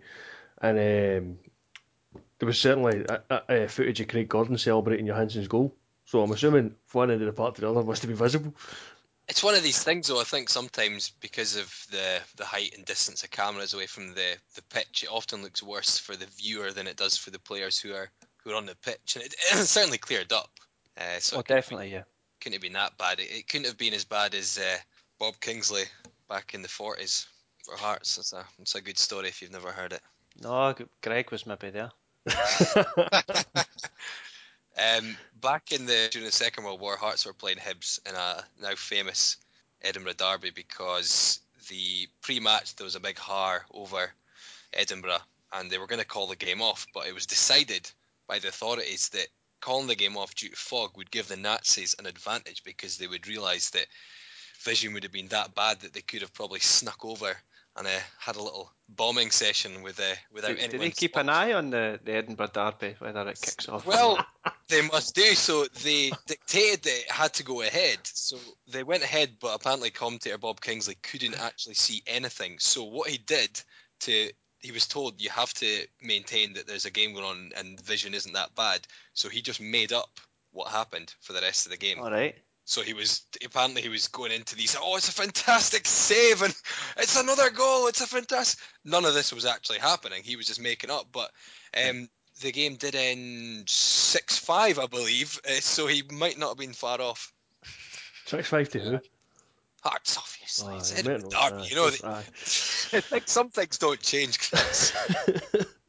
and 0.61 0.79
um, 0.79 1.39
there 2.39 2.47
was 2.47 2.61
certainly 2.61 3.07
uh, 3.07 3.19
uh, 3.31 3.41
uh, 3.49 3.67
footage 3.69 4.01
of 4.01 4.09
Craig 4.09 4.29
Gordon 4.29 4.59
celebrating 4.59 5.07
Johansen's 5.07 5.47
goal. 5.49 5.75
So 6.05 6.23
I'm 6.23 6.33
assuming 6.33 6.75
one 6.91 7.11
end 7.11 7.23
of 7.23 7.27
the 7.27 7.33
park 7.33 7.55
to 7.55 7.61
the 7.61 7.71
other 7.71 7.85
must 7.85 8.03
have 8.03 8.09
been 8.09 8.19
visible. 8.19 8.55
It's 9.33 9.43
one 9.43 9.55
of 9.55 9.63
these 9.63 9.83
things, 9.83 10.09
though. 10.09 10.21
I 10.21 10.25
think 10.25 10.51
sometimes 10.51 11.09
because 11.23 11.57
of 11.57 11.87
the 11.91 12.21
the 12.37 12.45
height 12.45 12.75
and 12.77 12.85
distance 12.85 13.25
of 13.25 13.31
cameras 13.31 13.73
away 13.73 13.87
from 13.87 14.09
the 14.09 14.37
the 14.57 14.63
pitch, 14.69 15.05
it 15.05 15.09
often 15.11 15.43
looks 15.43 15.63
worse 15.63 15.97
for 15.97 16.15
the 16.15 16.27
viewer 16.27 16.71
than 16.71 16.87
it 16.87 16.99
does 16.99 17.17
for 17.17 17.31
the 17.31 17.39
players 17.39 17.79
who 17.79 17.95
are 17.95 18.11
who 18.45 18.51
are 18.51 18.57
on 18.57 18.67
the 18.67 18.77
pitch, 18.85 19.17
and 19.17 19.25
it, 19.25 19.33
certainly 19.67 19.97
cleared 19.97 20.35
up. 20.35 20.51
Uh, 20.99 21.19
so 21.19 21.39
Oh, 21.39 21.43
couldn't 21.43 21.57
definitely, 21.57 21.91
yeah. 21.93 22.03
couldn't 22.43 22.57
have 22.57 22.61
been 22.61 22.75
that 22.75 22.99
bad. 22.99 23.21
It, 23.21 23.31
it 23.31 23.49
couldn't 23.49 23.69
have 23.69 23.79
been 23.79 23.95
as 23.95 24.05
bad 24.05 24.35
as 24.35 24.59
uh, 24.59 24.77
Bob 25.19 25.41
Kingsley 25.41 25.85
back 26.29 26.53
in 26.53 26.61
the 26.61 26.69
40s 26.69 27.25
for 27.65 27.75
Hearts. 27.75 28.19
It's 28.19 28.35
a, 28.35 28.45
it's 28.61 28.75
a 28.75 28.83
good 28.83 28.99
story 28.99 29.29
if 29.29 29.41
you've 29.41 29.51
never 29.51 29.73
heard 29.73 29.95
it. 29.95 30.03
No, 30.43 30.75
Greg 31.01 31.31
was 31.31 31.47
maybe 31.47 31.71
there. 31.71 31.91
Um, 34.79 35.17
back 35.41 35.73
in 35.73 35.87
the 35.87 36.09
during 36.11 36.27
the 36.27 36.33
Second 36.33 36.65
World 36.65 36.81
War, 36.81 36.97
Hearts 36.97 37.27
were 37.27 37.33
playing 37.33 37.59
Hibs 37.59 38.01
in 38.09 38.15
a 38.15 38.45
now 38.61 38.75
famous 38.75 39.37
Edinburgh 39.83 40.15
derby 40.15 40.51
because 40.51 41.41
the 41.69 42.09
pre-match 42.23 42.77
there 42.77 42.85
was 42.85 42.95
a 42.95 43.01
big 43.01 43.19
haar 43.19 43.67
over 43.73 44.11
Edinburgh, 44.73 45.21
and 45.53 45.71
they 45.71 45.79
were 45.79 45.87
going 45.87 46.01
to 46.01 46.07
call 46.07 46.27
the 46.27 46.37
game 46.37 46.63
off, 46.63 46.87
but 46.95 47.07
it 47.07 47.15
was 47.15 47.27
decided 47.27 47.91
by 48.27 48.39
the 48.39 48.49
authorities 48.49 49.11
that 49.11 49.29
calling 49.61 49.87
the 49.87 49.95
game 49.95 50.17
off 50.17 50.35
due 50.35 50.49
to 50.49 50.57
fog 50.57 50.97
would 50.97 51.11
give 51.11 51.29
the 51.29 51.37
Nazis 51.37 51.95
an 51.99 52.07
advantage 52.07 52.65
because 52.65 52.97
they 52.97 53.07
would 53.07 53.29
realise 53.29 53.71
that 53.71 53.87
vision 54.61 54.93
would 54.93 55.03
have 55.03 55.13
been 55.13 55.29
that 55.29 55.55
bad 55.55 55.81
that 55.81 55.93
they 55.93 56.01
could 56.01 56.23
have 56.23 56.33
probably 56.33 56.61
snuck 56.61 57.05
over 57.05 57.37
and 57.77 57.87
uh, 57.87 57.91
had 58.19 58.37
a 58.37 58.43
little 58.43 58.71
bombing 58.89 59.31
session 59.31 59.83
with 59.83 59.99
uh, 59.99 60.15
without 60.33 60.57
Did, 60.57 60.71
did 60.71 60.81
they 60.81 60.91
keep 60.91 61.17
an 61.17 61.29
eye 61.29 61.53
on 61.53 61.71
the, 61.71 61.99
the 62.05 62.13
Edinburgh 62.13 62.51
Derby, 62.53 62.97
whether 62.99 63.27
it 63.29 63.41
kicks 63.41 63.69
off? 63.69 63.87
Well, 63.87 64.25
they 64.69 64.83
must 64.83 65.15
do 65.15 65.35
so. 65.35 65.67
They 65.83 66.13
dictated 66.27 66.83
that 66.83 66.99
it 67.01 67.11
had 67.11 67.35
to 67.35 67.45
go 67.45 67.63
ahead, 67.63 67.99
so 68.05 68.37
they 68.69 68.83
went 68.83 69.03
ahead. 69.03 69.37
But 69.41 69.55
apparently, 69.55 69.91
commentator 69.91 70.39
Bob 70.39 70.61
Kingsley 70.61 70.97
couldn't 71.03 71.41
actually 71.41 71.75
see 71.75 72.03
anything. 72.07 72.57
So 72.59 72.85
what 72.85 73.09
he 73.09 73.19
did 73.19 73.63
to 74.01 74.31
he 74.63 74.73
was 74.73 74.87
told 74.87 75.21
you 75.21 75.29
have 75.31 75.53
to 75.55 75.87
maintain 76.01 76.55
that 76.55 76.67
there's 76.67 76.85
a 76.85 76.91
game 76.91 77.15
going 77.15 77.25
on 77.25 77.51
and 77.57 77.81
vision 77.81 78.15
isn't 78.15 78.35
that 78.35 78.55
bad. 78.55 78.81
So 79.13 79.29
he 79.29 79.43
just 79.43 79.61
made 79.61 79.93
up 79.93 80.21
what 80.53 80.69
happened 80.69 81.13
for 81.21 81.33
the 81.33 81.41
rest 81.41 81.67
of 81.67 81.73
the 81.73 81.79
game. 81.79 81.99
all 81.99 82.11
right. 82.11 82.37
So 82.73 82.81
he 82.81 82.95
was 82.95 83.21
apparently 83.45 83.83
he 83.83 83.91
was 83.91 84.09
going 84.09 84.33
into 84.33 84.57
these. 84.57 84.75
Oh, 84.81 84.97
it's 84.97 85.11
a 85.11 85.13
fantastic 85.13 85.87
save 85.87 86.41
and 86.41 86.55
it's 86.97 87.21
another 87.21 87.51
goal. 87.51 87.87
It's 87.89 88.01
a 88.01 88.07
fantastic. 88.07 88.65
None 88.83 89.05
of 89.05 89.13
this 89.13 89.31
was 89.31 89.45
actually 89.45 89.79
happening. 89.79 90.23
He 90.25 90.37
was 90.37 90.47
just 90.47 90.59
making 90.59 90.91
up. 90.91 91.05
But 91.13 91.31
um, 91.77 92.09
the 92.41 92.51
game 92.51 92.77
did 92.77 92.95
end 92.95 93.69
six 93.69 94.39
five, 94.39 94.79
I 94.79 94.87
believe. 94.87 95.39
Uh, 95.47 95.61
so 95.61 95.87
he 95.87 96.03
might 96.13 96.39
not 96.39 96.49
have 96.49 96.57
been 96.57 96.73
far 96.73 96.99
off. 97.03 97.31
Six 98.25 98.49
five 98.49 98.71
to 98.71 98.79
who? 98.79 98.99
Hearts, 99.83 100.17
obviously. 100.17 100.73
Aye, 100.73 100.77
it's 100.79 100.93
I 100.95 100.99
Edinburgh 101.01 101.19
meant 101.19 101.33
no, 101.35 101.51
Derby. 101.51 101.63
aye, 101.63 101.67
You 101.69 101.77
know, 101.77 101.91
aye. 102.05 103.03
like 103.11 103.23
some 103.29 103.51
things 103.51 103.77
don't 103.77 104.01
change, 104.01 104.39
Chris. 104.41 104.95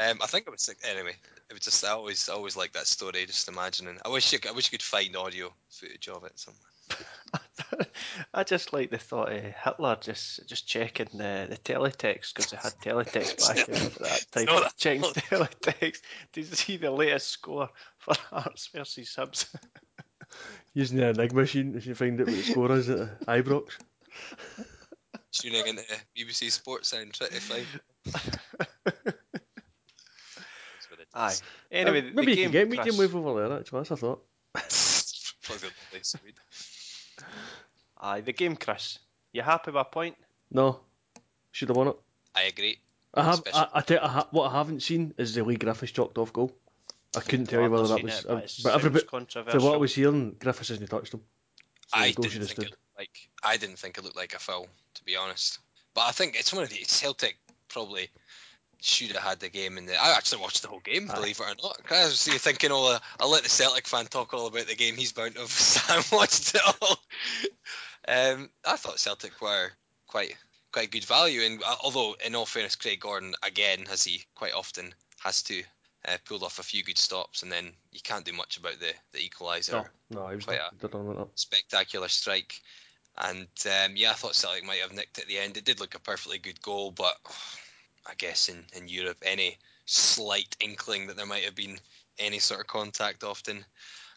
Um, 0.00 0.18
I 0.22 0.26
think 0.26 0.46
it 0.46 0.50
was 0.50 0.74
anyway. 0.88 1.14
It 1.48 1.52
was 1.52 1.62
just 1.62 1.84
I 1.84 1.90
always 1.90 2.28
always 2.28 2.56
like 2.56 2.72
that 2.72 2.86
story. 2.86 3.26
Just 3.26 3.48
imagining. 3.48 3.98
I 4.04 4.08
wish 4.08 4.32
you 4.32 4.38
I 4.48 4.52
wish 4.52 4.72
you 4.72 4.78
could 4.78 4.82
find 4.82 5.14
audio 5.16 5.52
footage 5.70 6.08
of 6.08 6.24
it 6.24 6.38
somewhere. 6.38 7.86
I 8.34 8.44
just 8.44 8.72
like 8.72 8.90
the 8.90 8.98
thought 8.98 9.32
of 9.32 9.42
Hitler 9.42 9.96
just 10.00 10.48
just 10.48 10.66
checking 10.66 11.08
the, 11.12 11.46
the 11.48 11.56
teletext 11.56 12.34
because 12.34 12.50
they 12.50 12.56
had 12.56 12.72
teletext 12.82 13.46
back 13.46 13.68
in 13.68 13.74
that 13.74 14.26
time. 14.32 14.44
No, 14.46 14.60
that- 14.60 14.76
checking 14.76 15.02
teletext 15.12 16.00
to 16.32 16.44
see 16.44 16.76
the 16.76 16.90
latest 16.90 17.28
score 17.28 17.68
for 17.98 18.14
Hearts 18.30 18.68
versus 18.74 19.14
Hibs. 19.16 19.46
Using 20.74 20.98
the 20.98 21.10
Enigma 21.10 21.42
machine 21.42 21.74
if 21.76 21.86
you 21.86 21.94
find 21.94 22.20
out 22.20 22.26
what 22.26 22.36
the 22.36 22.42
score 22.42 22.72
is 22.72 22.90
at 22.90 23.20
Ibrox. 23.26 23.70
Tuning 25.32 25.66
into 25.66 25.82
BBC 26.16 26.50
Sportsound 26.50 27.12
trying 27.12 27.30
to 27.30 27.40
find. 27.40 27.66
It 31.14 31.18
Aye. 31.18 31.28
is. 31.30 31.42
Anyway, 31.70 32.00
Uh, 32.00 32.12
maybe 32.14 32.30
you 32.32 32.36
game, 32.36 32.44
could 32.46 32.52
get 32.52 32.68
medium 32.68 32.84
Chris. 32.96 32.98
wave 32.98 33.16
over 33.16 33.48
there. 33.48 33.58
Actually, 33.58 33.80
that's 33.80 33.90
a 33.92 33.96
thought. 33.96 34.24
Plug 34.54 35.62
in 35.62 35.68
the 35.68 35.74
place, 35.90 36.08
Swede. 36.20 36.34
Aye, 38.00 38.20
the 38.20 38.32
game, 38.32 38.56
Chris. 38.56 38.98
You 39.32 39.42
happy 39.42 39.70
with 39.70 39.80
a 39.80 39.84
point? 39.84 40.16
No, 40.50 40.80
should 41.52 41.68
have 41.68 41.76
won 41.76 41.88
it. 41.88 41.96
I 42.34 42.42
agree. 42.44 42.78
I 43.14 43.24
have. 43.24 43.42
I, 43.52 43.68
I 43.74 43.80
tell 43.80 44.04
I 44.04 44.08
ha- 44.08 44.28
what 44.30 44.50
I 44.50 44.52
haven't 44.58 44.80
seen 44.82 45.14
is 45.18 45.34
the 45.34 45.44
Leigh 45.44 45.56
Griffiths 45.56 45.92
chalked 45.92 46.18
off 46.18 46.32
goal. 46.32 46.52
I 47.16 47.20
couldn't 47.20 47.46
tell 47.46 47.60
Well, 47.60 47.68
you 47.70 47.72
whether 47.76 47.88
that 47.94 48.02
was. 48.02 48.18
it, 48.20 48.26
but, 48.26 48.44
it 48.44 48.60
but 48.64 48.74
everybody, 48.74 49.04
sounds 49.08 49.32
for 49.32 49.60
what 49.60 49.74
I 49.74 49.76
was 49.76 49.94
hearing, 49.94 50.34
Griffiths 50.38 50.70
hasn't 50.70 50.90
touched 50.90 51.14
him. 51.14 51.20
So 51.86 52.00
I 52.00 52.10
didn't 52.10 52.30
think 52.30 52.42
stood. 52.50 52.64
looked 52.70 52.76
like 52.98 53.28
I 53.42 53.56
didn't 53.56 53.76
think 53.78 53.98
it 53.98 54.04
looked 54.04 54.16
like 54.16 54.34
a 54.34 54.38
foul, 54.40 54.66
to 54.94 55.04
be 55.04 55.14
honest. 55.16 55.60
But 55.94 56.02
I 56.02 56.10
think 56.10 56.34
it's 56.36 56.52
one 56.52 56.64
of 56.64 56.70
the 56.70 56.82
Celtic 56.84 57.36
probably 57.68 58.10
should 58.84 59.12
have 59.12 59.22
had 59.22 59.40
the 59.40 59.48
game 59.48 59.78
in 59.78 59.86
the. 59.86 59.94
I 59.94 60.12
actually 60.16 60.42
watched 60.42 60.62
the 60.62 60.68
whole 60.68 60.80
game, 60.80 61.10
Aye. 61.10 61.14
believe 61.14 61.40
it 61.40 61.42
or 61.42 61.54
not. 61.62 61.80
I 61.90 62.04
was 62.04 62.24
thinking, 62.24 62.70
oh, 62.72 62.98
I'll 63.18 63.30
let 63.30 63.42
the 63.42 63.48
Celtic 63.48 63.86
fan 63.86 64.06
talk 64.06 64.34
all 64.34 64.46
about 64.46 64.66
the 64.66 64.74
game. 64.74 64.96
He's 64.96 65.12
bound 65.12 65.34
to 65.34 65.40
have 65.40 65.48
Sam 65.50 66.02
watched 66.12 66.54
it 66.54 66.60
all. 66.82 66.98
Um, 68.06 68.50
I 68.64 68.76
thought 68.76 68.98
Celtic 68.98 69.40
were 69.40 69.70
quite 70.06 70.34
quite 70.72 70.90
good 70.90 71.04
value, 71.04 71.42
and 71.42 71.62
uh, 71.62 71.76
although 71.82 72.16
in 72.24 72.34
all 72.34 72.46
fairness, 72.46 72.76
Craig 72.76 73.00
Gordon 73.00 73.34
again, 73.42 73.86
as 73.90 74.04
he 74.04 74.24
quite 74.34 74.52
often 74.52 74.94
has 75.22 75.42
to, 75.44 75.62
uh, 76.06 76.16
pulled 76.26 76.42
off 76.42 76.58
a 76.58 76.64
few 76.64 76.84
good 76.84 76.98
stops, 76.98 77.42
and 77.42 77.50
then 77.50 77.72
you 77.92 78.00
can't 78.02 78.24
do 78.24 78.32
much 78.32 78.58
about 78.58 78.78
the 78.80 78.92
the 79.12 79.28
equaliser 79.28 79.72
No, 80.10 80.20
no, 80.20 80.28
he 80.28 80.36
was 80.36 80.44
Quite 80.44 80.60
on 80.60 81.28
spectacular 81.36 82.08
strike. 82.08 82.60
And 83.16 83.46
um, 83.66 83.92
yeah, 83.94 84.10
I 84.10 84.14
thought 84.14 84.34
Celtic 84.34 84.64
might 84.64 84.80
have 84.80 84.92
nicked 84.92 85.20
at 85.20 85.28
the 85.28 85.38
end. 85.38 85.56
It 85.56 85.64
did 85.64 85.78
look 85.78 85.94
a 85.94 86.00
perfectly 86.00 86.38
good 86.38 86.60
goal, 86.60 86.90
but 86.90 87.14
I 88.06 88.14
guess 88.16 88.48
in, 88.48 88.64
in 88.76 88.88
Europe, 88.88 89.18
any 89.22 89.58
slight 89.86 90.56
inkling 90.60 91.06
that 91.06 91.16
there 91.16 91.26
might 91.26 91.44
have 91.44 91.54
been 91.54 91.78
any 92.18 92.38
sort 92.38 92.60
of 92.60 92.66
contact 92.66 93.24
often 93.24 93.64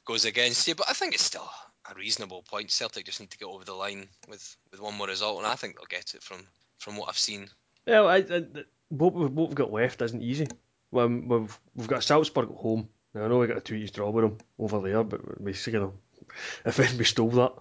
goes 0.06 0.26
against 0.26 0.68
you. 0.68 0.76
But 0.76 0.90
I 0.90 0.94
think 0.94 1.14
it's 1.14 1.24
still 1.24 1.50
a 1.90 1.96
reasonable 1.96 2.44
point. 2.44 2.72
Celtic 2.72 3.06
just 3.06 3.20
need 3.20 3.32
to 3.32 3.38
get 3.38 3.48
over 3.48 3.64
the 3.64 3.74
line 3.74 4.08
with, 4.28 4.56
with 4.72 4.82
one 4.82 4.96
more 4.96 5.08
result, 5.08 5.40
and 5.40 5.48
I 5.48 5.56
think 5.56 5.76
they'll 5.76 5.86
get 5.86 6.16
it 6.16 6.24
from, 6.24 6.46
from 6.80 6.98
what 6.98 7.10
I've 7.10 7.18
seen. 7.18 7.48
Yeah, 7.86 8.02
I, 8.02 8.18
I, 8.18 8.44
what, 8.90 9.14
we've, 9.14 9.32
what 9.32 9.50
we've 9.50 9.56
got 9.56 9.72
left 9.72 10.02
isn't 10.02 10.22
easy. 10.22 10.48
Well, 10.92 11.08
we've 11.08 11.60
we've 11.76 11.88
got 11.88 12.04
Salzburg 12.04 12.50
at 12.50 12.56
home. 12.56 12.90
Now, 13.14 13.26
I 13.26 13.28
know 13.28 13.40
we 13.40 13.48
got 13.48 13.58
a 13.58 13.62
two 13.62 13.76
years 13.76 13.92
draw 13.92 14.10
with 14.10 14.24
them 14.24 14.38
over 14.60 14.82
there, 14.82 15.04
but 15.04 15.42
we 15.42 15.54
see 15.54 15.72
them 15.72 15.94
if 16.66 16.98
we 16.98 17.04
stole 17.04 17.30
that. 17.32 17.54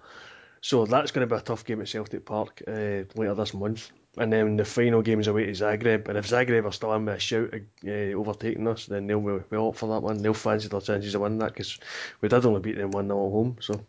So 0.60 0.84
that's 0.86 1.12
going 1.12 1.26
to 1.26 1.32
be 1.32 1.38
a 1.38 1.42
tough 1.44 1.64
game 1.64 1.80
at 1.80 1.88
Celtic 1.88 2.24
Park 2.24 2.62
uh, 2.66 3.04
later 3.14 3.34
this 3.34 3.54
month. 3.54 3.90
And 4.18 4.33
then 4.33 4.57
the 4.57 4.64
final 4.64 5.02
game 5.02 5.20
is 5.20 5.26
away 5.26 5.46
to 5.46 5.52
Zagreb. 5.52 6.09
And 6.09 6.16
if 6.16 6.29
Zagreb 6.29 6.64
are 6.64 6.72
still 6.72 6.94
in 6.94 7.05
with 7.05 7.16
a 7.16 7.20
shout 7.20 7.52
uh, 7.87 7.90
overtaking 7.90 8.66
us, 8.66 8.87
then 8.87 9.07
they'll 9.07 9.20
be 9.20 9.44
well 9.50 9.68
up 9.68 9.76
for 9.76 9.88
that 9.90 10.02
one. 10.02 10.22
They'll 10.22 10.35
fancy 10.35 10.68
their 10.68 10.81
chances 10.81 11.14
of 11.14 11.20
winning 11.20 11.38
that 11.38 11.52
because 11.52 11.79
we 12.20 12.29
did 12.29 12.46
only 12.46 12.61
beat 12.61 12.76
them 12.76 12.92
1 12.92 13.07
0 13.07 13.26
at 13.26 13.33
home. 13.33 13.57
So 13.61 13.85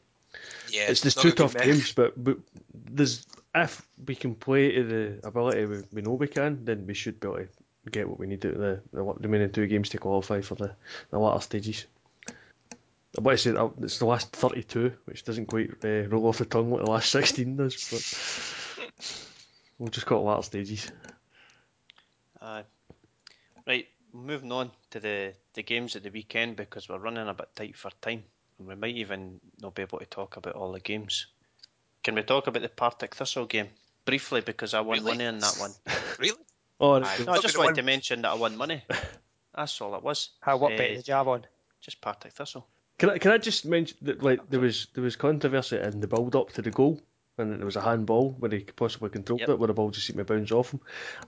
Yeah, 0.69 0.89
it's 0.89 1.05
not 1.05 1.21
two 1.21 1.31
tough 1.31 1.55
games, 1.55 1.93
but, 1.93 2.21
but 2.21 2.37
there's 2.73 3.25
if 3.55 3.87
we 4.05 4.15
can 4.15 4.35
play 4.35 4.71
to 4.73 4.83
the 4.83 5.27
ability 5.27 5.65
we, 5.65 5.77
we 5.93 6.01
know 6.01 6.13
we 6.13 6.27
can, 6.27 6.63
then 6.65 6.85
we 6.85 6.93
should 6.93 7.19
be 7.19 7.27
able 7.27 7.37
to 7.37 7.47
get 7.89 8.09
what 8.09 8.19
we 8.19 8.27
need 8.27 8.45
out 8.45 8.53
of 8.53 8.59
the, 8.59 8.81
the 8.91 9.01
remaining 9.01 9.51
two 9.51 9.67
games 9.67 9.89
to 9.89 9.97
qualify 9.97 10.41
for 10.41 10.55
the, 10.55 10.75
the 11.09 11.17
latter 11.17 11.41
stages. 11.41 11.85
I 13.17 13.31
to 13.31 13.37
say 13.37 13.51
that 13.51 13.71
it's 13.81 13.97
the 13.97 14.05
last 14.05 14.31
32, 14.35 14.93
which 15.05 15.23
doesn't 15.23 15.47
quite 15.47 15.71
uh, 15.83 16.07
roll 16.07 16.27
off 16.27 16.37
the 16.37 16.45
tongue 16.45 16.69
like 16.69 16.85
the 16.85 16.91
last 16.91 17.09
16 17.11 17.55
does, 17.55 17.87
but 17.89 18.83
we'll 19.79 19.89
just 19.89 20.05
call 20.05 20.19
it 20.21 20.29
latter 20.29 20.43
stages. 20.43 20.91
Aye. 22.41 22.63
Right, 23.65 23.87
moving 24.13 24.51
on 24.51 24.71
to 24.91 24.99
the, 24.99 25.33
the 25.53 25.63
games 25.63 25.95
at 25.95 26.03
the 26.03 26.09
weekend 26.09 26.55
because 26.55 26.87
we're 26.87 26.97
running 26.99 27.27
a 27.27 27.33
bit 27.33 27.49
tight 27.55 27.75
for 27.75 27.91
time 28.01 28.23
and 28.59 28.67
we 28.67 28.75
might 28.75 28.95
even 28.95 29.39
not 29.61 29.75
be 29.75 29.81
able 29.81 29.99
to 29.99 30.05
talk 30.05 30.37
about 30.37 30.55
all 30.55 30.71
the 30.71 30.79
games. 30.79 31.27
Can 32.03 32.15
we 32.15 32.21
talk 32.23 32.47
about 32.47 32.61
the 32.61 32.69
Partick 32.69 33.15
Thistle 33.15 33.45
game 33.45 33.67
briefly 34.05 34.41
because 34.41 34.73
I 34.73 34.81
won 34.81 34.99
Really? 34.99 35.11
money 35.11 35.25
on 35.25 35.39
that 35.39 35.57
one? 35.59 35.71
Really? 36.19 36.37
Oh, 36.79 36.99
No, 36.99 37.05
I 37.07 37.39
just 37.39 37.57
wanted 37.57 37.77
to 37.77 37.81
mention 37.81 38.21
that 38.21 38.29
I 38.29 38.35
won 38.35 38.55
money. 38.55 38.83
That's 39.55 39.81
all 39.81 39.95
it 39.95 40.03
was. 40.03 40.29
How 40.41 40.57
what 40.57 40.73
Eh, 40.73 40.77
bet 40.77 40.95
did 40.97 41.07
you 41.07 41.15
have 41.15 41.27
on? 41.27 41.43
Just 41.81 41.99
Partick 42.01 42.33
Thistle. 42.33 42.67
Can 42.99 43.09
I, 43.09 43.17
can 43.17 43.31
I 43.31 43.39
just 43.39 43.65
mention 43.65 43.97
that 44.03 44.21
like 44.21 44.47
there 44.47 44.59
was 44.59 44.85
there 44.93 45.03
was 45.03 45.15
controversy 45.15 45.79
in 45.79 45.99
the 46.01 46.07
build 46.07 46.35
up 46.35 46.51
to 46.53 46.61
the 46.61 46.69
goal 46.69 47.01
and 47.37 47.57
there 47.59 47.65
was 47.65 47.75
a 47.75 47.81
handball 47.81 48.31
where 48.39 48.51
he 48.51 48.61
could 48.61 48.75
possibly 48.75 49.09
controlled 49.09 49.41
Yep. 49.41 49.49
it 49.49 49.59
where 49.59 49.67
the 49.67 49.73
ball 49.73 49.91
just 49.91 50.07
seemed 50.07 50.17
to 50.19 50.25
bounce 50.25 50.51
off 50.51 50.71
him. 50.73 50.79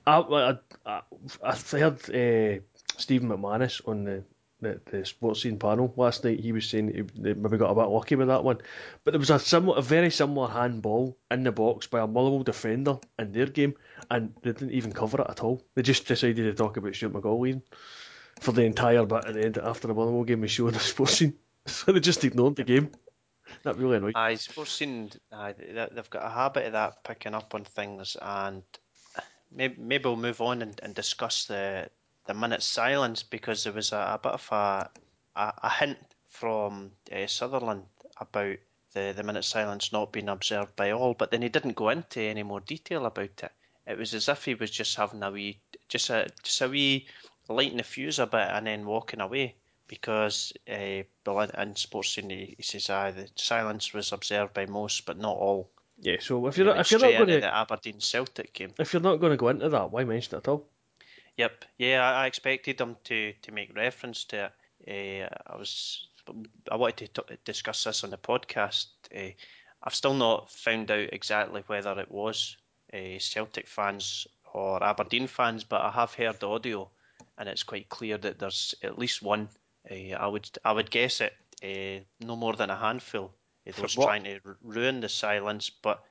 I 0.07 0.17
I, 0.19 0.57
I, 0.85 1.01
I 1.43 1.55
heard 1.55 1.99
uh, 2.09 2.61
Stephen 2.97 3.29
McManus 3.29 3.87
on 3.87 4.03
the, 4.05 4.23
the 4.61 4.81
the 4.91 4.97
Sportscene 4.99 5.59
panel 5.59 5.93
last 5.95 6.23
night. 6.23 6.39
He 6.39 6.51
was 6.51 6.67
saying 6.69 6.93
he, 6.93 7.01
they 7.21 7.33
maybe 7.33 7.57
got 7.57 7.71
a 7.71 7.75
bit 7.75 7.89
lucky 7.89 8.15
with 8.15 8.27
that 8.27 8.43
one, 8.43 8.57
but 9.03 9.11
there 9.11 9.19
was 9.19 9.29
a 9.29 9.39
similar 9.39 9.77
a 9.77 9.81
very 9.81 10.09
similar 10.11 10.49
handball 10.49 11.17
in 11.31 11.43
the 11.43 11.51
box 11.51 11.87
by 11.87 11.99
a 12.01 12.07
Motherwell 12.07 12.43
defender 12.43 12.97
in 13.17 13.31
their 13.31 13.45
game, 13.47 13.75
and 14.09 14.33
they 14.41 14.51
didn't 14.51 14.71
even 14.71 14.91
cover 14.91 15.21
it 15.21 15.27
at 15.29 15.43
all. 15.43 15.63
They 15.75 15.81
just 15.81 16.07
decided 16.07 16.37
to 16.37 16.53
talk 16.53 16.77
about 16.77 16.95
Stuart 16.95 17.13
McCall 17.13 17.61
for 18.39 18.51
the 18.51 18.63
entire 18.63 19.05
bit 19.05 19.25
at 19.25 19.33
the 19.33 19.45
end 19.45 19.57
after 19.57 19.87
the 19.87 19.93
Motherwell 19.93 20.23
game 20.23 20.41
was 20.41 20.51
shown 20.51 20.67
on 20.67 20.73
the 20.73 20.79
Sportscene. 20.93 21.33
So 21.65 21.91
they 21.91 21.99
just 21.99 22.23
ignored 22.23 22.55
the 22.55 22.63
game. 22.63 22.89
That 23.63 23.77
really 23.77 23.97
annoyed. 23.97 24.15
Sportscene, 24.15 25.17
aye, 25.31 25.53
they- 25.53 25.87
they've 25.91 26.09
got 26.09 26.25
a 26.25 26.29
habit 26.29 26.67
of 26.67 26.73
that, 26.73 27.03
picking 27.03 27.33
up 27.33 27.53
on 27.55 27.65
things, 27.65 28.15
and 28.21 28.63
maybe, 29.51 29.75
maybe 29.81 30.05
we'll 30.05 30.15
move 30.15 30.41
on 30.41 30.61
and, 30.61 30.79
and 30.83 30.95
discuss 30.95 31.45
the 31.45 31.89
the 32.25 32.33
minute 32.35 32.61
silence 32.61 33.23
because 33.23 33.63
there 33.63 33.73
was 33.73 33.91
a, 33.91 33.97
a 33.97 34.19
bit 34.21 34.33
of 34.33 34.47
a, 34.51 34.89
a, 35.35 35.53
a 35.63 35.69
hint 35.69 35.97
from 36.27 36.91
uh, 37.11 37.25
Sutherland 37.25 37.85
about 38.17 38.57
the 38.93 39.13
the 39.15 39.23
minute 39.23 39.43
silence 39.45 39.91
not 39.91 40.11
being 40.11 40.29
observed 40.29 40.75
by 40.75 40.91
all, 40.91 41.13
but 41.15 41.31
then 41.31 41.41
he 41.41 41.49
didn't 41.49 41.75
go 41.75 41.89
into 41.89 42.21
any 42.21 42.43
more 42.43 42.59
detail 42.59 43.05
about 43.05 43.43
it. 43.43 43.51
It 43.87 43.97
was 43.97 44.13
as 44.13 44.29
if 44.29 44.45
he 44.45 44.53
was 44.53 44.69
just 44.69 44.95
having 44.95 45.23
a 45.23 45.31
wee, 45.31 45.59
just 45.87 46.09
a 46.11 46.29
just 46.43 46.61
a 46.61 46.69
wee 46.69 47.07
lighting 47.47 47.77
the 47.77 47.83
fuse 47.83 48.19
a 48.19 48.27
bit 48.27 48.47
and 48.47 48.67
then 48.67 48.85
walking 48.85 49.21
away 49.21 49.55
because 49.89 50.53
uh, 50.69 50.73
in 50.73 51.73
Sportscene 51.73 52.55
he, 52.55 52.63
says 52.63 52.89
ah, 52.89 53.11
the 53.11 53.27
silence 53.35 53.93
was 53.93 54.13
observed 54.13 54.53
by 54.53 54.65
most 54.65 55.05
but 55.05 55.17
not 55.17 55.35
all. 55.35 55.69
Yeah, 56.01 56.17
so 56.21 56.47
if 56.47 56.57
you're 56.57 56.67
not, 56.67 56.79
if 56.79 56.91
you're 56.91 57.01
not 57.01 57.11
going 57.11 57.27
to 57.27 57.41
the 57.41 57.53
Aberdeen 57.53 57.99
Celtic 57.99 58.53
game. 58.53 58.73
if 58.79 58.93
you're 58.93 59.01
not 59.01 59.17
going 59.17 59.31
to 59.31 59.37
go 59.37 59.49
into 59.49 59.67
that, 59.67 59.91
why 59.91 60.05
mention 60.05 60.35
it 60.35 60.37
at 60.37 60.47
all? 60.47 60.65
Yep. 61.35 61.65
Yeah, 61.77 62.01
I, 62.03 62.23
I 62.23 62.27
expected 62.27 62.77
them 62.77 62.95
to, 63.05 63.33
to 63.41 63.51
make 63.51 63.75
reference 63.75 64.23
to 64.25 64.51
it. 64.85 65.27
Uh, 65.27 65.53
I 65.53 65.57
was 65.57 66.07
I 66.71 66.75
wanted 66.75 67.13
to 67.13 67.23
t- 67.27 67.37
discuss 67.43 67.83
this 67.83 68.03
on 68.03 68.11
the 68.11 68.17
podcast. 68.17 68.85
Uh, 69.15 69.31
I've 69.83 69.95
still 69.95 70.13
not 70.13 70.51
found 70.51 70.91
out 70.91 71.09
exactly 71.11 71.63
whether 71.67 71.99
it 71.99 72.11
was 72.11 72.57
uh, 72.93 73.19
Celtic 73.19 73.67
fans 73.67 74.27
or 74.53 74.83
Aberdeen 74.83 75.27
fans, 75.27 75.63
but 75.63 75.81
I 75.81 75.91
have 75.91 76.13
heard 76.13 76.39
the 76.39 76.49
audio, 76.49 76.89
and 77.37 77.47
it's 77.49 77.63
quite 77.63 77.89
clear 77.89 78.17
that 78.17 78.39
there's 78.39 78.75
at 78.83 78.99
least 78.99 79.21
one. 79.21 79.49
Uh, 79.89 80.15
I 80.15 80.27
would 80.27 80.49
I 80.63 80.71
would 80.71 80.89
guess 80.91 81.21
it 81.21 81.33
uh, 81.63 82.03
no 82.25 82.35
more 82.35 82.53
than 82.55 82.69
a 82.69 82.75
handful 82.77 83.33
of 83.67 83.75
those 83.75 83.93
trying 83.95 84.23
to 84.23 84.39
r- 84.45 84.57
ruin 84.63 85.01
the 85.01 85.09
silence. 85.09 85.69
But 85.69 86.03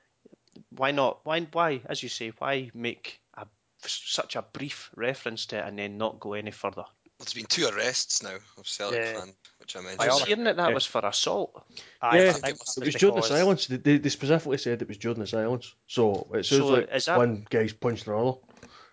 why 0.69 0.91
not? 0.91 1.19
Why 1.25 1.41
why 1.41 1.81
as 1.85 2.01
you 2.03 2.09
say? 2.09 2.29
Why 2.37 2.71
make 2.73 3.21
a 3.35 3.45
such 3.81 4.35
a 4.35 4.41
brief 4.41 4.89
reference 4.95 5.45
to 5.47 5.57
it 5.57 5.65
and 5.65 5.77
then 5.77 5.97
not 5.97 6.19
go 6.19 6.33
any 6.33 6.51
further. 6.51 6.85
There's 7.19 7.33
been 7.33 7.45
two 7.45 7.67
arrests 7.67 8.23
now 8.23 8.35
of 8.57 8.67
Celtic 8.67 9.01
Yeah. 9.01 9.19
fan, 9.19 9.33
which 9.59 9.75
I 9.75 9.79
By 9.79 9.83
mentioned. 9.83 10.09
I 10.09 10.13
was 10.13 10.23
hearing 10.23 10.43
that 10.45 10.55
that 10.55 10.69
Yeah. 10.69 10.73
was 10.73 10.85
for 10.85 11.05
assault. 11.05 11.63
I, 12.01 12.17
Yeah, 12.17 12.23
I 12.23 12.29
I 12.29 12.31
think 12.31 12.45
think 12.45 12.57
that's 12.59 12.77
It 12.77 12.85
was 12.85 12.95
during 12.95 13.15
the 13.15 13.21
silence. 13.21 13.67
They, 13.67 13.75
they, 13.77 13.97
they 13.97 14.09
specifically 14.09 14.57
said 14.57 14.81
it 14.81 14.87
was 14.87 14.97
during 14.97 15.19
the 15.19 15.27
silence. 15.27 15.75
So 15.87 16.29
it 16.33 16.45
sounds 16.45 16.61
So 16.61 16.67
like 16.67 16.89
is 16.93 17.05
that- 17.05 17.17
one 17.17 17.45
guy's 17.49 17.73
punched 17.73 18.07
another 18.07 18.37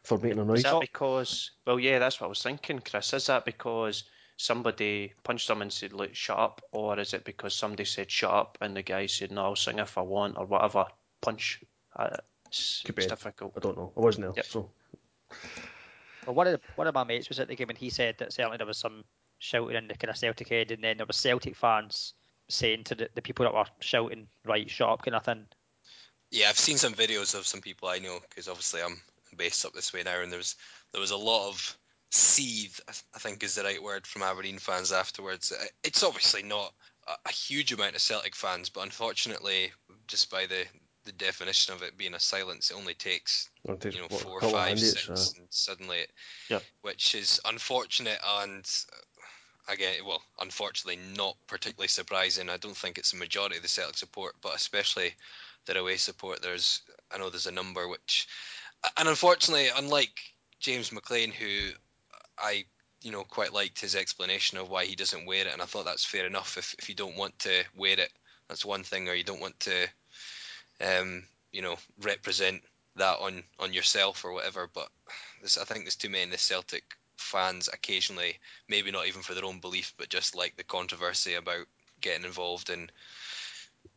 for 0.03 0.19
making 0.19 0.41
a 0.41 0.45
noise. 0.45 0.59
Is 0.59 0.65
that 0.65 0.81
because? 0.81 1.53
Well, 1.67 1.79
yeah, 1.79 2.01
that's 2.01 2.21
what 2.21 2.27
I 2.27 2.29
was 2.29 2.43
thinking, 2.43 2.81
Chris. 2.81 3.13
Is 3.13 3.27
that 3.27 3.45
because 3.45 4.05
somebody 4.37 5.15
punched 5.23 5.49
him 5.49 5.63
and 5.63 5.73
said, 5.73 5.93
"Look, 5.93 6.15
shut 6.15 6.39
up," 6.39 6.63
or 6.73 6.99
is 6.99 7.15
it 7.15 7.25
because 7.25 7.55
somebody 7.55 7.85
said 7.85 8.11
"shut 8.11 8.31
up" 8.31 8.59
and 8.61 8.77
the 8.77 8.83
guy 8.83 9.07
said, 9.07 9.33
"No, 9.33 9.45
I'll 9.45 9.57
sing 9.57 9.79
if 9.79 9.99
I 9.99 10.03
want" 10.03 10.37
or 10.37 10.47
whatever? 10.47 10.87
Punch. 11.21 11.63
Uh, 11.95 12.17
it's, 12.47 12.83
Could 12.85 12.95
be. 12.95 13.03
it's 13.03 13.11
difficult. 13.11 13.53
I 13.57 13.61
don't 13.61 13.77
know. 13.77 13.93
I 13.97 14.01
wasn't 14.01 14.27
there. 14.27 14.33
Yep. 14.37 14.47
So 14.47 14.71
Well, 16.27 16.35
one 16.35 16.47
of 16.47 16.53
the, 16.55 16.61
one 16.77 16.87
of 16.87 16.95
my 16.95 17.05
mates 17.05 17.29
was 17.29 17.41
at 17.41 17.49
the 17.49 17.57
game 17.57 17.71
and 17.71 17.79
he 17.79 17.91
said 17.91 18.17
that 18.19 18.33
certainly 18.33 18.59
there 18.59 18.67
was 18.67 18.79
some 18.79 19.05
shouting 19.39 19.77
in 19.77 19.89
the 19.89 19.95
kind 19.95 20.11
of 20.11 20.17
Celtic 20.17 20.49
head, 20.49 20.71
and 20.71 20.83
then 20.83 20.97
there 20.99 21.07
were 21.07 21.13
Celtic 21.13 21.57
fans 21.57 22.15
saying 22.49 22.85
to 22.85 22.95
the, 22.95 23.09
the 23.15 23.23
people 23.23 23.45
that 23.45 23.55
were 23.55 23.65
shouting, 23.81 24.29
"Right, 24.45 24.71
shut 24.71 24.89
up," 24.89 25.03
kind 25.03 25.15
of 25.15 25.25
thing. 25.25 25.47
Yeah, 26.31 26.49
I've 26.49 26.59
seen 26.59 26.79
some 26.79 26.95
videos 26.95 27.35
of 27.35 27.47
some 27.47 27.61
people 27.61 27.89
I 27.89 27.99
know 27.99 28.19
because 28.29 28.49
obviously 28.49 28.83
I'm 28.83 29.01
based 29.37 29.65
up 29.65 29.73
this 29.73 29.93
way 29.93 30.03
now, 30.03 30.21
and 30.21 30.31
there 30.31 30.39
was 30.39 30.57
there 30.93 31.01
was 31.01 31.11
a 31.11 31.17
lot 31.17 31.49
of 31.49 31.79
seethe. 32.11 32.79
I 33.15 33.19
think 33.19 33.43
is 33.43 33.55
the 33.55 33.65
right 33.65 33.83
word 33.83 34.07
from 34.07 34.23
Aberdeen 34.23 34.59
fans 34.59 34.93
afterwards. 34.93 35.53
Uh, 35.53 35.65
It's 35.83 36.03
obviously 36.03 36.43
not 36.43 36.73
a, 37.07 37.13
a 37.27 37.33
huge 37.33 37.73
amount 37.73 37.95
of 37.95 38.01
Celtic 38.01 38.35
fans, 38.37 38.69
but 38.71 38.83
unfortunately, 38.83 39.73
just 40.07 40.31
by 40.31 40.47
the 40.47 40.65
the 41.05 41.13
definition 41.13 41.73
of 41.73 41.83
it 41.83 41.97
being 41.97 42.15
a 42.15 42.21
silence, 42.21 42.71
it 42.71 42.75
only 42.75 42.95
takes 42.95 43.49
it 43.65 43.81
takes 43.81 43.95
you 43.95 44.03
know 44.03 44.09
what, 44.09 44.21
four, 44.23 44.41
couple 44.41 44.57
of 44.57 44.65
five, 44.65 44.77
idiots, 44.77 45.05
six, 45.05 45.09
uh, 45.09 45.39
and 45.39 45.47
suddenly, 45.51 45.99
it, 45.99 46.11
Yep. 46.51 46.63
which 46.83 47.15
is 47.15 47.41
unfortunate 47.45 48.19
and 48.41 48.69
uh, 48.93 49.73
again, 49.73 49.95
well, 50.05 50.23
unfortunately 50.41 51.01
not 51.17 51.37
particularly 51.47 51.89
surprising. 51.89 52.51
I 52.51 52.57
don't 52.57 52.77
think 52.77 52.99
it's 52.99 53.13
the 53.13 53.19
majority 53.19 53.57
of 53.57 53.63
the 53.63 53.69
Celtic 53.69 53.97
support, 53.97 54.35
but 54.43 54.55
especially 54.55 55.15
their 55.67 55.79
away 55.79 55.97
support. 55.97 56.43
There's, 56.43 56.83
I 57.13 57.19
know 57.19 57.31
there's 57.31 57.47
a 57.47 57.53
number 57.53 57.89
which, 57.89 58.27
and 58.97 59.09
unfortunately, 59.09 59.69
unlike 59.77 60.19
James 60.61 60.91
McClean, 60.91 61.33
who 61.33 61.71
I 62.39 62.65
you 63.03 63.13
know 63.13 63.23
quite 63.25 63.53
liked 63.53 63.81
his 63.81 63.95
explanation 63.95 64.59
of 64.59 64.71
why 64.71 64.85
he 64.85 64.97
doesn't 64.97 65.27
wear 65.27 65.47
it, 65.47 65.53
and 65.53 65.63
I 65.63 65.67
thought 65.67 65.85
that's 65.85 66.05
fair 66.05 66.27
enough. 66.27 66.57
If 66.59 66.75
if 66.79 66.89
you 66.89 66.95
don't 66.95 67.17
want 67.17 67.39
to 67.41 67.65
wear 67.77 67.99
it, 67.99 68.13
that's 68.49 68.65
one 68.65 68.83
thing, 68.83 69.09
or 69.09 69.15
you 69.15 69.25
don't 69.25 69.41
want 69.41 69.59
to, 69.61 69.89
um, 70.81 71.25
you 71.53 71.63
know, 71.63 71.77
represent 72.03 72.63
that 72.97 73.19
on 73.21 73.43
on 73.59 73.73
yourself 73.73 74.25
or 74.25 74.33
whatever. 74.33 74.69
But 74.73 74.89
this, 75.43 75.59
I 75.59 75.65
think 75.65 75.85
there's 75.85 75.97
too 75.97 76.09
many 76.09 76.31
the 76.31 76.39
Celtic 76.39 76.85
fans 77.17 77.69
occasionally, 77.73 78.39
maybe 78.69 78.91
not 78.91 79.07
even 79.07 79.23
for 79.23 79.35
their 79.35 79.45
own 79.45 79.61
belief, 79.61 79.95
but 79.97 80.09
just 80.09 80.37
like 80.37 80.57
the 80.57 80.65
controversy 80.65 81.35
about 81.35 81.67
getting 82.01 82.25
involved 82.25 82.71
in, 82.71 82.91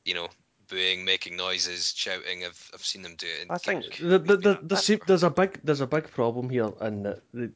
you 0.05 0.13
know, 0.13 0.27
booing, 0.69 1.03
making 1.03 1.35
noises, 1.35 1.93
shouting. 1.95 2.45
I've 2.45 2.71
I've 2.73 2.85
seen 2.85 3.01
them 3.01 3.15
do 3.17 3.27
it. 3.27 3.47
I 3.49 3.57
think 3.57 3.97
the, 3.97 4.19
the, 4.19 4.19
the, 4.19 4.37
the, 4.37 4.59
that's 4.63 4.85
see, 4.85 4.95
fair. 4.95 5.05
there's 5.07 5.23
a 5.23 5.29
big 5.29 5.59
there's 5.63 5.81
a 5.81 5.87
big 5.87 6.09
problem 6.11 6.49
here, 6.49 6.71
and 6.79 7.05
the, 7.33 7.51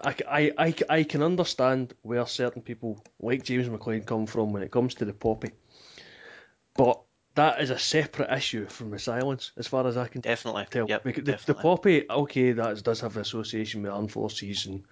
I, 0.00 0.14
I, 0.28 0.52
I, 0.58 0.74
I 0.88 1.02
can 1.02 1.22
understand 1.22 1.94
where 2.02 2.26
certain 2.26 2.62
people 2.62 3.04
like 3.20 3.44
James 3.44 3.68
McClean 3.68 4.06
come 4.06 4.26
from 4.26 4.52
when 4.52 4.62
it 4.62 4.70
comes 4.70 4.94
to 4.96 5.04
the 5.04 5.12
poppy, 5.12 5.50
but 6.74 7.00
that 7.34 7.60
is 7.60 7.70
a 7.70 7.78
separate 7.78 8.32
issue 8.32 8.66
from 8.66 8.90
the 8.90 8.98
silence, 8.98 9.52
as 9.56 9.66
far 9.66 9.86
as 9.86 9.96
I 9.96 10.08
can 10.08 10.20
Definitely. 10.20 10.66
tell. 10.70 10.88
Yep, 10.88 11.04
because 11.04 11.24
the, 11.24 11.38
the 11.46 11.54
poppy, 11.54 12.04
okay, 12.08 12.52
that 12.52 12.82
does 12.82 13.00
have 13.00 13.16
an 13.16 13.22
association 13.22 13.82
with 13.82 13.92
armed 13.92 14.12
forces 14.12 14.66
and 14.66 14.84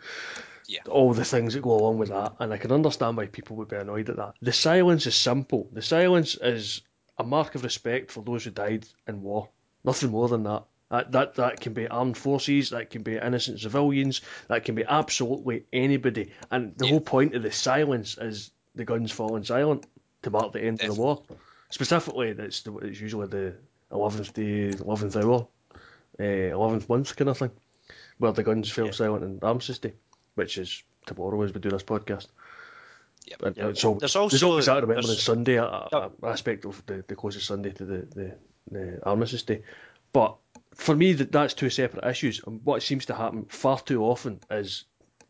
Yeah. 0.68 0.80
all 0.88 1.12
the 1.12 1.24
things 1.24 1.54
that 1.54 1.62
go 1.62 1.72
along 1.72 1.98
with 1.98 2.10
that, 2.10 2.34
and 2.38 2.52
I 2.52 2.58
can 2.58 2.72
understand 2.72 3.16
why 3.16 3.26
people 3.26 3.56
would 3.56 3.68
be 3.68 3.76
annoyed 3.76 4.08
at 4.10 4.16
that. 4.16 4.34
The 4.42 4.52
silence 4.52 5.06
is 5.06 5.16
simple. 5.16 5.68
The 5.72 5.82
silence 5.82 6.36
is 6.40 6.82
a 7.18 7.24
mark 7.24 7.54
of 7.54 7.64
respect 7.64 8.10
for 8.10 8.22
those 8.22 8.44
who 8.44 8.50
died 8.50 8.86
in 9.08 9.22
war. 9.22 9.48
Nothing 9.84 10.10
more 10.10 10.28
than 10.28 10.42
that. 10.44 10.64
That, 10.90 11.10
that 11.12 11.34
that 11.34 11.60
can 11.60 11.72
be 11.72 11.88
armed 11.88 12.16
forces, 12.16 12.70
that 12.70 12.90
can 12.90 13.02
be 13.02 13.16
innocent 13.16 13.58
civilians, 13.60 14.20
that 14.48 14.64
can 14.64 14.76
be 14.76 14.84
absolutely 14.84 15.64
anybody. 15.72 16.30
And 16.50 16.76
the 16.76 16.84
Yeah. 16.86 16.90
whole 16.92 17.00
point 17.00 17.34
of 17.34 17.42
the 17.42 17.50
silence 17.50 18.16
is 18.18 18.52
the 18.76 18.84
guns 18.84 19.10
falling 19.10 19.42
silent 19.44 19.84
to 20.22 20.30
mark 20.30 20.52
the 20.52 20.62
end 20.62 20.82
of 20.84 20.94
the 20.94 21.00
war. 21.00 21.22
Specifically, 21.70 22.28
it's, 22.28 22.62
the, 22.62 22.76
it's 22.78 23.00
usually 23.00 23.26
the 23.26 23.54
11th 23.90 24.32
day, 24.32 24.70
11th 24.78 25.16
hour, 25.16 25.48
uh, 26.20 26.22
11th 26.22 26.88
month 26.88 27.16
kind 27.16 27.30
of 27.30 27.38
thing, 27.38 27.50
where 28.18 28.30
the 28.32 28.44
guns 28.44 28.70
fell 28.70 28.86
Yeah. 28.86 28.92
silent 28.92 29.24
in 29.24 29.40
Armistice 29.42 29.78
Day, 29.80 29.94
which 30.36 30.56
is 30.56 30.84
tomorrow 31.04 31.42
as 31.42 31.52
we 31.52 31.60
do 31.60 31.70
this 31.70 31.82
podcast. 31.82 32.28
Yep. 33.26 33.42
And, 33.42 33.56
Yep. 33.56 33.76
So 33.76 33.90
There's 33.94 34.12
there's 34.12 34.16
also- 34.16 34.48
always 34.50 34.66
that 34.66 34.74
Remembrance 34.82 35.08
there's- 35.08 35.22
Sunday, 35.24 35.54
a, 35.56 35.64
a, 35.64 35.88
Yep. 35.92 36.12
aspect 36.22 36.64
of 36.64 36.80
the, 36.86 37.04
the 37.08 37.16
closest 37.16 37.46
Sunday 37.48 37.72
to 37.72 37.84
the, 37.84 37.98
the, 38.14 38.34
the 38.70 39.00
Armistice 39.04 39.42
Day. 39.42 39.62
But 40.12 40.36
for 40.76 40.94
me, 40.94 41.14
that 41.14 41.32
that's 41.32 41.54
two 41.54 41.70
separate 41.70 42.08
issues. 42.08 42.40
And 42.46 42.60
what 42.62 42.82
seems 42.82 43.06
to 43.06 43.14
happen 43.14 43.46
far 43.46 43.80
too 43.80 44.04
often 44.04 44.40
is 44.50 44.84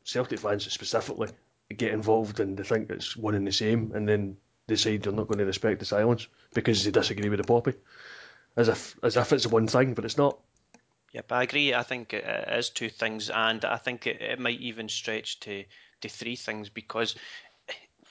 Celtic 0.05 0.41
fans 0.41 0.71
specifically 0.71 1.29
get 1.75 1.93
involved 1.93 2.41
and 2.41 2.57
they 2.57 2.63
think 2.63 2.91
it's 2.91 3.17
one 3.17 3.35
and 3.35 3.47
the 3.47 3.53
same, 3.53 3.93
and 3.95 4.09
then 4.09 4.37
decide 4.67 5.03
they're 5.03 5.13
not 5.13 5.29
going 5.29 5.39
to 5.39 5.45
respect 5.45 5.79
the 5.79 5.85
silence 5.85 6.27
because 6.53 6.85
they 6.85 6.91
disagree 6.91 7.29
with 7.29 7.39
the 7.39 7.47
poppy, 7.47 7.75
as 8.57 8.69
if 8.69 8.97
as 9.03 9.17
if 9.17 9.33
it's 9.33 9.47
one 9.47 9.69
thing, 9.69 9.95
but 9.95 10.05
it's 10.05 10.19
not. 10.19 10.39
Yep, 11.13 11.33
I 11.33 11.43
agree. 11.45 11.73
I 11.73 11.83
think 11.85 12.13
it 12.13 12.25
is 12.49 12.71
two 12.71 12.91
things, 12.91 13.31
and 13.31 13.65
I 13.65 13.77
think 13.77 14.07
it, 14.07 14.21
it 14.21 14.41
might 14.41 14.61
even 14.61 14.89
stretch 14.89 15.41
to, 15.41 15.65
to 16.01 16.09
three 16.09 16.37
things 16.37 16.69
because 16.69 17.15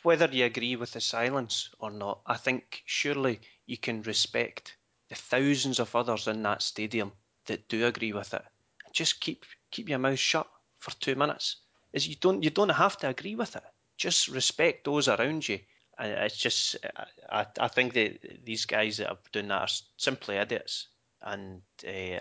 whether 0.04 0.28
you 0.28 0.46
agree 0.46 0.76
with 0.78 0.94
the 0.94 1.02
silence 1.02 1.70
or 1.80 1.92
not, 1.92 2.22
I 2.26 2.38
think 2.38 2.82
surely 2.86 3.42
you 3.66 3.78
can 3.78 4.02
respect 4.04 4.78
the 5.10 5.16
thousands 5.16 5.80
of 5.80 5.96
others 5.96 6.28
in 6.28 6.42
that 6.44 6.62
stadium 6.62 7.12
that 7.46 7.68
do 7.68 7.86
agree 7.86 8.14
with 8.14 8.34
it. 8.34 8.44
Just 8.92 9.20
keep 9.22 9.46
keep 9.72 9.90
your 9.90 10.00
mouth 10.00 10.20
shut 10.20 10.48
for 10.80 10.92
two 10.92 11.16
minutes. 11.16 11.58
Is 11.94 12.08
you 12.08 12.16
don't 12.16 12.44
you 12.44 12.50
don't 12.50 12.70
have 12.70 12.98
to 12.98 13.10
agree 13.10 13.36
with 13.36 13.56
it. 13.56 13.64
Just 13.98 14.28
respect 14.28 14.86
those 14.86 15.08
around 15.08 15.48
you. 15.48 15.60
And 15.98 16.12
it's 16.12 16.38
just 16.38 16.76
I, 17.30 17.46
I 17.60 17.68
think 17.68 17.94
that 17.94 18.46
these 18.46 18.66
guys 18.66 18.98
that 18.98 19.10
are 19.10 19.18
doing 19.32 19.48
that 19.48 19.62
are 19.62 19.74
simply 19.98 20.36
idiots. 20.36 20.88
And 21.22 21.62
uh, 21.88 22.20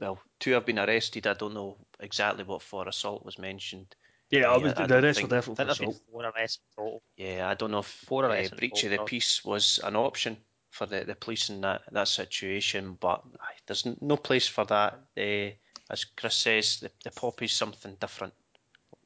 well, 0.00 0.18
two 0.40 0.52
have 0.52 0.66
been 0.66 0.78
arrested. 0.78 1.26
I 1.26 1.34
don't 1.34 1.54
know 1.54 1.76
exactly 2.00 2.44
what 2.44 2.62
for. 2.62 2.88
Assault 2.88 3.24
was 3.24 3.38
mentioned. 3.38 3.94
Yeah, 4.30 4.40
Yeah, 4.40 4.50
I 4.50 4.56
was, 4.56 4.72
I 4.72 4.86
the 4.86 4.86
don't 4.86 5.02
were 5.02 5.02
definitely 5.02 5.44
think 5.54 5.70
assault. 5.70 6.00
four 6.10 6.24
arrests 6.24 6.60
total. 6.74 7.02
Yeah, 7.16 7.48
I 7.48 7.54
don't 7.54 7.70
know 7.70 7.80
if 7.80 7.86
Four 7.86 8.24
uh, 8.24 8.28
arrests 8.28 8.52
in 8.52 8.58
breach 8.58 8.84
of 8.84 8.90
the 8.90 8.98
peace 8.98 9.44
was 9.44 9.78
an 9.84 9.96
option 9.96 10.36
for 10.72 10.86
the, 10.86 11.04
the 11.04 11.14
police 11.14 11.50
in 11.50 11.60
that, 11.60 11.82
that 11.92 12.08
situation, 12.08 12.96
but 12.98 13.22
there's 13.66 13.86
no 14.00 14.16
place 14.16 14.48
for 14.48 14.64
that. 14.64 14.98
Uh, 15.16 15.54
as 15.90 16.04
Chris 16.16 16.34
says, 16.34 16.80
the, 16.80 16.90
the 17.04 17.10
pop 17.10 17.42
is 17.42 17.52
something 17.52 17.94
different. 18.00 18.32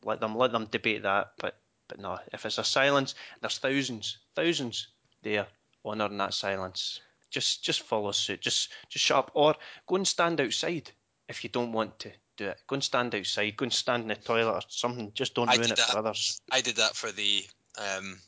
Let 0.05 0.21
them 0.21 0.37
let 0.37 0.53
them 0.53 0.69
debate 0.71 1.03
that, 1.03 1.33
but 1.39 1.59
but 1.89 1.99
no, 1.99 2.19
if 2.33 2.47
it's 2.47 2.59
a 2.59 2.65
silence, 2.65 3.17
there's 3.41 3.59
thousands, 3.59 4.19
thousands 4.35 4.89
there 5.23 5.49
honouring 5.85 6.19
that 6.19 6.35
silence. 6.35 7.01
Just 7.31 7.65
just 7.65 7.83
follow 7.83 8.13
suit. 8.13 8.41
Just 8.41 8.73
just 8.89 9.05
shut 9.05 9.19
up, 9.19 9.31
or 9.35 9.57
go 9.89 9.97
and 9.97 10.07
stand 10.07 10.41
outside 10.41 10.93
if 11.29 11.43
you 11.43 11.51
don't 11.51 11.73
want 11.73 11.99
to 11.99 12.13
do 12.37 12.47
it. 12.47 12.63
Go 12.69 12.75
and 12.75 12.85
stand 12.85 13.13
outside. 13.13 13.57
Go 13.57 13.65
and 13.65 13.73
stand 13.73 14.03
in 14.03 14.09
the 14.09 14.15
toilet 14.15 14.53
or 14.53 14.63
something. 14.69 15.11
Just 15.15 15.35
don't 15.35 15.49
I 15.49 15.57
ruin 15.57 15.73
it 15.73 15.79
for 15.81 15.99
others. 15.99 16.41
I 16.53 16.61
did 16.61 16.77
that 16.77 16.95
for 16.95 17.11
the 17.11 17.45
um, 17.77 18.21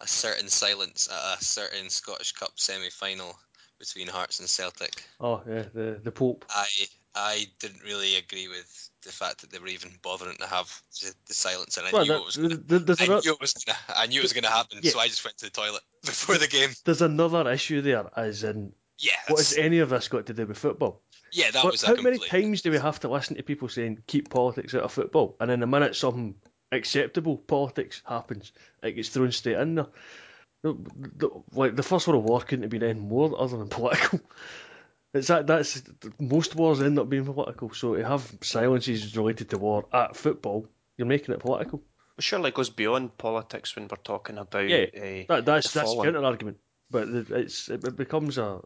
a 0.00 0.06
certain 0.06 0.48
silence 0.48 1.08
at 1.10 1.38
a 1.40 1.44
certain 1.44 1.90
Scottish 1.90 2.32
Cup 2.32 2.52
semi-final 2.56 3.38
between 3.78 4.08
Hearts 4.08 4.40
and 4.40 4.48
Celtic. 4.48 5.02
Oh 5.20 5.42
yeah, 5.48 5.64
the 5.74 6.00
the 6.02 6.12
Pope. 6.12 6.44
I 6.50 6.66
I 7.14 7.46
didn't 7.58 7.82
really 7.82 8.16
agree 8.16 8.48
with 8.48 8.90
the 9.02 9.10
fact 9.12 9.40
that 9.40 9.50
they 9.50 9.58
were 9.58 9.66
even 9.68 9.90
bothering 10.02 10.36
to 10.36 10.46
have 10.46 10.70
the, 11.02 11.14
the 11.26 11.34
silence, 11.34 11.76
and 11.78 11.86
I 11.86 11.90
Well, 11.92 12.04
knew 12.04 12.14
it 12.14 12.24
was. 12.24 12.36
Gonna, 12.36 12.54
I 13.00 13.06
knew 13.20 13.32
it 13.32 13.40
was 13.40 13.54
gonna. 13.54 13.78
I 13.96 14.06
knew 14.06 14.20
it 14.20 14.22
was 14.22 14.32
gonna 14.32 14.48
happen, 14.48 14.80
Yeah. 14.82 14.90
so 14.92 14.98
I 15.00 15.08
just 15.08 15.24
went 15.24 15.38
to 15.38 15.46
the 15.46 15.50
toilet 15.50 15.82
before 16.04 16.36
the 16.38 16.46
game. 16.48 16.70
there's 16.84 17.02
another 17.02 17.50
issue 17.50 17.80
there, 17.80 18.04
as 18.16 18.44
in 18.44 18.72
Yeah, 18.98 19.12
what 19.28 19.38
has 19.38 19.56
any 19.56 19.78
of 19.78 19.88
this 19.90 20.08
got 20.08 20.26
to 20.26 20.34
do 20.34 20.46
with 20.46 20.58
football? 20.58 21.02
yeah, 21.32 21.50
that 21.50 21.64
What- 21.64 21.72
was 21.72 21.82
a 21.84 21.88
how 21.88 21.94
many 21.94 22.18
times 22.18 22.62
do 22.62 22.70
we 22.70 22.78
have 22.78 23.00
to 23.00 23.08
listen 23.08 23.36
to 23.36 23.42
people 23.42 23.68
saying 23.68 24.02
keep 24.06 24.28
politics 24.30 24.74
out 24.74 24.82
of 24.82 24.92
football, 24.92 25.36
and 25.40 25.50
in 25.50 25.60
the 25.60 25.66
minute 25.66 25.96
something 25.96 26.34
acceptable 26.72 27.36
politics 27.36 28.02
happens, 28.04 28.52
it 28.82 28.92
gets 28.92 29.08
thrown 29.08 29.32
straight 29.32 29.58
in 29.58 29.74
there. 29.76 29.86
The- 30.62 30.74
the- 31.16 31.42
Like 31.52 31.76
the 31.76 31.82
First 31.82 32.06
World 32.06 32.24
War 32.28 32.40
couldn't 32.40 32.62
have 32.64 32.70
been 32.70 32.82
any 32.82 33.00
more 33.00 33.34
other 33.40 33.56
than 33.58 33.68
political. 33.80 34.20
It's 35.12 35.28
that 35.28 35.46
that's 35.46 35.82
most 36.20 36.54
wars 36.54 36.80
end 36.80 36.98
up 36.98 37.08
being 37.08 37.24
political. 37.24 37.72
So 37.74 37.96
to 37.96 38.06
have 38.06 38.30
silences 38.42 39.16
related 39.16 39.50
to 39.50 39.58
war 39.58 39.86
at 39.92 40.16
football, 40.16 40.66
you're 40.96 41.08
making 41.08 41.34
it 41.34 41.40
political. 41.40 41.78
Well, 41.80 42.20
surely 42.20 42.48
it 42.50 42.54
goes 42.54 42.70
beyond 42.70 43.16
politics 43.18 43.74
when 43.74 43.88
we're 43.88 43.96
talking 43.96 44.38
about. 44.38 44.68
Yeah, 44.68 44.86
uh, 44.96 45.24
That, 45.28 45.44
that's 45.46 45.72
that's 45.72 45.92
fallen. 45.92 46.12
counter 46.12 46.24
argument, 46.24 46.58
but 46.90 47.08
it's 47.08 47.68
it, 47.68 47.82
it 47.84 47.96
becomes 47.96 48.38
a 48.38 48.60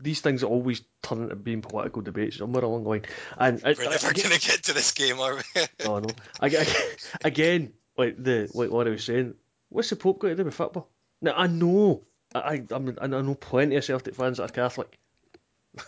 these 0.00 0.20
things 0.20 0.42
always 0.44 0.82
turn 1.02 1.22
into 1.22 1.36
being 1.36 1.62
political 1.62 2.02
debates 2.02 2.36
somewhere 2.36 2.64
along 2.64 2.84
the 2.84 2.88
line. 2.90 3.02
And 3.36 3.60
We're 3.62 3.90
never 3.90 4.12
gonna 4.12 4.38
get 4.38 4.64
to 4.64 4.72
this 4.72 4.92
game, 4.92 5.18
are 5.18 5.36
we? 5.36 5.42
oh 5.84 5.98
no, 6.00 6.08
Ag- 6.40 6.54
ag- 6.54 7.00
again, 7.24 7.72
like 7.96 8.22
the 8.22 8.50
like 8.54 8.70
what 8.70 8.86
I 8.86 8.90
was 8.90 9.04
saying, 9.04 9.34
what's 9.68 9.90
the 9.90 9.96
Pope 9.96 10.20
got 10.20 10.28
to 10.28 10.36
do 10.36 10.44
with 10.44 10.54
football? 10.54 10.88
Now 11.20 11.34
I 11.36 11.46
know, 11.48 12.04
I 12.34 12.38
I, 12.38 12.62
I, 12.70 12.94
I 13.02 13.06
know 13.06 13.34
plenty 13.34 13.76
of 13.76 13.84
Celtic 13.84 14.14
fans 14.14 14.36
that 14.38 14.44
are 14.50 14.52
Catholic. 14.52 14.98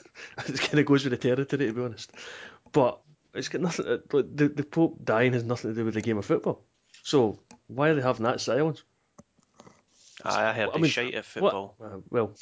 it 0.46 0.60
kind 0.60 0.78
of 0.78 0.86
goes 0.86 1.04
with 1.04 1.12
the 1.12 1.16
territory, 1.16 1.66
to 1.68 1.72
be 1.72 1.82
honest. 1.82 2.12
But 2.72 3.00
it's 3.34 3.48
got 3.48 3.60
nothing. 3.60 3.86
To, 3.86 4.02
like, 4.12 4.36
the 4.36 4.48
the 4.48 4.64
Pope 4.64 5.04
dying 5.04 5.32
has 5.32 5.44
nothing 5.44 5.70
to 5.70 5.76
do 5.76 5.84
with 5.84 5.94
the 5.94 6.00
game 6.00 6.18
of 6.18 6.24
football. 6.26 6.64
So 7.02 7.38
why 7.68 7.88
are 7.88 7.94
they 7.94 8.02
having 8.02 8.24
that 8.24 8.40
silence? 8.40 8.82
Aye, 10.24 10.48
I 10.50 10.52
heard 10.52 10.68
I 10.70 10.72
they 10.72 10.80
mean, 10.80 10.90
shite 10.90 11.14
at 11.14 11.24
football. 11.24 11.76
uh, 11.82 11.98
well, 12.10 12.32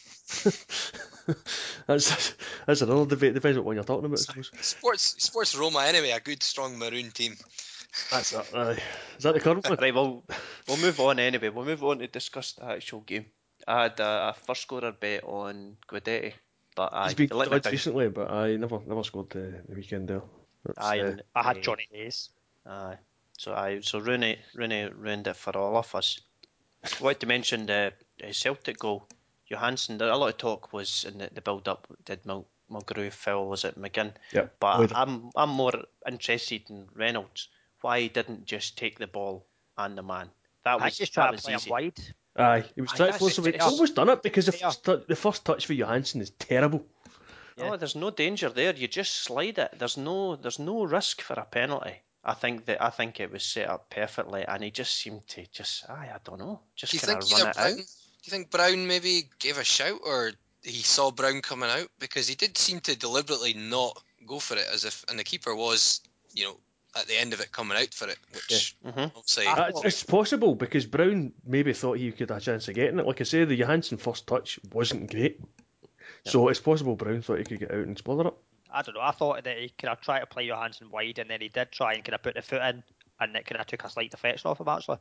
that's 1.87 2.35
that's 2.66 2.81
another 2.83 3.07
debate. 3.07 3.35
Depends 3.35 3.59
what 3.59 3.64
one 3.66 3.74
you're 3.76 3.85
talking 3.85 4.05
about. 4.07 4.18
I 4.18 4.22
suppose. 4.22 4.51
Sports 4.61 5.14
Sports 5.18 5.57
Roma 5.57 5.85
anyway, 5.87 6.11
a 6.11 6.20
good 6.20 6.43
strong 6.43 6.79
maroon 6.79 7.11
team. 7.11 7.37
That's 8.11 8.31
that. 8.31 8.55
Uh, 8.55 8.74
is 9.16 9.22
that 9.24 9.35
the 9.35 9.41
current 9.41 9.68
one? 9.68 9.79
Right, 9.81 9.95
well, 9.95 10.24
we'll 10.66 10.76
move 10.79 11.01
on 11.01 11.18
anyway. 11.18 11.49
We'll 11.49 11.64
move 11.64 11.83
on 11.85 11.99
to 11.99 12.07
discuss 12.07 12.53
the 12.53 12.64
actual 12.64 13.01
game. 13.01 13.26
I 13.66 13.83
had 13.85 14.01
a, 14.01 14.29
a 14.31 14.35
first 14.47 14.62
scorer 14.62 14.93
bet 14.93 15.24
on 15.24 15.76
Guidetti, 15.89 16.33
but 16.76 16.93
I 16.93 17.05
He's 17.07 17.14
been 17.14 17.29
let 17.33 17.49
me 17.49 17.57
good 17.57 17.62
down. 17.62 17.72
recently, 17.72 18.09
but 18.09 18.31
I 18.31 18.57
never 18.57 18.81
never 18.87 19.03
scored 19.05 19.31
the, 19.31 19.62
the 19.68 19.74
weekend 19.74 20.09
there. 20.09 20.22
That's, 20.64 20.79
Aye, 20.79 21.01
uh, 21.01 21.16
I 21.35 21.43
had 21.43 21.62
Johnny 21.62 21.87
Hayes. 21.93 22.31
Aye. 22.66 22.97
So 23.37 23.55
I 23.55 23.81
so 23.81 23.99
Rooney 24.01 24.39
Rooney 24.55 24.89
ruined 24.95 25.26
it 25.26 25.37
for 25.37 25.57
all 25.57 25.76
of 25.76 25.95
us. 25.95 26.20
I 26.85 26.89
wanted 27.03 27.20
to 27.20 27.26
mention 27.26 27.66
the, 27.66 27.93
the 28.18 28.33
Celtic 28.33 28.79
goal. 28.79 29.07
Johansen. 29.51 30.01
A 30.01 30.16
lot 30.16 30.29
of 30.29 30.37
talk 30.37 30.72
was 30.72 31.05
in 31.05 31.18
the, 31.18 31.31
the 31.33 31.41
build 31.41 31.68
up. 31.68 31.87
Did 32.05 32.24
Mul- 32.26 32.47
Mulgrew 32.70 33.11
foul? 33.12 33.49
Was 33.49 33.64
it 33.64 33.81
McGinn? 33.81 34.12
yeah, 34.33 34.47
But 34.61 34.81
Wait. 34.81 34.93
I'm 34.95 35.31
I'm 35.35 35.49
more 35.51 35.72
interested 36.07 36.68
in 36.70 36.87
Reynolds. 36.95 37.49
Why 37.81 38.01
he 38.01 38.09
didn't 38.09 38.45
just 38.45 38.76
take 38.76 38.99
the 38.99 39.07
ball 39.07 39.47
and 39.79 39.97
the 39.97 40.03
man? 40.03 40.29
That 40.64 40.81
I 40.81 40.85
was 40.85 40.97
just 40.99 41.14
that 41.14 41.20
tried 41.22 41.26
to 41.31 41.33
was 41.37 41.43
play 41.45 41.53
him 41.55 41.59
easy. 41.61 41.70
wide. 41.70 42.01
aye, 42.37 42.64
he 42.74 42.81
was 42.83 42.91
trying 42.91 42.99
to 42.99 43.05
that's 43.12 43.18
force 43.18 43.31
just- 43.37 43.39
away. 43.39 43.49
He's 43.53 43.55
it's- 43.57 43.72
almost 43.72 43.95
done 43.95 44.09
it 44.11 44.22
because 44.22 44.47
the 44.47 44.53
first, 44.53 44.85
tou- 44.85 45.03
the 45.09 45.16
first 45.16 45.45
touch 45.47 45.66
for 45.66 45.72
Johansen 45.74 46.20
is 46.20 46.31
terrible. 46.31 46.85
No, 47.57 47.76
there's 47.76 47.97
no 47.97 48.11
danger 48.11 48.51
there. 48.51 48.72
You 48.74 48.87
just 48.87 49.14
slide 49.14 49.59
it. 49.59 49.74
There's 49.79 49.97
no 49.97 50.37
there's 50.37 50.59
no 50.61 50.85
risk 50.85 51.22
for 51.22 51.35
a 51.35 51.45
penalty. 51.45 52.03
I 52.25 52.35
think 52.35 52.66
that 52.66 52.83
I 52.83 52.91
think 52.91 53.21
it 53.21 53.31
was 53.31 53.45
set 53.45 53.69
up 53.69 53.91
perfectly, 53.91 54.45
and 54.45 54.62
he 54.62 54.71
just 54.71 54.95
seemed 54.95 55.27
to 55.29 55.47
just 55.53 55.89
I 55.89 56.11
I 56.14 56.19
don't 56.25 56.39
know, 56.39 56.61
just 56.77 56.93
Do 56.93 56.97
you 56.97 57.01
kind 57.01 57.23
think 57.23 57.33
of 57.33 57.33
run 57.33 57.49
it 57.49 57.55
Brown? 57.55 57.71
out. 57.71 57.77
Do 57.77 58.25
you 58.25 58.31
think 58.31 58.51
Brown 58.51 58.87
maybe 58.87 59.31
gave 59.39 59.59
a 59.59 59.64
shout, 59.64 60.01
or 60.05 60.33
he 60.62 60.83
saw 60.83 61.11
Brown 61.11 61.41
coming 61.41 61.71
out 61.71 61.89
because 61.99 62.29
he 62.29 62.35
did 62.35 62.59
seem 62.59 62.81
to 62.81 62.97
deliberately 62.97 63.55
not 63.55 64.03
go 64.27 64.39
for 64.39 64.57
it, 64.57 64.66
as 64.73 64.85
if 64.85 65.05
and 65.09 65.19
the 65.19 65.25
keeper 65.25 65.55
was, 65.55 66.01
you 66.35 66.45
know, 66.45 66.57
at 66.97 67.07
the 67.07 67.16
end 67.16 67.33
of 67.33 67.41
it 67.41 67.53
coming 67.53 67.79
out 67.79 67.95
for 67.95 68.09
it, 68.09 68.19
which 68.33 68.77
hmm 68.83 69.05
obviously 69.16 69.47
Uh, 69.47 69.66
It's, 69.69 69.85
it's 69.85 70.05
possible 70.05 70.55
because 70.55 70.87
Brown 70.87 71.33
maybe 71.47 71.73
thought 71.73 71.99
he 71.99 72.11
could 72.12 72.31
have 72.31 72.39
a 72.39 72.41
chance 72.41 72.69
of 72.69 72.75
getting 72.75 72.99
it. 72.99 73.07
Like 73.07 73.21
I 73.21 73.25
say, 73.25 73.45
the 73.45 73.57
Johansen 73.57 73.99
first 73.99 74.27
touch 74.27 74.59
wasn't 74.73 75.11
great, 75.11 75.41
so 76.25 76.49
it's 76.49 76.61
possible 76.61 76.97
Brown 76.97 77.23
thought 77.23 77.39
he 77.39 77.45
could 77.45 77.61
get 77.61 77.71
out 77.71 77.87
and 77.87 77.97
smother 77.97 78.29
it. 78.29 78.35
I 78.73 78.83
don't 78.83 78.95
know. 78.95 79.01
I 79.01 79.12
thought 79.12 79.45
that 79.45 79.59
he 79.59 79.71
could 79.71 79.89
have 79.89 80.01
tried 80.01 80.21
to 80.21 80.27
play 80.27 80.47
Johansen 80.47 80.91
wide, 80.91 81.19
and 81.19 81.31
then 81.31 81.41
he 81.41 81.49
did 81.49 81.73
try 81.73 81.95
and 81.95 82.05
kind 82.05 82.14
of 82.14 82.23
put 82.23 82.35
the 82.35 82.43
foot 82.43 82.62
in, 82.62 82.83
and 83.21 83.37
it 83.37 83.47
kind 83.47 83.61
of 83.61 83.66
took 83.66 83.85
a 83.85 83.91
slight 83.91 84.11
deflection 84.11 84.51
off 84.51 84.61
him 84.61 84.69
actually. 84.69 84.99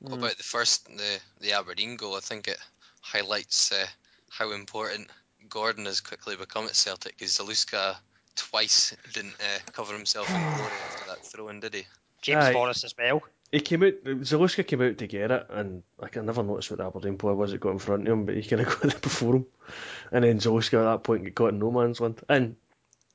What 0.00 0.18
about 0.18 0.36
the 0.36 0.42
first 0.42 0.86
the 0.86 1.20
the 1.40 1.52
Aberdeen 1.52 1.96
goal? 1.96 2.16
I 2.16 2.20
think 2.20 2.48
it 2.48 2.58
highlights 3.00 3.72
uh, 3.72 3.86
how 4.30 4.52
important 4.52 5.08
Gordon 5.48 5.86
has 5.86 6.00
quickly 6.00 6.36
become 6.36 6.66
at 6.66 6.76
Celtic. 6.76 7.16
Because 7.16 7.38
Zaluska 7.38 7.96
twice 8.34 8.94
didn't 9.12 9.34
uh, 9.40 9.58
cover 9.72 9.94
himself 9.94 10.28
in 10.28 10.40
glory 10.40 10.72
after 10.84 11.06
that 11.08 11.24
throw 11.24 11.48
in, 11.48 11.60
did 11.60 11.74
he? 11.74 11.86
James 12.22 12.44
Aye. 12.44 12.52
Forrest 12.52 12.84
as 12.84 12.94
well. 12.98 13.22
He 13.52 13.60
came 13.60 13.84
out, 13.84 14.02
Zaluska 14.04 14.66
came 14.66 14.82
out 14.82 14.98
to 14.98 15.06
get 15.06 15.30
it, 15.30 15.46
and 15.50 15.84
like, 15.98 16.16
I 16.16 16.20
never 16.20 16.42
noticed 16.42 16.70
what 16.70 16.78
the 16.78 16.86
Aberdeen 16.86 17.16
player 17.16 17.34
was 17.34 17.52
that 17.52 17.60
got 17.60 17.70
in 17.70 17.78
front 17.78 18.06
of 18.06 18.12
him, 18.12 18.24
but 18.26 18.34
he 18.34 18.42
kind 18.42 18.62
of 18.62 18.68
got 18.80 18.82
there 18.82 19.00
before 19.00 19.36
him. 19.36 19.46
And 20.10 20.24
then 20.24 20.38
Zaluska 20.38 20.80
at 20.80 20.90
that 20.90 21.04
point 21.04 21.24
got 21.24 21.34
caught 21.34 21.52
in 21.52 21.60
no 21.60 21.70
man's 21.70 22.00
land. 22.00 22.20
And 22.28 22.56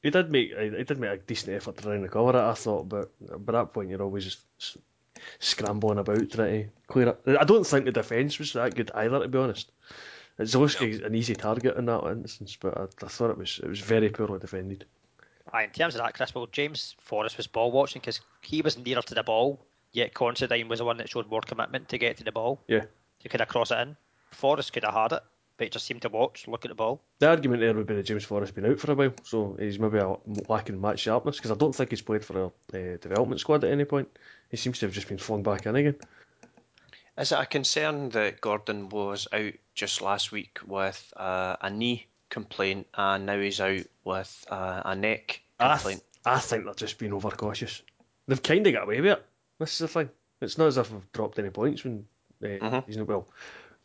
he 0.03 0.09
did 0.09 0.31
make 0.31 0.57
he 0.57 0.83
did 0.83 0.99
make 0.99 1.11
a 1.11 1.17
decent 1.17 1.55
effort 1.55 1.77
to 1.77 1.83
try 1.83 1.93
and 1.93 2.03
recover 2.03 2.31
it, 2.31 2.35
I 2.35 2.53
thought, 2.53 2.89
but 2.89 3.11
by 3.45 3.53
that 3.53 3.73
point 3.73 3.89
you're 3.89 4.01
always 4.01 4.25
just 4.25 4.77
scrambling 5.39 5.99
about 5.99 6.29
trying 6.29 6.63
to 6.63 6.69
clear 6.87 7.09
it. 7.09 7.37
I 7.39 7.43
don't 7.43 7.65
think 7.65 7.85
the 7.85 7.91
defence 7.91 8.39
was 8.39 8.53
that 8.53 8.75
good 8.75 8.91
either, 8.93 9.19
to 9.19 9.27
be 9.27 9.37
honest. 9.37 9.71
It's 10.39 10.55
Zaluska's 10.55 11.01
an 11.01 11.13
easy 11.13 11.35
target 11.35 11.77
in 11.77 11.85
that 11.85 12.03
instance, 12.07 12.57
but 12.59 12.77
I, 12.77 12.83
I 12.83 13.07
thought 13.07 13.31
it 13.31 13.37
was 13.37 13.59
it 13.61 13.67
was 13.67 13.79
very 13.79 14.09
poorly 14.09 14.39
defended. 14.39 14.85
Aye, 15.53 15.63
in 15.63 15.69
terms 15.71 15.95
of 15.95 16.01
that, 16.01 16.13
Chris, 16.13 16.33
well, 16.33 16.47
James 16.47 16.95
Forrest 16.99 17.37
was 17.37 17.47
ball 17.47 17.71
watching 17.71 17.99
because 17.99 18.21
he 18.41 18.61
was 18.61 18.77
nearer 18.77 19.01
to 19.01 19.13
the 19.13 19.23
ball, 19.23 19.63
yet 19.91 20.13
Considine 20.13 20.67
was 20.67 20.79
the 20.79 20.85
one 20.85 20.97
that 20.97 21.09
showed 21.09 21.29
more 21.29 21.41
commitment 21.41 21.89
to 21.89 21.97
get 21.97 22.17
to 22.17 22.23
the 22.23 22.31
ball. 22.31 22.61
Yeah. 22.67 22.85
To 23.21 23.29
kind 23.29 23.41
of 23.41 23.47
cross 23.47 23.71
it 23.71 23.79
in. 23.79 23.97
Forrest 24.31 24.71
could 24.71 24.83
have 24.85 24.93
had 24.93 25.11
it, 25.13 25.23
but 25.61 25.65
he 25.67 25.69
just 25.69 25.85
seemed 25.85 26.01
to 26.01 26.09
watch, 26.09 26.47
look 26.47 26.65
at 26.65 26.69
the 26.69 26.73
ball. 26.75 26.99
The 27.19 27.29
argument 27.29 27.61
there 27.61 27.75
would 27.75 27.85
be 27.85 27.93
that 27.93 28.01
James 28.07 28.23
Forrest 28.23 28.55
been 28.55 28.65
out 28.65 28.79
for 28.79 28.91
a 28.91 28.95
while, 28.95 29.13
so 29.21 29.55
he's 29.59 29.77
maybe 29.77 29.99
a, 29.99 30.15
lacking 30.49 30.81
match 30.81 31.01
sharpness 31.01 31.35
because 31.35 31.51
I 31.51 31.55
don't 31.55 31.75
think 31.75 31.91
he's 31.91 32.01
played 32.01 32.25
for 32.25 32.45
a 32.45 32.45
uh, 32.47 32.97
development 32.97 33.39
squad 33.39 33.63
at 33.63 33.71
any 33.71 33.85
point. 33.85 34.07
He 34.49 34.57
seems 34.57 34.79
to 34.79 34.87
have 34.87 34.95
just 34.95 35.07
been 35.07 35.19
flung 35.19 35.43
back 35.43 35.67
in 35.67 35.75
again. 35.75 35.97
Is 37.15 37.31
it 37.31 37.37
a 37.39 37.45
concern 37.45 38.09
that 38.09 38.41
Gordon 38.41 38.89
was 38.89 39.27
out 39.31 39.53
just 39.75 40.01
last 40.01 40.31
week 40.31 40.57
with 40.65 41.13
uh, 41.15 41.57
a 41.61 41.69
knee 41.69 42.07
complaint 42.31 42.87
and 42.95 43.27
now 43.27 43.39
he's 43.39 43.61
out 43.61 43.83
with 44.03 44.45
uh, 44.49 44.81
a 44.83 44.95
neck 44.95 45.41
I, 45.59 45.67
th- 45.67 45.77
complaint? 45.77 46.03
I 46.25 46.39
think 46.39 46.65
they're 46.65 46.73
just 46.73 46.97
being 46.97 47.13
overcautious. 47.13 47.83
They've 48.27 48.41
kind 48.41 48.65
of 48.65 48.73
got 48.73 48.85
away 48.85 48.99
with 48.99 49.11
it. 49.11 49.25
This 49.59 49.73
is 49.73 49.77
the 49.77 49.87
thing. 49.89 50.09
It's 50.41 50.57
not 50.57 50.69
as 50.69 50.79
if 50.79 50.91
we've 50.91 51.11
dropped 51.11 51.37
any 51.37 51.51
points 51.51 51.83
when 51.83 52.07
uh, 52.43 52.47
Mhm. 52.47 52.87
he's 52.87 52.97
not 52.97 53.05
well. 53.07 53.27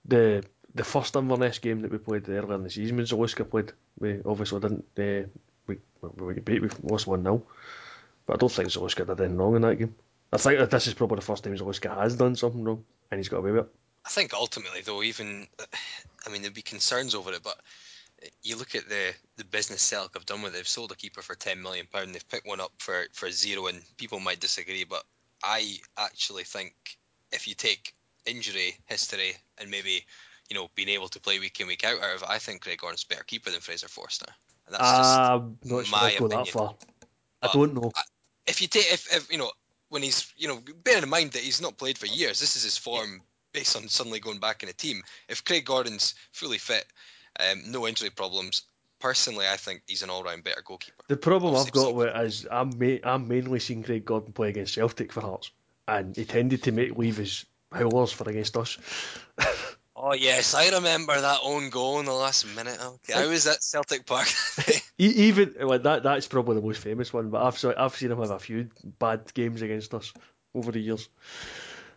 The 0.08 0.44
the 0.76 0.84
first 0.84 1.16
Inverness 1.16 1.58
game 1.58 1.80
that 1.80 1.90
we 1.90 1.98
played 1.98 2.28
earlier 2.28 2.54
in 2.54 2.62
the 2.62 2.70
season 2.70 2.96
when 2.96 3.06
Zaluska 3.06 3.48
played, 3.48 3.72
we 3.98 4.20
obviously 4.24 4.60
didn't. 4.60 4.84
Uh, 4.98 5.26
we 5.66 5.78
we 6.02 6.34
got 6.34 6.44
beat. 6.44 6.62
We 6.62 6.68
lost 6.82 7.06
one 7.06 7.22
0 7.22 7.42
but 8.26 8.34
I 8.34 8.36
don't 8.36 8.52
think 8.52 8.68
Zaluska 8.68 9.06
did 9.06 9.20
anything 9.20 9.38
wrong 9.38 9.56
in 9.56 9.62
that 9.62 9.76
game. 9.76 9.94
I 10.32 10.36
think 10.36 10.58
that 10.58 10.70
this 10.70 10.86
is 10.86 10.94
probably 10.94 11.16
the 11.16 11.22
first 11.22 11.44
time 11.44 11.56
Zaluska 11.56 11.96
has 11.96 12.16
done 12.16 12.36
something 12.36 12.64
wrong, 12.64 12.84
and 13.10 13.18
he's 13.18 13.28
got 13.28 13.38
away 13.38 13.52
with 13.52 13.66
it. 13.66 13.74
I 14.04 14.08
think 14.08 14.34
ultimately, 14.34 14.82
though, 14.82 15.02
even 15.02 15.46
I 16.26 16.30
mean, 16.30 16.42
there'd 16.42 16.54
be 16.54 16.62
concerns 16.62 17.14
over 17.14 17.32
it, 17.32 17.42
but 17.42 17.58
you 18.42 18.56
look 18.56 18.74
at 18.74 18.88
the 18.88 19.14
the 19.36 19.44
business 19.44 19.82
Celtic 19.82 20.14
have 20.14 20.26
done 20.26 20.42
with 20.42 20.52
it. 20.52 20.56
They've 20.56 20.68
sold 20.68 20.92
a 20.92 20.96
keeper 20.96 21.22
for 21.22 21.34
ten 21.34 21.62
million 21.62 21.86
pound. 21.90 22.14
They've 22.14 22.28
picked 22.28 22.46
one 22.46 22.60
up 22.60 22.72
for 22.78 23.06
for 23.12 23.30
zero, 23.30 23.68
and 23.68 23.80
people 23.96 24.20
might 24.20 24.40
disagree, 24.40 24.84
but 24.84 25.04
I 25.42 25.78
actually 25.96 26.44
think 26.44 26.74
if 27.32 27.48
you 27.48 27.54
take 27.54 27.94
injury 28.26 28.76
history 28.86 29.36
and 29.58 29.70
maybe 29.70 30.04
you 30.50 30.56
know 30.56 30.68
being 30.74 30.88
able 30.88 31.08
to 31.08 31.20
play 31.20 31.38
week 31.38 31.60
in 31.60 31.66
week 31.66 31.84
out 31.84 32.02
out 32.02 32.16
of 32.16 32.22
it, 32.22 32.28
I 32.28 32.38
think 32.38 32.62
Greg 32.62 32.78
Gordon's 32.78 33.04
a 33.04 33.12
better 33.12 33.24
keeper 33.24 33.50
than 33.50 33.60
Fraser 33.60 33.88
Forster. 33.88 34.26
And 34.66 34.74
that's 34.74 34.96
just 34.96 35.20
I'm 35.20 35.58
not 35.64 35.86
sure 35.86 35.98
my 35.98 36.16
go 36.18 36.28
that 36.28 36.48
far. 36.48 36.74
I 37.42 37.46
But 37.46 37.54
don't 37.54 37.74
know. 37.74 37.92
if 38.46 38.60
you 38.60 38.68
take 38.68 38.92
if, 38.92 39.14
if 39.14 39.30
you 39.30 39.38
know 39.38 39.50
when 39.88 40.02
he's 40.02 40.32
you 40.36 40.48
know 40.48 40.60
bearing 40.82 41.02
in 41.02 41.08
mind 41.08 41.32
that 41.32 41.42
he's 41.42 41.60
not 41.60 41.78
played 41.78 41.98
for 41.98 42.06
years 42.06 42.40
this 42.40 42.56
is 42.56 42.64
his 42.64 42.76
form 42.76 43.22
based 43.52 43.76
on 43.76 43.88
suddenly 43.88 44.20
going 44.20 44.38
back 44.38 44.62
in 44.62 44.68
a 44.68 44.72
team 44.72 45.02
if 45.28 45.44
Craig 45.44 45.64
Gordon's 45.64 46.14
fully 46.32 46.58
fit 46.58 46.84
um, 47.38 47.62
no 47.70 47.86
injury 47.86 48.10
problems 48.10 48.62
personally 48.98 49.46
I 49.46 49.56
think 49.56 49.82
he's 49.86 50.02
an 50.02 50.10
all-round 50.10 50.44
better 50.44 50.62
goalkeeper 50.64 51.04
The 51.08 51.16
problem 51.16 51.54
I've 51.54 51.60
Obviously, 51.60 51.92
got 51.92 51.94
with 51.94 52.08
it 52.08 52.24
is 52.24 52.46
I'm 52.50 52.70
ma- 52.78 53.10
I'm 53.10 53.28
mainly 53.28 53.60
seeing 53.60 53.82
Craig 53.82 54.04
Gordon 54.04 54.32
play 54.32 54.48
against 54.48 54.74
Celtic 54.74 55.12
for 55.12 55.20
Hearts, 55.20 55.50
and 55.86 56.16
he 56.16 56.24
tended 56.24 56.64
to 56.64 56.72
make 56.72 56.96
leave 56.96 57.16
his 57.16 57.44
howlers 57.72 58.12
for 58.12 58.28
against 58.28 58.56
us. 58.56 58.78
Oh 59.98 60.12
yes, 60.12 60.52
I 60.52 60.68
remember 60.68 61.18
that 61.18 61.40
own 61.42 61.70
goal 61.70 62.00
in 62.00 62.04
the 62.04 62.12
last 62.12 62.46
minute. 62.54 62.78
Okay, 62.78 63.14
I 63.14 63.26
was 63.26 63.46
at 63.46 63.62
Celtic 63.62 64.04
Park. 64.04 64.28
Even 64.98 65.54
like 65.58 65.84
that, 65.84 66.02
that's 66.02 66.28
probably 66.28 66.56
the 66.56 66.66
most 66.66 66.82
famous 66.82 67.14
one. 67.14 67.30
But 67.30 67.42
I've 67.42 67.78
I've 67.78 67.96
seen 67.96 68.12
him 68.12 68.18
have 68.18 68.30
a 68.30 68.38
few 68.38 68.68
bad 68.98 69.32
games 69.32 69.62
against 69.62 69.94
us 69.94 70.12
over 70.54 70.70
the 70.70 70.80
years. 70.80 71.08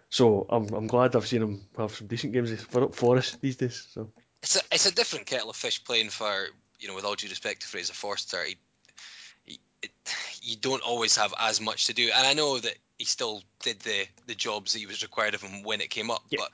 So 0.10 0.46
I'm 0.50 0.74
I'm 0.74 0.88
glad 0.88 1.14
I've 1.14 1.28
seen 1.28 1.42
him 1.42 1.62
have 1.78 1.94
some 1.94 2.08
decent 2.08 2.32
games 2.32 2.62
for 2.64 2.90
for 2.94 3.18
us 3.18 3.36
these 3.42 3.58
days. 3.58 3.86
So 3.92 4.10
it's 4.42 4.56
a 4.56 4.62
it's 4.72 4.86
a 4.86 4.96
different 4.96 5.26
kettle 5.26 5.50
of 5.50 5.58
fish 5.58 5.84
playing 5.84 6.10
for 6.10 6.48
you 6.80 6.88
know 6.88 6.96
with 6.96 7.04
all 7.04 7.16
due 7.16 7.28
respect 7.28 7.64
to 7.64 7.68
Fraser 7.68 7.94
Forster. 7.94 8.46
He, 8.46 8.58
he, 9.44 9.60
it, 9.82 9.92
you 10.42 10.56
don't 10.56 10.84
always 10.84 11.18
have 11.18 11.34
as 11.38 11.60
much 11.60 11.88
to 11.88 11.94
do, 11.94 12.10
and 12.16 12.26
I 12.26 12.34
know 12.34 12.60
that 12.60 12.76
he 12.98 13.06
still 13.06 13.44
did 13.62 13.80
the 13.82 14.08
the 14.28 14.36
jobs 14.36 14.74
that 14.74 14.80
he 14.80 14.86
was 14.86 15.04
required 15.04 15.36
of 15.36 15.42
him 15.42 15.64
when 15.64 15.82
it 15.82 15.90
came 15.90 16.10
up. 16.12 16.24
Yeah. 16.30 16.40
But 16.40 16.52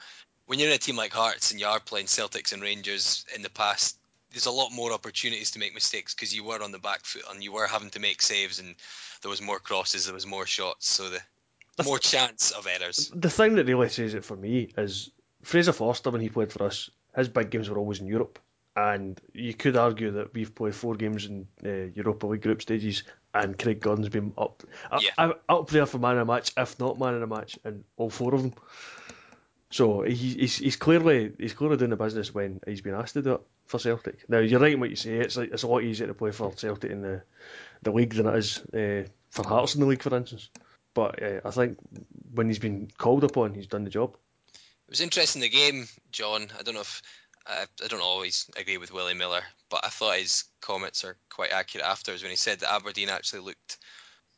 when 0.48 0.60
you're 0.60 0.70
in 0.70 0.76
a 0.76 0.80
team 0.80 0.96
like 0.96 1.14
Hearts 1.14 1.52
and 1.52 1.60
you 1.60 1.68
are 1.68 1.80
playing 1.80 2.08
Celtics 2.08 2.54
and 2.54 2.62
Rangers 2.62 3.26
in 3.36 3.42
the 3.42 3.50
past, 3.50 3.98
there's 4.32 4.46
a 4.46 4.52
lot 4.52 4.72
more 4.72 4.92
opportunities 4.92 5.52
to 5.52 5.60
make 5.60 5.74
mistakes 5.74 6.14
because 6.14 6.36
you 6.36 6.44
were 6.44 6.62
on 6.62 6.72
the 6.72 6.80
back 6.80 7.06
foot 7.06 7.24
and 7.32 7.44
you 7.44 7.52
were 7.52 7.68
having 7.68 7.90
to 7.92 8.00
make 8.00 8.22
saves 8.22 8.60
and 8.60 8.76
there 9.22 9.30
was 9.30 9.42
more 9.42 9.60
crosses, 9.60 10.06
there 10.06 10.14
was 10.14 10.28
more 10.28 10.46
shots, 10.46 10.88
so 10.88 11.10
the 11.10 11.84
more 11.84 12.00
chance 12.00 12.52
of 12.52 12.68
errors. 12.68 13.12
the 13.16 13.30
thing 13.30 13.56
that 13.56 13.66
really 13.66 13.90
says 13.90 14.14
it 14.14 14.24
for 14.24 14.36
me 14.36 14.70
is 14.78 15.10
Fraser 15.44 15.74
Forster 15.74 16.12
when 16.12 16.22
he 16.22 16.30
played 16.30 16.52
for 16.52 16.64
us, 16.64 16.90
his 17.16 17.30
big 17.30 17.50
games 17.50 17.70
were 17.70 17.78
always 17.78 18.00
in 18.00 18.08
Europe. 18.08 18.40
And 18.78 19.20
you 19.32 19.54
could 19.54 19.78
argue 19.78 20.12
that 20.12 20.34
we've 20.34 20.54
played 20.54 20.76
four 20.76 20.96
games 20.96 21.26
in 21.26 21.48
uh, 21.66 21.92
Europa 21.96 22.28
League 22.28 22.42
group 22.42 22.62
stages, 22.62 23.04
and 23.34 23.58
Craig 23.58 23.80
Gordon's 23.80 24.10
been 24.10 24.34
up, 24.38 24.64
up, 24.92 25.02
Yeah. 25.02 25.32
up 25.48 25.70
there 25.70 25.86
for 25.86 25.98
man 25.98 26.18
of 26.18 26.28
the 26.28 26.34
match, 26.34 26.52
if 26.58 26.78
not 26.78 27.00
man 27.00 27.14
of 27.14 27.22
the 27.22 27.28
match, 27.28 27.58
in 27.64 27.86
all 27.96 28.10
four 28.10 28.36
of 28.36 28.42
them. 28.42 28.54
So 29.76 30.04
he, 30.04 30.14
he's 30.16 30.56
he's 30.56 30.78
clearly 30.78 31.34
he's 31.38 31.54
clearly 31.54 31.76
doing 31.76 31.90
the 31.90 31.98
business 31.98 32.34
when 32.34 32.62
he's 32.66 32.80
been 32.80 32.94
asked 32.94 33.16
to 33.16 33.22
do 33.22 33.34
it 33.34 33.42
for 33.66 33.78
Celtic. 33.78 34.24
Now 34.30 34.38
you're 34.38 34.62
right 34.62 34.72
in 34.72 34.80
what 34.80 34.90
you 34.90 34.96
say. 34.96 35.16
It's 35.16 35.36
like 35.36 35.52
it's 35.52 35.64
a 35.64 35.68
lot 35.68 35.84
easier 35.84 36.08
to 36.08 36.14
play 36.14 36.32
for 36.32 36.54
Celtic 36.54 36.92
in 36.92 37.02
the 37.02 37.22
the 37.84 37.92
league 37.92 38.14
than 38.14 38.26
it 38.26 38.38
is 38.38 38.60
uh, 38.74 39.06
for 39.32 39.46
Hearts 39.46 39.76
in 39.76 39.82
the 39.82 39.88
league, 39.88 40.02
for 40.02 40.16
instance. 40.16 40.50
But 40.94 41.22
uh, 41.22 41.42
I 41.44 41.52
think 41.52 41.78
when 42.34 42.48
he's 42.48 42.58
been 42.58 42.90
called 42.98 43.26
upon, 43.26 43.54
he's 43.54 43.68
done 43.68 43.84
the 43.84 43.90
job. 43.90 44.16
It 44.54 44.92
was 44.92 45.02
interesting 45.02 45.42
the 45.42 45.50
game, 45.50 45.90
John. 46.10 46.48
I 46.58 46.64
don't 46.64 46.76
know 46.76 46.80
if 46.80 47.02
I, 47.46 47.66
I 47.84 47.88
don't 47.90 48.00
always 48.00 48.50
agree 48.56 48.78
with 48.78 48.94
Willie 48.94 49.14
Miller, 49.14 49.42
but 49.70 49.84
I 49.84 49.90
thought 49.90 50.20
his 50.20 50.46
comments 50.62 51.04
are 51.04 51.18
quite 51.30 51.52
accurate 51.52 51.86
afterwards 51.86 52.24
when 52.24 52.32
he 52.32 52.38
said 52.38 52.62
that 52.62 52.72
Aberdeen 52.72 53.10
actually 53.10 53.42
looked 53.42 53.78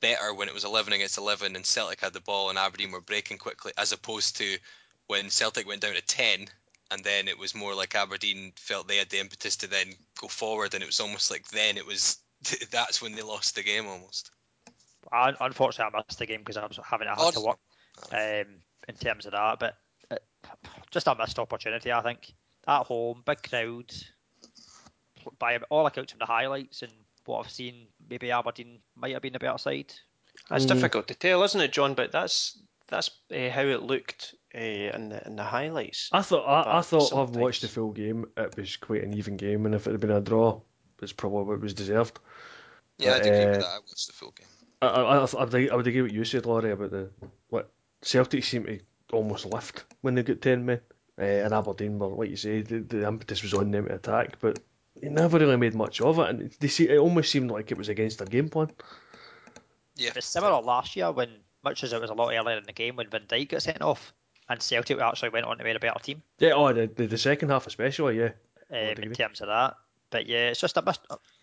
better 0.01 0.33
when 0.33 0.47
it 0.47 0.55
was 0.55 0.65
11 0.65 0.93
against 0.93 1.19
11 1.19 1.55
and 1.55 1.63
Celtic 1.63 2.01
had 2.01 2.13
the 2.13 2.21
ball 2.21 2.49
and 2.49 2.57
Aberdeen 2.57 2.91
were 2.91 3.01
breaking 3.01 3.37
quickly, 3.37 3.71
as 3.77 3.91
opposed 3.91 4.37
to 4.37 4.57
when 5.07 5.29
Celtic 5.29 5.67
went 5.67 5.81
down 5.81 5.93
to 5.95 6.01
10 6.01 6.47
and 6.91 7.03
then 7.03 7.27
it 7.27 7.37
was 7.37 7.55
more 7.55 7.73
like 7.75 7.95
Aberdeen 7.95 8.53
felt 8.55 8.87
they 8.87 8.97
had 8.97 9.09
the 9.09 9.19
impetus 9.19 9.57
to 9.57 9.67
then 9.67 9.87
go 10.19 10.27
forward 10.27 10.73
and 10.73 10.83
it 10.83 10.87
was 10.87 10.99
almost 10.99 11.31
like 11.31 11.47
then 11.49 11.77
it 11.77 11.85
was 11.85 12.17
that's 12.71 13.01
when 13.01 13.13
they 13.15 13.21
lost 13.21 13.55
the 13.55 13.63
game 13.63 13.87
almost. 13.87 14.31
I, 15.11 15.33
unfortunately, 15.39 15.93
I 15.95 16.03
missed 16.07 16.19
the 16.19 16.25
game 16.25 16.41
because 16.41 16.57
I 16.57 16.65
was 16.65 16.79
having 16.83 17.07
I 17.07 17.15
had 17.15 17.33
to 17.33 17.39
Odd. 17.39 17.45
work 17.45 17.59
um, 18.11 18.55
in 18.87 18.95
terms 18.95 19.25
of 19.25 19.31
that. 19.31 19.59
But 19.59 19.77
uh, 20.11 20.17
just 20.91 21.07
a 21.07 21.15
missed 21.15 21.39
opportunity, 21.39 21.91
I 21.91 22.01
think. 22.01 22.33
At 22.67 22.83
home, 22.83 23.23
big 23.25 23.41
crowd. 23.41 23.93
By 25.39 25.57
all 25.69 25.87
accounts 25.87 26.11
from 26.11 26.19
the 26.19 26.25
highlights 26.25 26.81
and 26.81 26.91
what 27.25 27.39
I've 27.45 27.51
seen, 27.51 27.87
maybe 28.09 28.31
Aberdeen 28.31 28.79
might 28.95 29.13
have 29.13 29.21
been 29.21 29.33
the 29.33 29.39
better 29.39 29.57
side. 29.57 29.93
That's 30.49 30.65
Mm. 30.65 30.69
difficult 30.69 31.07
to 31.07 31.15
tell, 31.15 31.43
isn't 31.43 31.59
it, 31.61 31.73
John? 31.73 31.93
But 31.93 32.11
that's 32.11 32.57
that's 32.87 33.09
uh, 33.31 33.49
how 33.49 33.63
it 33.63 33.81
looked 33.83 34.35
uh, 34.55 34.59
in 34.59 35.09
the 35.09 35.25
in 35.27 35.35
the 35.35 35.43
highlights. 35.43 36.09
I 36.11 36.21
thought 36.21 36.45
I, 36.45 36.79
I 36.79 36.81
But 36.81 36.81
thought 36.81 37.11
having 37.13 37.39
watched 37.41 37.61
the 37.61 37.67
full 37.67 37.91
game, 37.91 38.25
it 38.37 38.55
was 38.57 38.77
quite 38.77 39.03
an 39.03 39.13
even 39.13 39.37
game, 39.37 39.65
and 39.65 39.75
if 39.75 39.87
it 39.87 39.91
had 39.91 39.99
been 39.99 40.11
a 40.11 40.21
draw, 40.21 40.61
it's 41.01 41.13
probably 41.13 41.43
what 41.45 41.61
was 41.61 41.73
deserved. 41.73 42.19
Yeah, 42.97 43.11
But, 43.11 43.21
I'd 43.21 43.25
agree 43.27 43.45
uh, 43.45 43.49
with 43.49 43.59
that. 43.59 43.65
I 43.67 43.79
watched 43.79 44.07
the 44.07 44.13
full 44.13 44.31
game. 44.31 44.47
I, 44.81 44.87
I, 44.87 45.17
I, 45.17 45.25
I 45.25 45.43
would 45.43 45.71
I 45.71 45.75
would 45.75 45.87
agree 45.87 46.01
with 46.01 46.13
you 46.13 46.25
said, 46.25 46.45
Laurie, 46.45 46.71
about 46.71 46.91
the 46.91 47.09
what 47.49 47.71
Celtic 48.01 48.43
seem 48.43 48.65
to 48.65 48.79
almost 49.11 49.45
lift 49.45 49.85
when 50.01 50.15
they 50.15 50.23
got 50.23 50.41
ten 50.41 50.65
men, 50.65 50.81
uh, 51.19 51.23
and 51.23 51.53
Aberdeen 51.53 51.99
were 51.99 52.07
like 52.07 52.29
you 52.29 52.35
say, 52.37 52.61
the, 52.61 52.79
the 52.79 53.07
impetus 53.07 53.43
was 53.43 53.53
on 53.53 53.71
them 53.71 53.87
to 53.87 53.95
attack, 53.95 54.39
but 54.39 54.59
they 55.01 55.09
never 55.09 55.39
really 55.39 55.57
made 55.57 55.75
much 55.75 56.01
of 56.01 56.19
it, 56.19 56.29
and 56.29 56.51
they 56.59 56.67
see, 56.67 56.89
it 56.89 56.97
almost 56.99 57.31
seemed 57.31 57.51
like 57.51 57.71
it 57.71 57.77
was 57.77 57.89
against 57.89 58.17
their 58.19 58.27
game 58.27 58.49
plan. 58.49 58.71
Yeah, 59.95 60.11
It's 60.15 60.27
similar 60.27 60.61
last 60.61 60.95
year 60.95 61.11
when, 61.11 61.29
much 61.63 61.83
as 61.83 61.91
it 61.93 62.01
was 62.01 62.09
a 62.09 62.13
lot 62.13 62.33
earlier 62.33 62.57
in 62.57 62.63
the 62.65 62.73
game, 62.73 62.95
when 62.95 63.09
Van 63.09 63.25
Dijk 63.27 63.49
got 63.49 63.63
sent 63.63 63.81
off 63.81 64.13
and 64.49 64.61
Celtic 64.61 64.99
actually 64.99 65.29
went 65.29 65.45
on 65.45 65.57
to 65.57 65.63
be 65.63 65.71
a 65.71 65.79
better 65.79 65.99
team 65.99 66.21
Yeah, 66.39 66.51
oh, 66.53 66.71
the, 66.73 66.87
the, 66.87 67.07
the 67.07 67.17
second 67.17 67.49
half 67.49 67.67
especially, 67.67 68.17
yeah. 68.19 68.31
um, 68.71 69.03
in 69.03 69.13
terms 69.13 69.41
of 69.41 69.47
that. 69.47 69.75
But 70.09 70.25
yeah, 70.27 70.49
it's 70.49 70.59
just 70.61 70.77
a 70.77 70.81
missed, 70.81 71.01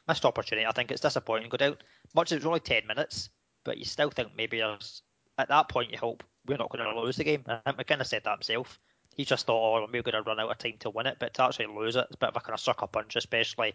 missed 0.09 0.25
opportunity. 0.25 0.67
I 0.67 0.73
think 0.73 0.91
it's 0.91 1.03
disappointing 1.03 1.51
go 1.51 1.57
down. 1.59 1.77
Much 2.15 2.33
as 2.33 2.37
it 2.37 2.39
was 2.41 2.47
only 2.47 2.61
10 2.61 2.87
minutes, 2.87 3.29
but 3.63 3.77
you 3.79 3.85
still 3.85 4.11
think 4.11 4.31
maybe 4.37 4.59
there's, 4.59 5.03
at 5.37 5.49
that 5.49 5.69
point 5.69 5.93
you 5.93 5.99
hope 5.99 6.23
we're 6.47 6.57
not 6.57 6.71
going 6.71 6.85
to 6.85 6.99
lose 7.01 7.17
the 7.17 7.25
game. 7.25 7.45
I 7.47 7.59
think 7.65 7.77
McKenna 7.79 8.05
said 8.05 8.23
that 8.25 8.33
himself. 8.39 8.79
He 9.17 9.25
just 9.25 9.47
thought, 9.47 9.79
oh, 9.83 9.87
we're 9.93 10.03
going 10.03 10.15
to 10.15 10.23
run 10.23 10.41
out 10.41 10.51
of 10.51 10.59
time 10.59 10.75
to 10.81 10.91
win 10.91 11.07
it, 11.07 11.19
but 11.21 11.35
to 11.35 11.45
actually 11.45 11.67
lose 11.67 11.95
it, 11.97 12.07
it's 12.07 12.17
a 12.17 12.19
bit 12.19 12.31
of 12.31 12.37
a 12.37 12.41
kind 12.41 12.55
of 12.55 12.61
sucker 12.61 12.87
punch, 12.87 13.17
especially 13.17 13.75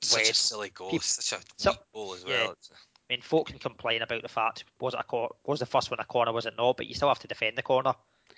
Such 0.00 0.30
a 0.30 0.34
silly 0.34 0.70
goal. 0.70 0.90
Peop- 0.90 1.02
Such 1.02 1.38
a 1.38 1.42
So- 1.56 1.74
goal 1.92 2.14
as 2.14 2.24
well. 2.24 2.52
It's- 2.52 2.70
I 2.72 3.14
mean, 3.14 3.22
folk 3.22 3.48
can 3.48 3.58
complain 3.58 4.02
about 4.02 4.22
the 4.22 4.28
fact 4.28 4.62
was 4.80 4.94
it 4.94 5.00
a 5.00 5.02
cor- 5.02 5.34
was 5.44 5.58
the 5.58 5.66
first 5.66 5.90
one 5.90 5.98
a 5.98 6.04
corner, 6.04 6.32
was 6.32 6.46
it 6.46 6.54
not? 6.56 6.76
But 6.76 6.86
you 6.86 6.94
still 6.94 7.08
have 7.08 7.18
to 7.18 7.26
defend 7.26 7.58
the 7.58 7.62
corner, 7.62 7.92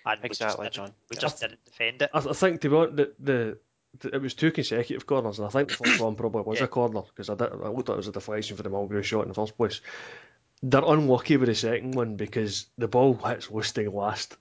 and 0.06 0.20
we 0.22 0.26
Exactly, 0.26 0.66
just 0.66 0.74
John. 0.76 0.92
we 1.10 1.16
just 1.16 1.40
didn't 1.40 1.64
defend 1.64 2.02
it. 2.02 2.10
I, 2.12 2.18
I 2.18 2.32
think 2.32 2.60
to 2.62 2.68
be 2.68 2.76
honest, 2.76 2.96
the, 2.96 3.12
the, 3.20 3.58
the 4.00 4.14
it 4.16 4.22
was 4.22 4.34
two 4.34 4.50
consecutive 4.50 5.06
corners, 5.06 5.38
and 5.38 5.46
I 5.46 5.50
think 5.50 5.68
the 5.68 5.74
first 5.76 6.00
one 6.00 6.14
probably 6.16 6.42
was 6.42 6.58
Yeah. 6.58 6.64
a 6.64 6.68
corner 6.68 7.02
because 7.02 7.28
I, 7.30 7.34
did, 7.34 7.52
I 7.52 7.68
looked 7.68 7.88
at 7.90 7.96
it 7.96 7.98
as 8.00 8.08
a 8.08 8.12
deflection 8.12 8.56
for 8.56 8.62
the 8.62 8.70
Mulgrew 8.70 9.02
shot 9.04 9.22
in 9.22 9.28
the 9.28 9.34
first 9.34 9.56
place. 9.56 9.80
They're 10.62 10.84
unlucky 10.84 11.36
with 11.36 11.48
the 11.48 11.54
second 11.54 11.94
one 11.94 12.16
because 12.16 12.66
the 12.78 12.88
ball 12.88 13.14
hits 13.14 13.48
Lustig 13.48 13.92
last 13.92 14.36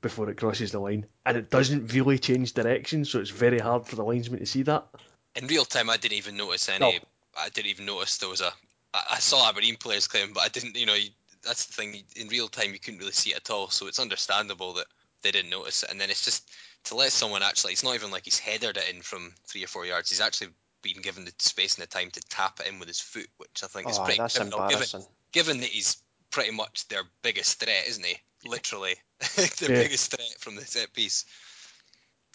before 0.00 0.30
it 0.30 0.36
crosses 0.38 0.72
the 0.72 0.78
line, 0.78 1.06
and 1.26 1.36
it 1.36 1.50
doesn't 1.50 1.92
really 1.92 2.18
change 2.18 2.54
direction, 2.54 3.04
so 3.04 3.20
it's 3.20 3.30
very 3.30 3.58
hard 3.58 3.86
for 3.86 3.96
the 3.96 4.04
linesman 4.04 4.40
to 4.40 4.46
see 4.46 4.62
that. 4.62 4.86
in 5.34 5.46
real 5.46 5.64
time, 5.64 5.90
I 5.90 5.96
didn't 5.96 6.18
even 6.18 6.36
notice 6.36 6.68
any. 6.68 6.80
No. 6.80 6.92
I 7.36 7.48
didn't 7.50 7.70
even 7.70 7.84
notice 7.86 8.16
there 8.18 8.28
was 8.28 8.40
a. 8.40 8.50
I, 8.94 9.02
I 9.12 9.18
saw 9.18 9.48
Aberdeen 9.48 9.76
players 9.76 10.06
claim, 10.08 10.32
but 10.32 10.42
I 10.44 10.48
didn't. 10.48 10.76
You 10.76 10.86
know, 10.86 10.94
you, 10.94 11.10
that's 11.44 11.66
the 11.66 11.72
thing. 11.74 12.02
In 12.16 12.28
real 12.28 12.48
time, 12.48 12.72
you 12.72 12.78
couldn't 12.78 13.00
really 13.00 13.12
see 13.12 13.30
it 13.30 13.36
at 13.36 13.50
all. 13.50 13.68
So 13.68 13.86
it's 13.88 13.98
understandable 13.98 14.72
that 14.74 14.86
they 15.22 15.30
didn't 15.30 15.50
notice 15.50 15.82
it. 15.82 15.90
And 15.90 16.00
then 16.00 16.10
it's 16.10 16.24
just 16.24 16.50
to 16.84 16.94
let 16.96 17.12
someone 17.12 17.42
actually. 17.42 17.72
It's 17.72 17.84
not 17.84 17.94
even 17.94 18.10
like 18.10 18.24
he's 18.24 18.38
headed 18.38 18.76
it 18.76 18.88
in 18.94 19.02
from 19.02 19.32
three 19.46 19.64
or 19.64 19.68
four 19.68 19.84
yards. 19.86 20.10
He's 20.10 20.20
actually 20.20 20.48
been 20.82 21.00
given 21.02 21.24
the 21.24 21.32
space 21.38 21.76
and 21.76 21.82
the 21.82 21.88
time 21.88 22.10
to 22.12 22.20
tap 22.28 22.60
it 22.60 22.68
in 22.72 22.78
with 22.78 22.88
his 22.88 23.00
foot, 23.00 23.26
which 23.38 23.62
I 23.64 23.66
think 23.66 23.88
is 23.90 23.98
Oh, 23.98 24.04
pretty 24.04 24.18
that's 24.18 24.36
criminal, 24.36 24.58
given, 24.60 24.72
embarrassing. 24.74 25.04
given 25.32 25.60
that 25.60 25.70
he's 25.70 25.96
pretty 26.30 26.52
much 26.52 26.86
their 26.88 27.02
biggest 27.22 27.58
threat, 27.58 27.84
isn't 27.88 28.04
he? 28.04 28.16
Literally, 28.44 28.94
their 29.36 29.46
Yeah. 29.72 29.82
biggest 29.82 30.14
threat 30.14 30.34
from 30.38 30.54
the 30.54 30.64
set 30.64 30.92
piece. 30.92 31.24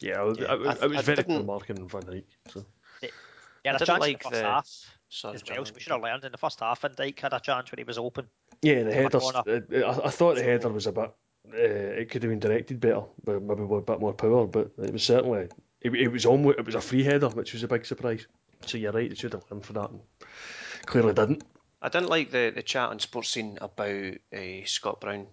Yeah, 0.01 0.27
it, 0.29 0.39
Yeah, 0.39 0.53
it, 0.53 0.59
was- 0.59 0.79
I- 0.81 0.86
was 0.88 0.97
I 0.97 1.01
very 1.01 1.15
didn't- 1.17 1.45
marking 1.45 1.77
in 1.77 1.88
Van 1.88 2.01
Dijk. 2.03 2.23
So. 2.51 2.65
Yeah, 3.01 3.71
I 3.71 3.75
a 3.75 3.77
didn't 3.79 3.88
chance 3.88 3.99
like 4.01 4.11
in 4.11 4.17
the 4.17 4.23
first 4.23 4.34
the- 4.34 4.43
half 4.43 4.69
Sorry, 5.07 5.36
as 5.36 5.43
well. 5.47 5.65
So 5.65 5.73
we 5.73 5.79
should 5.79 5.91
have 5.93 6.01
learned 6.01 6.25
in 6.25 6.31
the 6.34 6.38
first 6.38 6.59
half. 6.59 6.81
Van 6.81 6.93
Dijk 6.95 7.19
had 7.19 7.31
a 7.34 7.39
chance 7.39 7.71
when 7.71 7.77
he 7.77 7.84
was 7.86 7.97
open. 7.97 8.27
Yeah, 8.61 8.84
the 8.84 8.91
From 8.91 9.03
header. 9.03 9.17
Uh, 9.17 9.86
uh, 9.88 10.01
I, 10.03 10.07
I 10.07 10.09
thought 10.09 10.36
the 10.36 10.43
header 10.43 10.69
was 10.69 10.88
a 10.88 10.91
bit. 10.91 11.11
Uh, 11.52 11.58
it 11.58 12.10
could 12.10 12.24
have 12.24 12.30
been 12.30 12.39
directed 12.39 12.80
better, 12.80 13.04
but 13.24 13.41
maybe 13.41 13.64
with 13.64 13.80
a 13.80 13.91
bit 13.91 14.00
more 14.00 14.14
power. 14.14 14.48
But 14.48 14.72
it 14.82 14.94
was 14.94 15.04
certainly. 15.04 15.50
It, 15.82 15.94
it 15.94 16.08
was 16.08 16.26
almost. 16.26 16.60
It 16.60 16.66
was 16.66 16.76
a 16.76 16.82
free 16.82 17.04
header, 17.04 17.30
which 17.30 17.54
was 17.54 17.64
a 17.64 17.68
big 17.68 17.86
surprise. 17.86 18.28
So 18.66 18.78
you're 18.78 18.91
right. 18.91 19.12
It 19.12 19.18
should 19.18 19.34
have 19.34 19.44
learned 19.52 19.66
for 19.66 19.74
that. 19.74 19.89
And 19.89 20.02
clearly 20.86 21.14
didn't. 21.14 21.44
I 21.82 21.89
didn't 21.89 22.10
like 22.10 22.32
the, 22.32 22.52
the 22.56 22.64
chat 22.64 22.89
on 22.89 23.00
Sportscene 23.00 23.58
about 23.60 24.16
uh, 24.34 24.66
Scott 24.66 25.02
Brown 25.02 25.28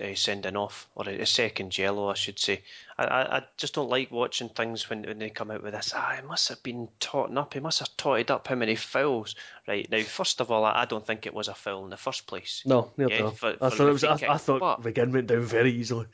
uh, 0.00 0.14
sending 0.14 0.56
off, 0.56 0.88
or 0.94 1.08
a, 1.08 1.20
a 1.20 1.26
second 1.26 1.76
yellow, 1.76 2.08
I 2.08 2.14
should 2.14 2.38
say. 2.38 2.62
I, 2.98 3.04
I, 3.04 3.36
I 3.38 3.42
just 3.56 3.74
don't 3.74 3.90
like 3.90 4.10
watching 4.10 4.48
things 4.48 4.88
when, 4.88 5.02
when 5.02 5.18
they 5.18 5.30
come 5.30 5.50
out 5.50 5.62
with 5.62 5.72
this. 5.74 5.92
Ah, 5.94 6.14
he 6.20 6.26
must 6.26 6.48
have 6.48 6.62
been 6.62 6.88
totting 7.00 7.38
up. 7.38 7.54
He 7.54 7.60
must 7.60 7.80
have 7.80 7.96
totted 7.96 8.30
up 8.30 8.46
how 8.48 8.54
many 8.54 8.74
fouls. 8.76 9.34
Right 9.66 9.90
now, 9.90 10.02
first 10.02 10.40
of 10.40 10.50
all, 10.50 10.64
I, 10.64 10.82
I 10.82 10.84
don't 10.84 11.06
think 11.06 11.26
it 11.26 11.34
was 11.34 11.48
a 11.48 11.54
foul 11.54 11.84
in 11.84 11.90
the 11.90 11.96
first 11.96 12.26
place. 12.26 12.62
No, 12.64 12.90
Yeah, 12.96 13.06
enough. 13.08 13.38
for- 13.38 13.56
I 13.60 13.70
for 13.70 13.76
thought 13.76 13.88
it 13.88 13.92
was. 13.92 14.00
free 14.02 14.08
I, 14.10 14.18
kick. 14.18 14.28
I 14.28 14.36
thought 14.38 14.82
McGinn 14.82 15.12
went 15.12 15.26
down 15.26 15.42
very 15.42 15.72
easily. 15.72 16.06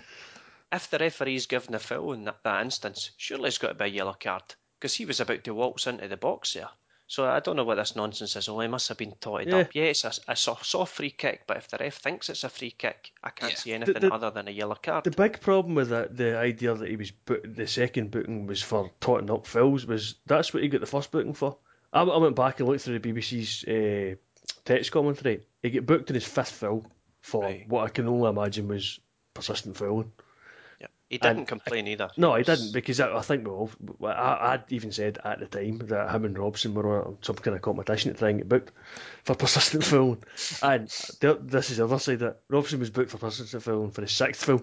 If 0.73 0.91
the 0.91 0.99
referee's 0.99 1.47
given 1.47 1.75
a 1.75 1.79
foul 1.79 2.13
in 2.13 2.25
that, 2.25 2.43
that 2.45 2.63
instance, 2.63 3.11
surely 3.17 3.49
it's 3.49 3.59
got 3.59 3.69
to 3.69 3.75
be 3.75 3.85
a 3.85 3.89
yellow 3.89 4.17
card 4.19 4.43
because 4.79 4.95
he 4.95 5.05
was 5.07 5.21
about 5.21 5.45
to 5.45 5.55
waltz 5.55 5.87
into 5.87 6.09
the 6.09 6.17
box 6.17 6.55
there. 6.55 6.69
So 7.11 7.25
I 7.25 7.41
don't 7.41 7.57
know 7.57 7.65
what 7.65 7.77
this 7.77 7.97
nonsense 7.97 8.37
is. 8.37 8.49
Oh, 8.51 8.61
he 8.61 8.69
must 8.69 8.87
have 8.89 8.99
been 8.99 9.15
totted 9.19 9.49
Yeah. 9.49 9.57
up. 9.61 9.75
Yeah, 9.75 9.85
it's 9.85 10.05
a, 10.05 10.13
a 10.29 10.37
soft, 10.37 10.67
soft 10.67 10.95
free 10.95 11.11
kick, 11.11 11.45
but 11.47 11.57
if 11.57 11.69
the 11.69 11.79
ref 11.79 11.95
thinks 11.97 12.29
it's 12.29 12.45
a 12.45 12.51
free 12.51 12.71
kick, 12.71 13.13
I 13.25 13.31
can't 13.31 13.53
Yeah. 13.53 13.59
see 13.59 13.73
anything 13.73 13.95
the- 14.03 14.13
other 14.13 14.31
than 14.31 14.47
a 14.47 14.51
yellow 14.51 14.75
card. 14.75 15.05
The 15.05 15.11
big 15.11 15.41
problem 15.41 15.75
with 15.75 15.89
that, 15.89 16.17
the 16.19 16.37
idea 16.37 16.75
that 16.75 16.87
he 16.89 16.97
was 16.97 17.11
book, 17.11 17.41
the 17.45 17.67
second 17.67 18.11
booking 18.11 18.47
was 18.47 18.63
for 18.63 18.91
totting 19.01 19.31
up 19.31 19.47
fouls 19.47 19.87
was 19.87 20.17
that's 20.27 20.53
what 20.53 20.63
he 20.63 20.69
got 20.69 20.81
the 20.83 20.87
first 20.87 21.11
booking 21.11 21.33
for. 21.33 21.57
I, 21.95 22.03
I 22.03 22.19
went 22.19 22.37
back 22.37 22.61
and 22.61 22.69
looked 22.69 22.83
through 22.83 22.99
the 22.99 23.13
BBC's 23.13 23.65
uh, 23.65 24.17
text 24.67 24.93
commentary. 24.93 25.41
He 25.63 25.71
got 25.71 25.87
booked 25.87 26.11
in 26.11 26.15
his 26.15 26.27
fifth 26.27 26.51
foul 26.53 26.85
for 27.23 27.43
Right. 27.45 27.67
what 27.69 27.85
I 27.85 27.89
can 27.89 28.07
only 28.07 28.29
imagine 28.29 28.69
was 28.69 29.01
persistent 29.33 29.79
fouling. 29.79 30.13
He 31.09 31.17
didn't 31.17 31.39
And- 31.39 31.49
complain 31.49 31.89
either. 31.89 32.11
No, 32.19 32.35
he 32.35 32.43
didn't 32.43 32.73
because 32.73 33.01
I, 33.01 33.17
I 33.17 33.23
think 33.23 33.47
we 33.47 33.51
all. 33.51 33.71
I, 34.05 34.53
I'd 34.53 34.65
even 34.71 34.93
said 34.93 35.19
at 35.25 35.41
the 35.41 35.47
time 35.47 35.79
that 35.89 36.15
him 36.15 36.27
and 36.27 36.39
Robson 36.39 36.75
were 36.75 37.07
on 37.07 37.19
some 37.23 37.37
kind 37.37 37.57
of 37.57 37.63
competition 37.63 38.13
to 38.13 38.19
try 38.19 38.29
and 38.29 38.39
get 38.41 38.49
booked 38.49 38.73
for 39.25 39.35
persistent 39.35 39.85
fouling. 39.85 40.23
And 40.63 40.89
the, 41.21 41.39
this 41.43 41.71
is 41.71 41.79
the 41.79 41.85
other 41.85 41.99
side 41.99 42.19
that 42.19 42.41
Robson 42.51 42.79
was 42.81 42.91
booked 42.91 43.11
for 43.11 43.17
persistent 43.19 43.63
fouling 43.63 43.91
for 43.91 44.03
his 44.03 44.13
sixth 44.13 44.45
film. 44.45 44.63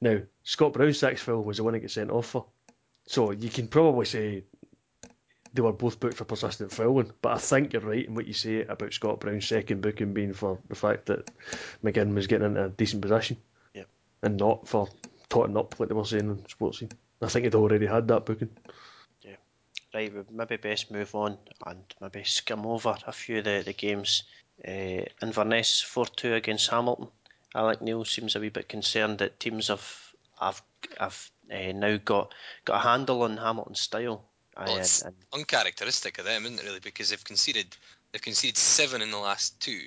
Now 0.00 0.20
Scott 0.44 0.72
Brown's 0.72 0.98
sixth 0.98 1.24
film 1.24 1.44
was 1.44 1.58
the 1.58 1.64
one 1.64 1.74
he 1.74 1.80
got 1.80 1.90
sent 1.90 2.10
off 2.10 2.26
for. 2.26 2.46
So 3.06 3.32
you 3.32 3.50
can 3.50 3.68
probably 3.68 4.06
say 4.06 4.44
they 5.52 5.60
were 5.62 5.72
both 5.72 6.00
booked 6.00 6.16
for 6.16 6.24
persistent 6.24 6.72
fouling. 6.72 7.12
But 7.20 7.32
I 7.34 7.38
think 7.38 7.74
you're 7.74 7.82
right 7.82 8.06
in 8.06 8.14
what 8.14 8.26
you 8.26 8.32
say 8.32 8.62
about 8.64 8.94
Scott 8.94 9.20
Brown's 9.20 9.46
second 9.46 9.82
booking 9.82 10.14
being 10.14 10.32
for 10.32 10.58
the 10.68 10.74
fact 10.74 11.06
that 11.06 11.30
McGinn 11.84 12.14
was 12.14 12.28
getting 12.28 12.46
into 12.46 12.64
a 12.64 12.68
decent 12.70 13.02
position. 13.02 13.36
Yep. 13.74 13.88
And 14.22 14.36
not 14.38 14.68
for 14.68 14.88
totting 15.30 15.56
up 15.56 15.78
like 15.80 15.88
they 15.88 15.94
were 15.94 16.04
saying 16.04 16.28
on 16.28 16.44
Sportscene. 16.48 16.92
I 17.22 17.28
think 17.28 17.44
he'd 17.44 17.54
already 17.54 17.86
had 17.86 18.08
that 18.08 18.26
booking. 18.26 18.50
Yeah. 19.22 19.36
Right, 19.94 20.12
we 20.12 20.22
maybe 20.30 20.56
best 20.56 20.90
move 20.90 21.14
on 21.14 21.38
and 21.66 21.82
maybe 22.00 22.24
skim 22.24 22.66
over 22.66 22.96
a 23.06 23.12
few 23.12 23.38
of 23.38 23.44
the, 23.44 23.62
the 23.64 23.72
games. 23.72 24.24
Uh, 24.66 25.04
Inverness 25.22 25.80
4 25.80 26.06
2 26.06 26.34
against 26.34 26.68
Hamilton. 26.70 27.08
Alex 27.54 27.80
Neil 27.80 28.04
seems 28.04 28.36
a 28.36 28.40
wee 28.40 28.50
bit 28.50 28.68
concerned 28.68 29.18
that 29.18 29.40
teams 29.40 29.68
have 29.68 30.12
have, 30.40 30.62
have 30.98 31.30
uh, 31.52 31.72
now 31.72 31.96
got 32.04 32.32
got 32.64 32.76
a 32.84 32.88
handle 32.88 33.22
on 33.22 33.36
Hamilton's 33.36 33.80
style. 33.80 34.24
Well, 34.56 34.68
it's- 34.72 35.02
and, 35.02 35.14
Uncharacteristic 35.32 36.18
of 36.18 36.24
them, 36.26 36.44
isn't 36.44 36.58
it? 36.60 36.64
Really, 36.64 36.80
because 36.80 37.10
they've 37.10 37.24
conceded 37.24 37.76
they've 38.12 38.20
conceded 38.22 38.56
seven 38.56 39.00
in 39.02 39.10
the 39.10 39.18
last 39.18 39.58
two, 39.60 39.82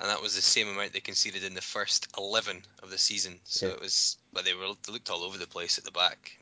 and 0.00 0.08
that 0.08 0.22
was 0.22 0.34
the 0.34 0.42
same 0.42 0.68
amount 0.68 0.92
they 0.92 1.00
conceded 1.00 1.44
in 1.44 1.54
the 1.54 1.60
first 1.62 2.08
eleven 2.18 2.62
of 2.82 2.90
the 2.90 2.98
season. 2.98 3.38
So 3.44 3.66
Yeah. 3.66 3.72
it 3.74 3.80
was, 3.80 4.16
but 4.36 4.44
they 4.44 4.52
were 4.52 4.66
they 4.86 4.92
looked 4.92 5.08
all 5.10 5.24
over 5.24 5.38
the 5.38 5.46
place 5.46 5.78
at 5.78 5.84
the 5.84 5.90
back. 5.90 6.38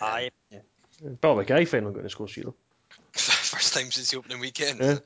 Aye. 0.00 0.30
Bill 1.20 1.36
McKay 1.36 1.66
finally 1.66 1.92
got 1.92 1.98
in 1.98 2.04
the 2.04 2.10
score 2.10 2.26
sheet 2.26 2.44
though. 2.44 2.56
First 3.12 3.74
time 3.74 3.90
since 3.92 4.10
the 4.10 4.18
opening 4.18 4.40
weekend. 4.40 4.80
Yeah. 4.80 4.98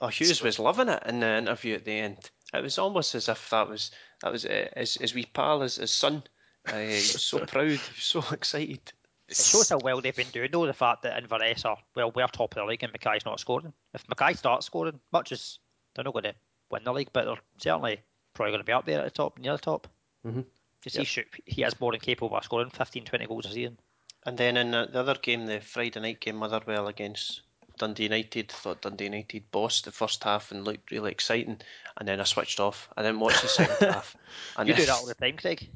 oh, 0.00 0.08
Hughes 0.08 0.42
was 0.42 0.58
loving 0.58 0.88
it 0.88 1.02
in 1.06 1.20
the 1.20 1.38
interview 1.38 1.76
at 1.76 1.84
the 1.84 1.92
end. 1.92 2.18
It 2.52 2.62
was 2.62 2.78
almost 2.78 3.14
as 3.14 3.28
if 3.28 3.50
that 3.50 3.68
was 3.68 3.92
that 4.20 4.32
was 4.32 4.44
uh, 4.44 4.66
his, 4.76 4.96
his 4.96 5.14
wee 5.14 5.28
pal, 5.32 5.60
his, 5.60 5.76
his 5.76 5.92
son. 5.92 6.24
Uh, 6.66 6.78
he 6.78 6.86
was 6.86 7.24
so 7.24 7.38
proud, 7.46 7.70
he 7.70 7.76
was 7.76 7.80
so 7.98 8.24
excited. 8.32 8.92
It 9.28 9.36
shows 9.36 9.68
how 9.70 9.78
well 9.78 10.00
they've 10.00 10.14
been 10.14 10.26
doing, 10.28 10.50
though, 10.50 10.66
the 10.66 10.74
fact 10.74 11.02
that 11.02 11.16
Inverness 11.16 11.64
are, 11.64 11.78
well, 11.94 12.10
we're 12.10 12.26
top 12.26 12.54
of 12.54 12.56
the 12.56 12.64
league 12.64 12.82
and 12.82 12.92
McKay's 12.92 13.24
not 13.24 13.40
scoring. 13.40 13.72
If 13.94 14.06
McKay 14.08 14.36
starts 14.36 14.66
scoring, 14.66 15.00
much 15.12 15.32
as 15.32 15.58
they're 15.94 16.04
not 16.04 16.12
going 16.12 16.24
to 16.24 16.34
win 16.70 16.84
the 16.84 16.92
league, 16.92 17.08
but 17.12 17.24
they're 17.24 17.36
certainly 17.58 18.00
probably 18.34 18.50
going 18.50 18.60
to 18.60 18.66
be 18.66 18.72
up 18.72 18.84
there 18.84 18.98
at 18.98 19.04
the 19.04 19.10
top, 19.10 19.38
near 19.38 19.52
the 19.52 19.58
top. 19.58 19.88
Mhm. 20.26 20.44
Because 20.82 20.96
he, 20.98 21.04
should, 21.04 21.26
he 21.46 21.62
is 21.62 21.78
more 21.80 21.92
than 21.92 22.00
capable 22.00 22.36
of 22.36 22.44
scoring 22.44 22.70
15, 22.70 23.04
20 23.04 23.26
goals 23.26 23.46
a 23.46 23.50
season. 23.52 23.78
And 24.26 24.36
then 24.38 24.56
in 24.56 24.70
the, 24.72 24.88
the 24.92 25.00
other 25.00 25.14
game, 25.14 25.46
the 25.46 25.60
Friday 25.60 26.00
night 26.00 26.20
game, 26.20 26.36
Motherwell 26.36 26.88
against 26.88 27.42
Dundee 27.78 28.04
United, 28.04 28.50
thought 28.50 28.82
Dundee 28.82 29.04
United 29.04 29.50
bossed 29.50 29.84
the 29.84 29.92
first 29.92 30.22
half 30.24 30.50
and 30.52 30.64
looked 30.64 30.90
really 30.90 31.10
exciting. 31.10 31.60
And 31.96 32.06
then 32.08 32.20
I 32.20 32.24
switched 32.24 32.60
off. 32.60 32.88
I 32.96 33.02
didn't 33.02 33.20
watch 33.20 33.40
the 33.42 33.48
second 33.48 33.88
half. 33.92 34.16
And 34.56 34.68
You 34.68 34.74
do 34.74 34.86
that 34.86 34.92
all 34.94 35.06
the 35.06 35.14
time, 35.14 35.36
Craig. 35.36 35.68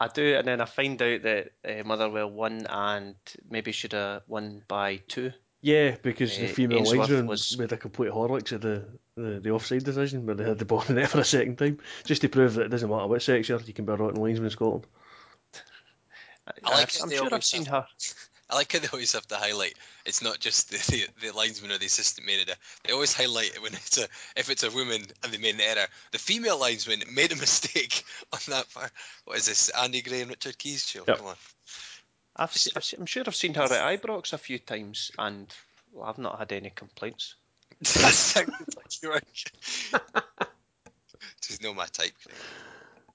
I 0.00 0.06
do, 0.06 0.36
and 0.36 0.46
then 0.46 0.60
I 0.60 0.64
find 0.64 1.00
out 1.02 1.22
that 1.22 1.50
uh, 1.64 1.82
Motherwell 1.84 2.30
won 2.30 2.66
and 2.70 3.16
maybe 3.50 3.72
should 3.72 3.92
have 3.94 4.22
won 4.28 4.62
by 4.68 4.98
two. 5.08 5.32
Yeah, 5.60 5.96
because 6.00 6.38
the 6.38 6.44
Uh, 6.48 6.52
female 6.52 6.78
Ainsworth 6.78 6.98
linesman 6.98 7.26
was- 7.26 7.58
made 7.58 7.72
a 7.72 7.76
complete 7.76 8.12
Horlicks 8.12 8.52
of 8.52 8.60
the, 8.60 8.84
the, 9.22 9.40
the 9.40 9.50
offside 9.50 9.84
decision 9.84 10.26
where 10.26 10.34
they 10.34 10.44
had 10.44 10.58
the 10.58 10.64
ball 10.64 10.82
in 10.88 10.94
there 10.94 11.06
for 11.06 11.20
a 11.20 11.24
second 11.24 11.56
time, 11.58 11.78
just 12.04 12.22
to 12.22 12.28
prove 12.28 12.54
that 12.54 12.66
it 12.66 12.68
doesn't 12.68 12.88
matter 12.90 13.06
what 13.06 13.22
sex 13.22 13.48
you're, 13.48 13.60
you 13.60 13.72
can 13.74 13.84
be 13.84 13.92
a 13.92 13.96
rotten 13.96 14.20
linesman 14.22 14.46
in 14.46 14.50
Scotland. 14.50 14.86
I 16.64 16.70
like 16.70 16.94
it 16.94 17.02
I'm 17.02 17.08
they 17.10 17.16
sure 17.16 17.28
I've 17.32 17.44
seen 17.44 17.64
have- 17.66 17.84
her. 17.84 17.86
I 18.50 18.54
like 18.56 18.72
how 18.72 18.78
they 18.78 18.88
always 18.90 19.12
have 19.12 19.26
to 19.28 19.36
highlight. 19.36 19.74
It's 20.06 20.22
not 20.22 20.40
just 20.40 20.70
the, 20.70 20.78
the, 20.90 21.26
the 21.26 21.36
linesman 21.36 21.70
or 21.70 21.76
the 21.76 21.84
assistant 21.84 22.26
manager. 22.26 22.54
They 22.82 22.94
always 22.94 23.12
highlight 23.12 23.54
it 23.54 23.60
when 23.62 23.74
it's 23.74 23.98
a 23.98 24.04
if 24.36 24.48
it's 24.48 24.62
a 24.62 24.70
woman 24.70 25.02
and 25.22 25.32
they 25.32 25.36
made 25.36 25.56
an 25.56 25.60
error. 25.60 25.86
The 26.12 26.18
female 26.18 26.58
linesman 26.58 27.02
made 27.12 27.30
a 27.32 27.36
mistake 27.36 28.04
on 28.32 28.38
that 28.48 28.64
far. 28.64 28.90
What 29.26 29.36
is 29.36 29.44
this? 29.44 29.68
Andy 29.68 30.00
Gray 30.00 30.22
and 30.22 30.30
Richard 30.30 30.56
Keys 30.56 30.86
show? 30.88 31.04
Yep. 31.06 31.18
Come 31.18 31.26
on. 31.26 31.34
I've, 32.36 32.56
I've, 32.74 32.94
I'm 32.98 33.04
sure 33.04 33.24
I've 33.26 33.34
seen 33.36 33.52
her 33.52 33.64
at 33.64 34.00
Ibrox 34.00 34.32
a 34.32 34.38
few 34.38 34.58
times, 34.58 35.10
and 35.18 35.46
well, 35.92 36.06
I've 36.08 36.16
not 36.18 36.38
had 36.38 36.50
any 36.52 36.70
complaints. 36.70 37.34
That 37.80 38.46
like 38.76 39.02
you 39.02 39.08
were. 39.10 39.20
She's 41.42 41.62
not 41.62 41.76
my 41.76 41.86
type. 41.86 42.12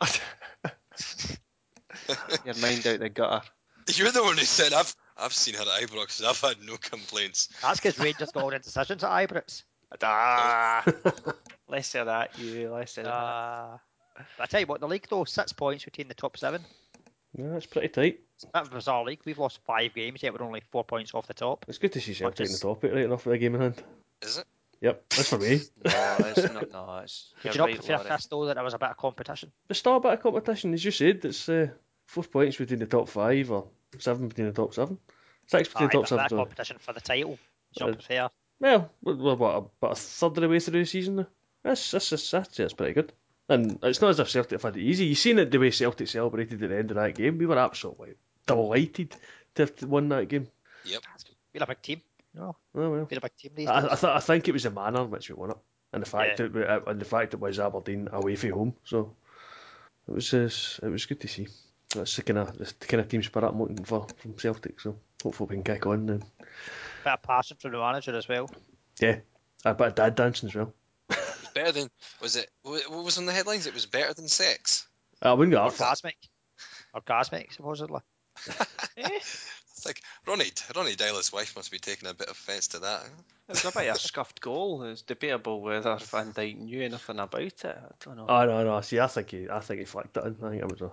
Your 2.46 2.56
mind 2.56 2.86
out 2.88 3.00
the 3.00 3.10
gutter. 3.10 3.46
You're 3.94 4.12
the 4.12 4.24
one 4.24 4.38
who 4.38 4.46
said 4.46 4.74
I've 4.74 4.96
I've 5.18 5.34
seen 5.34 5.54
her 5.56 5.62
at 5.62 5.68
Ibrox. 5.90 6.20
and 6.20 6.28
I've 6.30 6.40
had 6.42 6.58
no 6.66 6.76
complaints. 6.78 7.50
That's 7.62 7.80
because 7.80 8.00
Rangers 8.00 8.32
got 8.32 8.44
all 8.44 8.50
the 8.50 8.60
decisions 8.60 9.04
at 9.04 9.10
Ibrox. 9.10 9.64
Ah, 10.02 10.84
less 11.68 11.94
of 11.96 12.08
that, 12.08 12.38
you. 12.40 12.72
Less 12.72 12.98
of 12.98 13.04
that. 13.06 13.80
But 14.16 14.26
I 14.40 14.46
tell 14.48 14.60
you 14.60 14.66
what, 14.68 14.80
the 14.80 14.88
league, 14.88 15.06
though, 15.10 15.24
six 15.24 15.54
points 15.54 15.86
between 15.86 16.08
the 16.08 16.14
top 16.16 16.36
seven. 16.38 16.62
Yeah, 17.38 17.50
that's 17.50 17.66
pretty 17.68 17.90
tight. 17.90 18.20
That's 18.54 18.70
a 18.70 18.72
bizarre 18.72 19.04
league. 19.04 19.20
We've 19.26 19.38
lost 19.40 19.60
five 19.66 19.94
games, 19.94 20.22
yet 20.24 20.34
we're 20.34 20.46
only 20.46 20.62
four 20.72 20.84
points 20.84 21.14
off 21.14 21.28
the 21.28 21.34
top. 21.34 21.66
It's 21.68 21.78
good 21.78 21.94
to 21.94 22.02
see 22.02 22.14
Celtic 22.14 22.40
in 22.42 22.46
the 22.46 22.50
just- 22.52 22.62
top 22.64 22.84
eight 22.86 22.94
right 22.94 23.06
enough 23.06 23.26
with 23.26 23.36
a 23.36 23.38
game 23.38 23.56
in 23.56 23.62
hand. 23.62 23.84
Is 24.24 24.38
it? 24.38 24.46
Yep, 24.82 25.04
that's 25.10 25.30
for 25.30 25.38
me. 25.38 25.62
No, 25.86 26.16
it's 26.20 26.54
not. 26.54 26.72
No, 26.72 27.00
it's. 27.04 27.32
Would 27.44 27.56
you're 27.56 27.62
not 27.62 27.66
right, 27.70 27.76
prefer 27.78 27.94
Laurie. 27.98 28.10
this, 28.10 28.26
though, 28.26 28.46
that 28.48 28.56
there 28.56 28.64
was 28.64 28.74
a 28.74 28.78
bit 28.80 28.90
of 28.90 28.98
competition? 28.98 29.52
There's 29.68 29.78
still 29.78 29.96
a 29.96 30.00
bit 30.02 30.14
of 30.14 30.22
competition, 30.22 30.74
as 30.74 30.84
you 30.84 30.92
said. 30.92 31.24
It's 31.24 31.48
uh, 31.48 31.68
four 32.06 32.24
points 32.26 32.58
between 32.58 32.80
the 32.80 32.86
top 32.86 33.08
five 33.08 33.50
or 33.52 33.68
seven 34.00 34.28
between 34.28 34.48
the 34.48 34.54
top 34.54 34.74
seven. 34.74 34.98
Six 35.48 35.70
between 35.70 35.86
Aye, 35.86 35.92
the 35.92 35.98
top 36.00 36.08
seven. 36.08 36.24
that 36.24 36.30
so- 36.32 36.36
competition 36.38 36.78
for 36.80 36.94
the 36.94 37.02
title. 37.02 37.32
You 37.74 37.80
don't 37.80 37.90
Uh, 37.92 37.94
prefer? 37.94 38.30
Well, 38.60 38.90
we're, 39.02 39.16
we're 39.16 39.36
what, 39.36 39.56
about 39.82 39.92
a 39.94 39.96
third 39.96 40.28
of 40.28 40.36
the 40.36 40.50
way 40.50 40.60
through 40.60 40.80
the 40.80 40.86
season 40.86 41.16
now. 41.18 41.28
That's, 41.64 41.92
that's, 41.92 42.10
that's, 42.10 42.32
that's, 42.32 42.58
that's 42.58 42.74
pretty 42.74 42.94
good. 42.94 43.14
And 43.50 43.80
it's 43.84 44.02
not 44.02 44.10
as 44.12 44.20
if 44.20 44.30
Celtic 44.30 44.52
have 44.52 44.62
had 44.64 44.78
it 44.78 44.82
easy. 44.84 45.06
You've 45.06 45.18
seen 45.18 45.40
it 45.40 45.52
the 45.52 45.58
way 45.60 45.72
Celtic 45.72 46.08
celebrated 46.08 46.62
at 46.64 46.70
the 46.70 46.78
end 46.78 46.92
of 46.92 46.96
that 46.98 47.16
game. 47.16 47.38
We 47.38 47.46
were 47.46 47.58
absolutely 47.58 48.16
delighted 48.48 49.16
to 49.56 49.64
have 49.64 49.84
won 49.84 50.10
that 50.10 50.28
game. 50.30 50.48
Yep. 50.86 51.02
We're 51.54 51.64
a 51.64 51.68
big 51.68 51.82
team. 51.82 52.02
No, 52.36 52.44
Oh 52.44 52.56
well. 52.74 52.90
we're 52.92 53.02
a 53.02 53.06
big 53.06 53.36
team 53.38 53.52
these 53.56 53.68
I, 53.68 53.78
I, 53.86 53.96
th- 53.96 54.04
I 54.04 54.20
think 54.20 54.48
it 54.48 54.54
was 54.54 54.64
the 54.64 54.72
manner 54.72 55.02
in 55.02 55.12
which 55.12 55.30
we 55.30 55.36
won 55.36 55.52
it, 55.52 55.58
and 55.94 56.02
the 56.02 56.10
fact 56.10 56.40
Yeah. 56.40 56.48
that 56.48 56.54
we, 56.54 56.64
uh, 56.66 56.80
and 56.88 57.00
the 57.00 57.06
fact 57.06 57.34
it 57.34 57.40
was 57.40 57.60
Aberdeen 57.60 58.10
away 58.12 58.36
from 58.36 58.52
home. 58.52 58.76
So 58.86 59.16
it 60.08 60.14
was 60.14 60.34
uh, 60.34 60.50
it 60.86 60.90
was 60.90 61.06
good 61.06 61.20
to 61.22 61.28
see. 61.28 61.48
That's 61.96 62.16
the 62.16 62.24
kind 62.24 62.40
of 62.40 62.58
the 62.58 62.88
kind 62.88 63.02
of 63.02 63.08
team 63.10 63.22
spirit 63.22 63.48
I'm 63.48 63.60
looking 63.60 63.84
for 63.84 64.08
from 64.18 64.34
Celtic. 64.34 64.80
So 64.80 64.96
hopefully 65.22 65.50
we 65.50 65.56
can 65.62 65.76
kick 65.76 65.86
on. 65.86 66.10
And 66.10 66.20
bit 67.04 67.14
of 67.14 67.22
passion 67.22 67.58
from 67.60 67.72
the 67.72 67.78
manager 67.78 68.16
as 68.18 68.28
well. 68.28 68.50
yeah, 69.00 69.20
a 69.64 69.74
bit 69.76 69.88
of 69.88 69.96
dad 69.96 70.16
dancing 70.16 70.50
as 70.50 70.56
well. 70.56 70.74
Better 71.54 71.72
than 71.72 71.90
was 72.20 72.36
it? 72.36 72.50
What 72.64 72.90
what 72.90 73.04
was 73.04 73.20
on 73.20 73.28
the 73.28 73.32
headlines? 73.32 73.68
It 73.68 73.76
was 73.76 73.86
better 73.86 74.14
than 74.16 74.28
sex. 74.28 74.88
I 75.22 75.34
wouldn't 75.34 75.54
go 75.54 75.64
that 75.64 75.74
far. 75.74 75.94
Orgasmic. 75.94 76.16
Orgasmic, 76.96 77.54
supposedly. 77.54 78.02
Eh? 78.98 79.20
It's 79.84 79.86
like 79.86 80.02
Ronnie 80.28 80.52
Ronnie 80.76 80.96
Deila's 80.96 81.34
wife 81.34 81.56
must 81.56 81.72
be 81.72 81.80
taking 81.80 82.08
a 82.08 82.14
bit 82.14 82.28
of 82.28 82.34
offence 82.34 82.70
to 82.70 82.80
that. 82.80 83.04
It's 83.50 83.66
a 83.66 83.72
bit 83.72 83.90
of 83.90 83.96
a 83.96 84.00
scuffed 84.00 84.40
goal. 84.40 84.84
It's 84.84 85.02
debatable 85.02 85.62
whether 85.62 85.98
Van 85.98 86.32
Dijk 86.32 86.58
knew 86.58 86.84
anything 86.84 87.20
about 87.20 87.42
it. 87.42 87.66
I 87.66 87.92
don't 88.04 88.18
know. 88.18 88.26
Oh 88.30 88.46
no, 88.46 88.64
no. 88.64 88.82
See, 88.82 89.00
I 89.00 89.08
think 89.08 89.32
he, 89.32 89.50
I 89.50 89.60
think 89.60 89.80
he 89.80 89.86
flicked 89.86 90.16
it 90.16 90.24
in. 90.24 90.38
I 90.44 90.50
think 90.52 90.62
it 90.62 90.72
was 90.72 90.82
a 90.82 90.92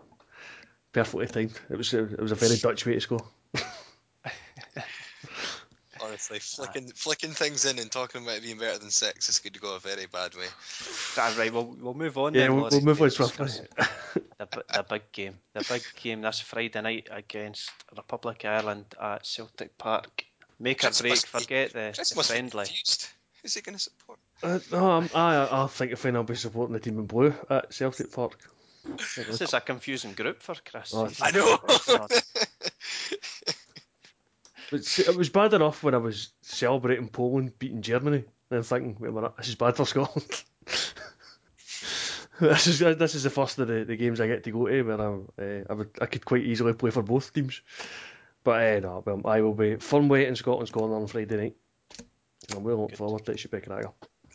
perfectly 0.92 1.26
timed. 1.26 1.60
It 1.70 1.76
was, 1.76 1.92
it 1.94 2.20
was 2.20 2.32
a 2.32 2.36
very 2.36 2.56
Dutch 2.56 2.84
way 2.86 2.94
to 2.94 3.00
score. 3.00 3.24
Honestly, 6.20 6.38
flicking 6.38 6.88
flicking 6.92 7.30
things 7.30 7.64
in 7.64 7.78
and 7.78 7.90
talking 7.90 8.22
about 8.22 8.36
it 8.36 8.42
being 8.42 8.58
better 8.58 8.78
than 8.78 8.90
sex 8.90 9.28
is 9.30 9.38
going 9.38 9.54
to 9.54 9.60
go 9.60 9.74
a 9.74 9.78
very 9.78 10.04
bad 10.06 10.34
way. 10.34 10.44
Right, 11.16 11.52
we'll, 11.52 11.74
we'll 11.80 11.94
move 11.94 12.18
on 12.18 12.34
Yeah, 12.34 12.42
then. 12.42 12.56
we'll, 12.56 12.68
we'll 12.70 12.80
move 12.82 13.00
on 13.00 13.10
swiftly. 13.10 13.48
The, 14.38 14.64
the 14.74 14.86
big 14.88 15.12
game. 15.12 15.34
The 15.52 15.64
big 15.68 15.82
game 16.02 16.22
this 16.22 16.40
Friday 16.40 16.80
night 16.80 17.08
against 17.10 17.70
Republic 17.94 18.42
of 18.44 18.50
Ireland 18.50 18.86
at 19.00 19.26
Celtic 19.26 19.76
Park. 19.76 20.24
Make 20.58 20.82
or 20.82 20.88
Chris 20.88 21.00
break, 21.02 21.10
must 21.12 21.32
be- 21.32 21.38
forget 21.40 21.72
the, 21.74 21.92
Chris 21.94 22.10
the 22.10 22.16
must 22.16 22.30
friendly. 22.30 22.66
Who's 23.42 23.54
he 23.54 23.60
going 23.60 23.76
to 23.76 23.82
support? 23.82 24.18
Uh, 24.42 24.58
no, 24.72 24.90
I'm, 24.92 25.10
I, 25.14 25.64
I 25.64 25.66
think 25.66 25.92
if 25.92 26.06
I'll 26.06 26.22
be 26.22 26.36
supporting 26.36 26.72
the 26.72 26.80
team 26.80 26.98
in 26.98 27.06
blue 27.06 27.34
at 27.50 27.72
Celtic 27.72 28.12
Park. 28.12 28.38
This 28.96 29.42
is 29.42 29.52
a 29.52 29.60
confusing 29.60 30.14
group 30.14 30.40
for 30.40 30.54
Chris. 30.64 30.92
Oh, 30.94 31.10
I 31.20 31.30
know. 31.32 31.58
he's 34.70 34.72
not- 34.72 34.78
It's, 34.80 34.98
it 35.00 35.16
was 35.16 35.28
bad 35.28 35.54
enough 35.54 35.82
when 35.82 35.94
I 35.94 35.98
was 35.98 36.32
celebrating 36.42 37.08
Poland 37.08 37.58
beating 37.58 37.82
Germany 37.82 38.24
and 38.50 38.64
thinking, 38.66 38.96
wait 38.98 39.08
a 39.08 39.12
minute, 39.12 39.36
this 39.36 39.48
is 39.48 39.54
bad 39.54 39.76
for 39.76 39.86
Scotland. 39.86 40.44
this 42.40 42.66
is 42.66 42.78
this 42.78 43.14
is 43.14 43.22
the 43.22 43.30
first 43.30 43.58
of 43.58 43.68
the, 43.68 43.84
the 43.84 43.96
games 43.96 44.20
I 44.20 44.26
get 44.26 44.44
to 44.44 44.50
go 44.50 44.66
to 44.66 44.82
where 44.82 45.00
I'm, 45.00 45.28
uh, 45.38 45.64
I 45.68 45.74
would 45.74 45.90
I 46.00 46.06
could 46.06 46.24
quite 46.24 46.42
easily 46.44 46.72
play 46.72 46.90
for 46.90 47.02
both 47.02 47.32
teams. 47.32 47.60
But 48.42 48.76
uh, 48.76 48.80
no, 48.80 49.02
well, 49.04 49.20
I 49.26 49.42
will 49.42 49.54
be 49.54 49.76
firm 49.76 50.08
weight 50.08 50.26
in 50.28 50.36
Scotland's 50.36 50.70
corner 50.70 50.94
on 50.94 51.06
Friday 51.06 51.36
night. 51.36 51.56
I'm 52.56 52.64
really 52.64 52.80
looking 52.80 52.96
forward 52.96 53.24
to 53.26 53.32
it. 53.32 53.34
It 53.34 53.38
should 53.40 53.50
be 53.50 53.60
cracking. 53.60 53.92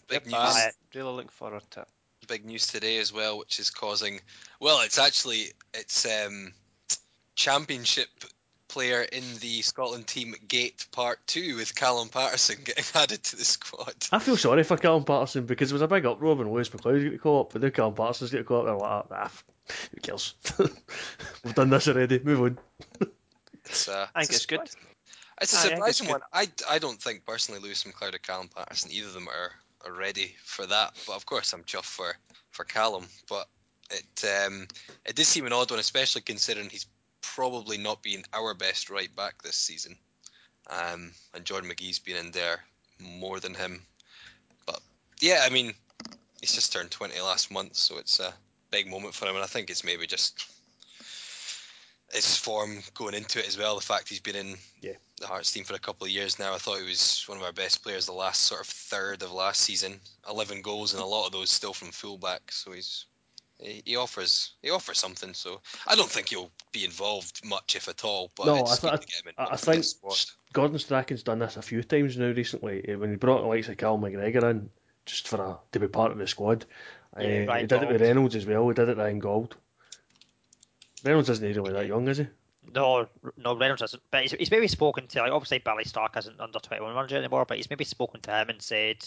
Big 0.07 0.25
news. 0.25 0.35
Aye, 0.35 0.71
really 0.93 1.11
looking 1.11 1.29
forward 1.29 1.63
to 1.71 1.81
it. 1.81 1.87
big 2.27 2.45
news 2.45 2.67
today 2.67 2.99
as 2.99 3.11
well, 3.11 3.39
which 3.39 3.59
is 3.59 3.71
causing. 3.71 4.19
Well, 4.59 4.81
it's 4.81 4.99
actually 4.99 5.47
it's 5.73 6.05
um, 6.05 6.53
championship 7.33 8.09
player 8.75 9.03
in 9.03 9.23
the 9.39 9.61
Scotland 9.61 10.05
team 10.05 10.35
Gate 10.49 10.85
Part 10.91 11.25
2 11.27 11.55
with 11.55 11.73
Callum 11.73 12.09
Paterson 12.09 12.57
getting 12.65 12.83
added 12.93 13.23
to 13.23 13.37
the 13.37 13.45
squad. 13.45 13.95
I 14.11 14.19
feel 14.19 14.35
sorry 14.35 14.63
for 14.63 14.75
Callum 14.75 15.05
Paterson 15.05 15.45
because 15.45 15.71
it 15.71 15.75
was 15.75 15.81
a 15.81 15.87
big 15.87 16.05
uproar 16.05 16.35
when 16.35 16.51
Lewis 16.51 16.67
McLeod 16.67 17.09
got 17.09 17.21
caught 17.21 17.45
up, 17.45 17.53
but 17.53 17.61
now 17.61 17.69
Callum 17.69 17.93
Paterson's 17.93 18.31
got 18.31 18.45
caught 18.45 18.67
up. 18.67 19.07
They're 19.07 19.17
like, 19.17 19.29
ah, 19.29 19.31
who 19.93 20.01
cares? 20.01 20.35
We've 21.45 21.55
done 21.55 21.69
this 21.69 21.87
already. 21.87 22.19
Move 22.19 22.41
on. 22.41 22.59
It's, 23.63 23.87
uh, 23.87 24.07
I 24.13 24.25
think 24.25 24.35
it's 24.35 24.45
good. 24.45 24.59
It's 24.59 25.53
a 25.53 25.57
I 25.57 25.61
think 25.61 25.87
it's 25.87 25.97
surprising 25.97 26.09
one. 26.09 26.21
I, 26.33 26.47
I 26.69 26.79
don't 26.79 27.01
think 27.01 27.25
personally 27.25 27.61
Lewis 27.61 27.85
McLeod 27.85 28.15
or 28.15 28.17
Callum 28.17 28.49
Patterson, 28.53 28.91
either 28.91 29.07
of 29.07 29.13
them 29.13 29.29
are, 29.29 29.51
are 29.85 29.97
ready 29.97 30.35
for 30.43 30.65
that. 30.65 31.01
But 31.07 31.15
of 31.15 31.25
course, 31.25 31.53
I'm 31.53 31.63
chuffed 31.63 31.85
for, 31.85 32.13
for 32.51 32.65
Callum. 32.65 33.05
But 33.29 33.47
it 33.89 34.45
um, 34.45 34.67
it 35.05 35.15
did 35.15 35.25
seem 35.25 35.45
an 35.45 35.53
odd 35.53 35.71
one, 35.71 35.79
especially 35.79 36.23
considering 36.23 36.69
he's 36.69 36.87
probably 37.33 37.77
not 37.77 38.01
being 38.03 38.23
our 38.33 38.53
best 38.53 38.89
right 38.89 39.13
back 39.15 39.41
this 39.41 39.55
season. 39.55 39.95
Um, 40.67 41.11
and 41.33 41.45
Jordan 41.45 41.69
McGhie's 41.69 41.99
been 41.99 42.17
in 42.17 42.31
there 42.31 42.59
more 42.99 43.39
than 43.39 43.53
him. 43.53 43.81
But 44.65 44.79
yeah, 45.21 45.41
I 45.43 45.49
mean, 45.49 45.73
he's 46.41 46.53
just 46.53 46.73
turned 46.73 46.91
20 46.91 47.19
last 47.21 47.51
month, 47.51 47.75
so 47.75 47.97
it's 47.97 48.19
a 48.19 48.33
big 48.71 48.87
moment 48.87 49.13
for 49.13 49.25
him. 49.27 49.35
And 49.35 49.43
I 49.43 49.47
think 49.47 49.69
it's 49.69 49.83
maybe 49.83 50.07
just 50.07 50.47
his 52.13 52.37
form 52.37 52.81
going 52.93 53.13
into 53.13 53.39
it 53.39 53.47
as 53.47 53.57
well. 53.57 53.75
The 53.75 53.81
fact 53.81 54.09
he's 54.09 54.19
been 54.19 54.35
in 54.35 54.57
Yeah. 54.81 54.93
the 55.19 55.27
Hearts 55.27 55.51
team 55.51 55.63
for 55.65 55.73
a 55.73 55.79
couple 55.79 56.05
of 56.05 56.11
years 56.11 56.39
now. 56.39 56.53
I 56.53 56.57
thought 56.57 56.79
he 56.79 56.85
was 56.87 57.23
one 57.27 57.37
of 57.37 57.43
our 57.43 57.51
best 57.53 57.83
players 57.83 58.05
the 58.05 58.13
last 58.13 58.41
sort 58.41 58.61
of 58.61 58.67
third 58.67 59.21
of 59.23 59.31
last 59.31 59.61
season. 59.61 59.99
11 60.29 60.61
goals 60.61 60.93
and 60.93 61.01
a 61.01 61.05
lot 61.05 61.25
of 61.25 61.31
those 61.31 61.51
still 61.51 61.73
from 61.73 61.91
fullback. 61.91 62.51
So 62.51 62.71
he's 62.71 63.05
he, 63.59 63.81
he 63.85 63.95
offers 63.95 64.53
he 64.61 64.69
offers 64.69 64.97
something. 64.99 65.33
So 65.33 65.61
I 65.87 65.95
don't 65.95 66.09
think 66.09 66.29
he'll 66.29 66.51
be 66.71 66.85
involved 66.85 67.41
much 67.45 67.75
if 67.75 67.87
at 67.87 68.03
all. 68.05 68.31
But 68.35 68.47
No, 68.47 68.57
it's 68.59 68.83
I 68.83 68.89
th- 68.89 69.01
to 69.01 69.07
get 69.07 69.21
him 69.23 69.33
in. 69.37 69.45
I- 69.45 69.53
I 69.53 69.57
think. 69.57 69.85
Gordon 70.53 70.77
Strachan's 70.79 71.23
done 71.23 71.39
this 71.39 71.57
a 71.57 71.61
few 71.61 71.83
times 71.83 72.17
now 72.17 72.27
recently. 72.31 72.83
eh, 72.87 72.95
When 72.95 73.09
he 73.09 73.17
brought 73.17 73.41
the 73.41 73.47
likes 73.47 73.67
of 73.67 73.75
Cal 73.77 73.97
McGregor 73.97 74.49
in 74.49 74.69
just 75.05 75.27
for 75.27 75.41
a, 75.41 75.57
to 75.73 75.79
be 75.79 75.87
part 75.87 76.11
of 76.11 76.17
the 76.17 76.27
squad. 76.27 76.65
Yeah, 77.17 77.23
Eh, 77.25 77.41
he 77.41 77.47
Ryan 77.47 77.67
did 77.67 77.83
it 77.83 77.89
with 77.89 78.01
Reynolds 78.01 78.35
as 78.35 78.45
well. 78.45 78.67
He 78.69 78.73
did 78.73 78.83
it 78.83 78.87
with 78.95 78.97
Ryan 78.99 79.19
Gauld. 79.19 79.55
Reynolds 81.03 81.29
isn't 81.29 81.45
really 81.55 81.73
that 81.73 81.87
young, 81.87 82.07
is 82.07 82.17
he? 82.19 82.27
No, 82.73 83.07
no, 83.37 83.55
Reynolds 83.55 83.81
hasn't. 83.81 84.01
But 84.09 84.21
he's, 84.23 84.31
he's 84.31 84.51
maybe 84.51 84.67
spoken 84.67 85.07
to, 85.07 85.19
like, 85.19 85.31
obviously 85.31 85.59
Billy 85.59 85.83
Stark 85.83 86.17
isn't 86.17 86.39
under 86.39 86.57
21 86.59 86.95
manager 86.95 87.17
anymore, 87.17 87.45
but 87.45 87.57
he's 87.57 87.69
maybe 87.69 87.83
spoken 87.85 88.21
to 88.21 88.31
him 88.31 88.49
and 88.49 88.61
said, 88.61 88.97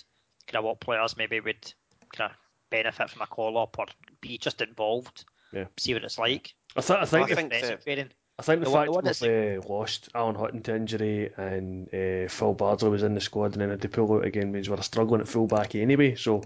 kind 0.47 0.59
of 0.59 0.65
what 0.65 0.81
players 0.81 1.17
maybe 1.17 1.41
would 1.41 1.73
kind 2.15 2.31
of 2.31 2.37
benefit 2.71 3.11
from 3.11 3.23
a 3.23 3.27
call 3.27 3.59
up 3.59 3.79
or 3.79 3.87
be 4.21 4.39
just 4.39 4.61
involved. 4.61 5.25
Yeah. 5.53 5.65
See 5.79 5.95
what 5.95 6.05
it's 6.05 6.19
like. 6.19 6.55
I, 6.77 6.81
th- 6.81 6.99
I 7.01 7.05
think 7.07 7.27
I 7.27 7.29
the, 7.29 7.35
think 7.37 7.53
Defensive 7.53 7.85
that- 7.85 8.13
I 8.41 8.43
think 8.43 8.61
the 8.61 8.67
the 8.67 8.71
one- 8.71 8.81
fact 8.81 8.87
the 8.87 8.93
one 8.93 9.05
that 9.05 9.21
we've 9.21 9.65
uh, 9.65 9.69
lost 9.75 10.09
Alan 10.15 10.37
Hutton 10.37 10.63
to 10.63 10.77
injury 10.77 11.31
and 11.37 11.89
uh, 11.89 12.29
Phil 12.29 12.55
Bardsley 12.55 12.89
was 12.91 13.03
in 13.03 13.15
the 13.15 13.21
squad 13.21 13.53
and 13.53 13.61
then 13.63 13.71
had 13.71 13.83
to 13.83 13.89
pull 13.89 14.15
out 14.15 14.25
again 14.25 14.53
means 14.53 14.71
we're 14.71 14.81
struggling 14.83 15.21
at 15.21 15.27
fullback 15.27 15.75
anyway. 15.75 16.15
So 16.15 16.45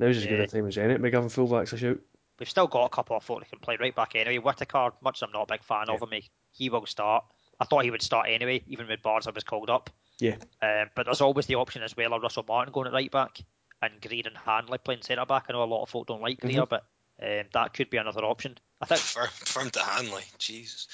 now's 0.00 0.16
as 0.16 0.26
good 0.26 0.40
a 0.40 0.46
time 0.48 0.66
as 0.66 0.76
any 0.78 0.94
to 0.94 0.98
be 0.98 1.10
giving 1.10 1.28
fullbacks 1.28 1.72
a 1.72 1.76
shout. 1.76 1.98
We've 2.40 2.50
still 2.50 2.66
got 2.66 2.86
a 2.86 2.88
couple 2.88 3.16
of 3.16 3.22
folk 3.22 3.40
that 3.40 3.50
can 3.50 3.60
play 3.60 3.76
right 3.78 3.94
back 3.94 4.16
anyway. 4.16 4.38
Whittaker, 4.38 4.90
much 5.00 5.18
as 5.18 5.26
I'm 5.26 5.32
not 5.32 5.48
a 5.50 5.54
big 5.54 5.62
fan 5.62 5.88
of 5.88 6.00
him, 6.02 6.08
he, 6.12 6.28
he 6.52 6.70
will 6.70 6.86
start. 6.86 7.24
I 7.60 7.64
thought 7.64 7.84
he 7.84 7.90
would 7.90 8.02
start 8.02 8.26
anyway, 8.28 8.62
even 8.68 8.86
with 8.88 9.02
Bardsley 9.02 9.32
was 9.32 9.44
called 9.44 9.70
up. 9.70 9.90
Yeah. 10.20 10.36
Um, 10.62 10.90
but 10.96 11.06
there's 11.06 11.20
always 11.20 11.46
the 11.46 11.56
option 11.56 11.82
as 11.82 11.96
well 11.96 12.14
of 12.14 12.22
Russell 12.22 12.44
Martin 12.48 12.72
going 12.72 12.86
at 12.88 12.92
right 12.92 13.10
back 13.10 13.38
and 13.82 14.00
Greer 14.00 14.22
and 14.26 14.36
Hanley 14.36 14.78
playing 14.78 15.02
centre 15.02 15.26
back. 15.26 15.46
I 15.48 15.52
know 15.52 15.62
a 15.62 15.64
lot 15.64 15.82
of 15.82 15.90
folk 15.90 16.06
don't 16.06 16.22
like 16.22 16.40
Greer, 16.40 16.66
but 16.66 16.84
um, 17.22 17.44
that 17.52 17.74
could 17.74 17.90
be 17.90 17.96
another 17.96 18.24
option. 18.24 18.56
I 18.80 18.86
think. 18.86 19.00
Firm, 19.00 19.28
firm 19.28 19.70
to 19.70 19.80
Hanley. 19.80 20.22
Jesus. 20.38 20.86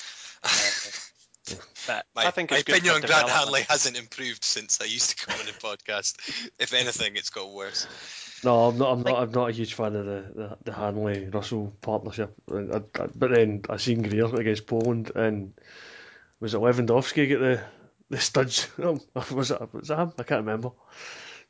But 1.86 2.06
My, 2.16 2.26
I 2.26 2.30
think 2.30 2.50
my 2.50 2.58
it's 2.58 2.64
good 2.64 2.76
opinion 2.76 2.94
on 2.96 3.00
Grant. 3.02 3.28
Hanley 3.28 3.62
hasn't 3.68 3.98
improved 3.98 4.42
since 4.44 4.80
I 4.80 4.86
used 4.86 5.10
to 5.10 5.26
come 5.26 5.38
on 5.38 5.46
the 5.46 5.52
podcast. 5.52 6.16
If 6.58 6.72
anything, 6.72 7.16
it's 7.16 7.28
got 7.28 7.52
worse. 7.52 7.86
No, 8.42 8.68
I'm 8.68 8.78
not. 8.78 8.92
I'm 8.92 9.02
not. 9.02 9.22
I'm 9.22 9.30
not 9.30 9.50
a 9.50 9.52
huge 9.52 9.74
fan 9.74 9.94
of 9.94 10.06
the 10.06 10.24
the, 10.34 10.58
the 10.64 10.72
Hanley 10.72 11.28
Russell 11.28 11.76
partnership. 11.82 12.34
I, 12.50 12.76
I, 12.76 13.06
but 13.14 13.30
then 13.30 13.62
I 13.68 13.76
seen 13.76 14.02
Greer 14.02 14.34
against 14.34 14.66
Poland 14.66 15.12
and 15.14 15.52
was 16.40 16.54
it 16.54 16.60
Lewandowski 16.60 17.28
get 17.28 17.40
the 17.40 17.62
the 18.10 18.20
studs? 18.20 18.68
Was 18.78 19.50
it 19.50 19.74
was 19.74 19.90
it 19.90 19.98
him? 19.98 20.12
I 20.18 20.22
can't 20.22 20.40
remember. 20.40 20.70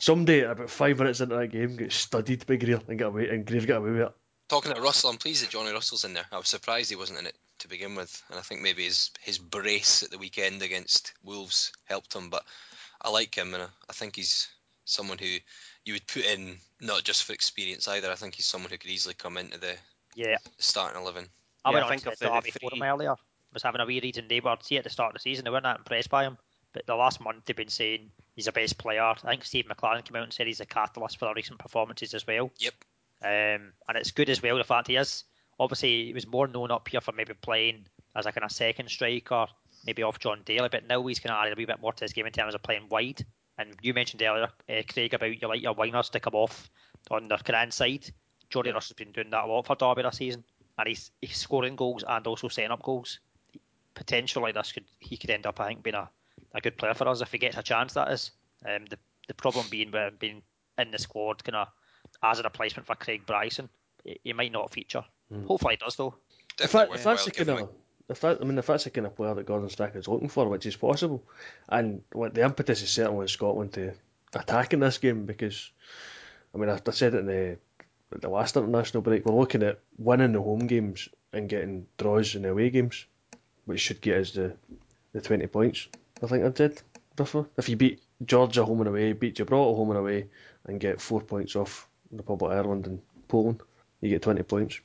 Somebody 0.04 0.40
about 0.40 0.68
five 0.68 0.98
minutes 0.98 1.22
into 1.22 1.34
that 1.34 1.46
game 1.46 1.76
got 1.76 1.90
studied 1.90 2.44
by 2.46 2.56
Greer 2.56 2.78
and 2.88 2.98
got 2.98 3.06
away 3.06 3.30
and 3.30 3.46
Greer 3.46 3.64
got 3.64 3.78
away 3.78 3.90
with 3.92 4.00
it. 4.02 4.12
Talking 4.50 4.74
to 4.74 4.80
Russell, 4.82 5.08
I'm 5.08 5.16
pleased 5.16 5.42
that 5.42 5.48
Johnny 5.50 5.72
Russell's 5.72 6.04
in 6.04 6.12
there. 6.12 6.26
I 6.30 6.36
was 6.36 6.48
surprised 6.48 6.90
he 6.90 6.96
wasn't 6.96 7.20
in 7.20 7.26
it 7.26 7.34
to 7.60 7.68
begin 7.68 7.94
with, 7.94 8.22
and 8.28 8.38
I 8.38 8.42
think 8.42 8.60
maybe 8.60 8.84
his 8.84 9.12
his 9.22 9.38
brace 9.38 10.02
at 10.02 10.10
the 10.10 10.18
weekend 10.18 10.60
against 10.60 11.14
Wolves 11.22 11.72
helped 11.84 12.14
him. 12.14 12.28
But 12.28 12.44
I 13.00 13.08
like 13.08 13.34
him, 13.34 13.54
and 13.54 13.62
I, 13.62 13.66
I 13.88 13.94
think 13.94 14.16
he's 14.16 14.46
someone 14.84 15.16
who 15.16 15.38
you 15.86 15.94
would 15.94 16.06
put 16.06 16.26
in 16.26 16.58
not 16.82 17.02
just 17.02 17.24
for 17.24 17.32
experience 17.32 17.88
either. 17.88 18.10
I 18.12 18.14
think 18.16 18.34
he's 18.34 18.44
someone 18.44 18.70
who 18.70 18.76
could 18.76 18.90
easily 18.90 19.14
come 19.14 19.38
into 19.38 19.56
the 19.58 19.72
yeah, 20.14 20.36
starting 20.58 21.00
eleven. 21.00 21.28
I 21.64 21.70
Yeah, 21.70 21.74
went 21.76 21.86
I 21.86 21.88
on 21.88 21.98
think 21.98 22.12
of 22.12 22.18
the 22.18 22.26
the- 22.26 22.30
the 22.30 22.34
Derby 22.40 22.50
three- 22.50 22.68
forum 22.68 22.82
earlier. 22.82 23.14
Was 23.54 23.62
having 23.62 23.80
a 23.80 23.86
wee 23.86 24.00
read 24.00 24.18
in 24.18 24.28
they 24.28 24.40
were 24.40 24.54
see 24.60 24.76
at 24.76 24.84
the 24.84 24.90
start 24.90 25.12
of 25.12 25.14
the 25.14 25.20
season 25.20 25.46
they 25.46 25.50
weren't 25.50 25.62
that 25.64 25.78
impressed 25.78 26.10
by 26.10 26.24
him. 26.24 26.36
But 26.74 26.84
the 26.84 26.94
last 26.94 27.22
month 27.22 27.46
they've 27.46 27.56
been 27.56 27.68
saying 27.68 28.10
he's 28.34 28.46
a 28.46 28.52
best 28.52 28.78
player. 28.78 29.02
I 29.02 29.14
think 29.14 29.44
Steve 29.44 29.66
McClaren 29.66 30.04
came 30.04 30.16
out 30.16 30.24
and 30.24 30.32
said 30.32 30.46
he's 30.46 30.60
a 30.60 30.66
catalyst 30.66 31.18
for 31.18 31.26
the 31.26 31.34
recent 31.34 31.58
performances 31.58 32.14
as 32.14 32.26
well. 32.26 32.50
Yep. 32.58 32.74
Um, 33.22 33.72
and 33.88 33.96
it's 33.96 34.10
good 34.10 34.30
as 34.30 34.42
well 34.42 34.58
the 34.58 34.64
fact 34.64 34.88
he 34.88 34.96
is. 34.96 35.24
Obviously, 35.58 36.06
he 36.06 36.12
was 36.12 36.26
more 36.26 36.46
known 36.46 36.70
up 36.70 36.88
here 36.88 37.00
for 37.00 37.12
maybe 37.12 37.34
playing 37.34 37.86
as 38.16 38.26
a 38.26 38.32
kind 38.32 38.44
of 38.44 38.52
second 38.52 38.90
striker, 38.90 39.46
maybe 39.86 40.02
off 40.02 40.18
Jon 40.18 40.42
Daly, 40.44 40.68
but 40.68 40.86
now 40.86 41.04
he's 41.06 41.20
kind 41.20 41.32
of 41.32 41.42
added 41.42 41.56
a 41.56 41.56
wee 41.56 41.64
bit 41.64 41.80
more 41.80 41.92
to 41.92 42.04
his 42.04 42.12
game 42.12 42.26
in 42.26 42.32
terms 42.32 42.54
of 42.54 42.62
playing 42.62 42.88
wide. 42.88 43.24
And 43.56 43.74
you 43.82 43.94
mentioned 43.94 44.22
earlier, 44.22 44.48
uh, 44.68 44.82
Craig, 44.92 45.14
about 45.14 45.40
you 45.40 45.48
like 45.48 45.62
your 45.62 45.74
wingers 45.74 46.10
to 46.10 46.20
come 46.20 46.34
off 46.34 46.70
on 47.10 47.28
their 47.28 47.38
kind 47.38 47.56
of 47.56 47.62
inside. 47.64 48.10
Jordy 48.50 48.72
Russell's 48.72 48.96
been 48.96 49.12
doing 49.12 49.30
that 49.30 49.44
a 49.44 49.46
lot 49.46 49.66
for 49.66 49.76
Derby 49.76 50.02
this 50.02 50.16
season, 50.16 50.44
and 50.78 50.88
he's 50.88 51.10
he's 51.20 51.36
scoring 51.36 51.76
goals 51.76 52.04
and 52.06 52.26
also 52.26 52.48
setting 52.48 52.72
up 52.72 52.82
goals. 52.82 53.20
Potentially, 53.94 54.52
this 54.52 54.72
could 54.72 54.84
he 54.98 55.16
could 55.16 55.30
end 55.30 55.46
up, 55.46 55.60
I 55.60 55.68
think, 55.68 55.82
being 55.82 55.94
a, 55.94 56.10
a 56.54 56.60
good 56.60 56.78
player 56.78 56.94
for 56.94 57.08
us 57.08 57.20
if 57.20 57.32
he 57.32 57.38
gets 57.38 57.56
a 57.56 57.62
chance. 57.62 57.94
That 57.94 58.10
is. 58.10 58.30
Um, 58.66 58.86
the 58.88 58.98
the 59.26 59.34
problem 59.34 59.66
being 59.70 59.90
with 59.90 60.02
him 60.02 60.16
being 60.18 60.42
in 60.78 60.90
the 60.90 60.98
squad, 60.98 61.42
kind 61.44 61.56
of 61.56 61.68
as 62.22 62.40
a 62.40 62.42
replacement 62.42 62.86
for 62.86 62.94
Craig 62.94 63.26
Bryson, 63.26 63.68
he, 64.04 64.20
he 64.22 64.32
might 64.32 64.52
not 64.52 64.72
feature. 64.72 65.04
Hopefully, 65.46 65.74
he 65.74 65.84
does 65.84 65.96
though. 65.96 66.14
If, 66.60 66.72
that, 66.72 66.90
if 66.94 67.02
that's 67.02 67.24
the 67.24 67.30
kind 67.32 67.50
of 67.50 67.68
if 68.08 68.20
that 68.20 68.40
I 68.40 68.44
mean 68.44 68.58
if 68.58 68.66
that's 68.66 68.84
the 68.84 68.90
kind 68.90 69.06
of 69.06 69.16
player 69.16 69.34
that 69.34 69.46
Gordon 69.46 69.68
Strachan's 69.68 70.08
looking 70.08 70.28
for, 70.28 70.48
which 70.48 70.66
is 70.66 70.76
possible, 70.76 71.24
and 71.68 72.02
what 72.12 72.34
the 72.34 72.44
impetus 72.44 72.82
is 72.82 72.90
certainly 72.90 73.22
in 73.22 73.28
Scotland 73.28 73.72
to 73.74 73.94
attack 74.34 74.72
in 74.72 74.80
this 74.80 74.98
game 74.98 75.26
because 75.26 75.70
I 76.54 76.58
mean 76.58 76.70
I, 76.70 76.80
I 76.86 76.90
said 76.90 77.14
it 77.14 77.20
in 77.20 77.26
the 77.26 77.58
the 78.10 78.28
last 78.28 78.56
international 78.56 79.02
break. 79.02 79.24
We're 79.24 79.34
looking 79.34 79.62
at 79.64 79.80
winning 79.98 80.32
the 80.32 80.42
home 80.42 80.66
games 80.66 81.08
and 81.32 81.48
getting 81.48 81.86
draws 81.98 82.36
in 82.36 82.42
the 82.42 82.50
away 82.50 82.70
games, 82.70 83.06
which 83.64 83.80
should 83.80 84.00
get 84.00 84.20
us 84.20 84.30
the 84.32 84.54
the 85.12 85.20
twenty 85.20 85.46
points. 85.46 85.88
I 86.22 86.26
think 86.26 86.44
I 86.44 86.48
did. 86.48 86.80
If 87.56 87.68
you 87.68 87.76
beat 87.76 88.02
Georgia 88.24 88.64
home 88.64 88.80
and 88.80 88.88
away, 88.88 89.12
beat 89.12 89.36
Gibraltar 89.36 89.76
home 89.76 89.90
and 89.90 89.98
away, 89.98 90.26
and 90.66 90.80
get 90.80 91.00
four 91.00 91.20
points 91.20 91.54
off 91.54 91.88
the 92.10 92.18
Republic 92.18 92.50
of 92.52 92.58
Ireland 92.58 92.86
and 92.86 93.00
Poland, 93.28 93.62
you 94.00 94.08
get 94.10 94.22
twenty 94.22 94.42
points. 94.42 94.80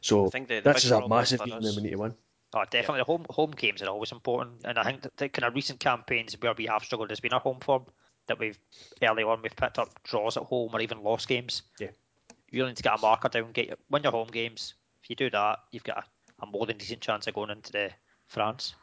So 0.00 0.26
I 0.26 0.30
think 0.30 0.48
the- 0.48 0.56
the 0.56 0.60
that's 0.62 0.82
just 0.82 0.92
a 0.92 1.08
massive 1.08 1.40
game 1.44 1.60
that 1.60 1.74
we 1.76 1.82
need 1.82 1.90
to 1.90 1.96
win. 1.96 2.14
Oh, 2.54 2.64
definitely. 2.70 2.98
The 2.98 3.04
home 3.04 3.26
home 3.30 3.52
games 3.52 3.82
are 3.82 3.88
always 3.88 4.12
important, 4.12 4.60
and 4.64 4.78
I 4.78 4.82
think 4.84 5.02
that 5.02 5.16
the 5.16 5.28
kind 5.28 5.46
of 5.48 5.54
recent 5.54 5.80
campaigns 5.80 6.34
where 6.40 6.52
we 6.52 6.66
have 6.66 6.84
struggled 6.84 7.10
has 7.10 7.20
been 7.20 7.32
our 7.32 7.40
home 7.40 7.60
form. 7.60 7.84
That 8.28 8.38
we've 8.38 8.58
early 9.02 9.24
on 9.24 9.42
we've 9.42 9.56
picked 9.56 9.78
up 9.80 10.00
draws 10.04 10.36
at 10.36 10.44
home 10.44 10.70
or 10.72 10.80
even 10.80 11.02
lost 11.02 11.26
games. 11.28 11.62
Yeah. 11.80 11.88
You 12.50 12.64
need 12.66 12.76
to 12.76 12.82
get 12.82 12.98
a 12.98 13.00
marker 13.00 13.28
down, 13.28 13.50
get 13.52 13.66
your, 13.68 13.76
win 13.90 14.02
your 14.04 14.12
home 14.12 14.28
games. 14.28 14.74
If 15.02 15.10
you 15.10 15.16
do 15.16 15.28
that, 15.30 15.58
you've 15.72 15.82
got 15.82 16.04
a, 16.40 16.42
a 16.44 16.46
more 16.46 16.66
than 16.66 16.76
decent 16.78 17.00
chance 17.00 17.26
of 17.26 17.34
going 17.34 17.50
into 17.50 17.72
the 17.72 17.90
France. 18.28 18.74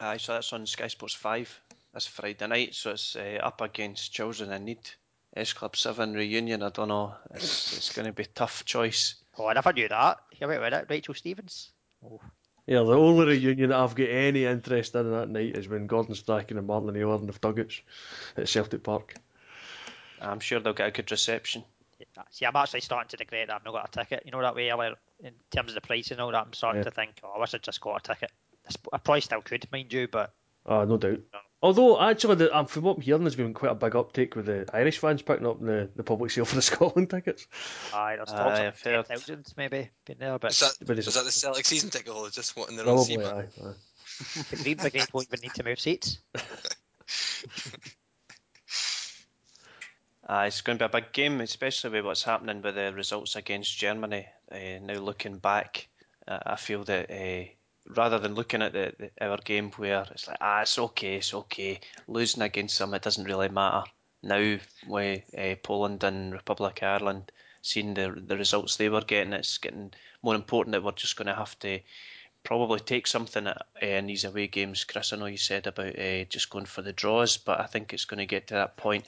Aye, 0.00 0.16
so 0.16 0.32
that's 0.34 0.52
on 0.52 0.66
Sky 0.66 0.86
Sports 0.88 1.14
5. 1.14 1.60
That's 1.92 2.06
Friday 2.06 2.46
night, 2.46 2.74
so 2.74 2.92
it's 2.92 3.16
uh, 3.16 3.38
up 3.42 3.60
against 3.60 4.12
Children 4.12 4.52
in 4.52 4.64
Need. 4.64 4.90
S 5.36 5.52
Club 5.52 5.76
7 5.76 6.14
reunion, 6.14 6.62
I 6.62 6.70
don't 6.70 6.88
know. 6.88 7.14
It's, 7.34 7.76
it's 7.76 7.92
going 7.94 8.06
to 8.06 8.12
be 8.12 8.24
a 8.24 8.26
tough 8.26 8.64
choice. 8.64 9.14
Oh, 9.38 9.46
I 9.46 9.52
never 9.52 9.72
knew 9.72 9.88
that. 9.88 10.18
Here 10.30 10.48
we 10.48 10.58
with 10.58 10.72
it, 10.72 10.86
Rachel 10.88 11.14
Stevens. 11.14 11.70
Oh, 12.04 12.20
Yeah, 12.66 12.78
the 12.78 12.96
only 12.96 13.26
reunion 13.26 13.70
that 13.70 13.78
I've 13.78 13.94
got 13.94 14.08
any 14.08 14.44
interest 14.44 14.94
in 14.94 15.10
that 15.12 15.28
night 15.28 15.56
is 15.56 15.68
when 15.68 15.86
Gordon 15.86 16.14
Strachan 16.14 16.58
and 16.58 16.66
Martin 16.66 16.88
O'Neill 16.88 17.12
are 17.12 17.18
in 17.18 17.26
the 17.26 17.32
dugouts 17.32 17.80
at 18.36 18.48
Celtic 18.48 18.82
Park. 18.82 19.14
I'm 20.20 20.40
sure 20.40 20.60
they'll 20.60 20.72
get 20.72 20.88
a 20.88 20.92
good 20.92 21.10
reception. 21.10 21.62
yeah. 21.98 22.22
See, 22.30 22.44
I'm 22.46 22.56
actually 22.56 22.80
starting 22.80 23.08
to 23.10 23.16
regret 23.20 23.48
that 23.48 23.56
I've 23.56 23.64
not 23.64 23.72
got 23.72 23.88
a 23.88 24.00
ticket. 24.00 24.22
You 24.26 24.32
know 24.32 24.42
that 24.42 24.54
way 24.56 24.68
in 25.22 25.32
terms 25.50 25.70
of 25.70 25.74
the 25.74 25.80
price 25.80 26.10
and 26.10 26.20
all 26.20 26.32
that. 26.32 26.46
I'm 26.46 26.52
starting 26.52 26.80
Yeah. 26.80 26.84
to 26.84 26.90
think, 26.90 27.20
oh, 27.22 27.32
I 27.36 27.40
wish 27.40 27.54
I'd 27.54 27.62
just 27.62 27.80
got 27.80 27.96
a 28.04 28.14
ticket. 28.14 28.30
I 28.70 28.72
sp- 28.78 28.92
I 28.94 28.98
probably 28.98 29.20
still 29.20 29.42
could, 29.42 29.66
mind 29.72 29.92
you, 29.92 30.08
but 30.08 30.32
Ah, 30.66 30.84
no 30.84 30.96
doubt. 30.98 31.18
Although 31.62 32.00
actually, 32.00 32.36
the, 32.36 32.56
um, 32.56 32.66
from 32.66 32.84
what 32.84 32.96
I'm 32.96 33.02
hearing, 33.02 33.22
there's 33.22 33.36
been 33.36 33.52
quite 33.52 33.72
a 33.72 33.74
big 33.74 33.94
uptake 33.96 34.34
with 34.36 34.46
the 34.46 34.66
Irish 34.72 34.98
fans 34.98 35.20
picking 35.22 35.46
up 35.46 35.60
the, 35.60 35.90
the 35.96 36.02
public 36.02 36.30
sale 36.30 36.44
for 36.46 36.54
the 36.56 36.62
Scotland 36.70 37.10
tickets. 37.10 37.46
Aye, 37.92 38.16
there's 38.16 38.30
Aye, 38.30 38.36
talks 38.36 38.60
I've 38.60 38.74
of 38.74 38.80
heard. 38.82 39.06
10,000 39.08 39.52
maybe 39.56 39.90
being 40.06 40.18
there, 40.18 40.38
but 40.38 40.52
Is 40.52 40.60
that, 40.60 40.72
But 40.86 40.98
is 40.98 41.12
that 41.14 41.24
the 41.24 41.32
Celtic 41.32 41.66
season 41.66 41.90
ticket 41.90 42.12
holders 42.12 42.34
just 42.34 42.56
wanting 42.56 42.76
their 42.76 42.86
own 42.86 42.96
Probably, 43.04 43.16
SEMA? 43.16 43.26
aye. 43.36 43.68
aye. 43.68 43.74
the 44.50 44.56
Green 44.56 44.76
Brigade 44.76 45.08
won't 45.12 45.28
even 45.28 45.40
need 45.42 45.54
to 45.54 45.64
move 45.64 45.80
seats. 45.80 46.18
Uh, 50.28 50.44
it's 50.46 50.60
going 50.60 50.78
to 50.78 50.84
be 50.88 50.96
a 50.96 51.00
big 51.00 51.12
game, 51.12 51.40
especially 51.40 51.90
with 51.90 52.04
what's 52.04 52.22
happening 52.22 52.62
with 52.62 52.76
the 52.76 52.92
results 52.92 53.34
against 53.34 53.76
Germany. 53.76 54.26
Uh, 54.52 54.78
now 54.80 54.94
looking 55.00 55.38
back, 55.38 55.88
uh, 56.28 56.38
I 56.46 56.54
feel 56.54 56.84
that 56.84 57.10
uh, 57.10 57.48
rather 57.96 58.18
than 58.18 58.34
looking 58.34 58.62
at 58.62 58.72
the, 58.72 58.92
the, 58.98 59.10
our 59.20 59.38
game 59.38 59.70
where 59.72 60.06
it's 60.10 60.28
like, 60.28 60.38
ah, 60.40 60.62
it's 60.62 60.78
okay, 60.78 61.16
it's 61.16 61.34
okay, 61.34 61.80
losing 62.08 62.42
against 62.42 62.78
them, 62.78 62.94
it 62.94 63.02
doesn't 63.02 63.24
really 63.24 63.48
matter. 63.48 63.84
Now 64.22 64.58
with 64.86 65.22
uh, 65.36 65.54
Poland 65.62 66.04
and 66.04 66.32
Republic 66.32 66.80
of 66.82 66.88
Ireland, 66.88 67.32
seeing 67.62 67.94
the 67.94 68.10
the 68.26 68.36
results 68.36 68.76
they 68.76 68.88
were 68.88 69.00
getting, 69.00 69.32
it's 69.32 69.58
getting 69.58 69.92
more 70.22 70.34
important 70.34 70.72
that 70.72 70.82
we're 70.82 70.92
just 70.92 71.16
going 71.16 71.28
to 71.28 71.34
have 71.34 71.58
to 71.60 71.80
probably 72.42 72.80
take 72.80 73.06
something 73.06 73.46
at, 73.46 73.66
uh, 73.82 73.86
in 73.86 74.06
these 74.06 74.24
away 74.24 74.46
games. 74.46 74.84
Chris, 74.84 75.12
I 75.12 75.16
know 75.16 75.26
you 75.26 75.36
said 75.36 75.66
about 75.66 75.98
uh, 75.98 76.24
just 76.24 76.50
going 76.50 76.66
for 76.66 76.82
the 76.82 76.92
draws, 76.92 77.36
but 77.38 77.60
I 77.60 77.66
think 77.66 77.92
it's 77.92 78.04
going 78.04 78.18
to 78.18 78.26
get 78.26 78.48
to 78.48 78.54
that 78.54 78.76
point, 78.76 79.04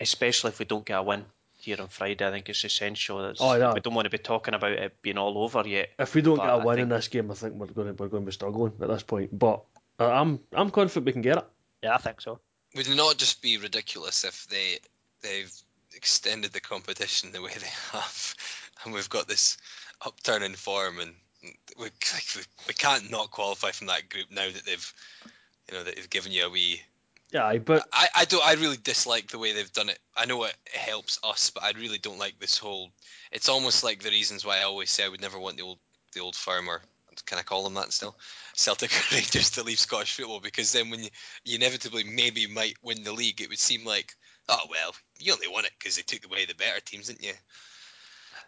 especially 0.00 0.50
if 0.50 0.58
we 0.58 0.64
don't 0.64 0.86
get 0.86 0.98
a 0.98 1.02
win 1.02 1.24
here 1.64 1.80
on 1.80 1.88
Friday. 1.88 2.26
I 2.26 2.30
think 2.30 2.48
it's 2.48 2.64
essential. 2.64 3.18
That 3.18 3.36
Oh, 3.40 3.54
yeah. 3.54 3.72
We 3.72 3.80
don't 3.80 3.94
want 3.94 4.06
to 4.06 4.10
be 4.10 4.18
talking 4.18 4.54
about 4.54 4.72
it 4.72 5.00
being 5.02 5.18
all 5.18 5.38
over 5.38 5.66
yet. 5.66 5.90
If 5.98 6.14
we 6.14 6.22
don't 6.22 6.36
get 6.36 6.48
a 6.48 6.58
win 6.58 6.78
in 6.78 6.88
this 6.88 7.08
game, 7.08 7.30
I 7.30 7.34
think 7.34 7.54
we're 7.54 7.66
going 7.66 7.88
to 7.88 8.02
we're 8.02 8.08
going 8.08 8.24
to 8.24 8.26
be 8.26 8.32
struggling 8.32 8.72
at 8.80 8.88
this 8.88 9.02
point. 9.02 9.36
But 9.38 9.62
uh, 9.98 10.10
I'm 10.10 10.40
I'm 10.52 10.70
confident 10.70 11.06
we 11.06 11.12
can 11.12 11.22
get 11.22 11.38
it. 11.38 11.46
Yeah, 11.82 11.94
I 11.94 11.98
think 11.98 12.20
so. 12.20 12.40
Would 12.74 12.88
it 12.88 12.96
not 12.96 13.16
just 13.16 13.42
be 13.42 13.58
ridiculous 13.58 14.24
if 14.24 14.46
they 14.48 14.78
they've 15.22 15.52
extended 15.94 16.52
the 16.52 16.60
competition 16.60 17.32
the 17.32 17.42
way 17.42 17.52
they 17.60 17.66
have, 17.92 18.34
and 18.84 18.94
we've 18.94 19.10
got 19.10 19.28
this 19.28 19.56
upturn 20.04 20.42
in 20.42 20.54
form, 20.54 20.98
and 20.98 21.14
we 21.78 21.84
we, 22.36 22.42
we 22.68 22.74
can't 22.74 23.10
not 23.10 23.30
qualify 23.30 23.70
from 23.70 23.86
that 23.88 24.08
group 24.08 24.26
now 24.30 24.50
that 24.50 24.64
they've 24.64 24.92
you 25.70 25.76
know 25.76 25.84
that 25.84 25.96
they've 25.96 26.10
given 26.10 26.32
you 26.32 26.46
a 26.46 26.50
wee. 26.50 26.82
Yeah, 27.32 27.56
but 27.58 27.86
I, 27.92 28.08
I 28.14 28.24
don't 28.26 28.44
I 28.44 28.52
really 28.54 28.76
dislike 28.76 29.28
the 29.28 29.38
way 29.38 29.52
they've 29.52 29.72
done 29.72 29.88
it. 29.88 29.98
I 30.14 30.26
know 30.26 30.44
it 30.44 30.54
helps 30.74 31.18
us, 31.24 31.48
but 31.48 31.62
I 31.62 31.70
really 31.70 31.98
don't 31.98 32.18
like 32.18 32.38
this 32.38 32.58
whole. 32.58 32.90
It's 33.32 33.48
almost 33.48 33.82
like 33.82 34.02
the 34.02 34.10
reasons 34.10 34.44
why 34.44 34.58
I 34.58 34.64
always 34.64 34.90
say 34.90 35.04
I 35.04 35.08
would 35.08 35.22
never 35.22 35.38
want 35.38 35.56
the 35.56 35.62
old 35.62 35.78
the 36.12 36.20
old 36.20 36.36
firm 36.36 36.68
or 36.68 36.82
can 37.24 37.38
I 37.38 37.42
call 37.42 37.64
them 37.64 37.74
that 37.74 37.92
still? 37.92 38.16
Celtic 38.54 38.90
Rangers 39.12 39.50
to 39.52 39.62
leave 39.62 39.78
Scottish 39.78 40.14
football 40.14 40.40
because 40.40 40.72
then 40.72 40.90
when 40.90 41.04
you, 41.04 41.08
you 41.44 41.56
inevitably 41.56 42.04
maybe 42.04 42.46
might 42.46 42.76
win 42.82 43.02
the 43.02 43.12
league, 43.12 43.40
it 43.40 43.48
would 43.48 43.58
seem 43.58 43.84
like 43.86 44.14
oh 44.50 44.66
well 44.68 44.94
you 45.18 45.32
only 45.32 45.48
won 45.48 45.64
it 45.64 45.72
because 45.78 45.96
they 45.96 46.02
took 46.02 46.26
away 46.26 46.44
the 46.44 46.54
better 46.54 46.80
teams, 46.80 47.06
didn't 47.06 47.24
you? 47.24 47.32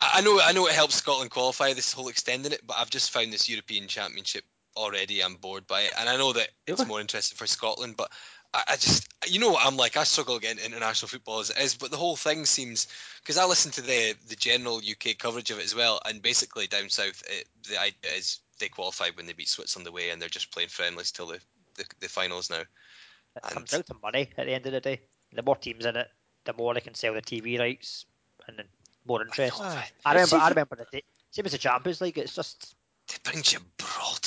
I 0.03 0.18
I 0.18 0.20
know 0.20 0.41
I 0.45 0.53
know 0.53 0.66
it 0.66 0.74
helps 0.74 0.97
Scotland 0.97 1.30
qualify 1.30 1.72
this 1.72 1.95
whole 1.95 2.09
extending 2.09 2.53
it, 2.53 2.61
but 2.66 2.76
I've 2.78 2.91
just 2.91 3.12
found 3.12 3.32
this 3.32 3.49
European 3.49 3.89
Championship 3.89 4.45
already. 4.76 5.22
I'm 5.22 5.37
bored 5.37 5.66
by 5.66 5.82
it, 5.82 5.93
and 5.99 6.07
I 6.07 6.18
know 6.18 6.35
that 6.35 6.49
it's 6.66 6.87
more 6.87 7.01
interesting 7.01 7.37
for 7.37 7.47
Scotland, 7.47 7.95
but 7.97 8.11
I, 8.55 8.62
I 8.68 8.76
just 8.76 9.09
you 9.26 9.40
know 9.40 9.50
what 9.50 9.66
I'm 9.66 9.76
like. 9.76 9.96
I 9.96 10.05
struggle 10.05 10.38
getting 10.38 10.64
international 10.64 11.09
football 11.09 11.40
as 11.40 11.50
it 11.50 11.59
is, 11.59 11.74
but 11.74 11.90
the 11.90 11.96
whole 11.96 12.16
thing 12.16 12.44
seems 12.46 12.86
because 13.22 13.36
I 13.38 13.44
listen 13.46 13.72
to 13.72 13.82
the 13.82 14.14
the 14.28 14.36
general 14.36 14.76
UK 14.78 15.18
coverage 15.18 15.50
of 15.50 15.59
it 15.59 15.64
as 15.64 15.74
well, 15.74 16.00
and 16.05 16.22
basically 16.22 16.66
down 16.66 16.88
south 16.88 17.22
it, 17.28 17.46
the 17.68 17.80
idea 17.80 18.12
is 18.16 18.38
they 18.61 18.68
qualify 18.68 19.09
when 19.14 19.26
they 19.26 19.32
beat 19.32 19.48
Switzerland 19.48 19.88
away, 19.88 20.11
and 20.11 20.22
they're 20.22 20.28
just 20.28 20.52
playing 20.52 20.68
friendlies 20.68 21.11
till 21.11 21.26
the 21.26 21.40
the, 21.76 21.84
the 22.00 22.09
finals 22.09 22.48
now. 22.50 22.61
It 22.61 22.68
And- 23.42 23.52
comes 23.52 23.70
down 23.70 23.82
to 23.82 23.94
money 24.02 24.30
at 24.38 24.46
the 24.46 24.52
end 24.55 24.66
of 24.66 24.72
the 24.72 24.80
day. 24.80 25.00
The 25.32 25.42
more 25.42 25.57
teams 25.57 25.84
in 25.84 25.96
it, 25.96 26.09
the 26.44 26.52
more 26.52 26.72
they 26.74 26.80
can 26.80 26.94
sell 26.94 27.14
the 27.14 27.22
TV 27.22 27.59
rights 27.59 28.07
and 28.46 28.57
then 28.59 28.66
more 29.05 29.20
interest. 29.22 29.57
Ah, 29.61 29.74
know, 29.74 29.80
I, 29.80 29.84
I- 30.05 30.12
remember. 30.12 30.28
see- 30.28 30.36
I 30.36 30.48
remember 30.50 30.76
the 30.76 30.86
day. 30.92 31.02
Same 31.32 31.46
as 31.46 31.52
the 31.52 31.59
Champions 31.59 32.00
League. 32.00 32.16
It's 32.18 32.34
just 32.36 32.76
They 33.09 33.16
bring 33.28 33.42
Gibraltar 33.42 34.24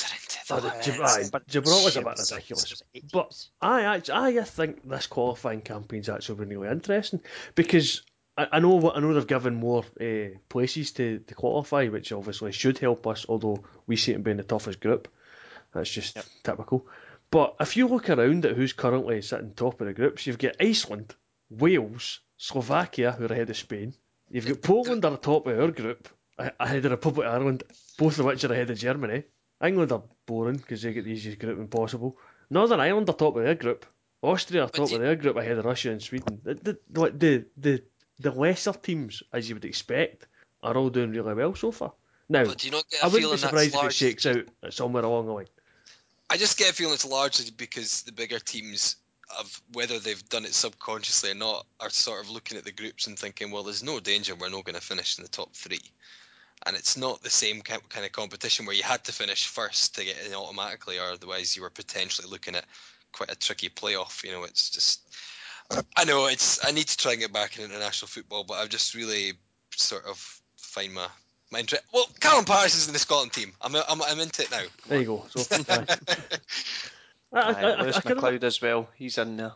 into 0.50 0.62
that. 0.62 0.84
the 0.84 0.92
Gib- 0.92 1.00
aye, 1.02 1.24
but 1.30 1.46
Gibraltar's 1.46 1.96
a 1.96 2.00
it's- 2.00 2.30
bit 2.30 2.36
ridiculous. 2.36 2.82
But. 3.12 3.46
I 3.60 3.82
actually, 3.82 4.38
I 4.38 4.44
think 4.44 4.88
this 4.88 5.06
qualifying 5.06 5.60
campaign's 5.60 6.08
actually 6.08 6.44
been 6.44 6.58
really 6.58 6.68
interesting 6.72 7.20
because 7.54 8.02
I, 8.36 8.46
I 8.52 8.58
know 8.60 8.76
what 8.76 8.96
I 8.96 9.00
know 9.00 9.12
they've 9.14 9.26
given 9.26 9.54
more 9.54 9.84
uh, 10.00 10.38
places 10.48 10.92
to, 10.92 11.18
to 11.20 11.34
qualify, 11.34 11.88
which 11.88 12.12
obviously 12.12 12.52
should 12.52 12.78
help 12.78 13.06
us. 13.06 13.26
Although 13.28 13.62
we 13.86 13.96
see 13.96 14.12
it 14.12 14.22
being 14.22 14.36
the 14.38 14.42
toughest 14.42 14.80
group, 14.80 15.08
that's 15.72 15.90
just 15.90 16.16
typical. 16.44 16.86
But 17.30 17.56
if 17.60 17.76
you 17.76 17.88
look 17.88 18.08
around 18.08 18.46
at 18.46 18.56
who's 18.56 18.72
currently 18.72 19.20
sitting 19.22 19.52
top 19.52 19.80
of 19.80 19.86
the 19.86 19.92
groups, 19.92 20.26
you've 20.26 20.38
got 20.38 20.56
Iceland, 20.60 21.14
Wales, 21.50 22.20
Slovakia, 22.38 23.12
who 23.12 23.24
are 23.26 23.32
ahead 23.32 23.50
of 23.50 23.56
Spain. 23.56 23.92
You've 24.30 24.46
got 24.46 24.62
Poland 24.62 25.04
are 25.04 25.10
the 25.10 25.16
top 25.18 25.46
of 25.46 25.58
our 25.58 25.70
group, 25.70 26.08
ahead 26.38 26.76
of 26.78 26.82
the 26.84 26.90
Republic 26.90 27.26
of 27.26 27.34
Ireland, 27.34 27.64
both 27.98 28.18
of 28.18 28.24
which 28.24 28.44
are 28.44 28.52
ahead 28.52 28.70
of 28.70 28.78
Germany. 28.78 29.24
England 29.62 29.92
are 29.92 30.02
boring 30.28 30.58
because 30.58 30.82
they 30.82 30.92
get 30.92 31.04
the 31.04 31.10
easiest 31.10 31.40
group 31.40 31.70
possible. 31.70 32.16
Northern 32.50 32.80
Ireland 32.80 33.08
are 33.08 33.14
top 33.14 33.36
of 33.36 33.42
their 33.42 33.56
group. 33.56 33.84
Austria 34.22 34.64
are 34.64 34.68
top 34.68 34.90
you- 34.90 34.96
of 34.96 35.02
their 35.02 35.16
group 35.16 35.36
ahead 35.36 35.58
of 35.58 35.64
Russia 35.64 35.90
and 35.90 36.02
Sweden. 36.02 36.40
The, 36.44 36.78
the, 36.90 37.44
the, 37.56 37.82
the, 38.20 38.30
lesser 38.30 38.72
teams, 38.72 39.22
as 39.32 39.48
you 39.48 39.54
would 39.56 39.64
expect, 39.64 40.26
are 40.62 40.76
all 40.76 40.90
doing 40.90 41.10
really 41.10 41.34
well 41.34 41.54
so 41.54 41.72
far. 41.72 41.92
Now, 42.28 42.44
But 42.44 42.58
do 42.58 42.66
you 42.66 42.72
not 42.72 42.88
get 42.90 43.02
I 43.02 43.06
a 43.06 43.10
wouldn't 43.10 43.32
be 43.32 43.38
surprised 43.38 43.74
if 43.74 43.84
it 43.84 43.92
shakes 43.92 44.26
out 44.26 44.44
somewhere 44.70 45.04
along 45.04 45.26
the 45.26 45.32
line. 45.32 45.48
I 46.30 46.36
just 46.36 46.58
get 46.58 46.70
a 46.70 46.74
feeling 46.74 46.94
it's 46.94 47.06
largely 47.06 47.50
because 47.56 48.02
the 48.02 48.12
bigger 48.12 48.38
teams, 48.38 48.96
of 49.38 49.62
whether 49.72 49.98
they've 49.98 50.28
done 50.28 50.44
it 50.44 50.52
subconsciously 50.52 51.30
or 51.30 51.34
not, 51.34 51.66
are 51.80 51.88
sort 51.88 52.22
of 52.22 52.30
looking 52.30 52.58
at 52.58 52.64
the 52.64 52.72
groups 52.72 53.06
and 53.06 53.18
thinking, 53.18 53.50
well, 53.50 53.62
there's 53.62 53.82
no 53.82 53.98
danger 53.98 54.34
we're 54.34 54.50
not 54.50 54.64
going 54.64 54.74
to 54.74 54.82
finish 54.82 55.16
in 55.16 55.22
the 55.22 55.30
top 55.30 55.54
three. 55.54 55.80
And 56.68 56.76
it's 56.76 56.98
not 56.98 57.22
the 57.22 57.30
same 57.30 57.62
kind 57.62 58.04
of 58.04 58.12
competition 58.12 58.66
where 58.66 58.76
you 58.76 58.82
had 58.82 59.02
to 59.04 59.12
finish 59.12 59.46
first 59.46 59.94
to 59.94 60.04
get 60.04 60.16
in 60.26 60.34
automatically, 60.34 60.98
or 60.98 61.12
otherwise 61.12 61.56
you 61.56 61.62
were 61.62 61.70
potentially 61.70 62.28
looking 62.28 62.54
at 62.54 62.66
quite 63.10 63.32
a 63.32 63.34
tricky 63.34 63.70
playoff. 63.70 64.22
You 64.22 64.32
know, 64.32 64.44
it's 64.44 64.68
just. 64.68 65.00
I 65.96 66.04
know 66.04 66.26
it's. 66.26 66.62
I 66.62 66.72
need 66.72 66.86
to 66.88 66.96
try 66.98 67.12
and 67.12 67.20
get 67.22 67.32
back 67.32 67.58
in 67.58 67.64
international 67.64 68.08
football, 68.08 68.44
but 68.44 68.54
I've 68.58 68.68
just 68.68 68.94
really 68.94 69.32
sort 69.76 70.04
of 70.04 70.18
find 70.58 70.92
my 70.92 71.06
my 71.50 71.60
interest. 71.60 71.84
Well, 71.90 72.06
Callum 72.20 72.44
Paterson 72.44 72.80
is 72.80 72.86
in 72.86 72.92
the 72.92 72.98
Scotland 72.98 73.32
team. 73.32 73.52
I'm 73.62 73.74
I'm, 73.74 74.02
I'm 74.02 74.20
into 74.20 74.42
it 74.42 74.50
now. 74.50 74.64
There 74.88 75.00
you 75.00 75.06
go. 75.06 75.26
So, 75.30 75.64
aye. 75.70 75.84
I, 77.32 77.40
I, 77.40 77.50
Aye, 77.50 77.62
I, 77.62 77.70
I, 77.72 77.82
Lewis 77.82 77.98
McLeod 77.98 78.44
as 78.44 78.60
well. 78.60 78.88
He's 78.94 79.16
in 79.16 79.38
there. 79.38 79.52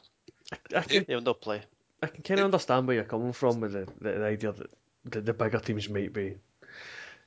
I, 0.75 0.81
can, 0.81 1.05
He'll 1.07 1.21
not 1.21 1.43
play. 1.43 1.63
I 2.03 2.07
can 2.07 2.23
kind 2.23 2.41
of 2.41 2.47
understand 2.47 2.87
where 2.87 2.97
you're 2.97 3.05
coming 3.05 3.33
from 3.33 3.61
with 3.61 3.73
the, 3.73 3.87
the, 4.01 4.19
the 4.19 4.25
idea 4.25 4.53
that 4.53 4.71
the, 5.05 5.21
the 5.21 5.33
bigger 5.33 5.59
teams 5.59 5.89
might 5.89 6.13
be 6.13 6.37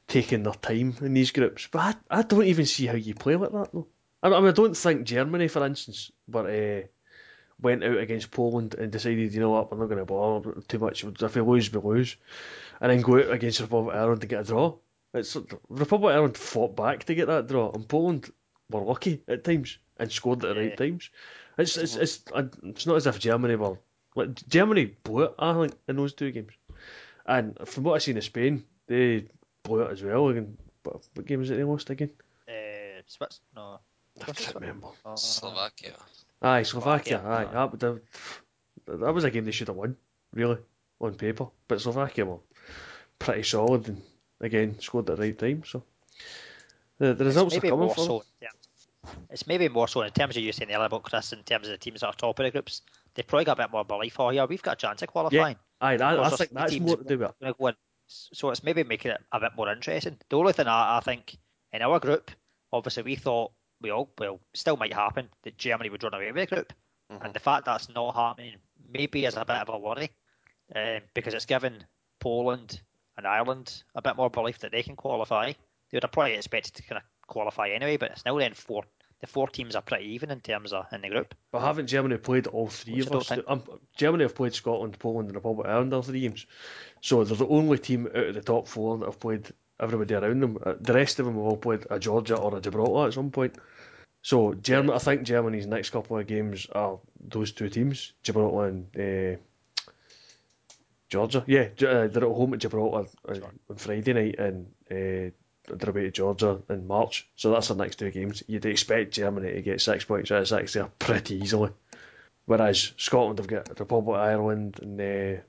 taking 0.08 0.44
their 0.44 0.54
time 0.54 0.96
in 1.02 1.14
these 1.14 1.32
groups, 1.32 1.68
but 1.72 1.98
I, 2.10 2.20
I 2.20 2.22
don't 2.22 2.46
even 2.46 2.66
see 2.66 2.86
how 2.86 2.96
you 2.96 3.16
play 3.16 3.36
like 3.36 3.52
that 3.52 3.72
though. 3.74 3.88
I, 4.22 4.28
I 4.28 4.40
mean, 4.40 4.50
I 4.50 4.52
don't 4.52 4.78
think 4.78 5.06
Germany, 5.06 5.48
for 5.48 5.66
instance, 5.66 6.12
but 6.28 6.46
uh, 6.46 6.88
went 7.62 7.84
out 7.84 7.98
against 7.98 8.32
Poland 8.32 8.76
and 8.76 8.92
decided, 8.92 9.34
you 9.34 9.40
know 9.40 9.52
what, 9.52 9.72
we're 9.72 9.80
not 9.80 9.88
going 9.88 10.00
to 10.00 10.06
bother 10.06 10.62
too 10.68 10.80
much. 10.80 11.04
If 11.04 11.36
we 11.36 11.42
lose, 11.42 11.72
we 11.72 11.80
lose, 11.80 12.16
and 12.82 12.92
then 12.92 13.02
go 13.02 13.18
out 13.18 13.32
against 13.32 13.62
Republic 13.62 13.96
of 13.96 14.00
Ireland 14.00 14.22
to 14.22 14.28
get 14.28 14.42
a 14.42 14.44
draw. 14.44 14.76
It's 15.14 15.38
Republic 15.70 16.12
of 16.12 16.16
Ireland 16.16 16.38
fought 16.38 16.76
back 16.76 17.06
to 17.06 17.16
get 17.16 17.28
that 17.28 17.48
draw, 17.48 17.72
and 17.72 17.88
Poland 17.88 18.32
were 18.70 18.82
lucky 18.82 19.22
at 19.28 19.44
times 19.44 19.78
and 19.98 20.12
scored 20.12 20.44
at 20.44 20.56
the 20.56 20.62
right 20.62 20.78
times. 20.78 21.10
It's 21.58 21.78
it's 21.78 21.96
it's 21.96 22.22
it's 22.64 22.86
not 22.86 22.98
as 22.98 23.08
if 23.08 23.20
Germany 23.20 23.56
were 23.56 23.78
like 24.16 24.48
Germany 24.48 24.94
blew 25.04 25.24
it. 25.24 25.36
I 25.40 25.54
think 25.54 25.74
in 25.88 25.96
those 25.96 26.14
two 26.14 26.32
games, 26.32 26.52
and 27.26 27.58
from 27.66 27.86
what 27.86 27.96
I've 27.96 28.04
seen 28.04 28.18
in 28.18 28.22
Spain, 28.22 28.66
they 28.88 29.28
blew 29.66 29.82
it 29.82 29.92
as 29.92 30.04
well. 30.04 30.30
Again, 30.30 30.58
what, 30.84 31.02
what 31.14 31.26
game 31.26 31.40
was 31.40 31.52
it 31.52 31.58
they 31.58 31.64
lost 31.64 31.90
again? 31.90 32.12
Uh, 32.48 33.02
Swiss, 33.08 33.42
no. 33.56 33.80
I 34.22 34.32
can't 34.32 34.56
remember. 34.56 34.88
Uh, 35.06 35.16
Slovakia. 35.16 35.94
Aye, 36.42 36.64
Slovakia. 36.64 37.20
Slovakia, 37.20 37.50
Aye, 37.50 37.54
that, 37.54 37.80
that, 37.80 39.00
that 39.00 39.14
was 39.14 39.24
a 39.24 39.32
game 39.32 39.46
they 39.46 39.52
should 39.52 39.68
have 39.68 39.76
won, 39.76 39.98
really, 40.34 40.58
on 41.02 41.16
paper. 41.16 41.48
But 41.68 41.82
Slovakia 41.82 42.26
were 42.26 42.40
pretty 43.20 43.44
solid 43.44 43.88
and 43.88 44.02
again 44.40 44.80
scored 44.80 45.10
at 45.10 45.18
the 45.18 45.22
right 45.22 45.38
time. 45.38 45.64
So 45.66 45.84
the, 47.00 47.14
the 47.14 47.26
results 47.26 47.58
are 47.58 47.62
coming 47.62 47.90
for 47.90 48.06
so. 48.06 48.24
Yeah. 48.42 48.50
It's 49.30 49.46
maybe 49.48 49.70
more 49.70 49.88
so 49.88 50.02
in 50.02 50.12
terms 50.12 50.38
of 50.38 50.44
you 50.44 50.52
saying 50.52 50.72
earlier 50.72 50.86
about 50.86 51.04
Chris, 51.04 51.34
in 51.34 51.44
terms 51.44 51.68
of 51.68 51.72
the 51.72 51.78
teams 51.78 52.02
that 52.02 52.08
are 52.08 52.14
top 52.14 52.40
of 52.40 52.44
the 52.46 52.52
groups. 52.52 52.82
They've 53.14 53.26
probably 53.26 53.46
got 53.46 53.60
a 53.60 53.64
bit 53.64 53.72
more 53.72 53.86
belief. 53.86 54.20
Oh, 54.20 54.30
yeah, 54.30 54.46
we've 54.46 54.62
got 54.62 54.74
a 54.74 54.76
chance 54.76 55.02
of 55.02 55.08
qualifying. 55.08 55.56
Yeah. 55.56 55.88
Aye, 55.88 55.98
that, 55.98 56.20
I 56.20 56.30
think 56.32 56.52
that's 56.52 56.72
teams 56.72 56.86
more 56.86 56.98
to 56.98 57.04
do 57.04 57.18
with 57.20 57.32
it. 57.42 57.56
Gonna 58.06 58.20
go 58.22 58.32
in. 58.32 58.36
So 58.38 58.50
it's 58.50 58.64
maybe 58.64 58.84
making 58.84 59.12
it 59.12 59.22
a 59.32 59.40
bit 59.40 59.52
more 59.56 59.72
interesting. 59.72 60.18
The 60.30 60.38
only 60.38 60.54
thing 60.54 60.68
I, 60.68 60.98
I 60.98 61.00
think 61.00 61.38
in 61.74 61.82
our 61.82 62.00
group, 62.00 62.32
obviously 62.72 63.04
we 63.04 63.16
thought 63.16 63.52
we 63.82 63.92
all 63.92 64.10
well 64.18 64.40
still 64.54 64.78
might 64.78 64.94
happen 64.94 65.30
that 65.44 65.58
Germany 65.58 65.90
would 65.90 66.04
run 66.04 66.14
away 66.14 66.32
with 66.32 66.50
the 66.50 66.56
group, 66.56 66.74
and 67.10 67.34
the 67.34 67.40
fact 67.40 67.66
that's 67.66 67.90
not 67.90 68.16
happening 68.16 68.56
maybe 68.92 69.26
is 69.26 69.36
a 69.36 69.46
bit 69.46 69.58
of 69.58 69.70
a 69.70 69.78
worry, 69.78 70.10
um, 70.76 71.02
because 71.14 71.34
it's 71.34 71.46
given 71.46 71.84
Poland 72.20 72.82
and 73.18 73.28
Ireland 73.28 73.84
a 73.96 74.02
bit 74.02 74.16
more 74.16 74.30
belief 74.30 74.60
that 74.60 74.72
they 74.72 74.84
can 74.84 74.96
qualify. 74.96 75.52
They 75.52 75.98
would 75.98 76.04
have 76.04 76.12
probably 76.12 76.34
expected 76.34 76.74
to 76.76 76.84
kind 76.84 76.98
of 76.98 77.04
qualify 77.28 77.70
anyway, 77.70 77.98
but 77.98 78.12
it's 78.12 78.26
now 78.26 78.38
then 78.38 78.54
four 78.54 78.84
the 79.26 79.32
four 79.32 79.48
teams 79.48 79.76
are 79.76 79.82
pretty 79.82 80.06
even 80.14 80.32
in 80.32 80.40
terms 80.42 80.72
of 80.74 80.86
in 80.92 81.02
the 81.02 81.10
group. 81.10 81.34
But 81.52 81.62
haven't 81.62 81.88
Germany 81.88 82.18
played 82.18 82.48
all 82.48 82.68
three 82.68 82.96
Which 82.96 83.08
of 83.08 83.16
us? 83.16 83.28
think- 83.30 83.44
Um, 83.48 83.64
Germany 83.98 84.24
have 84.24 84.36
played 84.36 84.54
Scotland, 84.54 84.98
Poland, 85.00 85.28
and 85.30 85.36
Republic 85.36 85.66
of 85.66 85.72
Ireland 85.72 85.94
all 85.94 86.02
three 86.04 86.22
games. 86.22 86.46
So 87.02 87.24
they're 87.24 87.38
the 87.38 87.48
only 87.48 87.78
team 87.80 88.08
out 88.08 88.16
of 88.28 88.36
the 88.36 88.42
top 88.42 88.68
four 88.68 88.98
that 88.98 89.06
have 89.06 89.20
played 89.20 89.52
everybody 89.80 90.14
around 90.16 90.40
them. 90.42 90.58
Uh, 90.66 90.74
The 90.80 90.94
rest 90.94 91.20
of 91.20 91.26
them 91.26 91.36
have 91.36 91.44
all 91.44 91.58
played 91.58 91.86
a 91.90 92.00
Georgia 92.00 92.38
or 92.38 92.56
a 92.58 92.62
Gibraltar 92.62 93.08
at 93.08 93.14
some 93.14 93.32
point. 93.32 93.56
So 94.22 94.54
Germany, 94.56 94.94
I 94.94 95.00
think 95.00 95.24
Germany's 95.24 95.68
next 95.68 95.90
couple 95.92 96.18
of 96.18 96.26
games 96.28 96.68
are 96.72 97.00
those 97.20 97.52
two 97.52 97.70
teams, 97.70 98.14
Gibraltar 98.24 98.68
and 98.68 98.88
uh, 99.38 99.40
Georgia. 101.10 101.44
Yeah, 101.48 101.70
uh, 101.88 102.08
they're 102.08 102.26
at 102.26 102.36
home 102.36 102.54
at 102.54 102.60
Gibraltar 102.60 103.10
uh, 103.28 103.34
on 103.70 103.76
Friday 103.76 104.14
night 104.14 104.40
and 104.40 104.68
uh, 104.90 105.32
they're 105.68 105.90
away 105.90 106.04
to 106.04 106.12
Georgia 106.12 106.62
in 106.70 106.88
March. 106.88 107.28
So 107.36 107.52
that's 107.52 107.68
their 107.68 107.78
next 107.78 107.98
two 107.98 108.12
games. 108.12 108.44
You'd 108.48 108.66
expect 108.66 109.14
Germany 109.14 109.54
to 109.54 109.62
get 109.62 109.82
six 109.82 110.06
points 110.06 110.32
out 110.32 110.42
of 110.42 110.48
six 110.48 110.74
there 110.74 110.90
pretty 111.00 111.36
easily. 111.36 111.72
Whereas 112.46 112.94
Scotland 112.98 113.40
have 113.40 113.48
got 113.48 113.66
the 113.66 113.74
Republic 113.74 114.16
of 114.16 114.22
Ireland 114.22 114.80
and 114.82 115.00
the 115.00 115.42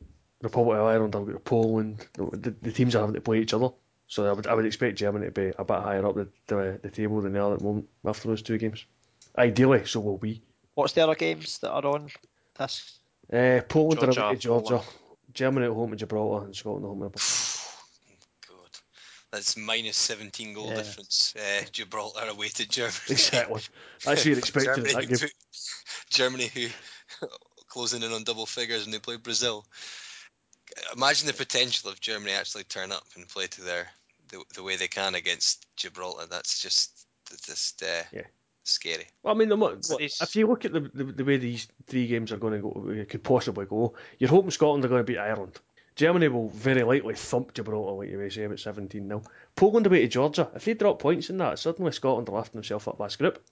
Republic 0.42 0.78
of 0.78 0.86
Ireland 0.86 1.14
have 1.14 1.26
got 1.26 1.44
Poland. 1.44 2.06
The, 2.14 2.54
the 2.62 2.72
teams 2.72 2.94
are 2.94 3.00
having 3.00 3.14
to 3.14 3.20
play 3.20 3.40
each 3.40 3.54
other. 3.54 3.70
So 4.08 4.26
I 4.26 4.32
would 4.32 4.46
I 4.46 4.54
would 4.54 4.66
expect 4.66 4.98
Germany 4.98 5.26
to 5.26 5.32
be 5.32 5.52
a 5.58 5.64
bit 5.64 5.80
higher 5.82 6.06
up 6.06 6.14
the, 6.14 6.28
the, 6.46 6.78
the 6.82 6.90
table 6.90 7.20
than 7.20 7.32
they 7.32 7.38
are 7.40 7.52
at 7.52 7.58
the 7.58 7.64
moment 7.64 7.88
after 8.04 8.28
those 8.28 8.42
two 8.42 8.56
games. 8.56 8.84
Ideally, 9.36 9.84
so 9.84 10.00
will 10.00 10.18
we. 10.18 10.42
What's 10.74 10.92
the 10.92 11.02
other 11.02 11.14
games 11.14 11.58
that 11.58 11.72
are 11.72 11.86
on 11.86 12.08
this? 12.58 12.98
Uh, 13.32 13.60
Poland 13.68 14.00
are 14.02 14.04
away 14.04 14.14
Georgia, 14.14 14.34
to 14.34 14.38
Georgia. 14.38 14.68
Poland. 14.68 14.86
Germany 15.34 15.66
at 15.66 15.72
home 15.72 15.90
to 15.90 15.96
Gibraltar 15.96 16.46
and 16.46 16.56
Scotland 16.56 16.84
at 16.84 16.88
home 16.88 17.10
to. 17.10 17.18
God, 19.30 19.38
that's 19.38 19.56
minus 19.56 19.96
17 19.96 20.54
goal 20.54 20.68
Yeah. 20.68 20.74
difference. 20.76 21.34
Uh, 21.36 21.64
Gibraltar 21.72 22.26
away 22.28 22.48
to 22.48 22.68
Germany. 22.68 22.94
Exactly. 23.08 23.62
That's 24.04 24.06
what 24.06 24.24
you'd 24.26 24.38
expect 24.38 24.66
Germany, 24.66 24.92
that 24.94 25.08
game. 25.08 25.18
who, 25.18 25.26
Germany, 26.10 26.46
who 26.46 26.68
closing 27.68 28.02
in 28.02 28.12
on 28.12 28.24
double 28.24 28.46
figures 28.46 28.84
and 28.84 28.94
they 28.94 28.98
play 28.98 29.16
Brazil. 29.16 29.64
Imagine 30.94 31.26
the 31.26 31.32
potential 31.32 31.90
if 31.90 32.00
Germany 32.00 32.32
actually 32.32 32.64
turn 32.64 32.92
up 32.92 33.04
and 33.14 33.28
play 33.28 33.46
to 33.46 33.62
their 33.62 33.88
the, 34.28 34.42
the 34.54 34.62
way 34.62 34.76
they 34.76 34.88
can 34.88 35.14
against 35.14 35.64
Gibraltar. 35.76 36.26
That's 36.26 36.60
just 36.60 37.06
that's 37.30 37.46
just 37.46 37.82
uh, 37.82 38.02
Yeah. 38.12 38.22
scary. 38.64 39.06
Well, 39.22 39.34
I 39.34 39.38
mean, 39.38 39.48
the, 39.48 39.56
mo- 39.56 39.78
But 39.88 40.00
if 40.00 40.36
you 40.36 40.46
look 40.46 40.64
at 40.64 40.72
the, 40.72 40.80
the 40.80 41.04
the 41.04 41.24
way 41.24 41.36
these 41.36 41.68
three 41.86 42.06
games 42.06 42.32
are 42.32 42.36
going 42.36 42.54
to 42.54 42.60
go, 42.60 42.90
it 42.90 43.08
could 43.08 43.22
possibly 43.22 43.64
go. 43.64 43.94
You're 44.18 44.30
hoping 44.30 44.50
Scotland 44.50 44.84
are 44.84 44.88
going 44.88 45.00
to 45.00 45.12
beat 45.12 45.18
Ireland. 45.18 45.58
Germany 45.96 46.28
will 46.28 46.50
very 46.50 46.82
likely 46.82 47.14
thump 47.14 47.54
Gibraltar, 47.54 47.92
like 47.92 48.10
you 48.10 48.18
may 48.18 48.28
say, 48.28 48.44
about 48.44 48.60
17 48.60 49.08
0. 49.08 49.22
Poland 49.56 49.86
away 49.86 50.02
to 50.02 50.08
Georgia. 50.08 50.50
If 50.54 50.66
they 50.66 50.74
drop 50.74 50.98
points 50.98 51.30
in 51.30 51.38
that, 51.38 51.58
suddenly 51.58 51.90
Scotland 51.92 52.28
are 52.28 52.36
lifting 52.36 52.58
themselves 52.60 52.86
up 52.86 53.00
last 53.00 53.18
group. 53.18 53.42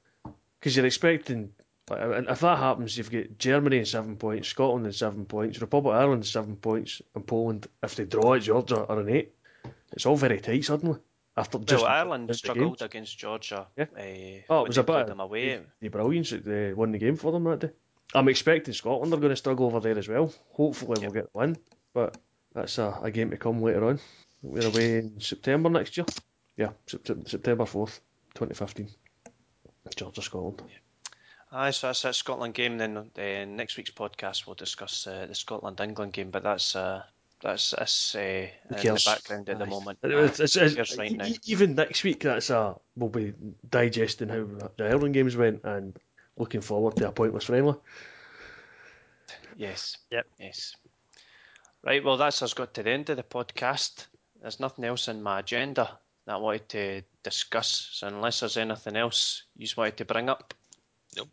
Because 0.61 0.77
you're 0.77 0.87
expecting, 0.87 1.53
and 1.91 2.27
if 2.29 2.41
that 2.41 2.59
happens, 2.59 2.97
you've 2.99 3.11
got 3.11 3.39
Germany 3.39 3.79
in 3.79 3.87
seven 3.87 4.17
points, 4.17 4.49
Scotland 4.49 4.85
in 4.87 4.93
seven 4.93 5.25
points, 5.25 5.61
Republic 5.61 5.95
of 5.95 6.01
Ireland 6.01 6.21
in 6.21 6.27
seven 6.27 6.57
points, 6.57 7.01
and 7.15 7.27
Poland, 7.27 7.67
if 7.83 7.97
they 7.97 8.05
draw 8.05 8.35
at 8.35 8.43
Georgia, 8.43 8.85
are 8.87 9.01
in 9.01 9.09
eight. 9.09 9.35
It's 9.93 10.05
all 10.07 10.17
very 10.17 10.41
tight 10.41 10.65
suddenly. 10.65 10.99
After 11.37 11.59
just 11.59 11.83
well, 11.83 11.91
Ireland 11.91 12.35
struggled 12.37 12.79
games. 12.79 12.83
against 12.83 13.19
Georgia. 13.19 13.67
Yeah. 13.77 13.87
Uh, 13.97 14.43
Oh, 14.51 14.65
it 14.65 14.69
was 14.69 14.79
a 14.79 14.85
bit 14.85 14.97
of 14.97 15.07
them 15.09 15.21
away. 15.21 15.61
the 15.81 15.89
brilliance 15.89 16.31
that 16.31 16.45
they 16.45 16.73
won 16.75 16.93
the 16.93 16.99
game 16.99 17.17
for 17.17 17.33
them 17.33 17.45
that 17.45 17.61
day. 17.61 17.71
I'm 18.15 18.29
expecting 18.29 18.75
Scotland 18.75 19.13
are 19.13 19.17
going 19.17 19.31
to 19.31 19.37
struggle 19.37 19.67
over 19.67 19.81
there 19.81 19.99
as 19.99 20.07
well. 20.09 20.33
Hopefully 20.53 20.99
we'll 21.01 21.11
get 21.11 21.33
the 21.33 21.39
win, 21.39 21.57
but 21.93 22.17
that's 22.55 22.79
a, 22.79 22.99
a 23.03 23.11
game 23.11 23.31
to 23.31 23.37
come 23.37 23.61
later 23.61 23.85
on. 23.85 23.99
We're 24.43 24.67
away 24.67 24.99
in 24.99 25.21
September 25.21 25.69
next 25.71 25.97
year. 25.97 26.07
Yeah, 26.57 26.71
Sept- 26.87 27.29
September 27.29 27.65
4th, 27.65 28.01
2015. 28.35 28.89
Georgia, 29.97 30.23
Scotland. 30.23 30.63
Aye, 31.53 31.71
so 31.71 31.89
that's 31.89 32.03
that 32.03 32.15
Scotland 32.15 32.55
game. 32.55 32.79
Then 32.79 32.97
uh, 32.97 33.45
next 33.45 33.77
week's 33.77 33.91
podcast 33.91 34.47
we'll 34.47 34.55
discuss 34.55 35.07
uh, 35.07 35.27
the 35.27 35.35
Scotland 35.35 35.81
England 35.81 36.13
game, 36.13 36.31
but 36.31 36.43
that's 36.43 36.75
uh, 36.75 37.03
that's 37.41 37.71
that's 37.73 38.15
uh, 38.15 38.19
in 38.19 38.49
the 38.71 39.03
background 39.07 39.49
at 39.49 39.59
the 39.59 39.67
moment. 39.67 39.99
It's, 40.03 40.41
it's, 40.41 40.57
it's, 40.57 40.99
right 40.99 41.13
e- 41.13 41.17
now. 41.17 41.27
e- 41.27 41.39
even 41.45 41.75
next 41.75 42.03
week, 42.03 42.21
that's 42.21 42.51
a 42.51 42.75
we'll 42.97 43.11
be 43.11 43.35
digesting 43.71 44.31
how 44.31 44.47
the 44.77 44.85
Ireland 44.85 45.15
games 45.15 45.37
went 45.37 45.63
and 45.65 45.97
looking 46.37 46.61
forward 46.61 46.97
to 46.97 47.09
a 47.09 47.13
pointless 47.13 47.45
friendly. 47.45 47.75
Yes. 49.57 49.97
Yep. 50.11 50.27
Yes. 50.41 50.75
Right. 51.85 52.03
Well, 52.03 52.17
that's 52.17 52.41
us 52.41 52.55
got 52.55 52.73
to 52.75 52.83
the 52.83 52.91
end 52.91 53.11
of 53.11 53.19
the 53.19 53.23
podcast. 53.23 54.07
There's 54.41 54.59
nothing 54.59 54.87
else 54.87 55.09
in 55.09 55.23
my 55.23 55.41
agenda 55.41 55.99
that 56.25 56.35
I 56.35 56.39
wanted 56.39 56.69
to 56.71 57.03
discuss. 57.23 57.91
So 57.93 58.07
unless 58.07 58.41
there's 58.41 58.57
anything 58.57 58.97
else 58.97 59.43
you 59.55 59.67
just 59.67 59.77
wanted 59.77 59.99
to 59.99 60.07
bring 60.07 60.31
up, 60.31 60.55
Nope. 61.15 61.29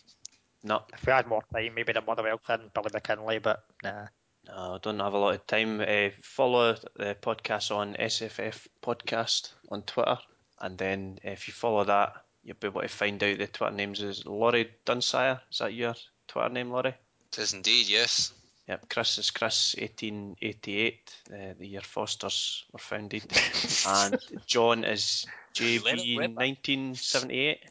no, 0.64 0.82
If 0.92 1.06
we 1.06 1.12
had 1.12 1.28
more 1.28 1.44
time, 1.52 1.74
maybe 1.74 1.92
the 1.92 2.00
Motherwell 2.00 2.40
and 2.48 2.72
Billy 2.74 2.90
McKinlay, 2.90 3.40
but 3.40 3.64
nah. 3.84 4.06
no, 4.48 4.74
I 4.74 4.78
don't 4.82 4.98
have 4.98 5.14
a 5.14 5.18
lot 5.18 5.34
of 5.36 5.46
time. 5.46 5.80
Uh, 5.80 6.10
follow 6.22 6.74
the 6.96 7.16
podcast 7.20 7.70
on 7.74 7.94
SFF 7.94 8.66
Podcast 8.82 9.52
on 9.70 9.82
Twitter, 9.82 10.18
and 10.60 10.76
then 10.76 11.20
if 11.22 11.46
you 11.46 11.54
follow 11.54 11.84
that, 11.84 12.14
you'll 12.42 12.56
be 12.58 12.66
able 12.66 12.80
to 12.80 12.88
find 12.88 13.22
out 13.22 13.38
the 13.38 13.46
Twitter 13.46 13.74
names 13.74 14.02
is 14.02 14.26
Laurie 14.26 14.70
Dunsire. 14.84 15.40
Is 15.52 15.58
that 15.58 15.72
your 15.72 15.94
Twitter 16.26 16.48
name, 16.48 16.70
Laurie? 16.72 16.96
It 17.32 17.38
is 17.38 17.52
indeed, 17.54 17.88
yes. 17.88 18.32
Yep, 18.68 18.88
Chris 18.88 19.18
is 19.18 19.30
Chris, 19.30 19.74
1888, 19.78 21.16
uh, 21.30 21.36
the 21.58 21.66
year 21.66 21.82
Fosters 21.82 22.64
were 22.72 22.78
founded. 22.78 23.24
and 23.86 24.18
John 24.46 24.84
is 24.84 25.26
Leonard 25.60 26.00
JB, 26.00 26.16
1978. 26.34 27.58
Is 27.62 27.68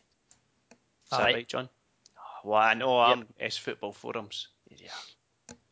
that 1.10 1.20
Aye. 1.20 1.34
right, 1.34 1.48
John? 1.48 1.70
Well, 2.44 2.60
I 2.60 2.76
know 2.76 3.00
I'm 3.00 3.26
S 3.40 3.58
Football 3.58 3.94
Forums. 3.94 4.50
Yeah. 4.70 4.90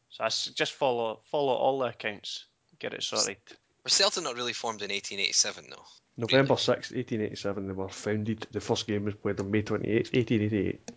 So 0.09 0.23
I 0.23 0.29
just 0.29 0.73
follow 0.73 1.19
follow 1.25 1.53
all 1.53 1.79
the 1.79 1.87
accounts, 1.87 2.45
get 2.79 2.93
it 2.93 3.03
sorted. 3.03 3.37
Were 3.83 3.89
Celtic 3.89 4.23
not 4.23 4.35
really 4.35 4.53
formed 4.53 4.81
in 4.81 4.89
1887 4.89 5.65
though? 5.69 5.85
November 6.17 6.55
6th, 6.55 6.93
1887, 6.93 7.67
they 7.67 7.73
were 7.73 7.89
founded. 7.89 8.45
The 8.51 8.59
first 8.59 8.85
game 8.85 9.05
was 9.05 9.15
played 9.15 9.39
on 9.39 9.49
May 9.49 9.63
28th, 9.63 10.13
1888. 10.13 10.91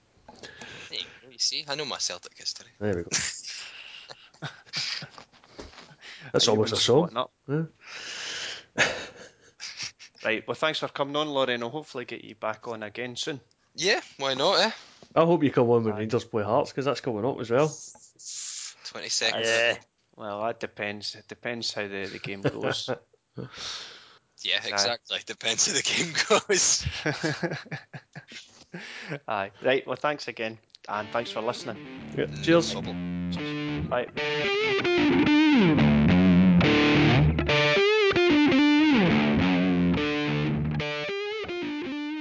There 0.90 0.98
you 1.30 1.38
see, 1.38 1.64
I 1.68 1.76
know 1.76 1.84
my 1.84 1.98
Celtic 1.98 2.36
history. 2.36 2.66
There 2.78 2.96
we 2.96 3.02
go. 3.02 3.08
That's 6.32 6.48
Everyone's 6.48 6.48
almost 6.48 6.72
a 6.72 6.76
song. 6.76 7.26
Yeah. 7.48 7.64
Right, 10.24 10.42
well, 10.48 10.54
thanks 10.54 10.78
for 10.78 10.88
coming 10.88 11.16
on, 11.16 11.28
Laurie, 11.28 11.54
and 11.54 11.62
I'll 11.62 11.70
hopefully 11.70 12.06
get 12.06 12.24
you 12.24 12.34
back 12.34 12.66
on 12.66 12.82
again 12.82 13.14
soon. 13.14 13.40
Yeah, 13.76 14.00
why 14.18 14.32
not, 14.32 14.58
eh? 14.58 14.70
I 15.14 15.24
hope 15.24 15.44
you 15.44 15.50
come 15.50 15.68
on 15.68 15.84
when 15.84 15.92
Aye. 15.92 15.98
Rangers 15.98 16.24
play 16.24 16.42
Hearts 16.42 16.70
because 16.70 16.86
that's 16.86 17.02
coming 17.02 17.26
up 17.26 17.38
as 17.40 17.50
well. 17.50 17.68
20 17.68 19.08
seconds. 19.10 19.46
Yeah. 19.46 19.76
Well, 20.16 20.42
that 20.44 20.60
depends. 20.60 21.14
It 21.14 21.28
depends 21.28 21.74
how 21.74 21.82
the, 21.82 22.08
the 22.10 22.18
game 22.18 22.40
goes. 22.40 22.88
Yeah, 24.42 24.60
exactly. 24.62 25.18
Depends 25.24 25.66
how 25.66 25.72
the 25.72 25.82
game 25.82 26.12
goes. 26.28 26.86
Aye. 29.28 29.50
Right, 29.62 29.86
well, 29.86 29.96
thanks 29.96 30.28
again, 30.28 30.58
and 30.86 31.08
thanks 31.08 31.30
for 31.30 31.40
listening. 31.40 31.78
Yeah, 32.14 32.26
cheers. 32.42 32.74
Bubble. 32.74 32.94
Bye. 33.88 34.50
Thank 35.04 35.28
you. 35.28 35.43